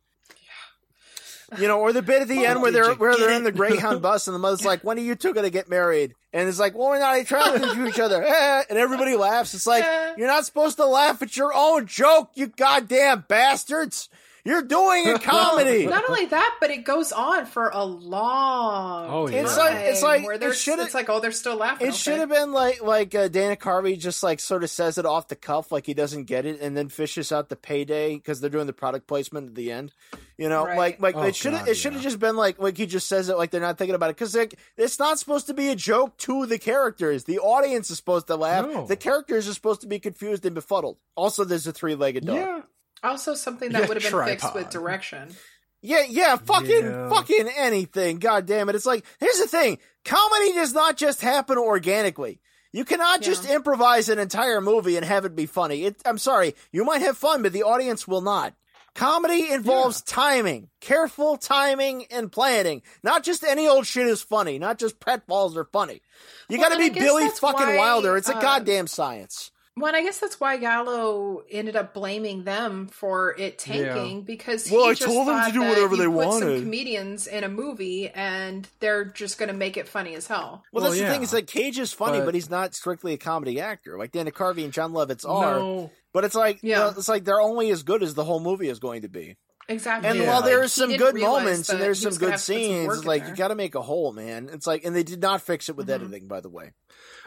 Yeah. 1.52 1.60
You 1.60 1.68
know, 1.68 1.82
or 1.82 1.92
the 1.92 2.02
bit 2.02 2.22
at 2.22 2.30
the 2.30 2.46
end 2.48 2.62
where 2.62 2.72
they're 2.72 2.96
where 2.96 3.18
they're 3.18 3.32
it? 3.32 3.36
in 3.36 3.44
the 3.44 3.52
Greyhound 3.52 4.02
bus, 4.02 4.28
and 4.30 4.34
the 4.34 4.40
mother's 4.40 4.64
like, 4.64 4.82
"When 4.86 4.98
are 4.98 5.02
you 5.02 5.14
two 5.14 5.34
gonna 5.34 5.50
get 5.50 5.70
married?" 5.70 6.16
And 6.32 6.48
it's 6.48 6.58
like, 6.58 6.74
"Well, 6.74 6.88
we're 6.88 7.00
not 7.00 7.20
attracted 7.20 7.64
to 7.64 7.86
each 7.86 8.00
other," 8.00 8.24
Eh, 8.28 8.64
and 8.70 8.80
everybody 8.80 9.18
laughs. 9.18 9.54
It's 9.54 9.68
like 9.68 9.84
you're 10.18 10.28
not 10.28 10.46
supposed 10.46 10.78
to 10.78 10.86
laugh 10.86 11.22
at 11.22 11.36
your 11.36 11.52
own 11.54 11.86
joke, 11.86 12.32
you 12.36 12.48
goddamn 12.48 13.26
bastards! 13.28 14.08
You're 14.46 14.62
doing 14.62 15.08
a 15.10 15.18
comedy. 15.20 15.86
Not 15.88 16.08
only 16.08 16.28
that, 16.28 16.58
but 16.62 16.70
it 16.70 16.86
goes 16.86 17.12
on 17.12 17.48
for 17.48 17.70
a 17.74 17.84
long. 17.84 19.08
Oh, 19.10 19.28
yeah. 19.28 19.42
It's 19.42 19.58
like- 19.58 19.76
it's 19.78 20.04
like- 20.04 20.24
where 20.26 20.36
it 20.36 20.54
should've- 20.56 20.84
it's 20.86 20.94
like 20.94 21.10
oh 21.10 21.20
they're 21.20 21.32
still 21.32 21.56
laughing. 21.56 21.88
It 21.88 21.96
should 21.96 22.20
have 22.20 22.30
been 22.30 22.52
like 22.52 22.82
like 22.84 23.14
uh, 23.16 23.28
Dana 23.28 23.56
Carvey 23.56 23.98
just 24.00 24.22
like 24.24 24.40
sort 24.40 24.64
of 24.64 24.70
says 24.70 24.98
it 24.98 25.06
off 25.06 25.28
the 25.28 25.36
cuff, 25.36 25.72
like 25.72 25.86
he 25.86 25.94
doesn't 25.94 26.26
get 26.26 26.46
it, 26.46 26.62
and 26.62 26.78
then 26.78 26.90
fishes 26.90 27.32
out 27.32 27.50
the 27.50 27.56
payday 27.56 28.16
because 28.16 28.40
they're 28.40 28.50
doing 28.50 28.68
the 28.68 28.74
product 28.74 29.08
placement 29.08 29.48
at 29.50 29.56
the 29.56 29.72
end. 29.72 29.92
You 30.38 30.50
know, 30.50 30.66
Right. 30.66 30.78
like 30.78 31.02
like 31.02 31.16
Oh, 31.16 31.24
it 31.24 31.36
should 31.36 31.54
have 31.54 31.62
God, 31.66 31.70
it 31.72 31.76
should 31.76 31.94
have 31.94 32.02
yeah. 32.02 32.08
just 32.10 32.20
been 32.20 32.36
like 32.36 32.60
like 32.60 32.78
he 32.78 32.86
just 32.86 33.08
says 33.08 33.30
it 33.30 33.38
like 33.38 33.52
they're 33.52 33.62
not 33.62 33.78
thinking 33.78 33.96
about 33.96 34.10
it 34.12 34.16
because 34.18 34.36
like 34.36 34.60
it's 34.78 35.00
not 35.00 35.18
supposed 35.18 35.48
to 35.48 35.54
be 35.54 35.70
a 35.70 35.76
joke 35.76 36.18
to 36.18 36.46
the 36.46 36.60
characters. 36.60 37.24
The 37.24 37.40
audience 37.40 37.90
is 37.90 37.98
supposed 37.98 38.28
to 38.28 38.36
laugh. 38.36 38.66
No. 38.68 38.86
The 38.86 38.96
characters 38.98 39.48
are 39.48 39.54
supposed 39.54 39.82
to 39.82 39.88
be 39.88 39.98
confused 40.00 40.46
and 40.46 40.54
befuddled. 40.54 40.98
Also, 41.16 41.46
there's 41.46 41.66
a 41.66 41.72
three 41.74 41.96
legged 41.96 42.26
dog. 42.28 42.36
yeah. 42.36 42.62
Also, 43.06 43.36
something 43.36 43.72
that 43.72 43.84
Yeah, 43.84 43.88
would 43.88 44.02
have 44.02 44.12
been 44.12 44.26
fixed 44.26 44.54
with 44.54 44.70
direction. 44.70 45.36
Yeah, 45.82 46.04
yeah, 46.10 46.36
fucking, 46.38 46.86
Yeah. 46.86 47.10
fucking 47.10 47.48
anything. 47.56 48.18
God 48.18 48.46
damn 48.48 48.70
it. 48.70 48.76
It's 48.76 48.86
like, 48.86 49.06
here's 49.20 49.40
the 49.40 49.48
thing. 49.48 49.78
Comedy 50.04 50.54
does 50.54 50.74
not 50.74 50.98
just 50.98 51.22
happen 51.22 51.58
organically. 51.58 52.40
You 52.74 52.84
cannot 52.86 53.22
just 53.22 53.48
Yeah. 53.48 53.56
improvise 53.56 54.10
an 54.10 54.20
entire 54.20 54.60
movie 54.62 54.98
and 54.98 55.06
have 55.06 55.26
it 55.26 55.36
be 55.36 55.46
funny. 55.46 55.86
It, 55.86 56.02
I'm 56.06 56.18
sorry. 56.18 56.56
You 56.72 56.84
might 56.84 57.02
have 57.02 57.18
fun, 57.18 57.44
but 57.44 57.54
the 57.54 57.64
audience 57.64 58.08
will 58.08 58.22
not. 58.22 58.54
Comedy 58.96 59.52
involves 59.52 60.02
timing, 60.02 60.70
careful 60.80 61.38
timing 61.38 62.06
and 62.12 62.32
planning. 62.32 62.82
Not 63.04 63.24
just 63.24 63.44
any 63.44 63.68
old 63.68 63.86
shit 63.86 64.08
is 64.08 64.22
funny. 64.22 64.58
Not 64.58 64.80
just 64.80 65.00
pratfalls 65.02 65.56
are 65.58 65.66
funny. 65.66 66.02
You 66.50 66.58
Well, 66.58 66.70
gotta 66.70 66.80
be 66.80 66.90
Billy 66.90 67.28
fucking 67.30 67.68
why, 67.68 67.78
Wilder. 67.78 68.16
It's 68.18 68.30
a 68.30 68.38
uh, 68.38 68.42
goddamn 68.42 68.88
science. 68.88 69.52
Well, 69.78 69.94
I 69.94 70.02
guess 70.04 70.20
that's 70.20 70.40
why 70.40 70.56
Gallo 70.56 71.44
ended 71.52 71.76
up 71.76 71.94
blaming 71.94 72.46
them 72.46 72.88
for 72.88 73.36
it 73.38 73.60
tanking 73.60 74.22
because 74.22 74.66
he 74.66 74.74
Well, 74.76 74.86
I 74.86 74.94
just 74.94 75.02
told 75.04 75.28
them 75.28 75.46
to 75.46 75.52
do 75.52 75.60
whatever 75.62 75.98
they 75.98 76.06
put 76.06 76.14
wanted. 76.14 76.40
Some 76.60 76.64
comedians 76.64 77.28
in 77.28 77.44
a 77.44 77.50
movie 77.50 78.08
and 78.10 78.66
they're 78.80 79.04
just 79.04 79.38
going 79.38 79.50
to 79.50 79.54
make 79.54 79.76
it 79.76 79.90
funny 79.90 80.16
as 80.16 80.28
hell. 80.28 80.64
Well, 80.72 80.84
Well, 80.84 80.92
that's 80.92 81.02
the 81.02 81.08
thing. 81.10 81.24
It's 81.24 81.34
like 81.34 81.48
Cage 81.48 81.78
is 81.78 81.92
funny, 81.92 82.20
But- 82.20 82.26
but, 82.28 82.36
he's 82.36 82.50
not 82.50 82.74
strictly 82.74 83.14
a 83.14 83.18
comedy 83.18 83.60
actor. 83.60 83.98
Like 83.98 84.14
Dana 84.14 84.32
Carvey 84.32 84.64
and 84.64 84.72
Jon 84.72 84.94
Lovitz 84.94 85.28
are. 85.28 85.60
No. 85.60 85.92
But 86.14 86.24
it's 86.24 86.36
like, 86.36 86.60
Yeah. 86.62 86.86
yeah, 86.86 86.94
it's 86.98 87.10
like 87.10 87.26
they're 87.26 87.42
only 87.42 87.70
as 87.70 87.84
good 87.84 88.02
as 88.02 88.14
the 88.14 88.24
whole 88.24 88.40
movie 88.40 88.70
is 88.70 88.80
going 88.80 89.02
to 89.02 89.10
be. 89.10 89.36
Exactly. 89.68 90.08
And 90.10 90.20
Yeah. 90.20 90.28
while 90.28 90.42
there 90.42 90.60
are 90.60 90.64
he 90.64 90.70
some 90.70 90.96
good 90.96 91.16
moments 91.20 91.68
and 91.70 91.82
there's 91.82 92.00
some 92.02 92.14
good 92.14 92.32
have 92.32 92.40
to 92.40 92.54
put 92.54 92.56
some 92.56 92.56
scenes, 92.56 92.88
work 92.88 92.96
it's 92.96 93.02
in 93.04 93.08
like 93.10 93.22
there. 93.24 93.32
you 93.32 93.36
got 93.36 93.48
to 93.50 93.56
make 93.56 93.76
a 93.76 93.82
whole, 93.82 94.14
man. 94.14 94.50
It's 94.54 94.68
like, 94.68 94.86
and 94.86 94.96
they 94.96 95.04
did 95.04 95.22
not 95.22 95.42
fix 95.42 95.68
it 95.68 95.76
with 95.76 95.88
Mm-hmm. 95.88 96.04
editing, 96.06 96.28
by 96.30 96.40
the 96.40 96.50
way. 96.50 96.72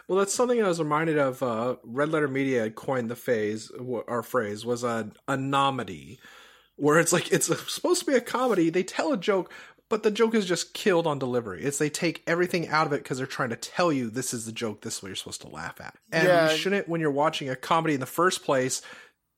Well, 0.09 0.19
that's 0.19 0.33
something 0.35 0.63
I 0.63 0.69
was 0.69 0.81
reminded 0.81 1.19
of. 1.19 1.43
Uh, 1.43 1.77
Red 1.85 2.09
Letter 2.09 2.29
Media 2.29 2.63
had 2.63 2.75
coined 2.75 3.11
the 3.11 3.17
phase, 3.17 3.71
or 3.71 4.23
phrase, 4.23 4.65
was 4.65 4.83
a 4.83 5.11
anomedy, 5.29 6.19
where 6.77 6.99
it's 6.99 7.13
like 7.13 7.31
it's 7.31 7.47
supposed 7.73 8.01
to 8.01 8.07
be 8.07 8.15
a 8.15 8.21
comedy. 8.21 8.71
They 8.71 8.83
tell 8.83 9.13
a 9.13 9.19
joke, 9.19 9.53
but 9.91 10.03
the 10.03 10.11
joke 10.11 10.35
is 10.35 10.47
just 10.47 10.73
killed 10.73 11.07
on 11.07 11.19
delivery. 11.19 11.63
It's 11.63 11.77
they 11.77 11.91
take 11.91 12.23
everything 12.27 12.69
out 12.69 12.87
of 12.87 12.93
it 12.95 13.03
because 13.03 13.19
they're 13.19 13.27
trying 13.27 13.51
to 13.51 13.57
tell 13.57 13.93
you 13.93 14.09
this 14.09 14.33
is 14.33 14.47
the 14.47 14.53
joke. 14.53 14.81
This 14.81 14.97
is 14.97 15.03
what 15.03 15.09
you're 15.09 15.17
supposed 15.17 15.43
to 15.43 15.49
laugh 15.49 15.79
at. 15.81 15.95
And 16.11 16.25
Yeah. 16.25 16.51
you 16.51 16.57
shouldn't, 16.57 16.89
when 16.89 17.03
you're 17.03 17.11
watching 17.11 17.51
a 17.51 17.57
comedy 17.57 17.93
in 17.95 18.01
the 18.01 18.07
first 18.07 18.45
place, 18.45 18.81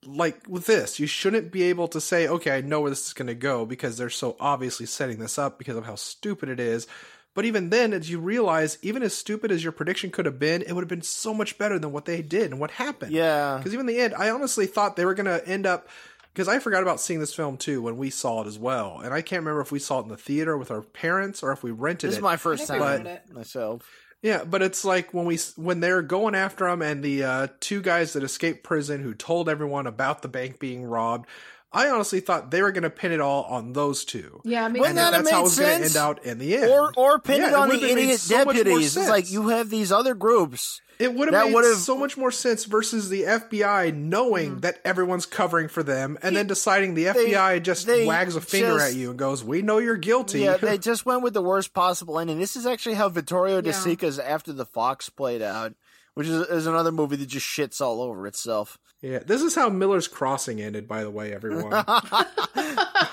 like 0.06 0.40
with 0.48 0.66
this, 0.66 0.98
you 1.00 1.06
shouldn't 1.06 1.50
be 1.50 1.64
able 1.64 1.88
to 1.88 2.00
say, 2.00 2.26
okay, 2.28 2.56
I 2.56 2.60
know 2.60 2.80
where 2.80 2.90
this 2.90 3.06
is 3.08 3.12
going 3.12 3.26
to 3.26 3.34
go 3.34 3.66
because 3.66 3.98
they're 3.98 4.08
so 4.08 4.36
obviously 4.38 4.86
setting 4.86 5.18
this 5.18 5.36
up 5.38 5.58
because 5.58 5.76
of 5.76 5.84
how 5.84 5.96
stupid 5.96 6.48
it 6.48 6.60
is. 6.60 6.86
But 7.34 7.44
even 7.44 7.70
then, 7.70 7.92
as 7.92 8.10
you 8.10 8.18
realize, 8.18 8.76
even 8.82 9.02
as 9.02 9.14
stupid 9.14 9.52
as 9.52 9.62
your 9.62 9.72
prediction 9.72 10.10
could 10.10 10.26
have 10.26 10.38
been, 10.38 10.62
it 10.62 10.72
would 10.72 10.82
have 10.82 10.88
been 10.88 11.02
so 11.02 11.32
much 11.32 11.58
better 11.58 11.78
than 11.78 11.92
what 11.92 12.04
they 12.04 12.22
did 12.22 12.50
and 12.50 12.58
what 12.58 12.72
happened. 12.72 13.12
Yeah. 13.12 13.56
Because 13.56 13.72
even 13.72 13.88
in 13.88 13.94
the 13.94 14.00
end, 14.00 14.14
I 14.14 14.30
honestly 14.30 14.66
thought 14.66 14.96
they 14.96 15.04
were 15.04 15.14
going 15.14 15.26
to 15.26 15.46
end 15.46 15.66
up. 15.66 15.88
Because 16.32 16.48
I 16.48 16.60
forgot 16.60 16.82
about 16.82 17.00
seeing 17.00 17.18
this 17.18 17.34
film 17.34 17.56
too 17.56 17.82
when 17.82 17.96
we 17.96 18.10
saw 18.10 18.42
it 18.42 18.46
as 18.46 18.58
well. 18.58 19.00
And 19.02 19.12
I 19.12 19.20
can't 19.20 19.40
remember 19.40 19.60
if 19.60 19.72
we 19.72 19.80
saw 19.80 19.98
it 19.98 20.04
in 20.04 20.08
the 20.08 20.16
theater 20.16 20.56
with 20.56 20.70
our 20.70 20.82
parents 20.82 21.42
or 21.42 21.50
if 21.50 21.62
we 21.62 21.72
rented 21.72 22.04
it. 22.04 22.10
This 22.10 22.16
it. 22.16 22.20
is 22.20 22.22
my 22.22 22.36
first 22.36 22.68
time 22.68 22.82
I 22.82 22.94
rented 22.94 23.06
it. 23.06 23.34
myself. 23.34 23.82
Yeah, 24.22 24.44
but 24.44 24.60
it's 24.62 24.84
like 24.84 25.14
when 25.14 25.24
we 25.24 25.38
when 25.56 25.80
they're 25.80 26.02
going 26.02 26.34
after 26.34 26.68
him 26.68 26.82
and 26.82 27.02
the 27.02 27.24
uh, 27.24 27.46
two 27.58 27.80
guys 27.80 28.12
that 28.12 28.22
escaped 28.22 28.62
prison 28.62 29.02
who 29.02 29.14
told 29.14 29.48
everyone 29.48 29.86
about 29.86 30.22
the 30.22 30.28
bank 30.28 30.58
being 30.58 30.84
robbed. 30.84 31.28
I 31.72 31.88
honestly 31.88 32.18
thought 32.20 32.50
they 32.50 32.62
were 32.62 32.72
going 32.72 32.82
to 32.82 32.90
pin 32.90 33.12
it 33.12 33.20
all 33.20 33.44
on 33.44 33.72
those 33.74 34.04
two. 34.04 34.40
Yeah, 34.44 34.64
I 34.64 34.68
mean, 34.68 34.80
Wouldn't 34.80 34.98
and 34.98 34.98
that 34.98 35.10
that 35.12 35.16
that's 35.24 35.30
how 35.30 35.36
made 35.36 35.40
it 35.40 35.44
was 35.44 35.58
going 35.58 35.78
to 35.78 35.84
end 35.86 35.96
out 35.96 36.24
in 36.24 36.38
the 36.38 36.56
end. 36.56 36.70
Or 36.70 36.92
or 36.96 37.18
pin 37.20 37.40
Yeah, 37.40 37.46
it 37.46 37.50
it 37.50 37.54
on 37.54 37.68
the 37.68 37.74
would've 37.76 37.90
idiot 37.90 38.18
so 38.20 38.44
deputies. 38.44 38.96
It's 38.96 39.08
like 39.08 39.30
you 39.30 39.48
have 39.50 39.70
these 39.70 39.92
other 39.92 40.14
groups. 40.14 40.80
It 40.98 41.14
would 41.14 41.32
have 41.32 41.46
made 41.46 41.54
would've- 41.54 41.78
so 41.78 41.96
much 41.96 42.18
more 42.18 42.30
sense 42.32 42.64
versus 42.66 43.08
the 43.08 43.22
FBI 43.22 43.94
knowing 43.94 44.50
Mm-hmm. 44.50 44.60
that 44.60 44.80
everyone's 44.84 45.24
covering 45.26 45.68
for 45.68 45.82
them 45.82 46.18
and 46.22 46.36
then 46.36 46.46
deciding 46.46 46.92
the 46.94 47.06
FBI 47.06 47.62
just 47.62 47.86
they 47.86 48.04
wags 48.04 48.36
a 48.36 48.40
finger 48.40 48.74
just- 48.78 48.90
at 48.92 48.94
you 48.96 49.10
and 49.10 49.18
goes, 49.18 49.42
"We 49.44 49.62
know 49.62 49.78
you're 49.78 49.96
guilty." 49.96 50.40
Yeah, 50.40 50.56
they 50.56 50.76
just 50.90 51.06
went 51.06 51.22
with 51.22 51.34
the 51.34 51.40
worst 51.42 51.72
possible 51.72 52.18
ending. 52.18 52.38
This 52.40 52.56
is 52.56 52.66
actually 52.66 52.96
how 52.96 53.08
Vittorio 53.08 53.60
De 53.60 53.70
Yeah. 53.70 53.76
Sica's 53.76 54.18
After 54.18 54.52
the 54.52 54.66
Fox 54.66 55.08
played 55.08 55.40
out, 55.40 55.74
which 56.14 56.26
is, 56.26 56.48
is 56.48 56.66
another 56.66 56.90
movie 56.92 57.16
that 57.16 57.26
just 57.26 57.46
shits 57.46 57.80
all 57.80 58.02
over 58.02 58.26
itself. 58.26 58.76
Yeah, 59.02 59.20
this 59.20 59.40
is 59.42 59.54
how 59.54 59.70
Miller's 59.70 60.08
Crossing 60.08 60.60
ended, 60.60 60.86
by 60.86 61.02
the 61.04 61.10
way, 61.10 61.32
everyone. 61.32 61.72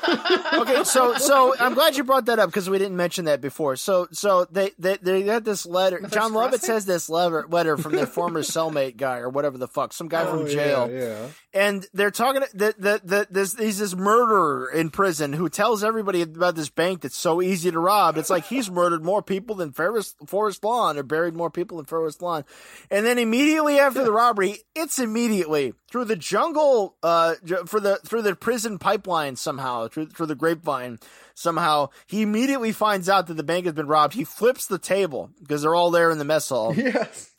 okay, 0.54 0.84
so 0.84 1.16
so 1.16 1.56
I'm 1.60 1.74
glad 1.74 1.96
you 1.96 2.04
brought 2.04 2.26
that 2.26 2.40
up 2.40 2.50
because 2.50 2.70
we 2.70 2.78
didn't 2.78 2.98
mention 2.98 3.26
that 3.26 3.42
before. 3.42 3.76
So 3.76 4.08
so 4.12 4.46
they 4.46 4.72
they 4.78 4.98
they 4.98 5.24
got 5.24 5.44
this 5.44 5.66
letter. 5.66 5.98
Miller's 5.98 6.12
Jon 6.12 6.32
Lovitz 6.34 6.50
Crossing? 6.50 6.74
has 6.74 6.86
this 6.86 7.10
letter 7.10 7.46
letter 7.50 7.78
from 7.78 7.94
their 7.94 8.06
former 8.06 8.42
cellmate 8.44 8.98
guy 8.98 9.20
or 9.20 9.30
whatever 9.30 9.58
the 9.58 9.68
fuck, 9.68 9.94
some 9.94 10.08
guy 10.08 10.24
Oh, 10.24 10.38
from 10.40 10.48
jail. 10.48 10.90
Yeah, 10.92 11.00
yeah. 11.00 11.28
and 11.54 11.86
they're 11.94 12.12
talking 12.12 12.44
that 12.56 12.82
that 12.82 13.08
that 13.08 13.34
this 13.34 13.56
he's 13.58 13.80
this 13.80 13.96
murderer 13.96 14.70
in 14.70 14.90
prison 14.90 15.34
who 15.34 15.50
tells 15.50 15.84
everybody 15.84 16.22
about 16.22 16.56
this 16.56 16.70
bank 16.70 17.02
that's 17.02 17.18
so 17.18 17.42
easy 17.42 17.72
to 17.72 17.80
rob. 17.80 18.18
It's 18.18 18.30
like 18.30 18.46
he's 18.46 18.70
murdered 18.70 19.04
more 19.04 19.22
people 19.22 19.56
than 19.56 19.72
Forest 19.72 20.16
Forest 20.28 20.64
Lawn 20.64 20.98
or 20.98 21.04
buried 21.04 21.36
more 21.36 21.50
people 21.50 21.78
than 21.78 21.86
Forest 21.86 22.22
Lawn. 22.22 22.44
And 22.92 23.06
then 23.06 23.18
immediately 23.20 23.80
after 23.80 24.04
the 24.04 24.12
robbery, 24.12 24.60
it's 24.76 25.00
immediately 25.00 25.74
through 25.90 26.06
the 26.06 26.16
jungle, 26.16 26.96
uh, 27.04 27.36
for 27.66 27.80
the 27.80 27.98
through 27.98 28.22
the 28.22 28.36
prison 28.36 28.78
pipeline 28.78 29.36
somehow, 29.36 29.88
through 29.88 30.08
through 30.08 30.26
the 30.26 30.36
grapevine 30.36 31.00
somehow. 31.34 31.90
He 32.06 32.22
immediately 32.22 32.72
finds 32.72 33.08
out 33.10 33.28
that 33.28 33.36
the 33.36 33.44
bank 33.44 33.66
has 33.66 33.74
been 33.74 33.88
robbed. 33.88 34.14
He 34.14 34.24
flips 34.24 34.68
the 34.68 34.80
table 34.80 35.32
because 35.40 35.62
they're 35.62 35.76
all 35.76 35.92
there 35.92 36.12
in 36.12 36.18
the 36.18 36.26
mess 36.26 36.50
hall. 36.50 36.74
Yes. 36.88 37.32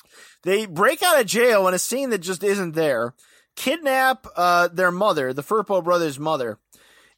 They 0.45 0.66
break 0.66 1.03
out 1.03 1.18
of 1.20 1.26
jail 1.26 1.66
in 1.66 1.74
a 1.74 1.78
scene 1.80 2.11
that 2.11 2.18
just 2.18 2.45
isn't 2.45 2.76
there. 2.76 3.14
Kidnap 3.57 4.26
uh, 4.36 4.68
their 4.68 4.93
mother, 4.93 5.32
the 5.32 5.43
Firpo 5.43 5.82
brothers' 5.82 6.18
mother, 6.18 6.59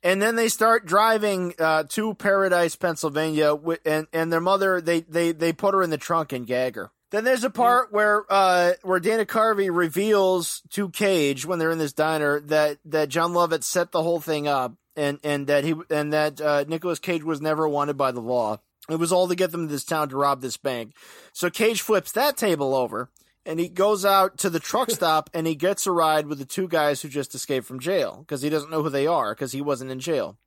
and 0.03 0.23
then 0.23 0.37
they 0.37 0.49
start 0.49 0.87
driving 0.87 1.55
uh, 1.59 1.85
to 1.91 2.15
Paradise, 2.15 2.77
Pennsylvania, 2.77 3.55
and 3.85 4.07
and 4.13 4.33
their 4.33 4.41
mother 4.41 4.81
they 4.81 5.01
they 5.01 5.33
they 5.33 5.53
put 5.53 5.75
her 5.75 5.83
in 5.83 5.91
the 5.91 5.99
trunk 5.99 6.33
and 6.33 6.47
gag 6.47 6.77
her. 6.77 6.91
Then 7.11 7.25
there's 7.25 7.45
a 7.45 7.51
part 7.51 7.93
where 7.93 8.25
uh, 8.31 8.75
where 8.83 9.01
Dana 9.01 9.25
Carvey 9.25 9.75
reveals 9.75 10.63
to 10.71 10.89
Cage 10.91 11.45
when 11.45 11.59
they're 11.59 11.71
in 11.71 11.79
this 11.79 11.93
diner 11.93 12.41
that 12.41 12.79
that 12.85 13.09
Jon 13.09 13.33
Lovitz 13.33 13.65
set 13.65 13.91
the 13.91 14.03
whole 14.03 14.21
thing 14.21 14.47
up 14.47 14.75
and 14.97 15.19
and 15.25 15.47
that 15.49 15.65
he 15.65 15.75
and 15.91 16.13
that 16.13 16.41
uh, 16.41 16.65
Nicolas 16.69 16.99
Cage 16.99 17.25
was 17.25 17.41
never 17.41 17.69
wanted 17.69 17.97
by 17.97 18.13
the 18.13 18.21
law. 18.21 18.59
It 18.89 18.97
was 18.97 19.13
all 19.13 19.29
to 19.29 19.35
get 19.35 19.53
them 19.53 19.67
to 19.67 19.73
this 19.73 19.85
town 19.85 20.09
to 20.09 20.17
rob 20.17 20.41
this 20.41 20.57
bank. 20.57 20.95
So 21.33 21.51
Cage 21.51 21.81
flips 21.81 22.13
that 22.13 22.37
table 22.37 22.75
over 22.75 23.11
and 23.47 23.59
he 23.59 23.69
goes 23.69 24.05
out 24.05 24.39
to 24.39 24.51
the 24.51 24.61
truck 24.61 24.91
stop 24.93 25.31
and 25.35 25.47
he 25.47 25.55
gets 25.55 25.87
a 25.87 25.93
ride 25.93 26.27
with 26.27 26.39
the 26.39 26.45
two 26.45 26.69
guys 26.69 27.03
who 27.03 27.09
just 27.09 27.35
escaped 27.35 27.67
from 27.67 27.81
jail 27.81 28.19
because 28.21 28.43
he 28.43 28.51
doesn't 28.51 28.71
know 28.71 28.83
who 28.83 28.91
they 28.91 29.07
are 29.07 29.35
because 29.35 29.53
he 29.53 29.61
wasn't 29.61 29.91
in 29.91 30.01
jail. 30.01 30.39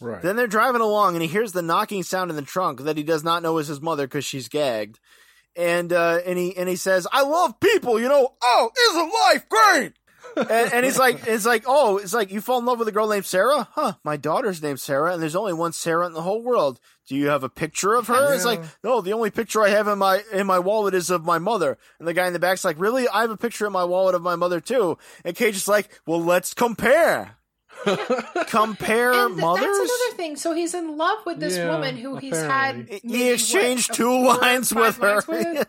Right. 0.00 0.22
Then 0.22 0.36
they're 0.36 0.46
driving 0.46 0.80
along 0.80 1.14
and 1.14 1.22
he 1.22 1.28
hears 1.28 1.52
the 1.52 1.62
knocking 1.62 2.02
sound 2.02 2.30
in 2.30 2.36
the 2.36 2.42
trunk 2.42 2.80
that 2.80 2.96
he 2.96 3.02
does 3.02 3.22
not 3.22 3.42
know 3.42 3.58
is 3.58 3.68
his 3.68 3.82
mother 3.82 4.06
because 4.06 4.24
she's 4.24 4.48
gagged. 4.48 4.98
And 5.56 5.92
uh, 5.92 6.20
and 6.24 6.38
he 6.38 6.56
and 6.56 6.68
he 6.68 6.76
says, 6.76 7.06
"I 7.12 7.22
love 7.22 7.58
people, 7.60 8.00
you 8.00 8.08
know. 8.08 8.34
Oh, 8.42 8.70
isn't 8.90 9.12
life 9.26 9.48
great?" 9.48 9.92
and, 10.36 10.72
and 10.72 10.84
he's 10.84 10.98
like, 10.98 11.26
"It's 11.26 11.46
like, 11.46 11.64
oh, 11.66 11.98
it's 11.98 12.14
like 12.14 12.30
you 12.30 12.40
fall 12.40 12.58
in 12.58 12.64
love 12.64 12.78
with 12.78 12.88
a 12.88 12.92
girl 12.92 13.08
named 13.08 13.26
Sarah, 13.26 13.68
huh? 13.72 13.94
My 14.04 14.16
daughter's 14.16 14.62
named 14.62 14.80
Sarah, 14.80 15.12
and 15.12 15.22
there's 15.22 15.36
only 15.36 15.52
one 15.52 15.72
Sarah 15.72 16.06
in 16.06 16.12
the 16.12 16.22
whole 16.22 16.42
world. 16.42 16.80
Do 17.08 17.16
you 17.16 17.28
have 17.28 17.42
a 17.42 17.48
picture 17.48 17.94
of 17.94 18.06
her?" 18.06 18.34
It's 18.34 18.44
like, 18.44 18.60
"No, 18.84 19.00
the 19.00 19.12
only 19.12 19.30
picture 19.30 19.62
I 19.62 19.70
have 19.70 19.88
in 19.88 19.98
my 19.98 20.22
in 20.32 20.46
my 20.46 20.58
wallet 20.58 20.94
is 20.94 21.10
of 21.10 21.24
my 21.24 21.38
mother." 21.38 21.78
And 21.98 22.06
the 22.06 22.14
guy 22.14 22.26
in 22.26 22.32
the 22.32 22.38
back's 22.38 22.64
like, 22.64 22.78
"Really? 22.78 23.08
I 23.08 23.22
have 23.22 23.30
a 23.30 23.36
picture 23.36 23.66
in 23.66 23.72
my 23.72 23.84
wallet 23.84 24.14
of 24.14 24.22
my 24.22 24.36
mother 24.36 24.60
too." 24.60 24.98
And 25.24 25.36
Cage 25.36 25.56
is 25.56 25.68
like, 25.68 26.00
"Well, 26.06 26.22
let's 26.22 26.54
compare." 26.54 27.36
Compare 28.48 29.12
And 29.12 29.36
mothers. 29.36 29.64
That's 29.64 29.78
another 29.78 30.16
thing. 30.16 30.36
So 30.36 30.52
he's 30.52 30.74
in 30.74 30.96
love 30.96 31.18
with 31.26 31.40
this 31.40 31.56
Yeah, 31.56 31.70
woman 31.70 31.96
who 31.96 32.16
he's 32.16 32.36
apparently. 32.36 32.94
had. 32.94 33.02
He 33.02 33.30
exchanged 33.30 33.90
what, 33.90 33.96
two 33.96 34.04
four 34.24 34.36
lines 34.36 34.74
with 34.74 34.96
her. 34.98 35.22
with? 35.26 35.66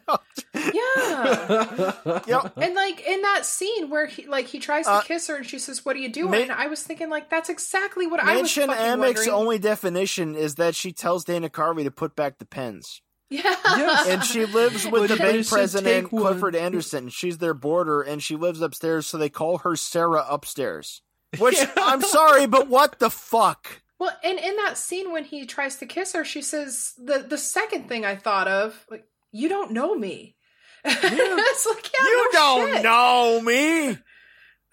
Yeah. 0.73 1.93
Yep. 2.27 2.53
And 2.57 2.75
like 2.75 3.01
in 3.07 3.21
that 3.21 3.45
scene 3.45 3.89
where 3.89 4.05
he 4.07 4.25
like 4.27 4.47
he 4.47 4.59
tries 4.59 4.85
to 4.85 4.91
Uh, 4.91 5.01
kiss 5.01 5.27
her 5.27 5.35
and 5.37 5.45
she 5.45 5.59
says, 5.59 5.85
"What 5.85 5.95
are 5.95 5.99
you 5.99 6.09
doing?" 6.09 6.47
Ma- 6.47 6.53
I 6.55 6.67
was 6.67 6.83
thinking 6.83 7.09
like 7.09 7.29
that's 7.29 7.49
exactly 7.49 8.07
what 8.07 8.21
I 8.21 8.41
was 8.41 8.51
Mädchen 8.51 8.67
fucking 8.67 8.81
Amick's 8.83 8.99
wondering. 9.19 9.29
only 9.29 9.59
definition 9.59 10.35
is 10.35 10.55
that 10.55 10.75
she 10.75 10.91
tells 10.91 11.23
Dana 11.25 11.49
Carvey 11.49 11.83
to 11.83 11.91
put 11.91 12.15
back 12.15 12.37
the 12.39 12.45
pens. 12.45 13.01
yeah. 13.29 13.41
Yes. 13.65 14.07
And 14.07 14.23
she 14.23 14.45
lives 14.45 14.85
with 14.85 15.03
But 15.07 15.09
the 15.09 15.15
bank 15.17 15.47
president, 15.47 16.05
take. 16.05 16.09
Clifford 16.09 16.55
Anderson. 16.55 17.09
She's 17.09 17.37
their 17.37 17.53
boarder, 17.53 18.01
and 18.01 18.21
she 18.21 18.35
lives 18.35 18.61
upstairs, 18.61 19.07
so 19.07 19.17
they 19.17 19.29
call 19.29 19.59
her 19.59 19.75
Sarah 19.75 20.25
Upstairs. 20.29 21.01
Which, 21.39 21.57
I'm 21.77 22.01
sorry, 22.01 22.45
but 22.47 22.67
what 22.67 22.99
the 22.99 23.09
fuck? 23.09 23.81
Well, 23.99 24.11
and 24.23 24.39
in 24.39 24.55
that 24.57 24.77
scene 24.77 25.11
when 25.11 25.23
he 25.23 25.45
tries 25.45 25.77
to 25.77 25.85
kiss 25.85 26.13
her, 26.13 26.25
she 26.25 26.41
says 26.41 26.93
the 26.97 27.19
the 27.19 27.37
second 27.37 27.87
thing 27.87 28.03
I 28.03 28.15
thought 28.15 28.47
of, 28.47 28.85
like, 28.89 29.05
"You 29.31 29.47
don't 29.47 29.71
know 29.71 29.93
me." 29.95 30.35
it's 30.85 31.65
like, 31.67 31.91
yeah, 31.93 32.07
you 32.07 32.17
no 32.17 32.31
don't 32.31 32.73
shit. 32.73 32.83
know 32.83 33.41
me. 33.41 33.97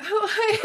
Like, 0.00 0.60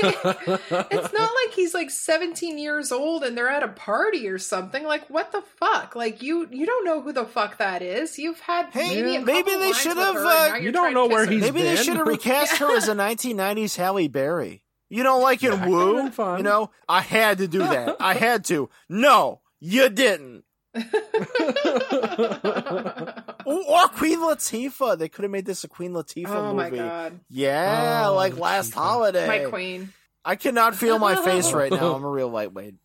it's 0.92 1.12
not 1.12 1.32
like 1.32 1.56
he's 1.56 1.74
like 1.74 1.90
17 1.90 2.60
years 2.60 2.92
old 2.92 3.24
and 3.24 3.36
they're 3.36 3.50
at 3.50 3.64
a 3.64 3.68
party 3.68 4.28
or 4.28 4.38
something. 4.38 4.84
Like, 4.84 5.10
what 5.10 5.32
the 5.32 5.42
fuck? 5.42 5.96
Like, 5.96 6.22
you 6.22 6.48
you 6.52 6.68
don't 6.68 6.86
know 6.86 7.02
who 7.02 7.12
the 7.12 7.26
fuck 7.26 7.58
that 7.58 7.82
is. 7.82 8.20
You've 8.20 8.40
had 8.42 8.68
Hey, 8.72 9.02
maybe 9.02 9.16
a 9.16 9.22
maybe 9.22 9.56
they 9.56 9.74
should 9.74 9.98
have, 9.98 10.18
uh, 10.18 10.58
You 10.62 10.72
don't 10.72 10.94
know 10.94 11.08
where 11.08 11.26
he's 11.26 11.42
Maybe 11.42 11.64
they 11.64 11.78
should 11.78 11.98
have 11.98 12.06
recast 12.06 12.58
her 12.58 12.78
as 12.78 12.88
a 12.88 12.94
1990s 12.94 13.76
Halle 13.76 14.08
Berry. 14.08 14.62
You 14.94 15.02
don't 15.04 15.22
like 15.22 15.44
it, 15.44 15.50
That 15.52 15.60
could've 15.64 15.70
Woo? 15.70 16.10
fun. 16.12 16.38
You 16.38 16.44
know, 16.44 16.70
I 16.88 17.02
had 17.02 17.40
to 17.40 17.48
do 17.48 17.60
that. 17.60 17.96
I 18.00 18.14
had 18.14 18.46
to. 18.46 18.70
No, 18.90 19.42
you 19.60 19.90
didn't. 19.90 20.44
Or, 23.46 23.56
or 23.56 23.88
Queen 23.90 24.20
Latifah. 24.20 24.98
They 24.98 25.10
could 25.10 25.24
have 25.24 25.32
made 25.32 25.46
this 25.46 25.64
a 25.64 25.68
Queen 25.68 25.92
Latifah 25.92 26.28
movie. 26.28 26.38
oh 26.38 26.54
my 26.54 26.70
god, 26.70 27.20
Yeah, 27.30 28.06
Oh, 28.08 28.16
like 28.16 28.38
last 28.38 28.72
Latifah. 28.72 28.76
holiday. 28.76 29.28
my 29.28 29.50
queen. 29.50 29.92
I 30.24 30.36
cannot 30.38 30.76
feel 30.76 30.98
my 31.00 31.16
face 31.16 31.52
right 31.52 31.70
now. 31.72 31.94
I'm 31.96 32.04
a 32.06 32.10
real 32.10 32.30
lightweight. 32.30 32.76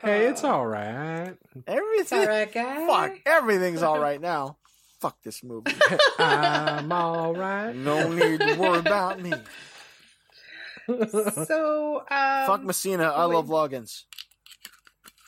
hey, 0.00 0.26
it's 0.26 0.44
all 0.44 0.66
right. 0.66 1.34
Everything. 1.66 2.20
All 2.20 2.26
right, 2.26 2.50
guy. 2.52 2.86
Fuck. 2.86 3.18
Everything's 3.26 3.82
all 3.82 3.98
right 3.98 4.20
now. 4.20 4.56
Fuck 5.00 5.20
this 5.22 5.42
movie. 5.44 5.72
I'm 6.18 6.90
all 6.90 7.34
right. 7.34 7.74
No 7.76 8.10
need 8.10 8.40
to 8.40 8.54
worry 8.58 8.78
about 8.78 9.20
me. 9.20 9.32
So, 10.86 12.02
um, 12.10 12.46
Fuck 12.46 12.64
Messina. 12.64 13.04
I 13.04 13.26
wait. 13.26 13.34
love 13.34 13.46
Loggins. 13.48 14.04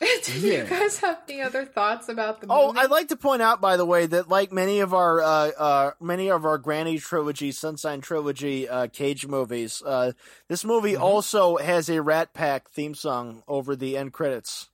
did 0.24 0.34
Yeah. 0.42 0.58
you 0.58 0.64
guys 0.64 0.98
have 0.98 1.20
any 1.28 1.40
other 1.40 1.64
thoughts 1.64 2.08
about 2.08 2.40
the 2.40 2.48
Oh. 2.50 2.74
I'd 2.76 2.90
like 2.90 3.08
to 3.08 3.16
point 3.16 3.40
out, 3.42 3.60
by 3.60 3.76
the 3.76 3.86
way, 3.86 4.06
that 4.06 4.28
like 4.28 4.52
many 4.52 4.80
of 4.80 4.92
our 4.92 5.20
uh, 5.22 5.50
uh, 5.56 5.90
many 6.00 6.28
of 6.30 6.44
our 6.44 6.58
Granny 6.58 6.98
trilogy, 6.98 7.52
Sunshine 7.52 8.00
trilogy, 8.00 8.68
uh, 8.68 8.88
Cage 8.88 9.26
movies, 9.26 9.82
uh, 9.86 10.12
this 10.48 10.64
movie 10.64 10.96
also 10.96 11.56
has 11.56 11.88
a 11.88 12.02
Rat 12.02 12.34
Pack 12.34 12.70
theme 12.70 12.94
song 12.94 13.42
over 13.48 13.76
the 13.76 13.96
end 13.96 14.12
credits. 14.12 14.68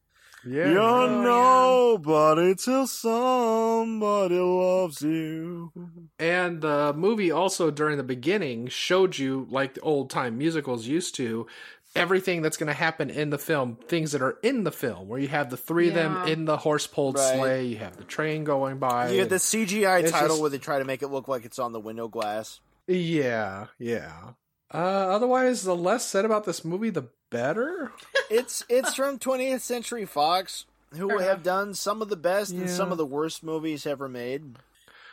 Yeah. 0.45 0.71
You're 0.71 0.81
Oh, 0.81 1.97
nobody 1.99 2.55
till 2.55 2.87
somebody 2.87 4.39
loves 4.39 5.03
you. 5.03 5.73
And 6.19 6.61
the 6.61 6.93
movie 6.95 7.31
also 7.31 7.71
during 7.71 7.97
the 7.97 8.03
beginning 8.03 8.69
showed 8.69 9.19
you, 9.19 9.47
like 9.51 9.75
the 9.75 9.81
old 9.83 10.11
time 10.11 10.39
musicals 10.39 10.87
used 10.87 11.15
to, 11.17 11.47
everything 11.97 12.41
that's 12.41 12.57
going 12.57 12.69
to 12.69 12.73
happen 12.73 13.11
in 13.11 13.31
the 13.31 13.39
film, 13.39 13.77
things 13.89 14.13
that 14.13 14.23
are 14.23 14.39
in 14.43 14.65
the 14.65 14.71
film, 14.73 15.09
where 15.09 15.19
you 15.19 15.29
have 15.29 15.51
the 15.51 15.57
three 15.57 15.89
of 15.89 15.95
them 15.95 16.27
in 16.29 16.45
the 16.45 16.57
horse 16.57 16.87
pulled 16.87 17.17
Right. 17.17 17.37
sleigh, 17.37 17.67
you 17.67 17.79
have 17.79 17.97
the 17.97 18.05
train 18.05 18.45
going 18.45 18.79
by. 18.79 19.11
You 19.11 19.17
get 19.19 19.29
the 19.29 19.37
CGI 19.41 20.03
title 20.09 20.29
just- 20.29 20.41
where 20.41 20.51
they 20.51 20.59
try 20.59 20.79
to 20.79 20.85
make 20.85 21.03
it 21.03 21.09
look 21.09 21.27
like 21.29 21.45
it's 21.45 21.59
on 21.59 21.73
the 21.73 21.81
window 21.81 22.09
glass. 22.09 22.61
Yeah, 22.87 23.67
yeah. 23.79 24.13
Uh, 24.73 24.77
otherwise, 24.77 25.63
the 25.63 25.75
less 25.75 26.07
said 26.07 26.25
about 26.25 26.45
this 26.45 26.65
movie, 26.65 26.91
the 26.91 27.07
better. 27.31 27.93
It's 28.31 28.65
it's 28.69 28.95
from 28.95 29.19
20th 29.19 29.61
Century 29.61 30.05
Fox, 30.07 30.65
who 30.97 31.09
Fair 31.09 31.19
have 31.19 31.29
enough. 31.39 31.43
done 31.43 31.75
some 31.75 32.01
of 32.01 32.09
the 32.09 32.17
best 32.17 32.53
and 32.53 32.71
some 32.71 32.93
of 32.93 32.99
the 32.99 33.05
worst 33.05 33.43
movies 33.43 33.87
ever 33.87 34.09
made. 34.09 34.55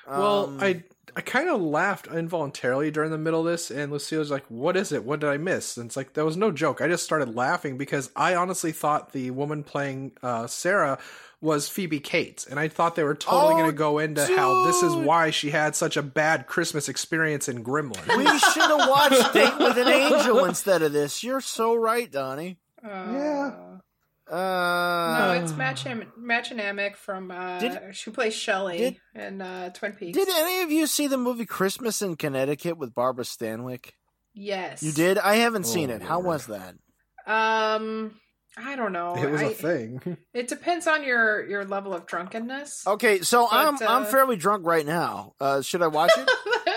Well, 0.08 0.46
Um, 0.46 0.60
I 0.62 0.84
I 1.16 1.22
kind 1.22 1.50
of 1.50 1.60
laughed 1.60 2.06
involuntarily 2.06 2.92
during 2.92 3.10
the 3.10 3.18
middle 3.18 3.40
of 3.40 3.48
this, 3.48 3.72
and 3.72 3.92
Lucille 3.92 4.20
was 4.20 4.30
like, 4.30 4.46
"What 4.50 4.78
is 4.78 4.92
it? 4.92 5.04
What 5.04 5.20
did 5.20 5.30
I 5.32 5.38
miss?" 5.38 5.78
And 5.78 5.88
it's 5.88 5.98
like 5.98 6.14
that 6.14 6.24
was 6.26 6.38
no 6.38 6.52
joke. 6.52 6.80
I 6.80 6.88
just 6.88 7.04
started 7.06 7.36
laughing 7.36 7.76
because 7.76 8.12
I 8.16 8.36
honestly 8.36 8.72
thought 8.72 9.14
the 9.14 9.32
woman 9.32 9.64
playing 9.64 10.12
uh, 10.22 10.46
Sarah 10.46 11.00
was 11.40 11.70
Phoebe 11.70 12.00
Cates, 12.00 12.46
and 12.48 12.60
I 12.60 12.68
thought 12.68 12.96
they 12.96 13.04
were 13.04 13.14
totally 13.16 13.54
Oh, 13.54 13.58
going 13.58 13.70
to 13.72 13.78
go 13.78 14.00
into 14.00 14.26
how 14.36 14.66
this 14.66 14.82
is 14.82 14.96
why 14.96 15.30
she 15.30 15.52
had 15.52 15.76
such 15.76 15.96
a 15.96 16.02
bad 16.02 16.48
Christmas 16.48 16.90
experience 16.90 17.48
in 17.48 17.64
Gremlin. 17.64 18.08
We 18.18 18.26
should 18.40 18.64
have 18.64 18.90
watched 18.90 19.34
Date 19.34 19.58
with 19.60 19.78
an 19.78 19.88
Angel 19.88 20.46
instead 20.46 20.82
of 20.82 20.94
this. 20.94 21.24
You're 21.24 21.42
so 21.42 21.76
right, 21.76 22.12
Donnie. 22.12 22.58
Uh, 22.84 22.88
Yeah. 22.90 23.52
Uh, 24.30 25.18
No, 25.20 25.42
it's 25.42 25.54
Machin- 25.54 26.12
Mädchen 26.20 26.60
Amick 26.60 26.98
from 26.98 27.32
uh 27.32 27.60
Did- 27.60 27.96
she 27.96 28.12
plays 28.12 28.34
Shelley 28.34 28.78
did- 28.78 28.98
in 29.16 29.42
uh 29.42 29.70
Twin 29.70 29.94
Peaks. 29.94 30.18
did 30.18 30.28
any 30.28 30.64
of 30.64 30.72
you 30.72 30.86
see 30.86 31.08
the 31.08 31.18
movie 31.18 31.46
Christmas 31.46 32.02
in 32.02 32.18
Connecticut 32.18 32.78
with 32.78 32.94
Barbara 32.94 33.24
Stanwyck? 33.24 33.92
yes. 34.34 34.84
You 34.84 34.92
did? 34.92 35.18
I 35.18 35.36
haven't 35.36 35.66
Oh, 35.66 35.70
seen 35.70 35.90
it. 35.90 36.02
How 36.02 36.20
was 36.20 36.48
that? 36.48 36.76
Um 37.26 38.20
I 38.58 38.76
don't 38.76 38.92
know. 38.92 39.16
it 39.16 39.30
was 39.30 39.42
a 39.42 39.48
a 39.48 39.50
thing. 39.54 40.18
It 40.34 40.48
depends 40.48 40.88
on 40.88 41.04
your 41.04 41.48
your 41.48 41.66
level 41.66 41.94
of 41.94 42.06
drunkenness. 42.06 42.86
Okay, 42.88 43.22
so 43.22 43.48
I'm 43.50 43.78
But, 43.78 43.90
I'm 43.90 44.04
uh, 44.04 44.06
fairly 44.06 44.36
drunk 44.36 44.66
right 44.66 44.86
now. 44.86 45.34
Uh, 45.40 45.62
should 45.62 45.82
I 45.82 45.88
watch 45.88 46.12
it? 46.16 46.30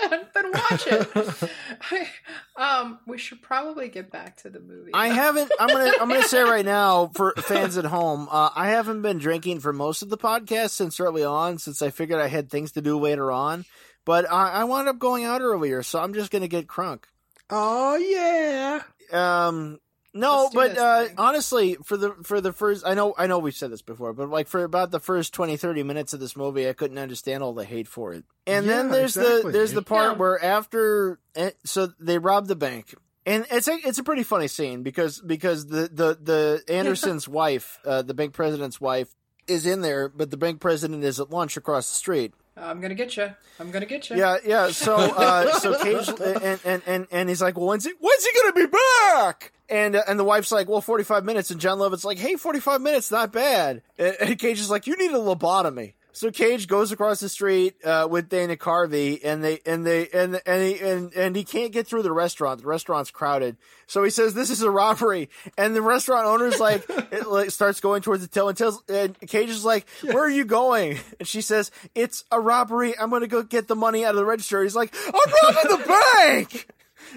then 0.33 0.51
watch 0.51 0.87
it. 0.87 2.07
um, 2.55 2.99
we 3.07 3.17
should 3.17 3.41
probably 3.41 3.89
get 3.89 4.11
back 4.11 4.37
to 4.37 4.49
the 4.49 4.59
movie. 4.59 4.91
I 4.93 5.09
haven't. 5.09 5.51
I'm 5.59 5.67
gonna. 5.69 5.91
I'm 5.99 6.09
gonna 6.09 6.23
say 6.23 6.41
right 6.41 6.65
now 6.65 7.11
for 7.15 7.33
fans 7.37 7.77
at 7.77 7.85
home. 7.85 8.27
Uh, 8.31 8.49
I 8.55 8.69
haven't 8.69 9.01
been 9.01 9.17
drinking 9.17 9.59
for 9.59 9.73
most 9.73 10.01
of 10.01 10.09
the 10.09 10.17
podcast 10.17 10.71
since 10.71 10.99
early 10.99 11.23
on, 11.23 11.57
since 11.57 11.81
I 11.81 11.89
figured 11.89 12.19
I 12.19 12.27
had 12.27 12.49
things 12.49 12.73
to 12.73 12.81
do 12.81 12.99
later 12.99 13.31
on. 13.31 13.65
But 14.05 14.31
I, 14.31 14.49
I 14.51 14.63
wound 14.63 14.87
up 14.87 14.99
going 14.99 15.23
out 15.25 15.41
earlier, 15.41 15.83
so 15.83 15.99
I'm 15.99 16.13
just 16.13 16.31
gonna 16.31 16.47
get 16.47 16.67
crunk. 16.67 17.03
oh 17.49 17.95
yeah. 17.95 18.81
Um, 19.11 19.79
No, 20.13 20.49
but 20.53 20.77
uh, 20.77 21.07
honestly, 21.17 21.77
for 21.83 21.95
the 21.95 22.15
for 22.23 22.41
the 22.41 22.51
first, 22.51 22.85
I 22.85 22.93
know 22.95 23.13
I 23.17 23.27
know 23.27 23.39
we've 23.39 23.55
said 23.55 23.71
this 23.71 23.81
before, 23.81 24.11
but 24.11 24.29
like 24.29 24.47
for 24.47 24.63
about 24.63 24.91
the 24.91 24.99
first 24.99 25.33
20, 25.33 25.55
30 25.55 25.83
minutes 25.83 26.13
of 26.13 26.19
this 26.19 26.35
movie, 26.35 26.67
I 26.67 26.73
couldn't 26.73 26.97
understand 26.97 27.43
all 27.43 27.53
the 27.53 27.63
hate 27.63 27.87
for 27.87 28.13
it. 28.13 28.25
And 28.45 28.67
then 28.67 28.91
there's 28.91 29.15
exactly. 29.15 29.51
the 29.51 29.57
there's 29.57 29.71
the 29.71 29.81
part 29.81 30.11
Yeah. 30.13 30.17
where 30.17 30.43
after, 30.43 31.19
eh, 31.35 31.51
so 31.63 31.87
they 31.99 32.17
rob 32.17 32.47
the 32.47 32.57
bank, 32.57 32.93
and 33.25 33.45
it's 33.51 33.69
a 33.69 33.77
it's 33.85 33.99
a 33.99 34.03
pretty 34.03 34.23
funny 34.23 34.49
scene 34.49 34.83
because 34.83 35.21
because 35.21 35.67
the 35.67 35.89
the 35.91 36.17
the 36.21 36.63
Anderson's 36.73 37.27
wife, 37.29 37.79
uh, 37.85 38.01
the 38.01 38.13
bank 38.13 38.33
president's 38.33 38.81
wife, 38.81 39.15
is 39.47 39.65
in 39.65 39.79
there, 39.81 40.09
but 40.09 40.29
the 40.29 40.37
bank 40.37 40.59
president 40.59 41.05
is 41.05 41.21
at 41.21 41.29
lunch 41.29 41.55
across 41.55 41.89
the 41.89 41.95
street. 41.95 42.33
I'm 42.57 42.81
gonna 42.81 42.95
get 42.95 43.15
you. 43.15 43.29
I'm 43.59 43.71
gonna 43.71 43.85
get 43.85 44.09
you. 44.09 44.17
Yeah, 44.17 44.37
yeah. 44.45 44.71
So, 44.71 44.95
uh, 44.95 45.53
so 45.59 45.77
Cage 45.83 46.09
and, 46.09 46.59
and 46.65 46.81
and 46.85 47.07
and 47.09 47.29
he's 47.29 47.41
like, 47.41 47.57
"Well, 47.57 47.67
when's 47.67 47.85
he 47.85 47.93
when's 47.99 48.25
he 48.25 48.31
gonna 48.41 48.67
be 48.67 48.77
back?" 49.11 49.53
And 49.69 49.95
uh, 49.95 50.03
and 50.07 50.19
the 50.19 50.23
wife's 50.23 50.51
like, 50.51 50.67
"Well, 50.67 50.81
forty 50.81 51.03
five 51.03 51.23
minutes." 51.23 51.49
And 51.49 51.61
Jon 51.61 51.77
Lovitz's 51.79 52.05
like, 52.05 52.17
"Hey, 52.17 52.35
forty 52.35 52.59
five 52.59 52.81
minutes, 52.81 53.09
not 53.09 53.31
bad." 53.31 53.81
And, 53.97 54.15
and 54.19 54.39
Cage 54.39 54.59
is 54.59 54.69
like, 54.69 54.85
"You 54.85 54.97
need 54.97 55.11
a 55.11 55.15
lobotomy." 55.15 55.93
So 56.13 56.29
Cage 56.29 56.67
goes 56.67 56.91
across 56.91 57.19
the 57.19 57.29
street 57.29 57.75
uh, 57.85 58.07
with 58.09 58.29
Dana 58.29 58.57
Carvey, 58.57 59.19
and 59.23 59.43
they 59.43 59.59
and 59.65 59.85
they 59.85 60.09
and 60.09 60.41
and 60.45 60.63
he 60.63 60.79
and, 60.79 61.13
and 61.13 61.35
he 61.35 61.43
can't 61.43 61.71
get 61.71 61.87
through 61.87 62.03
the 62.03 62.11
restaurant. 62.11 62.61
The 62.61 62.67
restaurant's 62.67 63.11
crowded, 63.11 63.57
so 63.87 64.03
he 64.03 64.09
says, 64.09 64.33
"This 64.33 64.49
is 64.49 64.61
a 64.61 64.69
robbery." 64.69 65.29
And 65.57 65.75
the 65.75 65.81
restaurant 65.81 66.27
owner's 66.27 66.59
like, 66.59 66.85
it, 66.89 67.27
like 67.27 67.51
starts 67.51 67.79
going 67.79 68.01
towards 68.01 68.23
the 68.23 68.27
till 68.27 68.49
and 68.49 68.57
tells 68.57 68.83
and 68.89 69.17
Cage 69.21 69.49
is 69.49 69.63
like, 69.63 69.87
"Where 70.01 70.23
are 70.23 70.29
you 70.29 70.45
going?" 70.45 70.99
And 71.19 71.27
she 71.27 71.41
says, 71.41 71.71
"It's 71.95 72.25
a 72.31 72.39
robbery. 72.39 72.97
I'm 72.97 73.09
going 73.09 73.21
to 73.21 73.27
go 73.27 73.43
get 73.43 73.67
the 73.67 73.75
money 73.75 74.03
out 74.03 74.11
of 74.11 74.17
the 74.17 74.25
register." 74.25 74.61
He's 74.63 74.75
like, 74.75 74.93
"I'm 75.07 75.33
robbing 75.43 75.77
the 75.77 75.85
bank." 75.87 76.67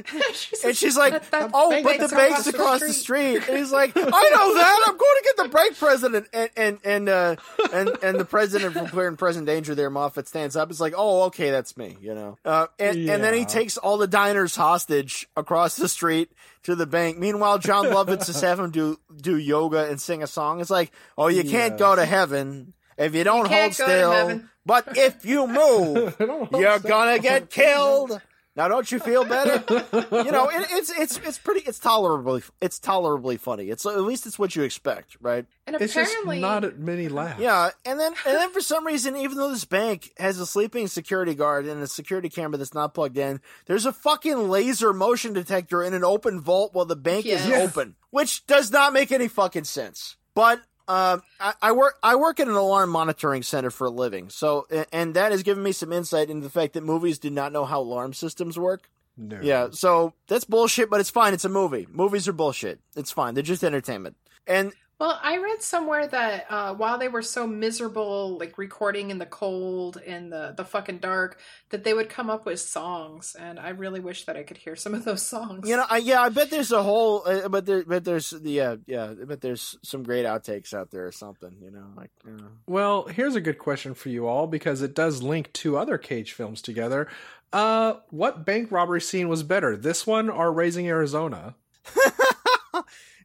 she's 0.34 0.64
And 0.64 0.76
she's 0.76 0.97
like, 0.97 1.12
"That- 1.12 1.30
that 1.30 1.51
"Oh, 1.55 1.70
bank 1.70 1.84
but 1.84 1.99
the 1.99 2.14
bank's 2.14 2.47
across 2.47 2.80
the 2.80 2.92
street." 2.92 3.36
And 3.49 3.59
he's 3.59 3.72
like, 3.72 3.92
"I 3.97 4.01
know 4.01 4.55
that. 4.55 4.84
I'm 4.86 4.97
going 4.97 4.99
to 4.99 5.22
get 5.24 5.36
the 5.45 5.49
bank 5.49 5.78
president." 5.78 6.26
And 6.32 6.51
and 6.57 6.78
and 6.84 7.09
uh, 7.09 7.36
and 7.72 7.90
and 8.03 8.18
the 8.20 8.24
president 8.24 8.72
from 8.74 8.86
Clear 8.88 9.09
and 9.09 9.18
Present 9.18 9.47
Danger 9.47 9.74
there, 9.74 9.90
Moffat 9.90 10.26
stands 10.28 10.57
up. 10.57 10.70
It's 10.70 10.80
like, 10.80 10.95
"Oh, 10.97 11.24
okay, 11.24 11.51
that's 11.51 11.76
me," 11.76 11.97
you 12.01 12.14
know. 12.14 12.36
Uh, 12.45 12.66
and 12.78 12.97
and 13.09 13.22
then 13.24 13.34
he 13.34 13.45
takes 13.45 13.76
all 13.76 13.99
the 13.99 14.07
diners 14.09 14.57
hostage 14.57 15.26
across 15.36 15.76
the 15.76 15.88
street 15.88 16.30
to 16.64 16.74
the 16.74 16.86
bank. 16.86 17.18
Meanwhile, 17.18 17.59
Jon 17.59 17.86
Lovitz 17.86 18.26
just 18.26 18.40
have 18.42 18.59
him 18.59 18.70
do 18.70 18.99
do 19.20 19.36
yoga 19.36 19.88
and 19.90 20.01
sing 20.01 20.22
a 20.22 20.26
song. 20.26 20.61
It's 20.61 20.70
like, 20.70 20.92
"Oh, 21.16 21.28
you 21.28 21.45
can't 21.45 21.78
go 21.78 21.95
to 21.95 22.05
heaven." 22.05 22.72
If 22.97 23.12
you 23.16 23.24
don't 23.24 23.49
can't 23.49 23.76
hold 23.76 23.88
still, 23.88 24.40
but 24.64 24.97
if 24.97 25.24
you 25.24 25.47
move, 25.49 26.14
you're 26.53 26.78
still. 26.78 26.88
gonna 26.88 27.18
get 27.18 27.51
killed. 27.51 28.20
Now, 28.57 28.68
don't 28.68 28.90
you 28.92 29.00
feel 29.00 29.24
better? 29.24 29.64
you 30.12 30.30
know, 30.30 30.48
it, 30.48 30.66
it's 30.70 30.90
it's 30.96 31.16
it's 31.18 31.38
pretty. 31.38 31.61
It's 31.66 31.78
tolerably 31.80 32.42
it's 32.61 32.78
tolerably 32.78 33.36
funny. 33.36 33.68
It's 33.70 33.84
at 33.84 33.98
least 34.02 34.26
it's 34.26 34.38
what 34.38 34.55
you 34.55 34.62
expect, 34.62 35.16
right? 35.20 35.44
and 35.66 35.74
It's 35.80 35.92
just 35.92 36.11
apparently 36.12 36.40
not 36.40 36.62
at 36.62 36.78
many 36.78 37.09
laughs. 37.09 37.40
Yeah, 37.40 37.70
and 37.84 37.98
then 37.98 38.12
and 38.24 38.36
then 38.36 38.50
for 38.52 38.61
some 38.61 38.86
reason, 38.86 39.16
even 39.16 39.38
though 39.38 39.50
this 39.50 39.64
bank 39.64 40.12
has 40.18 40.38
a 40.38 40.46
sleeping 40.46 40.86
security 40.86 41.34
guard 41.34 41.66
and 41.66 41.82
a 41.82 41.86
security 41.88 42.28
camera 42.28 42.57
that's 42.59 42.74
not 42.74 42.94
plugged 42.94 43.18
in, 43.18 43.40
there's 43.66 43.86
a 43.86 43.92
fucking 43.92 44.48
laser 44.48 44.92
motion 44.92 45.32
detector 45.32 45.82
in 45.82 45.92
an 45.92 46.05
open 46.05 46.40
vault 46.40 46.74
while 46.74 46.84
the 46.84 46.94
bank 46.96 47.26
is 47.26 47.44
Yes. 47.46 47.68
open, 47.68 47.96
which 48.11 48.46
does 48.46 48.70
not 48.70 48.92
make 48.92 49.11
any 49.11 49.26
fucking 49.26 49.64
sense. 49.64 50.16
But 50.34 50.61
um, 50.87 51.22
I, 51.41 51.55
I 51.62 51.72
work 51.72 51.99
I 52.03 52.16
work 52.16 52.41
at 52.41 52.49
an 52.49 52.55
alarm 52.55 52.91
monitoring 52.91 53.43
center 53.43 53.70
for 53.70 53.87
a 53.87 53.91
living, 53.91 54.28
so 54.28 54.66
and 54.93 55.14
that 55.14 55.32
has 55.32 55.43
given 55.43 55.62
me 55.62 55.72
some 55.72 55.93
insight 55.93 56.30
into 56.30 56.45
the 56.45 56.51
fact 56.51 56.74
that 56.74 56.82
movies 56.82 57.18
do 57.18 57.30
not 57.30 57.53
know 57.53 57.64
how 57.64 57.80
alarm 57.80 58.12
systems 58.12 58.59
work. 58.59 58.91
No. 59.16 59.39
Yeah, 59.41 59.68
so 59.70 60.12
that's 60.26 60.45
bullshit, 60.45 60.91
but 60.91 61.01
it's 61.01 61.11
fine. 61.11 61.35
It's 61.35 61.45
a 61.45 61.49
movie. 61.49 61.87
Movies 61.91 62.26
are 62.28 62.32
bullshit. 62.32 62.80
It's 62.97 63.12
fine. 63.12 63.35
They're 63.35 63.43
just 63.43 63.62
entertainment. 63.62 64.16
And 64.47 64.72
Well, 65.05 65.20
I 65.22 65.36
read 65.36 65.61
somewhere 65.61 66.07
that 66.07 66.46
uh, 66.48 66.74
while 66.76 66.96
they 66.96 67.09
were 67.09 67.20
so 67.20 67.46
miserable, 67.46 68.38
like 68.38 68.57
recording 68.57 69.11
in 69.11 69.18
the 69.18 69.26
cold 69.26 70.00
and 70.07 70.32
the 70.32 70.55
the 70.57 70.64
fucking 70.64 71.00
dark, 71.00 71.38
that 71.68 71.84
they 71.84 71.92
would 71.92 72.09
come 72.09 72.30
up 72.30 72.46
with 72.46 72.59
songs, 72.59 73.36
and 73.38 73.61
I 73.61 73.68
really 73.68 74.00
wish 74.00 74.24
that 74.24 74.38
I 74.38 74.44
could 74.44 74.57
hear 74.57 74.74
some 74.76 74.94
of 74.94 75.05
those 75.05 75.20
songs. 75.20 75.68
You 75.68 75.76
know, 75.76 75.84
I, 75.90 75.98
yeah, 75.98 76.22
I 76.22 76.30
bet 76.30 76.48
there's 76.48 76.72
a 76.72 76.82
whole, 76.82 77.22
uh, 77.26 77.50
but 77.50 77.66
there, 77.66 77.84
but 77.84 78.07
there's, 78.07 78.32
yeah, 78.42 78.76
yeah, 78.86 79.11
I 79.11 79.24
bet 79.26 79.42
there's 79.42 79.76
some 79.82 80.05
great 80.05 80.24
outtakes 80.24 80.72
out 80.72 80.90
there 80.90 81.07
or 81.07 81.12
something. 81.12 81.55
You 81.61 81.70
know, 81.70 81.84
like, 81.94 82.11
you 82.24 82.38
know. 82.38 82.48
Well, 82.66 83.05
here's 83.05 83.34
a 83.34 83.42
good 83.42 83.59
question 83.59 83.92
for 83.92 84.09
you 84.09 84.26
all 84.26 84.46
because 84.46 84.80
it 84.80 84.94
does 84.94 85.22
link 85.22 85.52
two 85.52 85.76
other 85.76 85.98
Cage 85.98 86.32
films 86.32 86.62
together. 86.62 87.09
Uh, 87.52 87.96
what 88.09 88.46
bank 88.46 88.72
robbery 88.72 89.02
scene 89.02 89.28
was 89.28 89.42
better, 89.42 89.76
this 89.76 90.07
one 90.07 90.30
or 90.30 90.50
Raising 90.50 90.88
Arizona? 90.88 91.57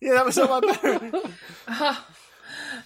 yeah, 0.01 0.13
that 0.13 0.25
was 0.25 0.37
a 0.37 0.45
lot 0.45 0.63
better. 0.63 1.11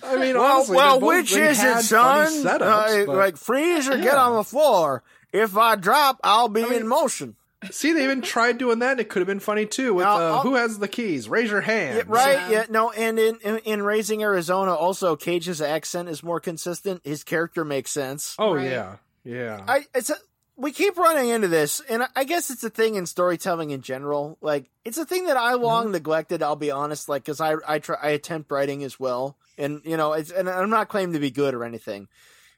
I 0.03 0.17
mean, 0.17 0.35
well, 0.35 0.57
honestly, 0.57 0.75
well, 0.77 0.99
which 0.99 1.31
is 1.33 1.57
had 1.59 1.79
it, 1.79 1.83
son? 1.83 2.27
Setups, 2.43 3.03
Uh, 3.03 3.05
but- 3.05 3.15
like, 3.15 3.37
freeze 3.37 3.87
or 3.89 3.97
get 3.97 4.15
on 4.15 4.35
the 4.35 4.43
floor. 4.43 5.03
If 5.31 5.57
I 5.57 5.75
drop, 5.75 6.19
I'll 6.23 6.49
be 6.49 6.61
in 6.61 6.87
motion. 6.87 7.35
see, 7.71 7.91
they 7.93 8.03
even 8.03 8.21
tried 8.21 8.57
doing 8.59 8.79
that. 8.79 8.99
It 8.99 9.09
could 9.09 9.21
have 9.21 9.27
been 9.27 9.39
funny 9.39 9.65
too. 9.65 9.93
With 9.95 10.03
Now, 10.03 10.17
uh, 10.17 10.41
who 10.41 10.55
has 10.55 10.77
the 10.79 10.87
keys? 10.87 11.27
Raise 11.29 11.49
your 11.49 11.61
hand. 11.61 11.97
Yeah, 11.97 12.03
right? 12.07 12.33
Yeah. 12.33 12.49
Yeah. 12.51 12.65
No. 12.69 12.91
And 12.91 13.17
in, 13.17 13.37
in 13.37 13.57
in 13.59 13.81
raising 13.81 14.21
Arizona, 14.21 14.73
also 14.75 15.15
Cage's 15.15 15.61
accent 15.61 16.07
is 16.09 16.21
more 16.21 16.39
consistent. 16.39 17.01
His 17.05 17.23
character 17.23 17.63
makes 17.65 17.89
sense. 17.89 18.35
Oh 18.37 18.53
Right. 18.55 18.69
yeah, 18.69 18.97
yeah. 19.23 19.61
I 19.67 19.85
it's 19.95 20.09
a, 20.11 20.15
we 20.55 20.71
keep 20.71 20.97
running 20.97 21.29
into 21.29 21.47
this, 21.47 21.81
and 21.89 22.03
I- 22.15 22.23
guess 22.25 22.49
it's 22.49 22.63
a 22.63 22.69
thing 22.69 22.95
in 22.95 23.05
storytelling 23.05 23.71
in 23.71 23.81
general. 23.81 24.37
Like 24.41 24.69
it's 24.85 24.97
a 24.97 25.05
thing 25.05 25.25
that 25.25 25.37
I 25.37 25.53
long 25.55 25.91
neglected. 25.91 26.43
I'll 26.43 26.55
be 26.55 26.71
honest, 26.71 27.09
like 27.09 27.23
because 27.23 27.41
I 27.41 27.55
I 27.67 27.79
try 27.79 27.97
I 28.01 28.09
attempt 28.09 28.51
writing 28.51 28.83
as 28.83 28.99
well, 28.99 29.37
and 29.57 29.81
you 29.83 29.97
know 29.97 30.13
it's 30.13 30.31
and 30.31 30.49
I'm 30.49 30.69
not 30.69 30.89
claiming 30.89 31.13
to 31.13 31.19
be 31.19 31.31
good 31.31 31.53
or 31.53 31.63
anything, 31.63 32.07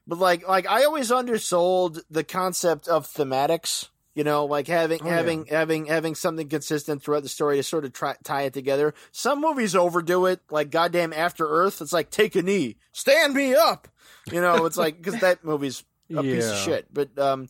but 0.06 0.18
like 0.18 0.46
like 0.46 0.66
I 0.68 0.84
always 0.84 1.10
undersold 1.10 2.00
the 2.10 2.24
concept 2.24 2.88
of 2.88 3.06
thematics. 3.06 3.88
You 4.14 4.24
know, 4.24 4.46
like 4.46 4.66
having 4.66 5.00
Oh, 5.02 5.06
yeah. 5.06 5.14
having 5.16 5.44
having 5.46 5.84
having 5.86 6.14
something 6.14 6.48
consistent 6.48 7.02
throughout 7.02 7.22
the 7.22 7.28
story 7.28 7.56
to 7.58 7.62
sort 7.62 7.84
of 7.84 7.92
try, 7.92 8.16
tie 8.24 8.42
it 8.44 8.54
together. 8.54 8.94
Some 9.12 9.42
movies 9.42 9.76
overdo 9.76 10.24
it, 10.24 10.40
like 10.50 10.70
goddamn 10.70 11.12
After 11.12 11.46
Earth. 11.46 11.82
It's 11.82 11.92
like 11.92 12.08
take 12.10 12.34
a 12.34 12.40
knee, 12.42 12.76
stand 12.92 13.34
me 13.34 13.54
up. 13.54 13.88
You 14.32 14.40
know, 14.40 14.64
it's 14.64 14.78
like 14.78 14.96
because 14.96 15.20
that 15.20 15.44
movie's 15.44 15.84
a 16.14 16.22
piece 16.22 16.48
of 16.50 16.56
shit. 16.56 16.86
But 16.94 17.18
um, 17.18 17.48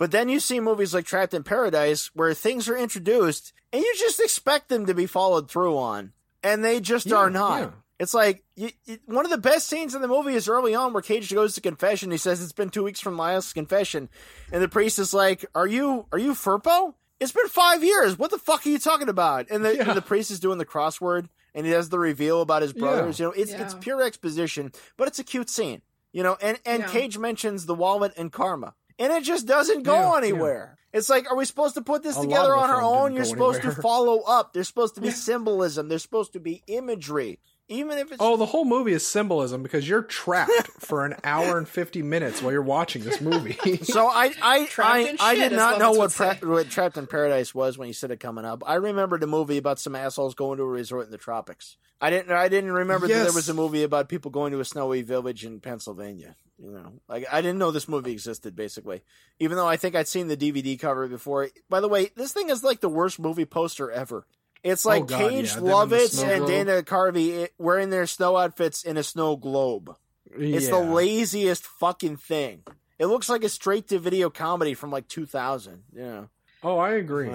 but 0.00 0.10
then 0.10 0.28
you 0.30 0.40
see 0.40 0.58
movies 0.58 0.94
like 0.94 1.04
Trapped 1.04 1.34
in 1.34 1.44
Paradise 1.44 2.10
where 2.14 2.32
things 2.34 2.68
are 2.68 2.76
introduced 2.76 3.52
and 3.72 3.82
you 3.82 3.94
just 3.98 4.18
expect 4.18 4.68
them 4.70 4.86
to 4.86 4.94
be 4.94 5.06
followed 5.06 5.48
through 5.50 5.76
on, 5.78 6.12
and 6.42 6.64
they 6.64 6.80
just 6.80 7.06
Yeah, 7.06 7.16
are 7.16 7.30
not. 7.30 7.60
yeah. 7.60 7.70
It's 8.00 8.14
like 8.14 8.42
you, 8.56 8.70
you- 8.86 8.98
one 9.04 9.26
of 9.26 9.30
the 9.30 9.36
best 9.36 9.66
scenes 9.68 9.94
in 9.94 10.00
the 10.00 10.08
movie 10.08 10.34
is 10.34 10.48
early 10.48 10.74
on 10.74 10.92
where 10.94 11.02
Cage 11.02 11.32
goes 11.32 11.54
to 11.54 11.60
confession. 11.60 12.10
He 12.10 12.16
says 12.16 12.42
it's 12.42 12.50
been 12.52 12.70
two 12.70 12.82
weeks 12.82 12.98
from 12.98 13.18
last 13.18 13.52
confession, 13.52 14.08
and 14.50 14.62
the 14.62 14.68
priest 14.68 14.98
is 14.98 15.12
like, 15.12 15.44
"Are 15.54 15.66
you 15.66 16.06
are 16.10 16.18
you 16.18 16.32
Firpo? 16.32 16.94
It's 17.20 17.32
been 17.32 17.48
five 17.48 17.84
years. 17.84 18.18
What 18.18 18.30
the 18.30 18.38
fuck 18.38 18.64
are 18.66 18.70
you 18.70 18.78
talking 18.78 19.10
about?" 19.10 19.48
And 19.50 19.62
the 19.64 19.76
Yeah. 19.76 19.88
and 19.88 19.96
the 19.98 20.02
priest 20.02 20.30
is 20.30 20.40
doing 20.40 20.56
the 20.56 20.64
crossword, 20.64 21.28
and 21.54 21.66
he 21.66 21.72
does 21.72 21.90
the 21.90 21.98
reveal 21.98 22.40
about 22.40 22.62
his 22.62 22.72
brothers. 22.72 23.18
You 23.20 23.26
know, 23.26 23.32
it's 23.32 23.52
it's 23.52 23.74
pure 23.74 24.00
exposition, 24.02 24.72
but 24.96 25.06
it's 25.06 25.18
a 25.18 25.24
cute 25.24 25.50
scene. 25.50 25.82
You 26.12 26.22
know, 26.22 26.38
and 26.40 26.58
and 26.64 26.84
Yeah. 26.84 26.88
Cage 26.88 27.18
mentions 27.18 27.66
the 27.66 27.74
wallet 27.74 28.14
and 28.16 28.32
karma, 28.32 28.74
and 29.00 29.12
it 29.12 29.24
just 29.24 29.46
doesn't 29.46 29.82
go 29.82 29.94
Yeah, 29.94 30.16
anywhere. 30.18 30.76
It's 30.92 31.08
like, 31.08 31.30
are 31.30 31.36
we 31.36 31.44
supposed 31.44 31.74
to 31.74 31.82
put 31.82 32.02
this 32.02 32.16
A 32.18 32.22
together 32.22 32.54
on 32.54 32.68
our 32.70 32.82
own? 32.82 33.14
You're 33.14 33.24
supposed 33.24 33.60
anywhere. 33.60 33.76
to 33.76 33.82
follow 33.88 34.20
up. 34.20 34.52
There's 34.52 34.68
supposed 34.68 34.96
to 34.96 35.00
be 35.00 35.10
symbolism. 35.10 35.88
There's 35.88 36.02
supposed 36.02 36.32
to 36.34 36.40
be 36.40 36.62
imagery, 36.66 37.38
even 37.70 37.96
if 37.98 38.12
it's 38.12 38.16
Oh, 38.20 38.36
the 38.36 38.46
whole 38.46 38.64
movie 38.64 38.92
is 38.92 39.06
symbolism 39.06 39.62
because 39.62 39.88
you're 39.88 40.02
trapped 40.02 40.68
for 40.78 41.06
an 41.06 41.14
hour 41.24 41.56
and 41.56 41.66
fifty 41.66 42.02
minutes 42.02 42.42
while 42.42 42.52
you're 42.52 42.60
watching 42.62 43.02
this 43.02 43.20
movie. 43.20 43.56
So 43.84 44.06
I 44.08 44.32
I 44.42 44.66
Trapped 44.66 44.90
I, 44.90 44.98
in 44.98 45.16
I 45.20 45.34
did 45.36 45.52
not 45.52 45.78
know 45.78 45.92
what, 45.92 46.12
pra- 46.12 46.38
what 46.42 46.68
Trapped 46.68 46.98
in 46.98 47.06
Paradise 47.06 47.54
was 47.54 47.78
when 47.78 47.88
you 47.88 47.94
said 47.94 48.10
it 48.10 48.20
coming 48.20 48.44
up. 48.44 48.62
I 48.66 48.74
remembered 48.74 49.22
a 49.22 49.26
movie 49.26 49.56
about 49.56 49.78
some 49.78 49.96
assholes 49.96 50.34
going 50.34 50.58
to 50.58 50.64
a 50.64 50.66
resort 50.66 51.06
in 51.06 51.10
the 51.10 51.18
tropics. 51.18 51.76
I 52.00 52.10
didn't 52.10 52.30
I 52.32 52.48
didn't 52.48 52.72
remember 52.72 53.06
that 53.08 53.14
there 53.14 53.32
was 53.32 53.48
a 53.48 53.54
movie 53.54 53.82
about 53.82 54.08
people 54.08 54.30
going 54.30 54.52
to 54.52 54.60
a 54.60 54.64
snowy 54.64 55.02
village 55.02 55.44
in 55.44 55.60
Pennsylvania. 55.60 56.34
You 56.58 56.72
know, 56.72 56.92
like 57.08 57.26
I 57.32 57.40
didn't 57.40 57.58
know 57.58 57.70
this 57.70 57.88
movie 57.88 58.12
existed. 58.12 58.54
Basically, 58.56 59.02
even 59.38 59.56
though 59.56 59.68
I 59.68 59.76
think 59.76 59.94
I'd 59.94 60.08
seen 60.08 60.28
the 60.28 60.36
DVD 60.36 60.78
cover 60.78 61.06
before. 61.08 61.48
By 61.68 61.80
the 61.80 61.88
way, 61.88 62.10
this 62.16 62.32
thing 62.32 62.50
is 62.50 62.62
like 62.64 62.80
the 62.80 62.88
worst 62.88 63.18
movie 63.18 63.46
poster 63.46 63.90
ever. 63.90 64.26
It's 64.62 64.84
oh, 64.84 64.88
like 64.90 65.02
Oh, 65.02 65.06
God, 65.06 65.30
Cage 65.30 65.48
yeah, 65.48 65.54
them 65.54 65.64
in 65.64 65.70
the 65.70 65.70
Lovitz 65.74 66.22
and 66.22 66.38
globe. 66.44 66.48
Dana 66.50 66.82
Carvey 66.82 67.44
eh, 67.44 67.46
wearing 67.58 67.90
their 67.90 68.06
snow 68.06 68.36
outfits 68.36 68.82
in 68.82 68.96
a 68.96 69.02
snow 69.02 69.36
globe. 69.36 69.96
It's 70.36 70.68
the 70.68 70.78
laziest 70.78 71.66
fucking 71.66 72.16
thing. 72.18 72.62
It 72.98 73.06
looks 73.06 73.28
like 73.28 73.42
a 73.42 73.48
straight 73.48 73.88
to 73.88 73.98
video 73.98 74.30
comedy 74.30 74.74
from 74.74 74.90
like 74.90 75.08
2000. 75.08 75.82
Yeah. 75.94 76.24
Oh, 76.62 76.78
I 76.78 76.92
agree. 76.92 77.30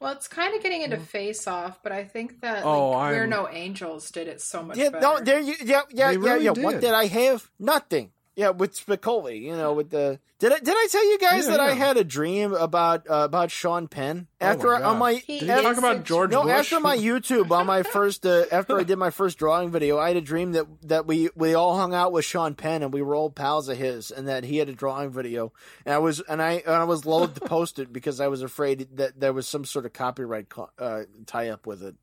Well, 0.00 0.12
it's 0.12 0.28
kind 0.28 0.54
of 0.54 0.62
getting 0.62 0.82
into 0.82 0.96
mm. 0.96 1.02
Face 1.02 1.46
Off, 1.46 1.82
but 1.82 1.92
I 1.92 2.04
think 2.04 2.40
that 2.40 2.64
Oh, 2.64 2.90
like, 2.90 3.12
We're 3.12 3.20
I'm- 3.20 3.30
No 3.30 3.48
Angels 3.48 4.10
did 4.10 4.28
it 4.28 4.40
so 4.40 4.62
much 4.62 4.76
Yeah, 4.76 4.90
better. 4.90 5.00
no, 5.00 5.20
there 5.20 5.40
you 5.40 5.54
yeah, 5.64 5.82
yeah, 5.90 6.08
They 6.08 6.14
yeah, 6.14 6.18
really 6.32 6.44
yeah. 6.44 6.50
What 6.52 6.72
did. 6.72 6.80
did 6.82 6.92
I 6.92 7.06
have? 7.06 7.50
Nothing. 7.58 8.12
Yeah, 8.34 8.48
with 8.50 8.74
Spicoli, 8.74 9.42
you 9.42 9.54
know, 9.54 9.74
with 9.74 9.90
the 9.90 10.18
did 10.38 10.52
I 10.52 10.58
did 10.58 10.74
I 10.74 10.88
tell 10.90 11.04
you 11.04 11.18
guys 11.18 11.44
Yeah, 11.44 11.50
that 11.52 11.60
I 11.60 11.72
had 11.74 11.98
a 11.98 12.02
dream 12.04 12.54
about 12.54 13.08
uh, 13.08 13.24
about 13.24 13.50
Sean 13.50 13.88
Penn 13.88 14.26
Oh 14.40 14.46
after 14.46 14.68
my 14.68 14.80
I, 14.80 14.82
on 14.84 14.98
my 14.98 15.12
He 15.14 15.38
Did 15.40 15.48
you 15.48 15.62
talk 15.62 15.76
about 15.76 15.96
a- 15.96 16.00
George 16.00 16.30
no 16.30 16.42
Bush? 16.44 16.50
after 16.52 16.80
my 16.80 16.96
YouTube 17.08 17.50
on 17.50 17.66
my 17.66 17.82
first 17.82 18.24
uh, 18.24 18.46
after 18.50 18.78
I 18.78 18.84
did 18.84 18.96
my 18.96 19.10
first 19.10 19.36
drawing 19.38 19.70
video, 19.70 19.98
I 19.98 20.08
had 20.08 20.16
a 20.16 20.22
dream 20.22 20.52
that 20.52 20.66
that 20.88 21.06
we 21.06 21.28
we 21.36 21.52
all 21.52 21.76
hung 21.76 21.92
out 21.92 22.10
with 22.12 22.24
Sean 22.24 22.54
Penn 22.54 22.82
and 22.82 22.90
we 22.92 23.02
were 23.02 23.14
old 23.14 23.34
pals 23.36 23.68
of 23.68 23.76
his, 23.76 24.10
and 24.10 24.26
that 24.28 24.44
he 24.44 24.56
had 24.56 24.70
a 24.70 24.74
drawing 24.74 25.10
video, 25.10 25.52
and 25.84 25.94
I 25.94 25.98
was 25.98 26.20
and 26.20 26.40
I 26.40 26.62
and 26.64 26.74
I 26.74 26.84
was 26.84 27.04
loath 27.04 27.34
to 27.34 27.40
post 27.40 27.78
it 27.78 27.92
because 27.92 28.18
I 28.18 28.28
was 28.28 28.40
afraid 28.40 28.96
that 28.96 29.20
there 29.20 29.34
was 29.34 29.46
some 29.46 29.66
sort 29.66 29.84
of 29.84 29.92
copyright 29.92 30.48
co- 30.48 30.70
uh, 30.78 31.02
tie 31.26 31.50
up 31.50 31.66
with 31.66 31.82
it. 31.82 31.96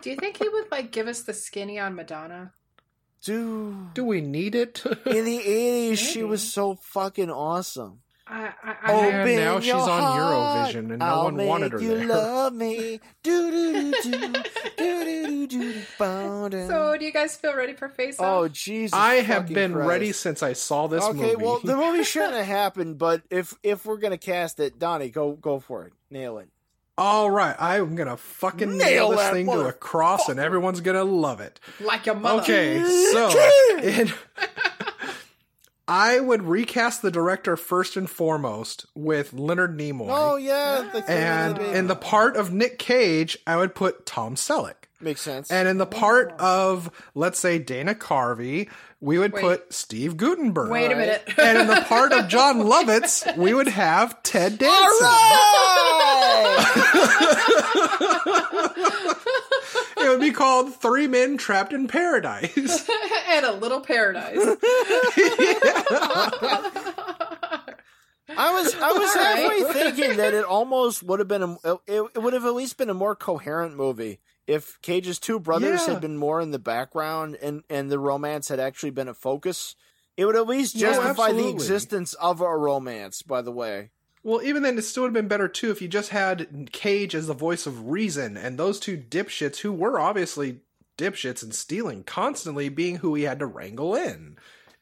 Do 0.00 0.10
you 0.10 0.16
think 0.16 0.36
he 0.36 0.48
would 0.48 0.70
like 0.70 0.92
give 0.92 1.08
us 1.08 1.22
the 1.22 1.34
skinny 1.34 1.78
on 1.80 1.94
Madonna? 1.96 2.52
Dude, 3.24 3.94
Do 3.94 4.04
we 4.04 4.20
need 4.20 4.54
it? 4.54 4.82
in 5.06 5.24
the 5.24 5.38
eighties, 5.38 5.98
she 5.98 6.22
was 6.22 6.42
so 6.42 6.74
fucking 6.76 7.30
awesome. 7.30 8.00
I, 8.26 8.52
I, 8.62 8.70
I 8.70 8.76
Oh, 8.92 9.00
have- 9.10 9.26
man. 9.26 9.36
now 9.36 9.60
she's 9.60 9.68
your 9.68 9.78
on 9.80 10.18
Eurovision 10.18 10.90
and 10.90 10.98
no 10.98 11.04
I'll 11.04 11.24
one 11.24 11.36
wanted 11.46 11.72
make 11.74 11.82
her 11.82 11.86
you 11.86 11.98
there. 11.98 12.06
love 12.06 12.52
me. 12.54 13.00
Do 13.22 13.50
do 13.50 13.92
do 13.92 14.02
do 14.02 14.32
do 14.78 15.04
do 15.04 15.46
do 15.46 15.72
do. 16.50 16.66
So, 16.66 16.96
do 16.98 17.04
you 17.04 17.12
guys 17.12 17.36
feel 17.36 17.54
ready 17.54 17.74
for 17.74 17.88
Face 17.90 18.16
oh 18.18 18.44
Off? 18.46 18.52
Jesus! 18.52 18.94
I 18.98 19.14
have 19.16 19.42
fucking 19.42 19.54
been 19.54 19.72
Christ. 19.74 19.88
ready 19.88 20.12
since 20.12 20.42
I 20.42 20.52
saw 20.54 20.86
this 20.86 21.04
okay, 21.04 21.12
movie. 21.18 21.32
Okay, 21.34 21.44
well, 21.44 21.60
the 21.62 21.76
movie 21.76 22.04
shouldn't 22.04 22.34
have 22.34 22.46
happened, 22.46 22.98
but 22.98 23.22
if 23.30 23.54
if 23.62 23.84
we're 23.86 23.98
gonna 23.98 24.18
cast 24.18 24.58
it, 24.60 24.78
Donnie, 24.78 25.10
go 25.10 25.32
go 25.32 25.60
for 25.60 25.86
it, 25.86 25.92
nail 26.10 26.38
it. 26.38 26.48
All 26.96 27.28
right, 27.28 27.56
I'm 27.58 27.96
gonna 27.96 28.16
fucking 28.16 28.76
Nail 28.78 29.10
nail, 29.10 29.10
this 29.10 29.30
thing 29.30 29.46
to 29.46 29.66
a 29.66 29.72
cross, 29.72 30.28
and 30.28 30.38
everyone's 30.38 30.80
gonna 30.80 31.02
love 31.02 31.40
it. 31.40 31.58
Like 31.80 32.06
your 32.06 32.14
mother. 32.14 32.42
Okay, 32.42 32.84
so 33.12 33.30
I 35.88 36.20
would 36.20 36.44
recast 36.44 37.02
the 37.02 37.10
director 37.10 37.56
first 37.56 37.96
and 37.96 38.08
foremost 38.08 38.86
with 38.94 39.32
Leonard 39.32 39.76
Nimoy, 39.76 40.06
Oh 40.08 40.36
yeah, 40.36 40.88
the 40.92 41.10
and 41.10 41.58
in 41.58 41.88
the 41.88 41.96
part 41.96 42.36
of 42.36 42.52
Nick 42.52 42.78
Cage, 42.78 43.36
I 43.46 43.56
would 43.56 43.74
put 43.74 44.06
Tom 44.06 44.36
Selleck. 44.36 44.83
Makes 45.04 45.20
sense. 45.20 45.50
And 45.50 45.68
in 45.68 45.76
the 45.76 45.86
part 45.86 46.32
of, 46.40 46.90
let's 47.14 47.38
say, 47.38 47.58
Dana 47.58 47.94
Carvey, 47.94 48.70
we 49.00 49.18
would 49.18 49.34
Wait. 49.34 49.42
put 49.42 49.72
Steve 49.72 50.16
Gutenberg. 50.16 50.70
Wait 50.70 50.90
a 50.90 50.96
minute. 50.96 51.22
and 51.38 51.58
in 51.58 51.66
the 51.66 51.82
part 51.86 52.12
of 52.12 52.26
Jon 52.26 52.60
Lovitz, 52.60 53.36
we 53.36 53.52
would 53.52 53.68
have 53.68 54.22
Ted 54.22 54.56
Danson. 54.56 54.72
All 54.72 55.00
right! 55.00 55.20
It 59.98 60.08
would 60.08 60.20
be 60.20 60.32
called 60.32 60.74
Three 60.74 61.06
Men 61.06 61.36
Trapped 61.36 61.72
in 61.72 61.86
Paradise. 61.88 62.88
and 63.28 63.46
a 63.46 63.52
little 63.52 63.80
paradise. 63.80 64.36
I 68.36 68.52
was 68.52 68.74
I 68.74 68.92
was 68.92 69.16
All 69.16 69.22
right. 69.22 69.36
halfway 69.36 69.72
thinking 69.72 70.16
that 70.16 70.34
it 70.34 70.44
almost 70.44 71.02
would 71.02 71.18
have 71.20 71.28
been 71.28 71.42
a 71.42 71.52
it, 71.86 72.04
it 72.14 72.22
would 72.22 72.32
have 72.32 72.44
at 72.46 72.54
least 72.54 72.76
been 72.78 72.90
a 72.90 72.94
more 72.94 73.14
coherent 73.14 73.76
movie 73.76 74.18
if 74.46 74.80
Cage's 74.82 75.18
two 75.18 75.40
brothers 75.40 75.86
Yeah. 75.86 75.94
had 75.94 76.00
been 76.00 76.16
more 76.16 76.40
in 76.40 76.50
the 76.50 76.58
background 76.58 77.36
and 77.40 77.62
and 77.70 77.90
the 77.90 77.98
romance 77.98 78.48
had 78.48 78.60
actually 78.60 78.90
been 78.90 79.08
a 79.08 79.14
focus. 79.14 79.76
It 80.16 80.26
would 80.26 80.36
at 80.36 80.46
least 80.46 80.76
Yeah, 80.76 80.92
justify 80.92 81.32
the 81.32 81.48
existence 81.48 82.14
of 82.14 82.40
a 82.40 82.56
romance. 82.56 83.22
By 83.22 83.42
the 83.42 83.50
way, 83.50 83.90
well, 84.22 84.42
even 84.42 84.62
then, 84.62 84.78
it 84.78 84.82
still 84.82 85.02
would 85.02 85.08
have 85.08 85.14
been 85.14 85.28
better 85.28 85.48
too 85.48 85.70
if 85.70 85.82
you 85.82 85.88
just 85.88 86.10
had 86.10 86.70
Cage 86.72 87.14
as 87.14 87.26
the 87.26 87.34
voice 87.34 87.66
of 87.66 87.88
reason 87.88 88.36
and 88.36 88.56
those 88.58 88.78
two 88.78 88.96
dipshits 88.96 89.58
who 89.58 89.72
were 89.72 89.98
obviously 89.98 90.60
dipshits 90.96 91.42
and 91.42 91.54
stealing 91.54 92.04
constantly 92.04 92.68
being 92.68 92.96
who 92.98 93.14
he 93.14 93.24
had 93.24 93.40
to 93.40 93.46
wrangle 93.46 93.94
in. 93.96 94.36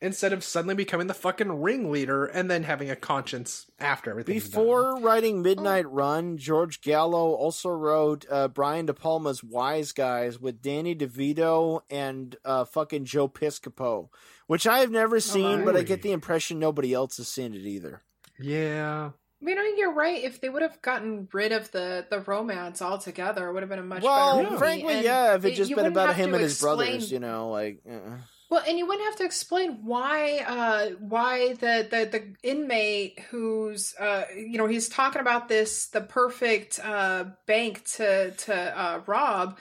Instead 0.04 0.32
of 0.32 0.42
suddenly 0.42 0.74
becoming 0.74 1.06
the 1.06 1.14
fucking 1.14 1.62
ringleader 1.62 2.24
and 2.26 2.50
then 2.50 2.64
having 2.64 2.90
a 2.90 2.96
conscience 2.96 3.66
after 3.78 4.10
everything. 4.10 4.34
before 4.34 4.98
writing 5.00 5.42
Midnight 5.42 5.88
Run, 5.88 6.36
George 6.38 6.80
Gallo 6.80 7.32
also 7.34 7.68
wrote 7.68 8.26
uh, 8.28 8.48
Brian 8.48 8.86
De 8.86 8.94
Palma's 8.94 9.44
Wise 9.44 9.92
Guys 9.92 10.40
with 10.40 10.60
Danny 10.60 10.96
DeVito 10.96 11.82
and 11.88 12.34
uh, 12.44 12.64
fucking 12.64 13.04
Joe 13.04 13.28
Piscopo, 13.28 14.08
which 14.48 14.66
I 14.66 14.80
have 14.80 14.90
never 14.90 15.20
seen, 15.20 15.64
but 15.64 15.76
I 15.76 15.82
get 15.84 16.02
the 16.02 16.10
impression 16.10 16.58
nobody 16.58 16.92
else 16.92 17.18
has 17.18 17.28
seen 17.28 17.54
it 17.54 17.60
either. 17.64 18.02
Yeah. 18.40 19.10
You 19.40 19.54
know, 19.54 19.62
you're 19.76 19.92
right. 19.92 20.22
If 20.22 20.40
they 20.40 20.48
would 20.48 20.62
have 20.62 20.82
gotten 20.82 21.28
rid 21.32 21.52
of 21.52 21.70
the 21.72 22.06
the 22.10 22.20
romance 22.20 22.80
altogether, 22.82 23.48
it 23.48 23.52
would 23.52 23.62
have 23.62 23.70
been 23.70 23.78
a 23.78 23.84
much 23.84 24.02
well, 24.02 24.36
better 24.38 24.50
movie. 24.50 24.58
frankly, 24.58 24.94
And 24.94 25.04
yeah, 25.04 25.34
if 25.34 25.44
it 25.44 25.52
it- 25.52 25.56
just 25.56 25.74
been 25.74 25.86
about 25.86 26.14
him 26.16 26.32
and 26.34 26.42
his 26.42 26.52
explain- 26.54 26.76
brothers, 26.90 27.10
you 27.12 27.18
know, 27.18 27.50
like 27.50 27.80
uh, 27.88 28.16
Well, 28.52 28.62
and 28.68 28.76
you 28.78 28.86
wouldn't 28.86 29.06
have 29.06 29.16
to 29.16 29.24
explain 29.24 29.78
why 29.82 30.44
uh 30.46 30.90
why 30.98 31.54
the 31.54 31.88
the 31.90 32.04
the 32.12 32.34
inmate 32.46 33.18
who's 33.30 33.94
uh 33.98 34.24
you 34.36 34.58
know 34.58 34.66
he's 34.66 34.90
talking 34.90 35.22
about 35.22 35.48
this 35.48 35.86
the 35.86 36.02
perfect 36.02 36.78
uh 36.84 37.24
bank 37.46 37.82
to 37.94 38.32
to 38.32 38.54
uh 38.54 39.00
rob. 39.06 39.56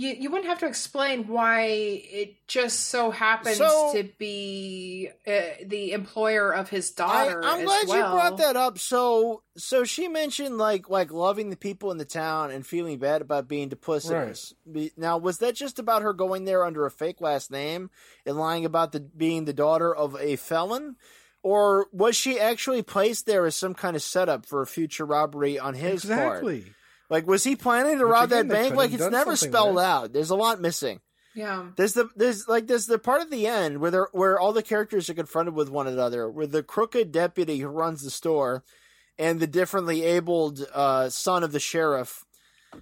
You 0.00 0.10
you 0.16 0.30
wouldn't 0.30 0.48
have 0.48 0.60
to 0.60 0.66
explain 0.66 1.26
why 1.26 1.62
it 1.62 2.36
just 2.46 2.86
so 2.86 3.10
happens 3.10 3.56
So- 3.56 3.92
to 3.94 4.04
be 4.16 5.08
uh, 5.26 5.32
the 5.66 5.90
employer 5.92 6.52
of 6.54 6.68
his 6.68 6.92
daughter. 6.92 7.40
I'm 7.44 7.60
as 7.60 7.64
glad 7.66 7.88
well. 7.88 7.96
you 7.96 8.14
brought 8.14 8.36
that 8.38 8.54
up. 8.54 8.78
So, 8.78 9.42
so 9.56 9.82
she 9.82 10.06
mentioned 10.06 10.56
like 10.56 10.88
like 10.88 11.10
loving 11.10 11.50
the 11.50 11.56
people 11.56 11.90
in 11.90 11.98
the 11.98 12.04
town 12.04 12.52
and 12.52 12.64
feeling 12.64 12.98
bad 12.98 13.22
about 13.22 13.48
being 13.48 13.70
duplicitous. 13.70 14.52
Be- 14.70 14.92
Now, 14.96 15.18
was 15.18 15.38
that 15.38 15.56
just 15.56 15.80
about 15.80 16.02
her 16.02 16.12
going 16.12 16.44
there 16.44 16.64
under 16.64 16.86
a 16.86 16.90
fake 16.92 17.20
last 17.20 17.50
name 17.50 17.90
and 18.24 18.36
lying 18.36 18.64
about 18.64 18.92
the 18.92 19.00
being 19.00 19.46
the 19.46 19.52
daughter 19.52 19.92
of 19.92 20.14
a 20.20 20.36
felon? 20.36 20.94
Or 21.42 21.86
was 21.92 22.14
she 22.16 22.38
actually 22.38 22.82
placed 22.82 23.26
there 23.26 23.46
as 23.46 23.56
some 23.56 23.74
kind 23.74 23.96
of 23.96 24.02
setup 24.02 24.46
for 24.46 24.60
a 24.62 24.66
future 24.66 25.04
robbery 25.06 25.58
on 25.58 25.74
his 25.74 26.04
part? 26.04 26.44
Exactly. 26.44 26.72
Like, 27.10 27.26
was 27.26 27.44
he 27.44 27.56
planning 27.56 27.98
to 27.98 28.04
Which, 28.04 28.12
rob 28.12 28.24
again, 28.32 28.48
that 28.48 28.54
bank? 28.54 28.74
Like, 28.74 28.92
it's 28.92 29.08
never 29.08 29.34
spelled 29.36 29.76
with. 29.76 29.84
out. 29.84 30.12
There's 30.12 30.30
a 30.30 30.36
lot 30.36 30.60
missing. 30.60 31.00
Yeah. 31.34 31.68
There's 31.76 31.92
the 31.92 32.08
there's 32.16 32.48
like 32.48 32.66
there's 32.66 32.86
the 32.86 32.98
part 32.98 33.20
at 33.20 33.30
the 33.30 33.46
end 33.46 33.78
where 33.78 33.90
they're, 33.92 34.08
where 34.12 34.40
all 34.40 34.52
the 34.52 34.62
characters 34.62 35.08
are 35.08 35.14
confronted 35.14 35.54
with 35.54 35.70
one 35.70 35.86
another, 35.86 36.28
where 36.28 36.46
the 36.46 36.62
crooked 36.64 37.12
deputy 37.12 37.58
who 37.58 37.68
runs 37.68 38.02
the 38.02 38.10
store 38.10 38.64
and 39.18 39.38
the 39.38 39.46
differently 39.46 40.02
abled 40.04 40.66
uh, 40.74 41.08
son 41.10 41.44
of 41.44 41.52
the 41.52 41.60
sheriff, 41.60 42.24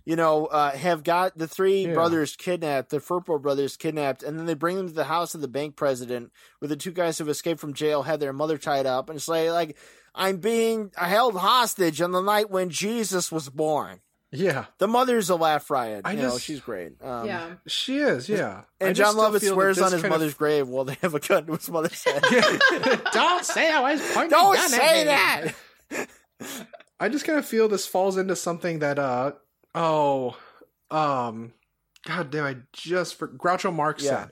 you 0.06 0.16
know, 0.16 0.46
uh, 0.46 0.70
have 0.70 1.04
got 1.04 1.36
the 1.36 1.48
three 1.48 1.86
Yeah. 1.86 1.94
brothers 1.94 2.34
kidnapped, 2.34 2.90
the 2.90 2.98
Firpo 3.00 3.40
brothers 3.40 3.76
kidnapped, 3.76 4.22
and 4.22 4.38
then 4.38 4.46
they 4.46 4.54
bring 4.54 4.76
them 4.76 4.88
to 4.88 4.94
the 4.94 5.04
house 5.04 5.34
of 5.34 5.40
the 5.42 5.48
bank 5.48 5.76
president, 5.76 6.32
where 6.60 6.68
the 6.68 6.76
two 6.76 6.92
guys 6.92 7.18
who've 7.18 7.28
escaped 7.28 7.60
from 7.60 7.74
jail 7.74 8.04
had 8.04 8.20
their 8.20 8.32
mother 8.32 8.56
tied 8.58 8.86
up, 8.86 9.10
and 9.10 9.16
it's 9.18 9.28
like 9.28 9.50
like 9.50 9.76
I'm 10.14 10.38
being 10.38 10.92
held 10.96 11.36
hostage 11.36 12.00
on 12.00 12.12
the 12.12 12.22
night 12.22 12.48
when 12.50 12.70
Jesus 12.70 13.30
was 13.30 13.50
born. 13.50 14.00
Yeah. 14.36 14.66
The 14.78 14.86
mother's 14.88 15.30
a 15.30 15.36
laugh 15.36 15.70
riot. 15.70 16.02
I 16.04 16.12
you 16.12 16.22
know, 16.22 16.38
she's 16.38 16.60
great. 16.60 16.92
Um, 17.02 17.26
yeah. 17.26 17.46
She 17.66 17.98
is, 17.98 18.28
yeah. 18.28 18.62
And 18.80 18.94
just 18.94 19.16
Jon 19.16 19.32
still 19.32 19.50
Lovitz 19.50 19.52
swears 19.54 19.78
on 19.80 19.92
his 19.92 20.02
kind 20.02 20.12
of- 20.12 20.20
mother's 20.20 20.34
grave 20.34 20.68
while 20.68 20.84
they 20.84 20.96
have 21.02 21.14
a 21.14 21.20
gun 21.20 21.46
to 21.46 21.52
his 21.54 21.70
mother's 21.70 22.02
head. 22.04 22.22
Don't 23.12 23.44
say 23.44 23.70
I 23.70 23.80
was 23.92 24.00
pointing 24.12 24.30
Don't 24.30 24.54
gun 24.54 24.64
at 24.64 24.70
say 24.70 24.98
me. 24.98 25.04
that. 25.04 26.08
I 27.00 27.08
just 27.08 27.24
kind 27.24 27.38
of 27.38 27.46
feel 27.46 27.68
this 27.68 27.86
falls 27.86 28.16
into 28.16 28.36
something 28.36 28.78
that 28.80 28.98
uh 28.98 29.32
oh 29.74 30.36
um 30.90 31.52
god 32.06 32.30
damn 32.30 32.44
I 32.44 32.56
just 32.72 33.16
for 33.16 33.28
Groucho 33.28 33.72
Marx 33.74 34.02
Yeah. 34.04 34.10
said 34.24 34.28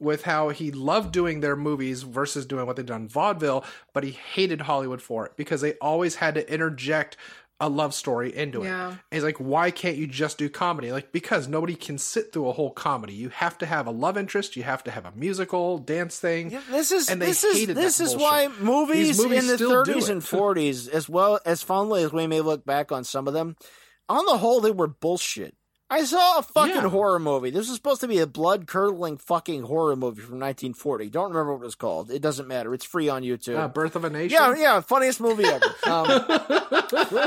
with 0.00 0.22
how 0.22 0.50
he 0.50 0.70
loved 0.70 1.12
doing 1.12 1.40
their 1.40 1.56
movies 1.56 2.02
versus 2.02 2.46
doing 2.46 2.66
what 2.66 2.76
they'd 2.76 2.86
done 2.86 3.02
in 3.02 3.08
vaudeville, 3.08 3.64
but 3.92 4.04
he 4.04 4.12
hated 4.12 4.60
Hollywood 4.60 5.02
for 5.02 5.26
it 5.26 5.32
because 5.36 5.60
they 5.60 5.72
always 5.74 6.14
had 6.16 6.34
to 6.36 6.52
interject 6.52 7.16
a 7.60 7.68
love 7.68 7.92
story 7.92 8.34
into 8.36 8.62
it. 8.62 8.66
Yeah. 8.66 8.90
And 8.90 8.98
he's 9.10 9.24
like, 9.24 9.38
why 9.38 9.72
can't 9.72 9.96
you 9.96 10.06
just 10.06 10.38
do 10.38 10.48
comedy? 10.48 10.92
Like, 10.92 11.10
because 11.10 11.48
nobody 11.48 11.74
can 11.74 11.98
sit 11.98 12.32
through 12.32 12.48
a 12.48 12.52
whole 12.52 12.70
comedy. 12.70 13.14
You 13.14 13.30
have 13.30 13.58
to 13.58 13.66
have 13.66 13.88
a 13.88 13.90
love 13.90 14.16
interest. 14.16 14.54
You 14.56 14.62
have 14.62 14.84
to 14.84 14.92
have 14.92 15.04
a 15.04 15.12
musical 15.16 15.78
dance 15.78 16.20
thing. 16.20 16.52
Yeah, 16.52 16.60
this 16.70 16.92
is 16.92 17.08
And 17.08 17.20
they 17.20 17.26
this 17.26 17.42
is 17.42 17.66
this 17.66 18.00
is 18.00 18.14
bullshit. 18.14 18.20
why 18.20 18.48
movies, 18.60 19.18
movies 19.20 19.50
in 19.50 19.56
the 19.56 19.64
30s 19.64 20.08
and 20.08 20.22
40s, 20.22 20.88
as 20.88 21.08
well 21.08 21.40
as 21.44 21.62
fondly 21.62 22.04
as 22.04 22.12
we 22.12 22.28
may 22.28 22.40
look 22.40 22.64
back 22.64 22.92
on 22.92 23.02
some 23.02 23.26
of 23.26 23.34
them, 23.34 23.56
on 24.08 24.24
the 24.26 24.38
whole, 24.38 24.60
they 24.60 24.70
were 24.70 24.86
bullshit. 24.86 25.54
I 25.90 26.04
saw 26.04 26.38
a 26.38 26.42
fucking 26.42 26.74
Yeah. 26.74 26.88
horror 26.90 27.18
movie. 27.18 27.48
This 27.48 27.66
was 27.68 27.76
supposed 27.76 28.02
to 28.02 28.08
be 28.08 28.18
a 28.18 28.26
blood 28.26 28.66
curdling 28.66 29.16
fucking 29.16 29.62
horror 29.62 29.96
movie 29.96 30.20
from 30.20 30.38
1940. 30.38 31.08
Don't 31.08 31.30
remember 31.30 31.54
what 31.54 31.62
it 31.62 31.64
was 31.64 31.74
called. 31.76 32.10
It 32.10 32.20
doesn't 32.20 32.46
matter. 32.46 32.74
It's 32.74 32.84
free 32.84 33.08
on 33.08 33.22
YouTube. 33.22 33.58
Uh, 33.58 33.68
Birth 33.68 33.96
of 33.96 34.04
a 34.04 34.10
Nation. 34.10 34.36
Yeah, 34.38 34.54
yeah, 34.54 34.80
funniest 34.82 35.20
movie 35.20 35.44
ever. 35.46 35.64
Um, 35.88 36.06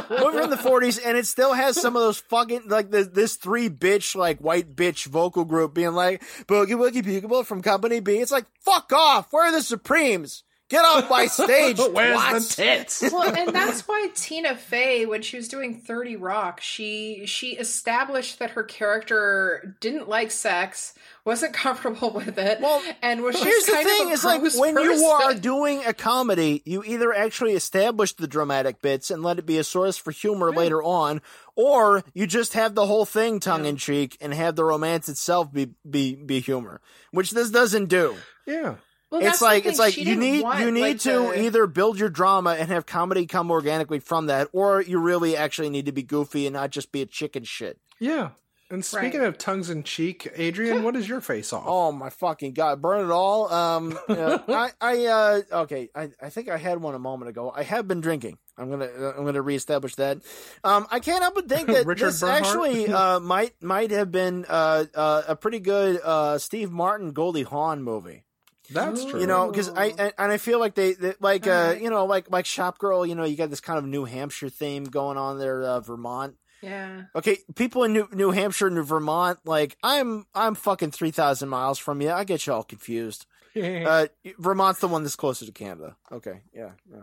movie 0.09 0.37
from 0.37 0.49
the 0.49 0.59
forties, 0.61 0.97
and 0.99 1.17
it 1.17 1.25
still 1.25 1.53
has 1.53 1.79
some 1.79 1.95
of 1.95 2.01
those 2.01 2.19
fucking 2.19 2.63
like 2.67 2.91
the, 2.91 3.03
this 3.03 3.35
three 3.35 3.69
bitch 3.69 4.15
like 4.15 4.39
white 4.39 4.75
bitch 4.75 5.05
vocal 5.07 5.45
group 5.45 5.73
being 5.73 5.93
like 5.93 6.21
boogie 6.47 6.69
woogie 6.73 7.03
bugle 7.03 7.43
from 7.43 7.61
Company 7.61 7.99
B. 7.99 8.17
It's 8.19 8.31
like 8.31 8.45
fuck 8.59 8.91
off. 8.93 9.31
Where 9.33 9.47
are 9.47 9.51
the 9.51 9.61
Supremes? 9.61 10.43
Get 10.71 10.85
off 10.85 11.09
my 11.09 11.27
stage. 11.27 11.77
Where's 11.91 12.17
twats. 12.17 12.55
the 12.55 12.63
tits? 12.63 13.01
well, 13.11 13.23
and 13.23 13.53
that's 13.53 13.85
why 13.89 14.07
Tina 14.15 14.55
Fey, 14.55 15.05
when 15.05 15.21
she 15.21 15.35
was 15.35 15.49
doing 15.49 15.81
Thirty 15.81 16.15
Rock, 16.15 16.61
she 16.61 17.23
she 17.25 17.57
established 17.57 18.39
that 18.39 18.51
her 18.51 18.63
character 18.63 19.75
didn't 19.81 20.07
like 20.07 20.31
sex, 20.31 20.93
wasn't 21.25 21.53
comfortable 21.65 22.11
with 22.11 22.37
it, 22.37 22.61
Well, 22.61 22.81
and 23.01 23.21
was 23.21 23.35
But 23.35 23.43
just 23.43 23.67
here's 23.69 23.83
the 23.83 23.89
thing: 23.89 24.09
is 24.11 24.23
like 24.23 24.39
gross 24.39 24.57
when 24.57 24.75
you 24.77 25.03
are 25.03 25.33
doing 25.33 25.83
a 25.85 25.93
comedy, 25.93 26.61
you 26.63 26.83
either 26.85 27.13
actually 27.13 27.51
establish 27.53 28.13
the 28.13 28.27
dramatic 28.27 28.81
bits 28.81 29.11
and 29.11 29.21
let 29.23 29.39
it 29.39 29.45
be 29.45 29.57
a 29.57 29.65
source 29.65 29.97
for 29.97 30.11
humor 30.11 30.53
later 30.53 30.81
on, 30.81 31.21
or 31.57 32.01
you 32.13 32.25
just 32.27 32.53
have 32.53 32.75
the 32.75 32.85
whole 32.85 33.03
thing 33.03 33.41
tongue 33.41 33.65
in 33.65 33.75
cheek 33.75 34.17
and 34.21 34.33
have 34.33 34.55
the 34.55 34.63
romance 34.63 35.09
itself 35.09 35.51
be 35.51 35.71
be 35.89 36.15
be 36.15 36.39
humor, 36.39 36.79
which 37.11 37.31
this 37.31 37.51
doesn't 37.51 37.87
do. 37.87 38.15
Yeah. 38.47 38.75
Well, 39.11 39.21
it's 39.21 39.41
like 39.41 39.65
it's 39.65 39.77
like 39.79 39.93
she 39.93 40.03
you 40.03 40.15
need 40.15 40.41
want, 40.43 40.59
you 40.61 40.71
need 40.71 40.81
like, 40.81 40.99
to 41.01 41.11
the- 41.11 41.41
either 41.43 41.67
build 41.67 41.99
your 41.99 42.09
drama 42.09 42.51
and 42.51 42.69
have 42.69 42.85
comedy 42.85 43.25
come 43.25 43.51
organically 43.51 43.99
from 43.99 44.27
that, 44.27 44.47
or 44.53 44.81
you 44.81 44.99
really 44.99 45.35
actually 45.35 45.69
need 45.69 45.85
to 45.87 45.91
be 45.91 46.01
goofy 46.03 46.47
and 46.47 46.53
not 46.53 46.69
just 46.71 46.91
be 46.91 47.01
a 47.01 47.05
chicken 47.05 47.43
shit. 47.43 47.77
Yeah. 47.99 48.29
And 48.69 48.85
speaking 48.85 49.19
Right. 49.19 49.27
of 49.27 49.37
tongues 49.37 49.69
in 49.69 49.83
cheek, 49.83 50.31
Adrian, 50.33 50.81
what 50.83 50.95
is 50.95 51.09
your 51.09 51.19
face 51.19 51.51
off? 51.51 51.65
Oh 51.67 51.91
my 51.91 52.09
fucking 52.09 52.53
god, 52.53 52.81
burn 52.81 53.03
it 53.05 53.11
all. 53.11 53.51
Um, 53.51 53.99
uh, 54.07 54.37
I, 54.47 54.71
I, 54.79 55.05
uh, 55.07 55.41
okay, 55.63 55.89
I, 55.93 56.09
I 56.21 56.29
think 56.29 56.47
I 56.47 56.55
had 56.55 56.81
one 56.81 56.95
a 56.95 56.99
moment 56.99 57.27
ago. 57.27 57.51
I 57.53 57.63
have 57.63 57.85
been 57.85 57.99
drinking. 57.99 58.37
I'm 58.57 58.69
gonna, 58.69 58.85
uh, 58.85 59.13
I'm 59.17 59.25
gonna 59.25 59.41
reestablish 59.41 59.95
that. 59.95 60.19
Um, 60.63 60.87
I 60.89 61.01
can't 61.01 61.21
help 61.21 61.35
but 61.35 61.49
think 61.49 61.67
that 61.67 61.85
this 61.85 62.21
Bernhardt? 62.21 62.41
actually 62.45 62.87
uh, 62.93 63.19
might 63.19 63.61
might 63.61 63.91
have 63.91 64.09
been 64.09 64.45
uh, 64.47 64.85
uh, 64.95 65.23
a 65.27 65.35
pretty 65.35 65.59
good 65.59 65.99
uh, 66.01 66.37
Steve 66.37 66.71
Martin 66.71 67.11
Goldie 67.11 67.43
Hawn 67.43 67.83
movie. 67.83 68.23
That's 68.71 69.05
true. 69.05 69.19
You 69.19 69.27
know, 69.27 69.49
because 69.49 69.69
I 69.69 69.85
and, 69.97 70.13
and 70.17 70.31
I 70.31 70.37
feel 70.37 70.59
like 70.59 70.75
they, 70.75 70.93
they 70.93 71.13
like 71.19 71.45
uh, 71.47 71.51
Alright. 71.51 71.81
you 71.81 71.89
know 71.89 72.05
like 72.05 72.29
like 72.31 72.45
Shop 72.45 72.77
Girl. 72.79 73.05
You 73.05 73.15
know, 73.15 73.23
you 73.23 73.35
got 73.35 73.49
this 73.49 73.61
kind 73.61 73.77
of 73.79 73.85
New 73.85 74.05
Hampshire 74.05 74.49
theme 74.49 74.85
going 74.85 75.17
on 75.17 75.39
there, 75.39 75.61
uh, 75.63 75.79
Vermont. 75.81 76.35
yeah. 76.61 77.03
Okay, 77.15 77.39
people 77.55 77.83
in 77.83 77.93
New, 77.93 78.07
New 78.13 78.31
Hampshire 78.31 78.69
New 78.69 78.83
Vermont, 78.83 79.39
like 79.45 79.77
I'm, 79.83 80.25
I'm 80.35 80.55
fucking 80.55 80.91
three 80.91 81.11
thousand 81.11 81.49
miles 81.49 81.79
from 81.79 82.01
you. 82.01 82.11
I 82.11 82.23
get 82.23 82.45
you 82.47 82.53
all 82.53 82.63
confused. 82.63 83.25
Uh, 83.53 84.07
Vermont's 84.39 84.79
the 84.79 84.87
one 84.87 85.03
that's 85.03 85.17
closer 85.17 85.45
to 85.45 85.51
Canada. 85.51 85.97
Okay, 86.09 86.39
yeah, 86.53 86.69
yeah. 86.89 87.01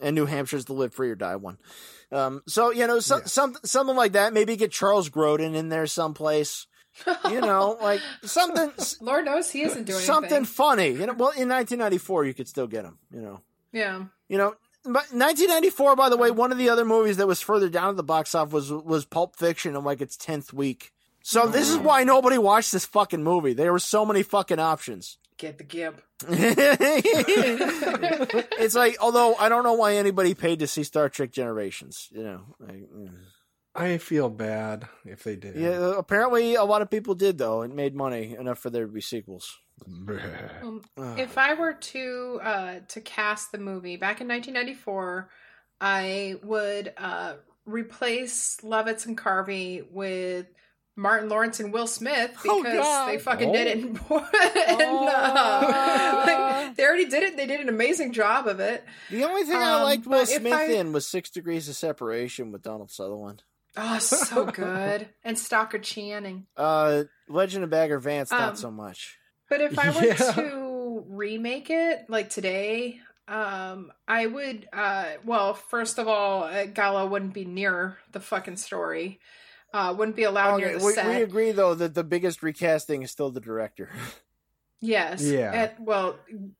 And 0.00 0.14
New 0.16 0.24
Hampshire's 0.24 0.64
the 0.64 0.72
live 0.72 0.94
free 0.94 1.10
or 1.10 1.14
die 1.14 1.36
one. 1.36 1.58
Um, 2.10 2.40
so 2.48 2.70
you 2.70 2.86
know, 2.86 3.00
so, 3.00 3.16
Yeah. 3.18 3.24
some 3.26 3.56
something 3.64 3.94
like 3.96 4.12
that. 4.12 4.32
Maybe 4.32 4.56
get 4.56 4.72
Charles 4.72 5.10
Grodin 5.10 5.54
in 5.54 5.68
there 5.68 5.86
someplace. 5.86 6.66
You 7.30 7.40
know, 7.40 7.78
like 7.80 8.00
something, 8.22 8.72
Lord 9.00 9.24
knows 9.24 9.50
he 9.50 9.62
isn't 9.62 9.84
doing 9.84 10.00
something 10.00 10.30
anything. 10.32 10.44
funny. 10.46 10.88
You 10.88 11.06
know, 11.06 11.14
well, 11.14 11.30
in 11.30 11.48
1994, 11.48 12.24
you 12.26 12.34
could 12.34 12.48
still 12.48 12.66
get 12.66 12.84
him. 12.84 12.98
You 13.12 13.22
know, 13.22 13.40
Yeah. 13.72 14.04
you 14.28 14.36
know. 14.38 14.54
But 14.82 15.12
1994, 15.12 15.94
by 15.94 16.08
the 16.08 16.16
way, 16.16 16.30
one 16.30 16.52
of 16.52 16.58
the 16.58 16.70
other 16.70 16.86
movies 16.86 17.18
that 17.18 17.26
was 17.26 17.42
further 17.42 17.68
down 17.68 17.90
at 17.90 17.96
the 17.96 18.02
box 18.02 18.34
office 18.34 18.52
was 18.52 18.72
was 18.72 19.04
Pulp 19.04 19.36
Fiction 19.36 19.76
in 19.76 19.84
like 19.84 20.00
its 20.00 20.16
tenth 20.16 20.52
week. 20.54 20.92
So 21.22 21.46
this 21.46 21.68
is 21.68 21.76
why 21.76 22.02
nobody 22.04 22.38
watched 22.38 22.72
this 22.72 22.86
fucking 22.86 23.22
movie. 23.22 23.52
There 23.52 23.72
were 23.72 23.78
so 23.78 24.06
many 24.06 24.22
fucking 24.22 24.58
options. 24.58 25.18
Get 25.36 25.58
the 25.58 25.64
gimp. 25.64 26.00
it's 26.28 26.34
like, 28.74 28.96
although 29.00 29.34
I 29.36 29.48
don't 29.48 29.64
know 29.64 29.72
why 29.74 29.96
anybody 29.96 30.34
paid 30.34 30.58
to 30.60 30.66
see 30.66 30.82
Star 30.82 31.08
Trek 31.08 31.30
Generations. 31.30 32.08
You 32.10 32.22
know, 32.22 32.40
like, 32.58 32.90
mm. 32.90 33.10
I 33.74 33.98
feel 33.98 34.28
bad 34.28 34.88
if 35.04 35.22
they 35.22 35.36
did. 35.36 35.54
yeah. 35.56 35.94
Apparently, 35.96 36.54
a 36.56 36.64
lot 36.64 36.82
of 36.82 36.90
people 36.90 37.14
did 37.14 37.38
though. 37.38 37.62
It 37.62 37.72
made 37.74 37.94
money 37.94 38.34
enough 38.38 38.58
for 38.58 38.70
there 38.70 38.86
to 38.86 38.92
be 38.92 39.00
sequels. 39.00 39.58
Um, 39.86 40.82
if 41.16 41.38
I 41.38 41.54
were 41.54 41.74
to 41.74 42.40
uh, 42.42 42.74
to 42.88 43.00
cast 43.00 43.52
the 43.52 43.58
movie 43.58 43.96
back 43.96 44.20
in 44.20 44.28
1994, 44.28 45.30
I 45.80 46.36
would 46.42 46.92
uh, 46.98 47.34
replace 47.64 48.58
Lovitz 48.62 49.06
and 49.06 49.16
Carvey 49.16 49.84
with 49.90 50.46
Martin 50.96 51.28
Lawrence 51.30 51.60
and 51.60 51.72
Will 51.72 51.86
Smith 51.86 52.36
Oh, 52.46 52.62
because 52.62 52.78
God. 52.78 53.08
they 53.08 53.18
fucking 53.18 53.48
Oh. 53.48 53.52
did 53.52 53.66
it. 53.68 53.84
And, 54.70 55.08
uh, 55.08 56.22
like, 56.66 56.76
they 56.76 56.84
already 56.84 57.06
did 57.06 57.22
it. 57.22 57.36
They 57.36 57.46
did 57.46 57.60
an 57.60 57.68
amazing 57.68 58.12
job 58.12 58.46
of 58.46 58.60
it. 58.60 58.84
The 59.10 59.24
only 59.24 59.44
thing 59.44 59.56
I 59.56 59.76
Um, 59.76 59.82
liked 59.84 60.06
Will 60.06 60.26
Smith 60.26 60.52
I- 60.52 60.64
in 60.72 60.92
was 60.92 61.06
Six 61.06 61.30
Degrees 61.30 61.68
of 61.68 61.76
Separation 61.76 62.52
with 62.52 62.62
Donald 62.62 62.90
Sutherland. 62.90 63.44
Oh, 63.76 63.98
so 63.98 64.46
good. 64.46 65.08
and 65.24 65.38
Stockard 65.38 65.82
Channing. 65.84 66.46
Uh, 66.56 67.04
Legend 67.28 67.64
of 67.64 67.70
Bagger 67.70 67.98
Vance, 67.98 68.30
not 68.30 68.50
Um, 68.50 68.56
so 68.56 68.70
much. 68.70 69.16
But 69.48 69.60
if 69.60 69.78
I 69.78 69.90
were 69.90 70.04
Yeah. 70.06 70.14
to 70.32 71.04
remake 71.08 71.70
it 71.70 72.06
like 72.08 72.30
today, 72.30 73.00
um, 73.28 73.92
I 74.08 74.26
would. 74.26 74.68
Uh, 74.72 75.04
well, 75.24 75.54
first 75.54 75.98
of 75.98 76.08
all, 76.08 76.44
uh, 76.44 76.66
Gallo 76.66 77.06
wouldn't 77.06 77.34
be 77.34 77.44
near 77.44 77.98
the 78.12 78.20
fucking 78.20 78.56
story. 78.56 79.20
Uh, 79.72 79.94
wouldn't 79.96 80.16
be 80.16 80.24
allowed 80.24 80.54
Okay, 80.54 80.64
near 80.70 80.78
the 80.78 80.84
we, 80.84 80.92
set. 80.92 81.06
we 81.06 81.22
agree 81.22 81.52
though 81.52 81.74
that 81.74 81.94
the 81.94 82.02
biggest 82.02 82.42
recasting 82.42 83.02
is 83.02 83.10
still 83.12 83.30
the 83.30 83.40
director. 83.40 83.88
yes. 84.80 85.22
Yeah. 85.22 85.52
And- 85.52 85.86
well, 85.86 86.16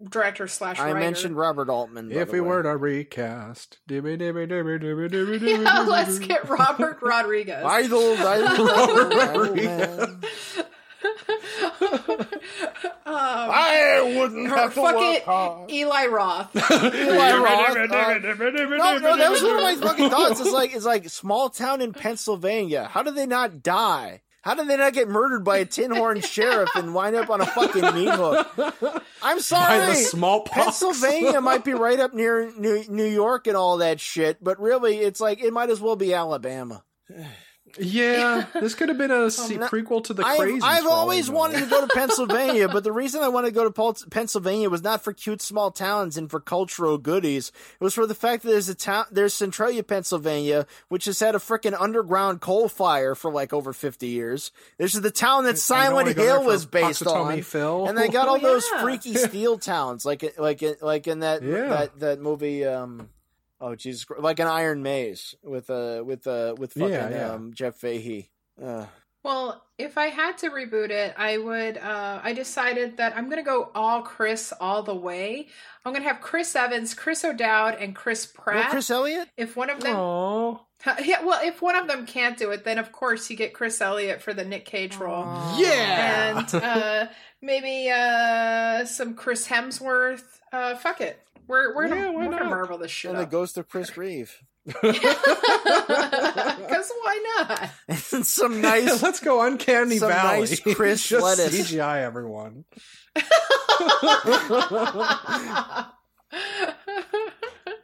director 0.08 0.46
slash 0.48 0.78
I 0.78 0.92
mentioned 0.92 1.36
Robert 1.36 1.68
Altman. 1.68 2.08
by 2.08 2.14
if 2.16 2.28
the 2.28 2.34
we 2.34 2.40
way. 2.40 2.48
were 2.48 2.62
to 2.64 2.76
recast, 2.76 3.78
Yeah, 3.88 5.84
let's 5.88 6.18
get 6.18 6.48
Robert 6.48 6.98
Rodriguez. 7.02 7.64
Idol, 7.64 8.16
idol, 8.18 8.66
Robert 8.66 9.14
Rodriguez. 9.14 10.00
um, 11.80 12.26
I 13.06 14.14
wouldn't 14.18 14.46
or 14.52 14.56
have 14.56 14.74
to 14.74 14.80
fuck 14.80 14.94
work 14.96 15.16
it, 15.16 15.22
hard. 15.24 15.70
Eli 15.70 16.06
Roth. 16.06 16.54
Eli 16.54 17.32
Roth, 17.36 17.76
uh, 17.76 18.18
No, 18.76 18.98
no, 18.98 19.16
that 19.16 19.30
was 19.30 19.42
one 19.42 19.56
of 19.56 19.62
my 19.62 19.76
fucking 19.76 20.10
thoughts. 20.10 20.40
It's 20.40 20.52
like 20.52 20.74
it's 20.74 20.84
like 20.84 21.08
small 21.08 21.48
town 21.50 21.80
in 21.80 21.92
Pennsylvania. 21.92 22.84
How 22.90 23.02
do 23.02 23.10
they 23.12 23.26
not 23.26 23.62
die? 23.62 24.20
How 24.42 24.54
did 24.54 24.68
they 24.68 24.76
not 24.76 24.94
get 24.94 25.06
murdered 25.08 25.44
by 25.44 25.58
a 25.58 25.64
tin 25.66 25.90
horn 25.94 26.20
sheriff 26.22 26.70
and 26.74 26.94
wind 26.94 27.14
up 27.14 27.28
on 27.28 27.42
a 27.42 27.46
fucking 27.46 27.94
meat 27.94 28.08
hook? 28.10 28.48
I'm 29.22 29.36
By 29.36 29.40
sorry. 29.42 29.86
the 29.86 29.94
smallpox. 29.96 30.54
Pennsylvania 30.80 31.40
might 31.42 31.62
be 31.64 31.74
right 31.74 32.00
up 32.00 32.14
near 32.14 32.50
New, 32.56 32.82
New 32.88 33.04
York 33.04 33.46
and 33.46 33.56
all 33.56 33.78
that 33.78 34.00
shit, 34.00 34.42
but 34.42 34.58
really, 34.58 34.98
it's 34.98 35.20
like 35.20 35.42
it 35.42 35.52
might 35.52 35.68
as 35.68 35.80
well 35.80 35.96
be 35.96 36.14
Alabama. 36.14 36.82
Yeah, 37.78 38.46
this 38.54 38.74
could 38.74 38.88
have 38.88 38.98
been 38.98 39.10
a 39.10 39.30
se- 39.30 39.56
prequel 39.58 40.02
to 40.04 40.14
the 40.14 40.24
I've, 40.24 40.38
Crazies. 40.38 40.60
I've 40.62 40.86
always 40.86 41.30
wanted 41.30 41.60
to 41.60 41.66
go 41.66 41.80
to 41.86 41.86
Pennsylvania, 41.94 42.68
but 42.68 42.84
the 42.84 42.92
reason 42.92 43.22
I 43.22 43.28
wanted 43.28 43.48
to 43.48 43.54
go 43.54 43.68
to 43.70 44.06
Pennsylvania 44.10 44.68
was 44.70 44.82
not 44.82 45.02
for 45.04 45.12
cute 45.12 45.40
small 45.42 45.70
towns 45.70 46.16
and 46.16 46.30
for 46.30 46.40
cultural 46.40 46.98
goodies. 46.98 47.52
It 47.80 47.84
was 47.84 47.94
for 47.94 48.06
the 48.06 48.14
fact 48.14 48.42
that 48.42 48.50
there's 48.50 48.68
a 48.68 48.74
town, 48.74 49.04
there's 49.10 49.34
Centralia, 49.34 49.82
Pennsylvania, 49.82 50.66
which 50.88 51.04
has 51.04 51.20
had 51.20 51.34
a 51.34 51.38
freaking 51.38 51.76
underground 51.80 52.40
coal 52.40 52.68
fire 52.68 53.14
for 53.14 53.30
like 53.30 53.52
over 53.52 53.72
50 53.72 54.06
years. 54.06 54.50
This 54.78 54.94
is 54.94 55.00
the 55.02 55.10
town 55.10 55.44
that 55.44 55.58
Silent 55.58 56.08
I 56.08 56.12
go 56.12 56.22
there 56.24 56.34
Hill 56.38 56.44
was 56.44 56.66
based 56.66 57.06
on. 57.06 57.42
Phil. 57.42 57.86
And 57.86 57.96
they 57.96 58.08
got 58.08 58.28
all 58.28 58.36
Oh, 58.36 58.38
those 58.38 58.66
freaky 58.66 59.14
steel 59.14 59.58
towns, 59.58 60.04
like 60.06 60.34
like 60.38 60.62
like 60.80 61.06
in 61.06 61.20
that 61.20 61.42
Yeah. 61.42 61.66
that 61.68 62.00
that 62.00 62.20
movie. 62.20 62.64
Um, 62.64 63.08
oh 63.60 63.74
Jesus, 63.74 64.04
Christ, 64.04 64.22
like 64.22 64.38
an 64.40 64.46
Iron 64.48 64.82
Maze 64.82 65.34
with 65.42 65.70
uh 65.70 66.02
with 66.04 66.26
uh 66.26 66.54
with 66.58 66.72
fucking 66.74 66.90
Yeah, 66.92 67.10
yeah. 67.10 67.32
um 67.32 67.52
Jeff 67.54 67.76
Fahey. 67.76 68.30
Uh, 68.62 68.86
Well, 69.22 69.62
if 69.76 69.98
I 69.98 70.06
had 70.06 70.38
to 70.38 70.48
reboot 70.50 70.88
it, 70.88 71.14
I 71.18 71.36
would. 71.36 71.76
Uh, 71.76 72.20
I 72.22 72.32
decided 72.32 72.96
that 72.96 73.14
I'm 73.16 73.26
going 73.26 73.36
to 73.36 73.42
go 73.42 73.70
all 73.74 74.00
Chris 74.00 74.50
all 74.58 74.82
the 74.82 74.94
way. 74.94 75.48
I'm 75.84 75.92
going 75.92 76.02
to 76.02 76.08
have 76.08 76.22
Chris 76.22 76.56
Evans, 76.56 76.94
Chris 76.94 77.22
O'Dowd, 77.22 77.74
and 77.74 77.94
Chris 77.94 78.32
no, 78.34 78.42
Pratt. 78.42 78.70
Chris 78.70 78.90
Elliott. 78.90 79.28
if 79.36 79.56
one 79.56 79.68
of 79.68 79.80
them, 79.80 79.94
Aww. 79.94 80.60
yeah, 81.04 81.22
well, 81.22 81.38
if 81.42 81.60
one 81.60 81.76
of 81.76 81.86
them 81.86 82.06
can't 82.06 82.38
do 82.38 82.50
it, 82.50 82.64
then 82.64 82.78
of 82.78 82.92
course 82.92 83.28
you 83.28 83.36
get 83.36 83.52
Chris 83.52 83.78
Elliott 83.82 84.22
for 84.22 84.32
the 84.32 84.44
Nick 84.44 84.64
Cage 84.64 84.96
role, 84.96 85.24
Yeah. 85.58 86.38
and 86.38 86.54
uh, 86.64 87.06
maybe 87.42 87.90
uh, 87.90 88.86
some 88.86 89.14
Chris 89.14 89.46
Hemsworth. 89.46 90.24
Uh, 90.50 90.76
fuck 90.76 91.02
it, 91.02 91.20
we're 91.50 91.74
we're 91.74 91.88
gonna, 91.88 92.00
Yeah, 92.00 92.10
why 92.10 92.26
we're 92.26 92.30
gonna 92.30 92.44
marvel 92.44 92.78
this 92.78 92.90
shit 92.90 93.10
And 93.10 93.20
the 93.20 93.26
ghost 93.26 93.58
of 93.58 93.68
Chris 93.68 93.96
Reeve. 93.96 94.34
Because 94.80 94.92
why 97.02 97.44
not? 97.48 97.70
and 97.88 98.26
some 98.26 98.60
nice 98.60 99.02
Let's 99.02 99.20
go 99.20 99.42
Uncanny 99.42 99.98
some 99.98 100.10
Valley. 100.10 100.40
nice 100.40 100.60
crisp 100.60 101.08
Just 101.08 101.24
lettuce. 101.24 101.72
CGI 101.72 102.02
everyone. 102.02 102.64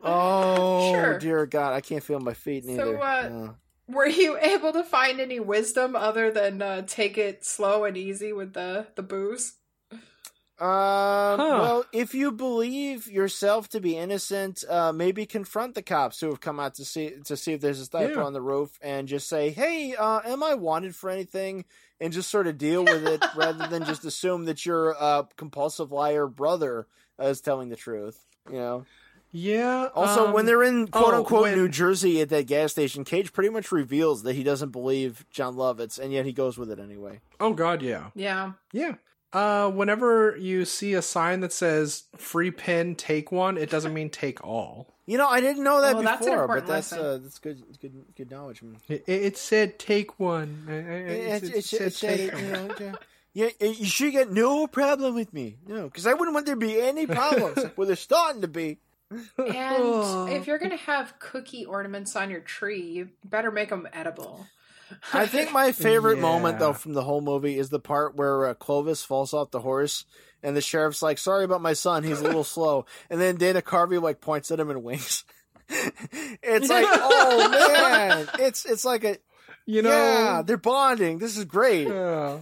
Oh 0.02 0.92
Sure. 0.92 1.18
dear 1.18 1.46
God, 1.46 1.72
I 1.74 1.80
can't 1.80 2.02
feel 2.02 2.20
my 2.20 2.34
feet 2.34 2.64
neither. 2.64 2.98
uh, 3.00 3.52
Were 3.88 4.06
you 4.06 4.38
able 4.40 4.72
to 4.72 4.84
find 4.84 5.20
any 5.20 5.40
wisdom 5.40 5.96
other 5.96 6.30
than 6.30 6.62
uh, 6.62 6.82
take 6.86 7.18
it 7.18 7.44
slow 7.44 7.84
and 7.84 7.96
easy 7.96 8.32
with 8.32 8.52
the 8.52 8.86
the 8.94 9.02
booze? 9.02 9.54
Uh, 10.58 11.36
well, 11.38 11.84
if 11.92 12.14
you 12.14 12.32
believe 12.32 13.06
yourself 13.08 13.68
to 13.68 13.80
be 13.80 13.96
innocent, 13.96 14.64
uh, 14.68 14.92
maybe 14.92 15.26
confront 15.26 15.74
the 15.74 15.82
cops 15.82 16.20
who 16.20 16.28
have 16.28 16.40
come 16.40 16.58
out 16.58 16.74
to 16.74 16.84
see 16.84 17.12
to 17.24 17.36
see 17.36 17.52
if 17.52 17.60
there's 17.60 17.80
a 17.80 17.84
sniper 17.84 18.14
Yeah. 18.20 18.24
on 18.24 18.32
the 18.32 18.40
roof, 18.40 18.78
and 18.80 19.06
just 19.06 19.28
say, 19.28 19.50
"Hey, 19.50 19.94
uh, 19.94 20.20
am 20.24 20.42
I 20.42 20.54
wanted 20.54 20.94
for 20.96 21.10
anything?" 21.10 21.64
And 22.00 22.12
just 22.12 22.30
sort 22.30 22.46
of 22.46 22.58
deal 22.58 22.84
with 22.84 23.06
it, 23.06 23.22
rather 23.36 23.66
than 23.66 23.84
just 23.84 24.04
assume 24.04 24.44
that 24.46 24.64
your 24.66 24.96
uh, 25.02 25.24
compulsive 25.36 25.92
liar 25.92 26.26
brother 26.26 26.86
is 27.18 27.40
telling 27.40 27.68
the 27.68 27.76
truth. 27.76 28.24
You 28.50 28.56
know. 28.56 28.86
Yeah. 29.32 29.88
Also, 29.94 30.28
um, 30.28 30.32
when 30.32 30.46
they're 30.46 30.62
in 30.62 30.86
quote 30.88 31.12
oh, 31.12 31.18
unquote 31.18 31.42
when- 31.42 31.56
New 31.58 31.68
Jersey 31.68 32.20
at 32.22 32.30
that 32.30 32.46
gas 32.46 32.72
station, 32.72 33.04
Cage 33.04 33.32
pretty 33.34 33.50
much 33.50 33.70
reveals 33.72 34.22
that 34.22 34.34
he 34.34 34.42
doesn't 34.42 34.70
believe 34.70 35.26
Jon 35.30 35.54
Lovitz, 35.56 35.98
and 35.98 36.12
yet 36.12 36.24
he 36.24 36.32
goes 36.32 36.56
with 36.56 36.70
it 36.70 36.78
anyway. 36.78 37.20
Oh 37.40 37.52
God, 37.52 37.82
yeah, 37.82 38.10
Yeah. 38.14 38.52
yeah. 38.72 38.94
Uh, 39.32 39.70
whenever 39.70 40.36
you 40.36 40.64
see 40.64 40.94
a 40.94 41.02
sign 41.02 41.40
that 41.40 41.52
says 41.52 42.04
"free 42.16 42.50
pin, 42.50 42.94
take 42.94 43.30
one," 43.32 43.56
it 43.58 43.68
doesn't 43.70 43.92
mean 43.92 44.08
take 44.10 44.42
all. 44.44 44.94
You 45.04 45.18
know, 45.18 45.28
I 45.28 45.40
didn't 45.40 45.62
know 45.62 45.80
that 45.82 45.96
Oh, 45.96 46.02
that's 46.02 46.24
before, 46.24 46.48
but 46.48 46.66
that's 46.66 46.90
lesson. 46.92 46.98
uh, 47.06 47.18
that's 47.18 47.38
good, 47.38 47.62
good, 47.80 48.04
good 48.16 48.30
knowledge. 48.30 48.62
It, 48.88 49.04
it 49.06 49.36
said 49.36 49.78
take 49.78 50.18
one. 50.18 50.66
It, 50.68 50.72
It, 50.72 51.44
it, 51.44 51.54
it, 51.56 51.64
said 51.64 51.92
said, 51.92 52.10
take 52.10 52.32
it, 52.32 52.38
you 52.40 52.50
know, 52.50 52.68
yeah. 52.80 52.92
Yeah, 53.34 53.48
you 53.60 53.84
should 53.84 54.12
get 54.12 54.32
no 54.32 54.66
problem 54.66 55.14
with 55.14 55.34
me. 55.34 55.58
No, 55.66 55.84
because 55.84 56.06
I 56.06 56.14
wouldn't 56.14 56.32
want 56.32 56.46
there 56.46 56.54
to 56.54 56.58
be 56.60 56.80
any 56.80 57.06
problems. 57.18 57.66
well, 57.76 57.86
there's 57.86 58.00
starting 58.00 58.40
to 58.40 58.48
be. 58.48 58.78
And 59.10 59.20
if 60.32 60.46
you're 60.46 60.58
gonna 60.58 60.76
have 60.76 61.18
cookie 61.18 61.66
ornaments 61.66 62.16
on 62.16 62.30
your 62.30 62.40
tree, 62.40 62.80
you 62.82 63.10
better 63.24 63.50
make 63.50 63.68
them 63.68 63.86
edible. 63.92 64.46
I 65.12 65.26
think 65.26 65.52
my 65.52 65.72
favorite 65.72 66.18
moment, 66.18 66.58
though, 66.58 66.72
from 66.72 66.92
the 66.92 67.02
whole 67.02 67.20
movie 67.20 67.58
is 67.58 67.70
the 67.70 67.80
part 67.80 68.16
where 68.16 68.46
uh, 68.46 68.54
Clovis 68.54 69.02
falls 69.02 69.34
off 69.34 69.50
the 69.50 69.60
horse, 69.60 70.04
and 70.42 70.56
the 70.56 70.60
sheriff's 70.60 71.02
like, 71.02 71.18
"Sorry 71.18 71.44
about 71.44 71.60
my 71.62 71.72
son, 71.72 72.04
he's 72.04 72.20
a 72.20 72.24
little 72.24 72.44
slow," 72.56 72.86
and 73.10 73.20
then 73.20 73.36
Dana 73.36 73.62
Carvey 73.62 74.00
like 74.00 74.20
points 74.20 74.50
at 74.50 74.60
him 74.60 74.70
and 74.70 74.82
winks. 74.84 75.24
it's 75.68 76.68
like, 76.68 76.86
oh 76.88 77.48
man, 77.50 78.28
it's 78.38 78.64
it's 78.64 78.84
like 78.84 79.04
a 79.04 79.18
You 79.64 79.82
know, 79.82 79.90
yeah, 79.90 80.42
they're 80.42 80.56
bonding. 80.56 81.18
This 81.18 81.36
is 81.36 81.44
great. 81.44 81.88
Yeah. 81.88 82.40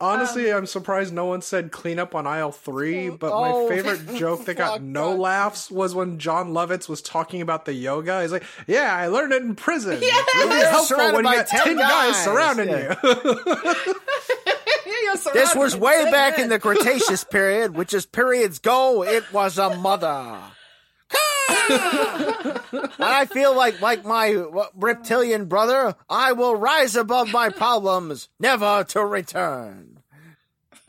Honestly, 0.00 0.50
I'm 0.50 0.64
surprised 0.66 1.12
no 1.12 1.26
one 1.26 1.42
said 1.42 1.70
clean 1.72 1.98
up 1.98 2.14
on 2.14 2.26
aisle 2.26 2.52
three, 2.52 3.10
but 3.10 3.30
my 3.38 3.50
Oh, 3.52 3.68
favorite 3.68 4.14
joke 4.16 4.46
that 4.46 4.54
got 4.54 4.80
no 4.82 5.10
God. 5.10 5.18
laughs 5.18 5.70
was 5.70 5.94
when 5.94 6.18
Jon 6.18 6.52
Lovitz 6.52 6.88
was 6.88 7.02
talking 7.02 7.42
about 7.42 7.66
the 7.66 7.74
yoga. 7.74 8.22
He's 8.22 8.32
like, 8.32 8.44
Yeah, 8.66 8.94
I 8.94 9.08
learned 9.08 9.32
it 9.32 9.42
in 9.42 9.54
prison. 9.56 9.98
Yes! 10.00 10.24
It's 10.28 10.44
really 10.46 10.64
helpful 10.64 10.96
when 11.12 11.24
you 11.26 11.32
got 11.34 11.46
10 11.48 11.64
10 11.64 11.76
guys, 11.76 12.12
guys. 12.12 12.24
surrounding 12.24 12.68
Yeah. 12.70 12.94
you. 13.04 13.94
This 15.34 15.54
was 15.56 15.76
way 15.76 16.08
back 16.10 16.38
in 16.38 16.48
the 16.48 16.58
Cretaceous 16.60 17.24
period, 17.24 17.74
which 17.74 17.92
is 17.92 18.06
periods 18.06 18.58
go. 18.60 19.02
It 19.02 19.24
was 19.32 19.58
a 19.58 19.76
mother. 19.76 20.38
and 21.70 22.90
I 22.98 23.26
feel 23.26 23.54
like, 23.56 23.80
like 23.80 24.04
my 24.04 24.44
reptilian 24.74 25.46
brother, 25.46 25.94
I 26.08 26.32
will 26.32 26.54
rise 26.56 26.96
above 26.96 27.32
my 27.32 27.48
problems, 27.50 28.28
never 28.38 28.84
to 28.84 29.04
return. 29.04 29.98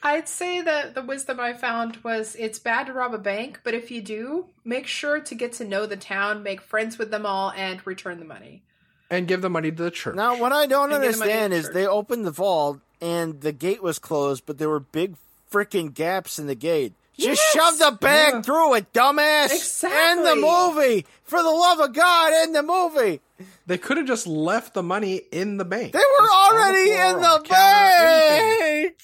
I'd 0.00 0.28
say 0.28 0.60
that 0.62 0.94
the 0.94 1.02
wisdom 1.02 1.40
I 1.40 1.52
found 1.54 1.96
was 1.98 2.36
it's 2.38 2.58
bad 2.58 2.86
to 2.86 2.92
rob 2.92 3.14
a 3.14 3.18
bank, 3.18 3.60
but 3.64 3.74
if 3.74 3.90
you 3.90 4.00
do, 4.00 4.46
make 4.64 4.86
sure 4.86 5.18
to 5.20 5.34
get 5.34 5.52
to 5.54 5.64
know 5.64 5.86
the 5.86 5.96
town, 5.96 6.42
make 6.42 6.60
friends 6.60 6.98
with 6.98 7.10
them 7.10 7.26
all, 7.26 7.50
and 7.50 7.84
return 7.86 8.18
the 8.20 8.24
money. 8.24 8.62
and 9.10 9.26
give 9.26 9.42
the 9.42 9.50
money 9.50 9.70
to 9.70 9.82
the 9.82 9.90
church. 9.90 10.14
Now, 10.14 10.38
what 10.38 10.52
I 10.52 10.66
don't 10.66 10.92
And 10.92 11.02
understand 11.02 11.50
money 11.52 11.60
is 11.60 11.66
to 11.66 11.72
they 11.72 11.86
opened 11.86 12.24
the 12.26 12.30
vault 12.30 12.78
and 13.00 13.40
the 13.40 13.52
gate 13.52 13.82
was 13.82 13.98
closed, 13.98 14.44
but 14.46 14.58
there 14.58 14.68
were 14.68 14.80
big 14.80 15.16
freaking 15.50 15.92
gaps 15.92 16.38
in 16.38 16.46
the 16.46 16.54
gate. 16.54 16.92
Just 17.18 17.42
Yes! 17.42 17.52
shove 17.52 17.78
the 17.78 17.98
bag 17.98 18.34
Yeah. 18.34 18.42
through 18.42 18.74
it, 18.74 18.92
dumbass! 18.92 19.52
Exactly. 19.52 19.98
End 20.00 20.24
the 20.26 20.36
movie! 20.36 21.06
For 21.24 21.42
the 21.42 21.50
love 21.50 21.80
of 21.80 21.92
God, 21.92 22.32
end 22.32 22.54
the 22.54 22.62
movie! 22.62 23.20
They 23.66 23.76
could 23.78 23.96
have 23.96 24.06
just 24.06 24.26
left 24.26 24.74
the 24.74 24.82
money 24.82 25.16
in 25.32 25.56
the 25.58 25.64
bank. 25.64 25.92
They 25.92 25.98
were 25.98 26.26
Just 26.26 26.32
on 26.32 26.54
the 26.54 26.62
already 26.62 26.90
in 26.92 27.16
on 27.16 27.42
the 27.42 27.48
bank! 27.48 28.96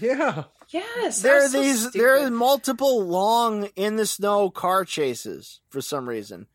Yeah. 0.00 0.44
Yes, 0.70 1.22
There 1.22 1.44
are 1.44 1.48
so 1.48 1.60
these 1.62 1.90
there 1.92 2.16
are 2.24 2.30
multiple 2.30 3.04
long 3.06 3.66
in 3.76 3.96
the 3.96 4.06
snow 4.06 4.50
car 4.50 4.84
chases 4.84 5.60
for 5.70 5.80
some 5.80 6.08
reason. 6.08 6.46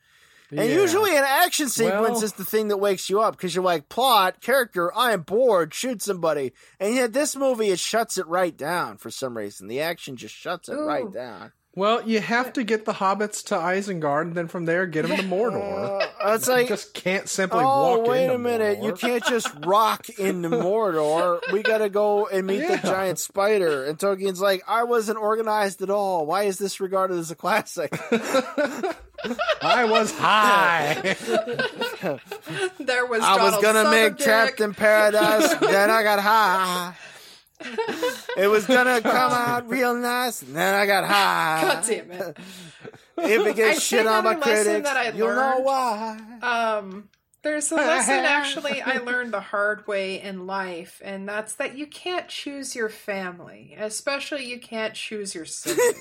And 0.51 0.59
Yeah. 0.69 0.75
usually 0.81 1.15
an 1.15 1.23
action 1.23 1.69
sequence 1.69 2.15
Well- 2.17 2.23
is 2.23 2.33
the 2.33 2.45
thing 2.45 2.69
that 2.69 2.77
wakes 2.77 3.09
you 3.09 3.21
up 3.21 3.37
because 3.37 3.53
you're 3.53 3.63
like, 3.63 3.87
plot, 3.89 4.41
character, 4.41 4.91
I 4.97 5.11
am 5.13 5.21
bored, 5.21 5.73
shoot 5.73 6.01
somebody. 6.01 6.53
And 6.79 6.95
yet 6.95 7.13
this 7.13 7.35
movie, 7.35 7.69
it 7.69 7.79
shuts 7.79 8.17
it 8.17 8.25
right 8.27 8.55
down 8.57 8.97
for 8.97 9.11
some 9.11 9.37
reason. 9.37 9.67
The 9.67 9.81
action 9.81 10.15
just 10.15 10.33
shuts 10.33 10.67
it 10.67 10.73
right 10.75 11.11
down. 11.11 11.51
Well, 11.75 12.01
you 12.07 12.19
have 12.19 12.53
to 12.53 12.63
get 12.63 12.85
the 12.85 12.93
hobbits 12.93 13.45
to 13.45 13.55
Isengard, 13.55 14.23
and 14.23 14.35
then 14.35 14.47
from 14.47 14.65
there 14.65 14.85
get 14.87 15.07
them 15.07 15.15
to 15.17 15.23
Mordor. 15.23 16.01
Uh, 16.01 16.33
it's 16.33 16.47
you 16.47 16.67
just 16.67 16.93
can't 16.93 17.29
simply 17.29 17.59
oh, 17.59 17.99
walk 17.99 18.07
wait 18.07 18.23
into 18.23 18.35
a 18.35 18.39
minute. 18.39 18.79
Mordor. 18.79 18.85
You 18.85 18.93
can't 18.93 19.23
just 19.25 19.47
rock 19.65 20.09
into 20.09 20.49
Mordor. 20.49 21.39
We 21.53 21.61
gotta 21.61 21.89
go 21.89 22.27
and 22.27 22.47
meet 22.47 22.61
Yeah. 22.61 22.77
the 22.77 22.87
giant 22.87 23.19
spider. 23.19 23.85
And 23.85 23.97
Tolkien's 23.97 24.41
like, 24.41 24.63
I 24.67 24.83
wasn't 24.83 25.19
organized 25.19 25.81
at 25.81 25.89
all. 25.89 26.25
Why 26.25 26.43
is 26.43 26.57
this 26.57 26.79
regarded 26.81 27.17
as 27.17 27.29
a 27.31 27.35
classic? 27.35 27.93
I 29.61 29.85
was 29.85 30.11
high. 30.17 30.95
There 32.79 33.05
was. 33.05 33.21
I 33.21 33.43
was 33.43 33.61
gonna 33.61 33.91
make 33.91 34.13
Sutherdick. 34.13 34.23
Trapped 34.23 34.59
in 34.61 34.73
Paradise, 34.73 35.53
then 35.55 35.89
I 35.89 36.03
got 36.03 36.19
high. 36.19 36.95
It 38.37 38.47
was 38.49 38.65
gonna 38.65 39.01
come 39.01 39.31
out 39.31 39.67
real 39.67 39.95
nice, 39.95 40.41
and 40.41 40.55
then 40.55 40.73
I 40.73 40.85
got 40.85 41.03
high. 41.05 41.61
God 41.61 41.83
damn 41.85 42.11
it. 42.11 42.37
If 43.17 43.47
it 43.47 43.59
I 43.59 43.73
shit 43.75 44.07
on 44.07 44.23
my 44.23 44.35
critics, 44.35 44.87
that 44.87 44.97
I 44.97 45.09
you'll 45.11 45.35
know 45.35 45.59
why. 45.59 46.19
Um, 46.41 47.09
there's 47.41 47.71
a 47.71 47.75
lesson 47.75 48.15
actually 48.15 48.81
I 48.81 48.97
learned 49.03 49.33
the 49.33 49.39
hard 49.39 49.87
way 49.87 50.21
in 50.21 50.45
life, 50.45 51.01
and 51.03 51.27
that's 51.27 51.55
that 51.55 51.77
you 51.77 51.87
can't 51.87 52.27
choose 52.27 52.75
your 52.75 52.89
family, 52.89 53.75
especially 53.77 54.45
you 54.45 54.59
can't 54.59 54.93
choose 54.93 55.33
your 55.33 55.45
siblings. 55.45 55.95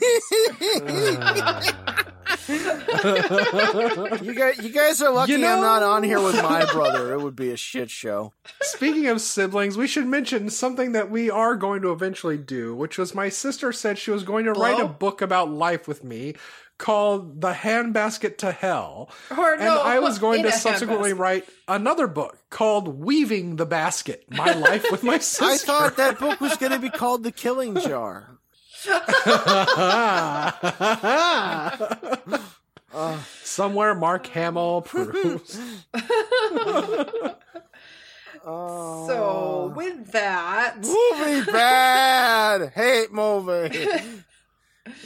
You 2.49 4.34
guys, 4.34 4.59
you 4.59 4.70
guys 4.70 5.03
are 5.03 5.12
lucky 5.12 5.32
You 5.32 5.47
I'm 5.47 5.61
not 5.61 5.82
on 5.82 6.03
here 6.03 6.20
with 6.20 6.36
my 6.36 6.64
brother. 6.72 7.12
It 7.14 7.22
would 7.22 7.36
be 7.36 7.51
a 7.51 7.57
shit 7.57 7.91
show. 7.91 8.32
Speaking 8.62 9.07
of 9.07 9.20
siblings, 9.20 9.76
we 9.76 9.86
should 9.86 10.07
mention 10.07 10.51
something 10.51 10.93
that 10.93 11.11
we 11.11 11.30
are 11.30 11.55
going 11.55 11.82
to 11.82 11.93
eventually 11.93 12.39
do, 12.39 12.74
which 12.74 12.99
was 12.99 13.14
my 13.14 13.28
sister 13.28 13.72
said 13.72 13.99
she 13.99 14.11
was 14.11 14.24
going 14.24 14.45
to 14.45 14.53
write 14.53 14.80
a 14.80 14.89
book 14.89 15.22
about 15.22 15.51
life 15.51 15.86
with 15.86 16.03
me 16.03 16.34
called 16.79 17.41
The 17.41 17.53
Handbasket 17.53 18.39
to 18.39 18.53
Hell. 18.53 19.11
Or 19.37 19.53
and 19.53 19.64
no, 19.64 19.81
I 19.81 19.99
was 19.99 20.18
going 20.18 20.45
to 20.45 20.53
subsequently 20.53 21.12
write 21.12 21.49
another 21.66 22.07
book 22.07 22.39
called 22.51 22.89
Weaving 22.89 23.57
the 23.57 23.66
Basket 23.66 24.24
My 24.31 24.53
Life 24.53 24.87
with 24.91 25.03
My 25.03 25.18
Sister. 25.18 25.45
I 25.51 25.57
thought 25.59 25.97
that 25.97 26.18
book 26.18 26.41
was 26.41 26.57
going 26.57 26.72
to 26.72 26.79
be 26.79 26.91
called 26.91 27.24
The 27.24 27.33
Killing 27.33 27.79
Jar. 27.81 28.39
Somewhere 33.43 33.95
Mark 33.95 34.26
Hamill 34.29 34.83
proves. 34.83 35.61
So 38.49 38.55
oh. 38.55 39.72
with 39.76 40.12
that, 40.12 40.79
Movie 40.79 41.53
bad. 41.53 42.72
Hate 42.72 43.12
movie. 43.12 43.76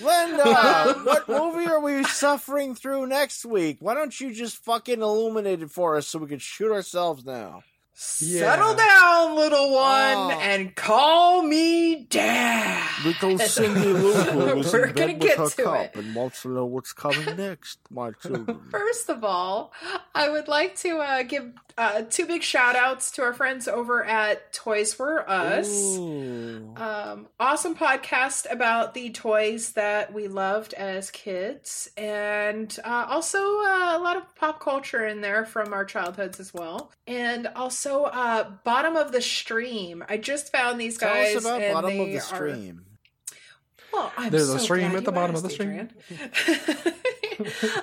Linda, 0.01 0.95
what 1.05 1.29
movie 1.29 1.67
are 1.69 1.81
we 1.81 2.05
suffering 2.05 2.75
through 2.75 3.07
next 3.07 3.45
week? 3.45 3.79
Why 3.81 3.95
don't 3.95 4.19
you 4.21 4.33
just 4.33 4.57
fucking 4.65 5.01
illuminate 5.03 5.63
it 5.63 5.71
for 5.71 5.97
us 5.97 6.07
so 6.09 6.19
we 6.19 6.29
can 6.29 6.39
shoot 6.39 6.73
ourselves 6.73 7.25
now? 7.25 7.63
Settle 8.03 8.75
down, 8.75 9.37
little 9.37 9.73
one, 9.73 10.17
Oh. 10.17 10.39
and 10.43 10.75
call 10.75 11.43
me 11.43 12.05
dad. 12.11 12.89
Little 13.05 13.39
Cindy 13.39 13.81
Lou 13.93 14.57
was 14.57 14.73
We're 14.73 14.87
in 14.87 14.95
gonna 14.95 15.13
bed 15.13 15.21
get 15.21 15.39
with 15.39 15.57
her 15.57 15.57
to 15.57 15.63
cup 15.65 15.85
it. 15.85 15.97
and 15.97 16.15
wants 16.15 16.43
to 16.43 16.49
know 16.49 16.65
what's 16.67 16.93
coming 16.93 17.37
next, 17.37 17.79
my 17.91 18.11
children. 18.13 18.61
First 18.71 19.09
of 19.09 19.25
all, 19.25 19.73
I 20.15 20.29
would 20.29 20.49
like 20.49 20.77
to 20.77 20.99
uh, 20.99 21.23
give 21.23 21.53
uh, 21.79 22.03
two 22.03 22.27
big 22.27 22.43
shout 22.43 22.77
outs 22.77 23.11
to 23.13 23.23
our 23.23 23.33
friends 23.33 23.67
over 23.67 24.05
at 24.05 24.53
Toys 24.53 24.93
for 24.93 25.29
Us. 25.29 25.97
Um, 25.97 27.27
awesome 27.41 27.75
podcast 27.75 28.51
about 28.51 28.95
the 28.95 29.11
toys 29.11 29.73
that 29.73 30.13
we 30.13 30.29
loved 30.29 30.75
as 30.75 31.11
kids, 31.11 31.91
and 31.97 32.77
uh, 32.85 33.07
also 33.09 33.39
uh, 33.39 33.97
a 33.97 34.01
lot 34.03 34.17
of 34.17 34.35
pop 34.37 34.61
culture 34.61 35.07
in 35.07 35.21
there 35.23 35.45
from 35.45 35.73
our 35.73 35.85
childhoods 35.85 36.39
as 36.41 36.53
well. 36.53 36.93
And 37.07 37.47
also, 37.57 37.92
uh, 38.05 38.51
Bottom 38.65 38.97
of 38.97 39.13
the 39.13 39.21
Stream. 39.23 40.05
I 40.09 40.17
just 40.17 40.51
found 40.53 40.81
these 40.81 40.99
Tell 40.99 41.13
guys. 41.13 41.37
us 41.37 41.45
about 41.45 41.61
bottom 41.73 42.01
of 42.01 42.07
the 42.07 42.17
are- 42.17 42.21
stream. 42.21 42.85
well, 43.93 44.13
I'm 44.17 44.31
There's 44.31 44.49
so 44.49 44.57
a 44.57 44.59
stream 44.59 44.97
at 44.97 45.05
the 45.05 45.13
bottom 45.13 45.37
of 45.37 45.43
the 45.43 45.51
stream. 45.51 45.89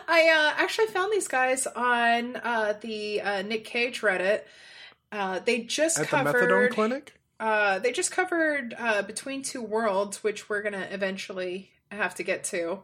I 0.07 0.29
uh, 0.29 0.61
actually 0.61 0.87
found 0.87 1.11
these 1.11 1.27
guys 1.27 1.67
on 1.67 2.35
uh, 2.37 2.73
the 2.81 3.21
uh, 3.21 3.41
Nick 3.41 3.65
Cage 3.65 4.01
Reddit. 4.01 4.41
Uh, 5.11 5.39
they 5.39 5.61
just 5.61 5.99
At 5.99 6.09
the 6.09 6.17
methadone 6.17 6.69
clinic? 6.71 7.13
Uh, 7.39 7.79
they 7.79 7.91
just 7.91 8.11
covered 8.11 8.75
uh, 8.77 9.01
Between 9.03 9.41
Two 9.41 9.61
Worlds, 9.61 10.23
which 10.23 10.49
we're 10.49 10.61
gonna 10.61 10.87
eventually 10.91 11.71
have 11.91 12.15
to 12.15 12.23
get 12.23 12.43
to. 12.45 12.79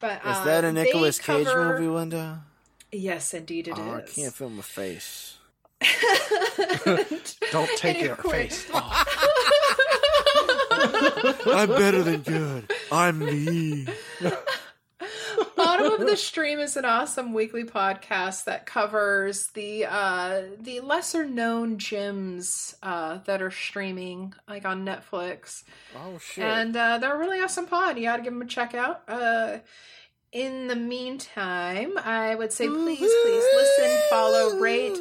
But 0.00 0.16
Is 0.26 0.44
that 0.44 0.64
a 0.64 0.72
Nicolas 0.72 1.18
Cage 1.18 1.46
cover- 1.46 1.78
movie, 1.78 1.86
Linda? 1.88 2.42
Yes, 2.90 3.32
indeed 3.32 3.68
it 3.68 3.72
is. 3.72 3.78
oh, 3.78 3.94
I 3.94 4.00
can't 4.02 4.34
feel 4.34 4.50
my 4.50 4.62
face. 4.62 5.38
Don't 7.50 7.70
take 7.78 8.00
your 8.00 8.18
Anyway. 8.18 8.48
face. 8.48 8.70
Off. 8.72 9.08
I'm 11.46 11.68
better 11.68 12.02
than 12.02 12.20
good. 12.22 12.72
I'm 12.90 13.18
me. 13.18 13.86
Bottom 15.56 15.92
of 15.92 16.00
the 16.00 16.16
Stream 16.16 16.58
is 16.60 16.76
an 16.76 16.84
awesome 16.84 17.32
weekly 17.34 17.64
podcast 17.64 18.44
that 18.44 18.66
covers 18.66 19.46
the 19.54 19.86
uh, 19.86 20.42
the 20.60 20.80
lesser 20.80 21.24
known 21.24 21.78
gems 21.78 22.74
uh, 22.82 23.18
that 23.26 23.42
are 23.42 23.50
streaming, 23.50 24.34
like 24.48 24.64
on 24.64 24.84
Netflix. 24.84 25.62
Oh 25.96 26.18
shit. 26.18 26.44
And 26.44 26.76
uh, 26.76 26.98
they're 26.98 27.14
a 27.14 27.18
really 27.18 27.40
awesome 27.40 27.66
pod. 27.66 27.96
You 27.96 28.04
got 28.04 28.16
to 28.18 28.22
give 28.22 28.32
them 28.32 28.42
a 28.42 28.46
check 28.46 28.74
out. 28.74 29.02
Uh, 29.08 29.58
in 30.32 30.66
the 30.68 30.76
meantime, 30.76 31.98
I 31.98 32.34
would 32.34 32.52
say 32.52 32.66
please, 32.66 32.98
please 32.98 33.44
listen, 33.54 33.98
follow, 34.10 34.58
rate, 34.58 34.96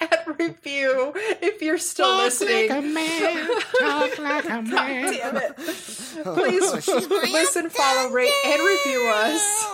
and 0.00 0.38
review 0.38 1.12
if 1.16 1.62
you're 1.62 1.78
still 1.78 2.16
listening. 2.16 2.92
man, 2.92 3.48
talk 3.80 4.18
like 4.18 4.44
a 4.44 4.48
God 4.62 4.70
damn 4.70 5.36
it. 5.36 5.56
Please 6.24 6.88
listen, 7.08 7.70
follow, 7.70 8.10
rate, 8.10 8.32
and 8.46 8.60
review 8.60 9.12
us. 9.14 9.66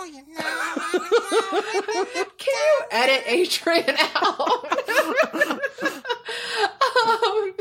Can 2.37 2.53
you 2.53 2.81
edit 2.91 3.23
Adrian 3.27 3.95
out? 4.15 4.65
um, 7.07 7.53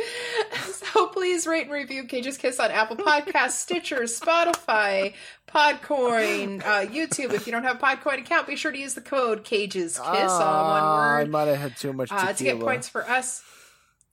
so 0.93 1.07
please 1.13 1.47
rate 1.47 1.65
and 1.65 1.73
review 1.73 2.05
Cage's 2.05 2.37
Kiss 2.39 2.59
on 2.61 2.71
Apple 2.71 2.97
Podcasts, 2.97 3.53
Stitcher, 3.53 4.01
Spotify, 4.03 5.15
Podcoin, 5.49 6.63
uh, 6.65 6.87
YouTube. 6.87 7.33
If 7.33 7.47
you 7.47 7.53
don't 7.53 7.65
have 7.65 7.77
a 7.77 7.79
Podcoin 7.85 8.21
account, 8.21 8.47
be 8.47 8.57
sure 8.57 8.73
to 8.73 8.79
use 8.79 8.95
the 8.95 9.01
code 9.01 9.45
Cage's 9.45 9.95
Kiss, 9.99 10.01
all 10.05 10.19
one 10.19 10.83
Ah, 10.83 11.17
I 11.17 11.25
might 11.25 11.49
have 11.49 11.59
had 11.59 11.77
too 11.77 11.93
much 11.93 12.11
uh, 12.13 12.33
to 12.33 12.45
get 12.45 12.61
points 12.61 12.89
for 12.89 13.09
us 13.09 13.43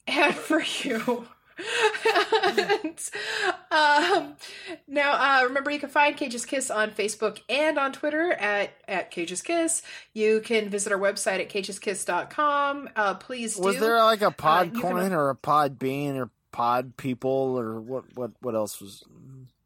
and 0.07 0.34
for 0.36 0.61
you. 0.84 1.28
and, 2.05 2.99
um, 3.71 4.36
now, 4.88 5.13
uh, 5.13 5.43
remember, 5.45 5.71
you 5.71 5.80
can 5.80 5.89
find 5.89 6.15
Cage's 6.15 6.45
Kiss 6.45 6.69
on 6.69 6.91
Facebook 6.91 7.39
and 7.49 7.80
on 7.80 7.93
Twitter 7.93 8.32
at, 8.34 8.71
at 8.88 9.09
Cage's 9.09 9.41
Kiss. 9.41 9.82
You 10.13 10.39
can 10.41 10.69
visit 10.69 10.93
our 10.93 10.99
website 10.99 11.39
at 11.39 11.49
cageskiss.com. 11.49 12.89
Uh, 12.95 13.15
please 13.15 13.55
do. 13.55 13.63
Was 13.63 13.80
there 13.80 13.97
like 13.97 14.21
a 14.21 14.30
pod 14.32 14.75
you 14.75 14.82
can- 14.82 15.13
or 15.13 15.30
a 15.30 15.36
pod 15.36 15.80
bean 15.80 16.15
or 16.17 16.30
pod 16.52 16.98
people 16.98 17.58
or 17.60 17.80
what? 17.80 18.06
What? 18.16 18.32
What 18.41 18.56
else 18.56 18.80
was? 18.82 19.04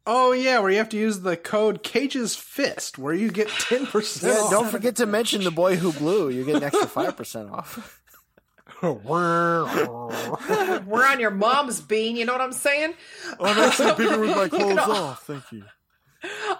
Oh 0.07 0.31
yeah, 0.31 0.59
where 0.59 0.71
you 0.71 0.77
have 0.77 0.89
to 0.89 0.97
use 0.97 1.19
the 1.21 1.37
code 1.37 1.83
Cage's 1.83 2.35
Fist, 2.35 2.97
where 2.97 3.13
you 3.13 3.31
get 3.31 3.47
ten 3.49 3.85
percent. 3.85 4.33
Yeah, 4.33 4.47
don't 4.49 4.69
forget 4.69 4.95
to 4.97 5.05
mention 5.05 5.43
the 5.43 5.51
boy 5.51 5.75
who 5.75 5.91
blew. 5.93 6.29
You 6.29 6.43
get 6.43 6.55
an 6.55 6.63
extra 6.63 6.87
five 6.87 7.15
percent 7.15 7.49
off. 7.51 8.01
We're 8.81 9.65
on 11.05 11.19
your 11.19 11.29
mom's 11.29 11.81
bean, 11.81 12.15
you 12.15 12.25
know 12.25 12.31
what 12.31 12.41
I'm 12.41 12.51
saying? 12.51 12.95
I'm 13.39 13.59
actually 13.59 13.93
bigger 13.97 14.19
with 14.19 14.35
my 14.35 14.49
clothes 14.49 14.77
off. 14.79 15.23
Thank 15.27 15.51
you. 15.51 15.65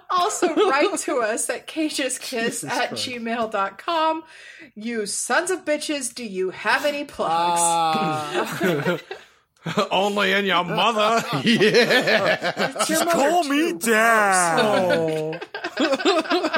Also, 0.10 0.54
write 0.54 0.98
to 1.00 1.22
us 1.22 1.50
at 1.50 1.68
cageskiss 1.68 2.30
Jesus 2.30 2.64
at 2.64 2.90
Christ. 2.90 3.10
gmail.com. 3.10 4.24
You 4.76 5.08
sons 5.08 5.50
of 5.50 5.66
bitches, 5.66 6.14
do 6.14 6.24
you 6.24 6.52
have 6.52 6.86
any 6.86 7.06
plugs? 7.06 7.60
Ah. 7.64 9.00
Only 9.92 10.32
in 10.34 10.46
your 10.46 10.64
mother. 10.64 11.24
yeah. 11.44 12.72
It's 12.80 12.90
your 12.90 13.06
mother, 13.06 13.12
Call 13.12 13.44
me 13.44 13.72
too. 13.74 13.80
dad. 13.80 15.42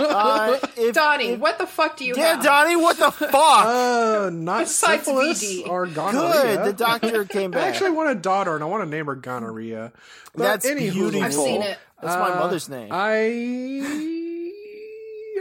Uh, 0.06 0.58
if- 0.76 0.94
Donnie, 0.96 1.30
if- 1.30 1.40
what 1.40 1.58
the 1.58 1.66
fuck 1.68 1.98
do 1.98 2.06
you 2.06 2.14
yeah, 2.18 2.36
have? 2.36 2.44
Donnie, 2.44 2.76
what 2.76 2.98
the 2.98 3.12
fuck? 3.12 3.34
Uh, 3.34 4.30
not 4.34 4.60
Besides 4.62 5.06
syphilis 5.06 5.44
VD. 5.44 5.68
or 5.70 5.86
Good. 5.86 5.96
gonorrhea. 5.96 6.64
The 6.66 6.74
doctor 6.74 7.26
came 7.26 7.52
back. 7.52 7.64
I 7.64 7.68
actually 7.70 7.92
want 7.92 8.10
a 8.10 8.16
daughter, 8.16 8.56
and 8.56 8.64
I 8.64 8.68
want 8.68 8.84
to 8.84 8.90
name 8.90 9.06
her 9.06 9.16
gonorrhea. 9.16 9.92
But 10.36 10.44
That's 10.44 10.66
anywho, 10.70 10.94
beautiful. 10.94 11.24
I've 11.24 11.34
seen 11.34 11.62
it. 11.62 11.78
That's 12.02 12.18
my 12.18 12.32
Uh, 12.32 12.40
mother's 12.40 12.68
name. 12.70 12.90
I 12.92 13.14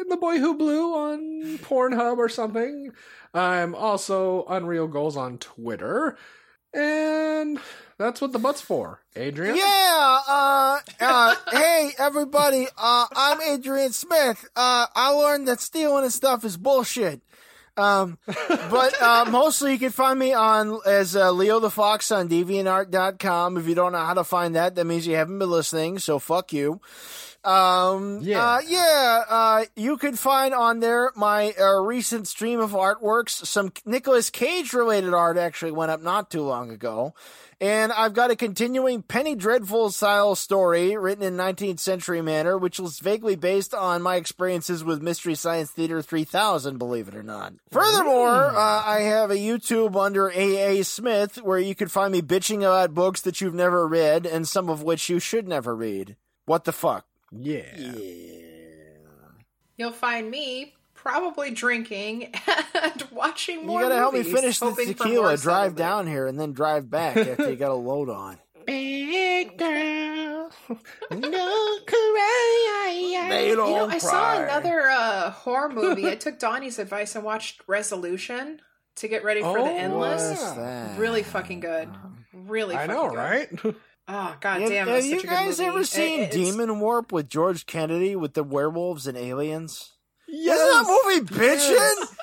am 0.01 0.09
the 0.09 0.17
boy 0.17 0.39
who 0.39 0.57
blew 0.57 0.95
on 0.95 1.59
Pornhub 1.59 2.19
or 2.19 2.29
something. 2.29 2.93
I'm 3.35 3.75
also 3.75 4.45
Unreal 4.49 4.87
Goals 4.87 5.17
on 5.17 5.39
Twitter. 5.39 6.17
And 6.75 7.59
that's 7.99 8.21
what 8.21 8.33
the 8.33 8.39
butt's 8.39 8.61
for. 8.61 9.01
Adrian? 9.15 9.57
Yeah, 9.57 10.21
uh, 10.29 10.79
uh, 11.01 11.35
hey 11.51 11.91
everybody, 11.99 12.67
uh, 12.79 13.07
I'm 13.15 13.41
Adrian 13.43 13.93
Smith. 13.93 14.45
Uh, 14.57 14.87
I 14.95 15.11
learned 15.11 15.49
that 15.49 15.61
stealing 15.61 16.05
and 16.05 16.13
stuff 16.13 16.45
is 16.45 16.57
bullshit. 16.57 17.21
Um, 17.77 18.19
but, 18.47 19.01
uh, 19.01 19.27
mostly 19.31 19.73
you 19.73 19.79
can 19.79 19.91
find 19.91 20.19
me 20.19 20.35
on, 20.35 20.79
as, 20.87 21.17
uh, 21.17 21.31
Leo 21.33 21.59
the 21.59 21.71
Fox 21.71 22.11
on 22.11 22.29
DeviantArt.com. 22.29 23.57
If 23.57 23.67
you 23.67 23.75
don't 23.75 23.93
know 23.93 23.99
how 24.05 24.15
to 24.15 24.25
find 24.25 24.55
that, 24.57 24.75
that 24.75 24.85
means 24.85 25.07
you 25.07 25.17
haven't 25.17 25.39
been 25.39 25.49
listening, 25.51 25.99
so 25.99 26.19
fuck 26.19 26.53
you. 26.53 26.81
Um, 27.45 28.21
Yeah. 28.23 28.43
uh, 28.55 28.61
yeah, 28.67 29.25
uh, 29.29 29.65
you 29.75 29.97
can 29.97 30.15
find 30.15 30.55
on 30.55 30.81
there 30.81 31.11
my, 31.17 31.53
uh, 31.61 31.81
recent 31.83 32.29
stream 32.29 32.61
of 32.61 32.71
artworks. 32.71 33.45
Some 33.47 33.73
Nicolas 33.85 34.31
Cage 34.31 34.73
related 34.73 35.13
art 35.13 35.37
actually 35.37 35.73
went 35.73 35.91
up 35.91 36.01
not 36.01 36.31
too 36.31 36.43
long 36.43 36.71
ago. 36.71 37.15
And 37.61 37.93
I've 37.93 38.13
got 38.13 38.33
a 38.33 38.37
continuing 38.37 39.03
Penny 39.03 39.37
Dreadful 39.37 39.91
style 39.91 40.35
story 40.35 40.97
written 40.97 41.23
in 41.23 41.37
19th 41.37 41.79
century 41.79 42.21
manner, 42.21 42.59
which 42.59 42.81
was 42.81 42.99
vaguely 42.99 43.37
based 43.37 43.73
on 43.73 44.03
my 44.03 44.17
experiences 44.17 44.83
with 44.83 45.01
Mystery 45.01 45.37
Science 45.37 45.71
Theater 45.71 46.03
3000, 46.03 46.79
believe 46.79 47.07
it 47.07 47.15
or 47.15 47.23
not. 47.23 47.53
Furthermore, 47.71 48.51
uh, 48.57 48.83
I 48.85 49.03
have 49.03 49.31
a 49.31 49.37
YouTube 49.37 49.95
under 49.95 50.29
AA 50.29 50.83
Smith 50.83 51.37
where 51.37 51.61
you 51.61 51.77
can 51.77 51.87
find 51.87 52.13
me 52.13 52.21
bitching 52.21 52.63
about 52.63 52.95
books 52.95 53.21
that 53.21 53.41
you've 53.41 53.55
never 53.55 53.87
read 53.87 54.27
and 54.27 54.49
some 54.49 54.69
of 54.69 54.83
which 54.83 55.09
you 55.09 55.21
should 55.21 55.47
never 55.47 55.77
read. 55.77 56.17
What 56.47 56.65
the 56.65 56.73
fuck? 56.73 57.05
Yeah. 57.33 57.65
You'll 59.77 59.93
find 59.93 60.31
me 60.31 60.75
probably 60.95 61.51
drinking 61.51 62.33
and 62.75 63.09
watching 63.11 63.67
more. 63.67 63.81
You 63.81 63.89
more 63.89 63.91
gotta 63.91 63.97
help 63.97 64.15
me 64.15 64.23
finish 64.23 64.59
the 64.59 64.67
hoping 64.71 64.95
for 64.95 65.05
tequila, 65.05 65.37
drive 65.37 65.75
down 65.75 66.07
here, 66.07 66.27
and 66.27 66.39
then 66.39 66.53
drive 66.53 66.89
back 66.91 67.17
after 67.17 67.51
you 67.51 67.57
got 67.57 67.71
a 67.71 67.75
load 67.75 68.09
on. 68.09 68.39
Big 68.65 69.59
girl, 69.59 70.51
don't 71.11 71.87
cry. 71.87 73.27
They 73.29 73.49
You 73.49 73.57
know, 73.57 73.67
don't 73.67 73.93
I 73.93 73.99
saw 73.99 74.41
another 74.41 74.89
uh, 74.89 75.31
horror 75.33 75.69
movie. 75.69 76.07
I 76.09 76.15
took 76.15 76.39
Donnie's 76.39 76.79
advice 76.79 77.17
and 77.17 77.25
watched 77.25 77.63
Resolution 77.67 78.61
to 78.97 79.09
get 79.09 79.25
ready 79.25 79.41
for 79.41 79.59
Oh, 79.59 79.65
the 79.65 79.71
Endless. 79.73 80.39
What's 80.41 80.53
that? 80.53 80.99
Really 80.99 81.25
fucking 81.25 81.59
good. 81.61 81.89
Really, 82.33 82.77
I 82.77 82.87
know, 82.87 83.09
good. 83.09 83.17
right? 83.19 83.49
Oh 84.09 84.37
god 84.41 84.61
Have, 84.63 84.71
damn! 84.71 84.89
have 84.89 85.05
you 85.05 85.11
such 85.13 85.25
a 85.25 85.27
good 85.27 85.31
guys 85.31 85.59
movie. 85.59 85.69
ever 85.69 85.81
It- 85.81 85.87
seen 85.87 86.21
it's- 86.23 86.35
Demon 86.35 86.81
Warp 86.81 87.13
with 87.13 87.29
George 87.29 87.67
Kennedy 87.67 88.17
with 88.17 88.35
the 88.35 88.43
werewolves 88.45 89.07
and 89.07 89.17
aliens? 89.17 89.93
yes. 90.29 90.59
Isn't 90.59 90.87
that 90.87 91.03
movie 91.05 91.27
bitchin'? 91.45 92.09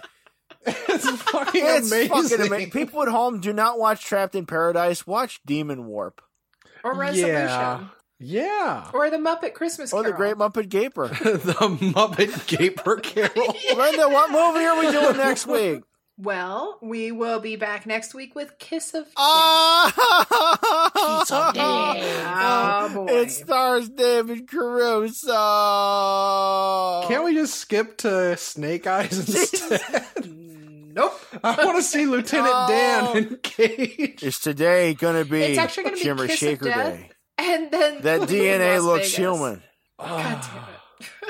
It's 0.90 1.10
fucking 1.22 1.62
It's 1.66 1.88
amazing. 1.90 2.10
fucking 2.10 2.46
amazing. 2.48 2.72
People 2.72 3.02
at 3.02 3.08
home 3.08 3.40
do 3.40 3.54
not 3.54 3.80
watch 3.80 4.04
Trapped 4.04 4.36
in 4.36 4.46
Paradise. 4.46 5.08
Watch 5.08 5.40
Demon 5.46 5.86
Warp 5.86 6.22
or 6.84 6.94
Resolution 6.96 7.34
Yeah. 7.36 7.86
Yeah. 8.20 8.92
or 8.94 9.10
the 9.10 9.18
Muppet 9.18 9.54
Christmas 9.54 9.94
or 9.94 10.04
The 10.04 10.12
Great 10.12 10.36
Muppet 10.36 10.68
Gaper. 10.68 11.08
the 11.24 11.54
Muppet 11.94 12.46
Gaper 12.48 12.98
Carol. 12.98 13.56
Linda, 13.78 14.10
what 14.10 14.30
movie 14.32 14.66
are 14.66 14.78
we 14.78 14.92
doing 14.92 15.16
next 15.18 15.48
week? 15.48 15.82
Well, 16.18 16.78
we 16.82 17.14
will 17.14 17.40
be 17.40 17.56
back 17.56 17.86
next 17.86 18.14
week 18.14 18.36
with 18.36 18.60
Kiss 18.60 18.94
of 18.94 19.06
Death. 19.06 19.16
Boy. 23.30 23.42
It 23.42 23.46
stars 23.46 23.90
David 23.90 24.48
Caruso. 24.50 25.28
Can't 27.08 27.24
we 27.24 27.34
just 27.36 27.56
skip 27.56 27.98
to 28.00 28.36
Snake 28.38 28.88
Eyes 28.88 29.18
instead? 29.30 30.06
Nope. 30.26 31.14
I 31.44 31.64
want 31.66 31.78
to 31.78 31.84
see 31.84 32.06
Lieutenant 32.06 32.54
Oh. 32.54 32.68
Dan 32.68 33.18
and 33.18 33.44
Cage. 33.44 34.24
Is 34.24 34.40
today 34.40 34.94
gonna 34.96 35.26
be 35.26 35.42
It's 35.44 35.60
actually 35.60 35.84
gonna 35.84 35.96
be 35.96 36.02
Shimmer 36.02 36.26
Kiss 36.28 36.34
of 36.36 36.40
Shaker 36.40 36.66
Death. 36.66 36.94
Day? 36.98 37.10
And 37.38 37.72
then 37.72 38.02
That 38.02 38.22
DNA 38.22 38.76
Las 38.78 38.84
looks 38.84 39.12
Vegas. 39.12 39.16
human. 39.18 39.64
God 40.00 40.42
damn 40.42 40.64
it. 40.64 40.76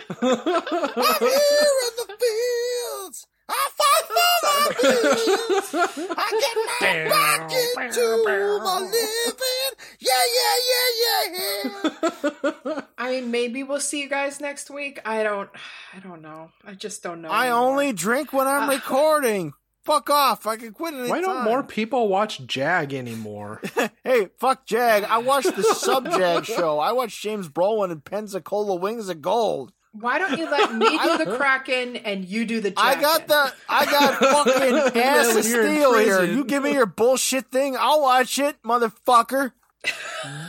I'm 0.22 1.20
here 1.20 1.78
in 1.86 1.94
the 1.98 2.08
fields. 2.20 3.28
I 3.52 3.70
fight 3.78 4.06
for 4.08 4.14
my 4.46 4.66
bills. 4.82 5.74
I 6.18 6.28
get 6.40 6.56
my 6.82 7.10
back 7.10 7.52
into 7.52 8.06
my 8.26 8.80
living. 8.80 9.69
Yeah, 10.00 10.24
yeah, 10.40 11.34
yeah, 11.34 12.42
yeah. 12.64 12.82
I 12.98 13.12
mean, 13.12 13.32
maybe 13.32 13.64
we'll 13.64 13.80
see 13.82 14.02
you 14.02 14.10
guys 14.10 14.40
next 14.40 14.70
week. 14.70 15.00
I 15.06 15.24
don't. 15.24 15.50
I 15.96 16.00
don't 16.00 16.22
know. 16.22 16.52
I 16.66 16.74
just 16.74 17.04
don't 17.04 17.22
know. 17.22 17.30
I 17.30 17.48
anymore. 17.48 17.62
only 17.70 17.94
drink 17.94 18.32
when 18.34 18.48
I'm 18.48 18.70
Uh, 18.70 18.74
recording. 18.76 19.54
Fuck 19.84 20.10
off. 20.10 20.46
I 20.46 20.56
can 20.58 20.72
quit 20.74 20.94
anytime. 20.94 21.10
Why 21.10 21.22
don't 21.22 21.44
more 21.44 21.64
people 21.64 22.08
watch 22.10 22.46
Jag 22.46 22.94
anymore? 22.94 23.62
Hey, 24.04 24.30
fuck 24.40 24.66
Jag. 24.66 25.04
I 25.04 25.18
watched 25.20 25.56
the 25.56 25.64
Sub 25.64 26.06
Jag 26.12 26.46
show. 26.46 26.80
I 26.80 26.92
watched 26.94 27.22
James 27.22 27.48
Brolin 27.50 27.92
and 27.92 28.04
Pensacola 28.04 28.76
Wings 28.76 29.08
of 29.10 29.22
Gold. 29.22 29.72
Why 29.92 30.18
don't 30.20 30.38
you 30.38 30.50
let 30.50 30.74
me 30.74 30.88
do 30.98 31.18
the 31.26 31.36
Kraken 31.38 31.96
and 31.98 32.24
you 32.26 32.46
do 32.46 32.62
the? 32.62 32.74
I 32.78 33.00
got 33.00 33.28
the 33.28 33.54
I 33.68 33.86
got 33.86 34.20
fucking 34.20 35.02
ass 35.02 35.28
when 35.28 35.38
of 35.40 35.46
steel 35.46 35.98
here. 35.98 36.24
You 36.24 36.44
give 36.46 36.64
me 36.64 36.74
your 36.74 36.86
bullshit 36.86 37.52
thing, 37.52 37.76
I'll 37.80 38.02
watch 38.02 38.38
it, 38.40 38.56
motherfucker. 38.64 39.52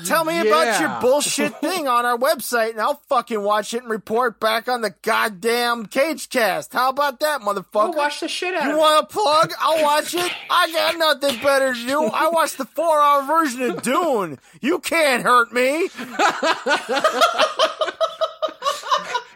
Tell 0.05 0.25
me 0.25 0.41
about 0.41 0.81
your 0.81 1.01
bullshit 1.01 1.57
thing 1.61 1.87
on 1.87 2.05
our 2.05 2.19
website, 2.19 2.71
and 2.71 2.81
I'll 2.81 3.01
fucking 3.09 3.41
watch 3.41 3.73
it 3.75 3.83
and 3.83 3.91
report 3.91 4.41
back 4.41 4.67
on 4.69 4.81
the 4.81 4.93
goddamn 5.03 5.87
Cage 5.87 6.29
Cast. 6.29 6.73
How 6.73 6.89
about 6.91 7.21
that, 7.21 7.41
We'll 7.45 7.55
motherfucker? 7.55 7.95
watch 7.97 8.19
the 8.19 8.27
shit 8.29 8.53
out 8.55 8.65
You 8.69 8.77
want 8.77 9.05
a 9.05 9.07
plug? 9.07 9.53
I'll 9.61 9.83
watch 9.85 10.15
it. 10.15 10.33
I 10.51 10.73
got 10.73 10.99
nothing 10.99 11.41
better 11.43 11.73
to 11.75 11.87
do. 11.87 12.03
I 12.07 12.29
watched 12.31 12.59
the 12.59 12.65
four-hour 12.65 13.23
version 13.27 13.63
of 13.71 13.83
Dune. 13.83 14.39
You 14.61 14.81
can't 14.81 15.23
hurt 15.23 15.53
me. 15.53 15.89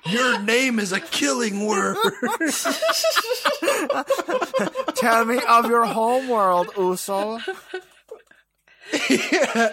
Your 0.07 0.39
name 0.43 0.79
is 0.81 0.93
a 0.93 1.01
killing 1.01 1.67
word. 1.67 1.97
Tell 4.97 5.25
me 5.25 5.39
of 5.49 5.67
your 5.67 5.85
homeworld, 5.87 6.69
Usul. 6.75 7.41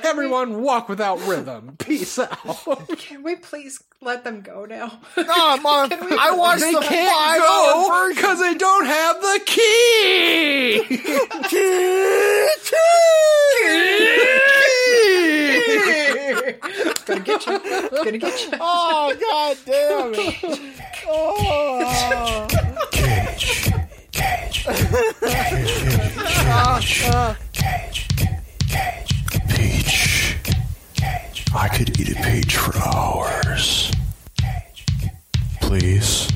Everyone 0.04 0.62
walk 0.62 0.88
without 0.90 1.20
rhythm. 1.28 1.76
Peace 1.78 2.18
out. 2.20 2.88
Can 2.98 3.24
we 3.24 3.36
please 3.36 3.82
let 4.02 4.24
them 4.24 4.42
go 4.42 4.66
now? 4.66 5.00
No, 5.18 5.58
mother- 5.58 5.98
I 6.20 6.32
watched 6.36 6.62
they 6.62 6.74
the 6.74 6.80
can't 6.82 7.12
five-hour 7.12 8.10
go 8.10 8.16
because 8.16 8.40
they 8.40 8.54
don't 8.56 8.86
have 8.86 9.22
the 9.22 9.40
key. 9.46 10.84
key, 10.88 10.98
key, 11.50 12.48
key. 12.64 12.78
Gonna 17.06 17.20
get 17.22 17.46
you. 17.46 17.60
Gonna 18.04 18.18
get 18.18 18.42
you. 18.46 18.52
Oh 18.60 19.14
god 19.20 19.58
damn 19.66 20.14
it! 20.16 20.36
Oh. 21.08 22.48
Cage. 22.92 23.72
Cage. 24.12 24.66
Peach. 28.68 29.11
I 31.54 31.68
could 31.68 32.00
eat 32.00 32.18
a 32.18 32.22
peach 32.22 32.56
for 32.56 32.78
hours. 32.78 33.92
Please. 35.60 36.32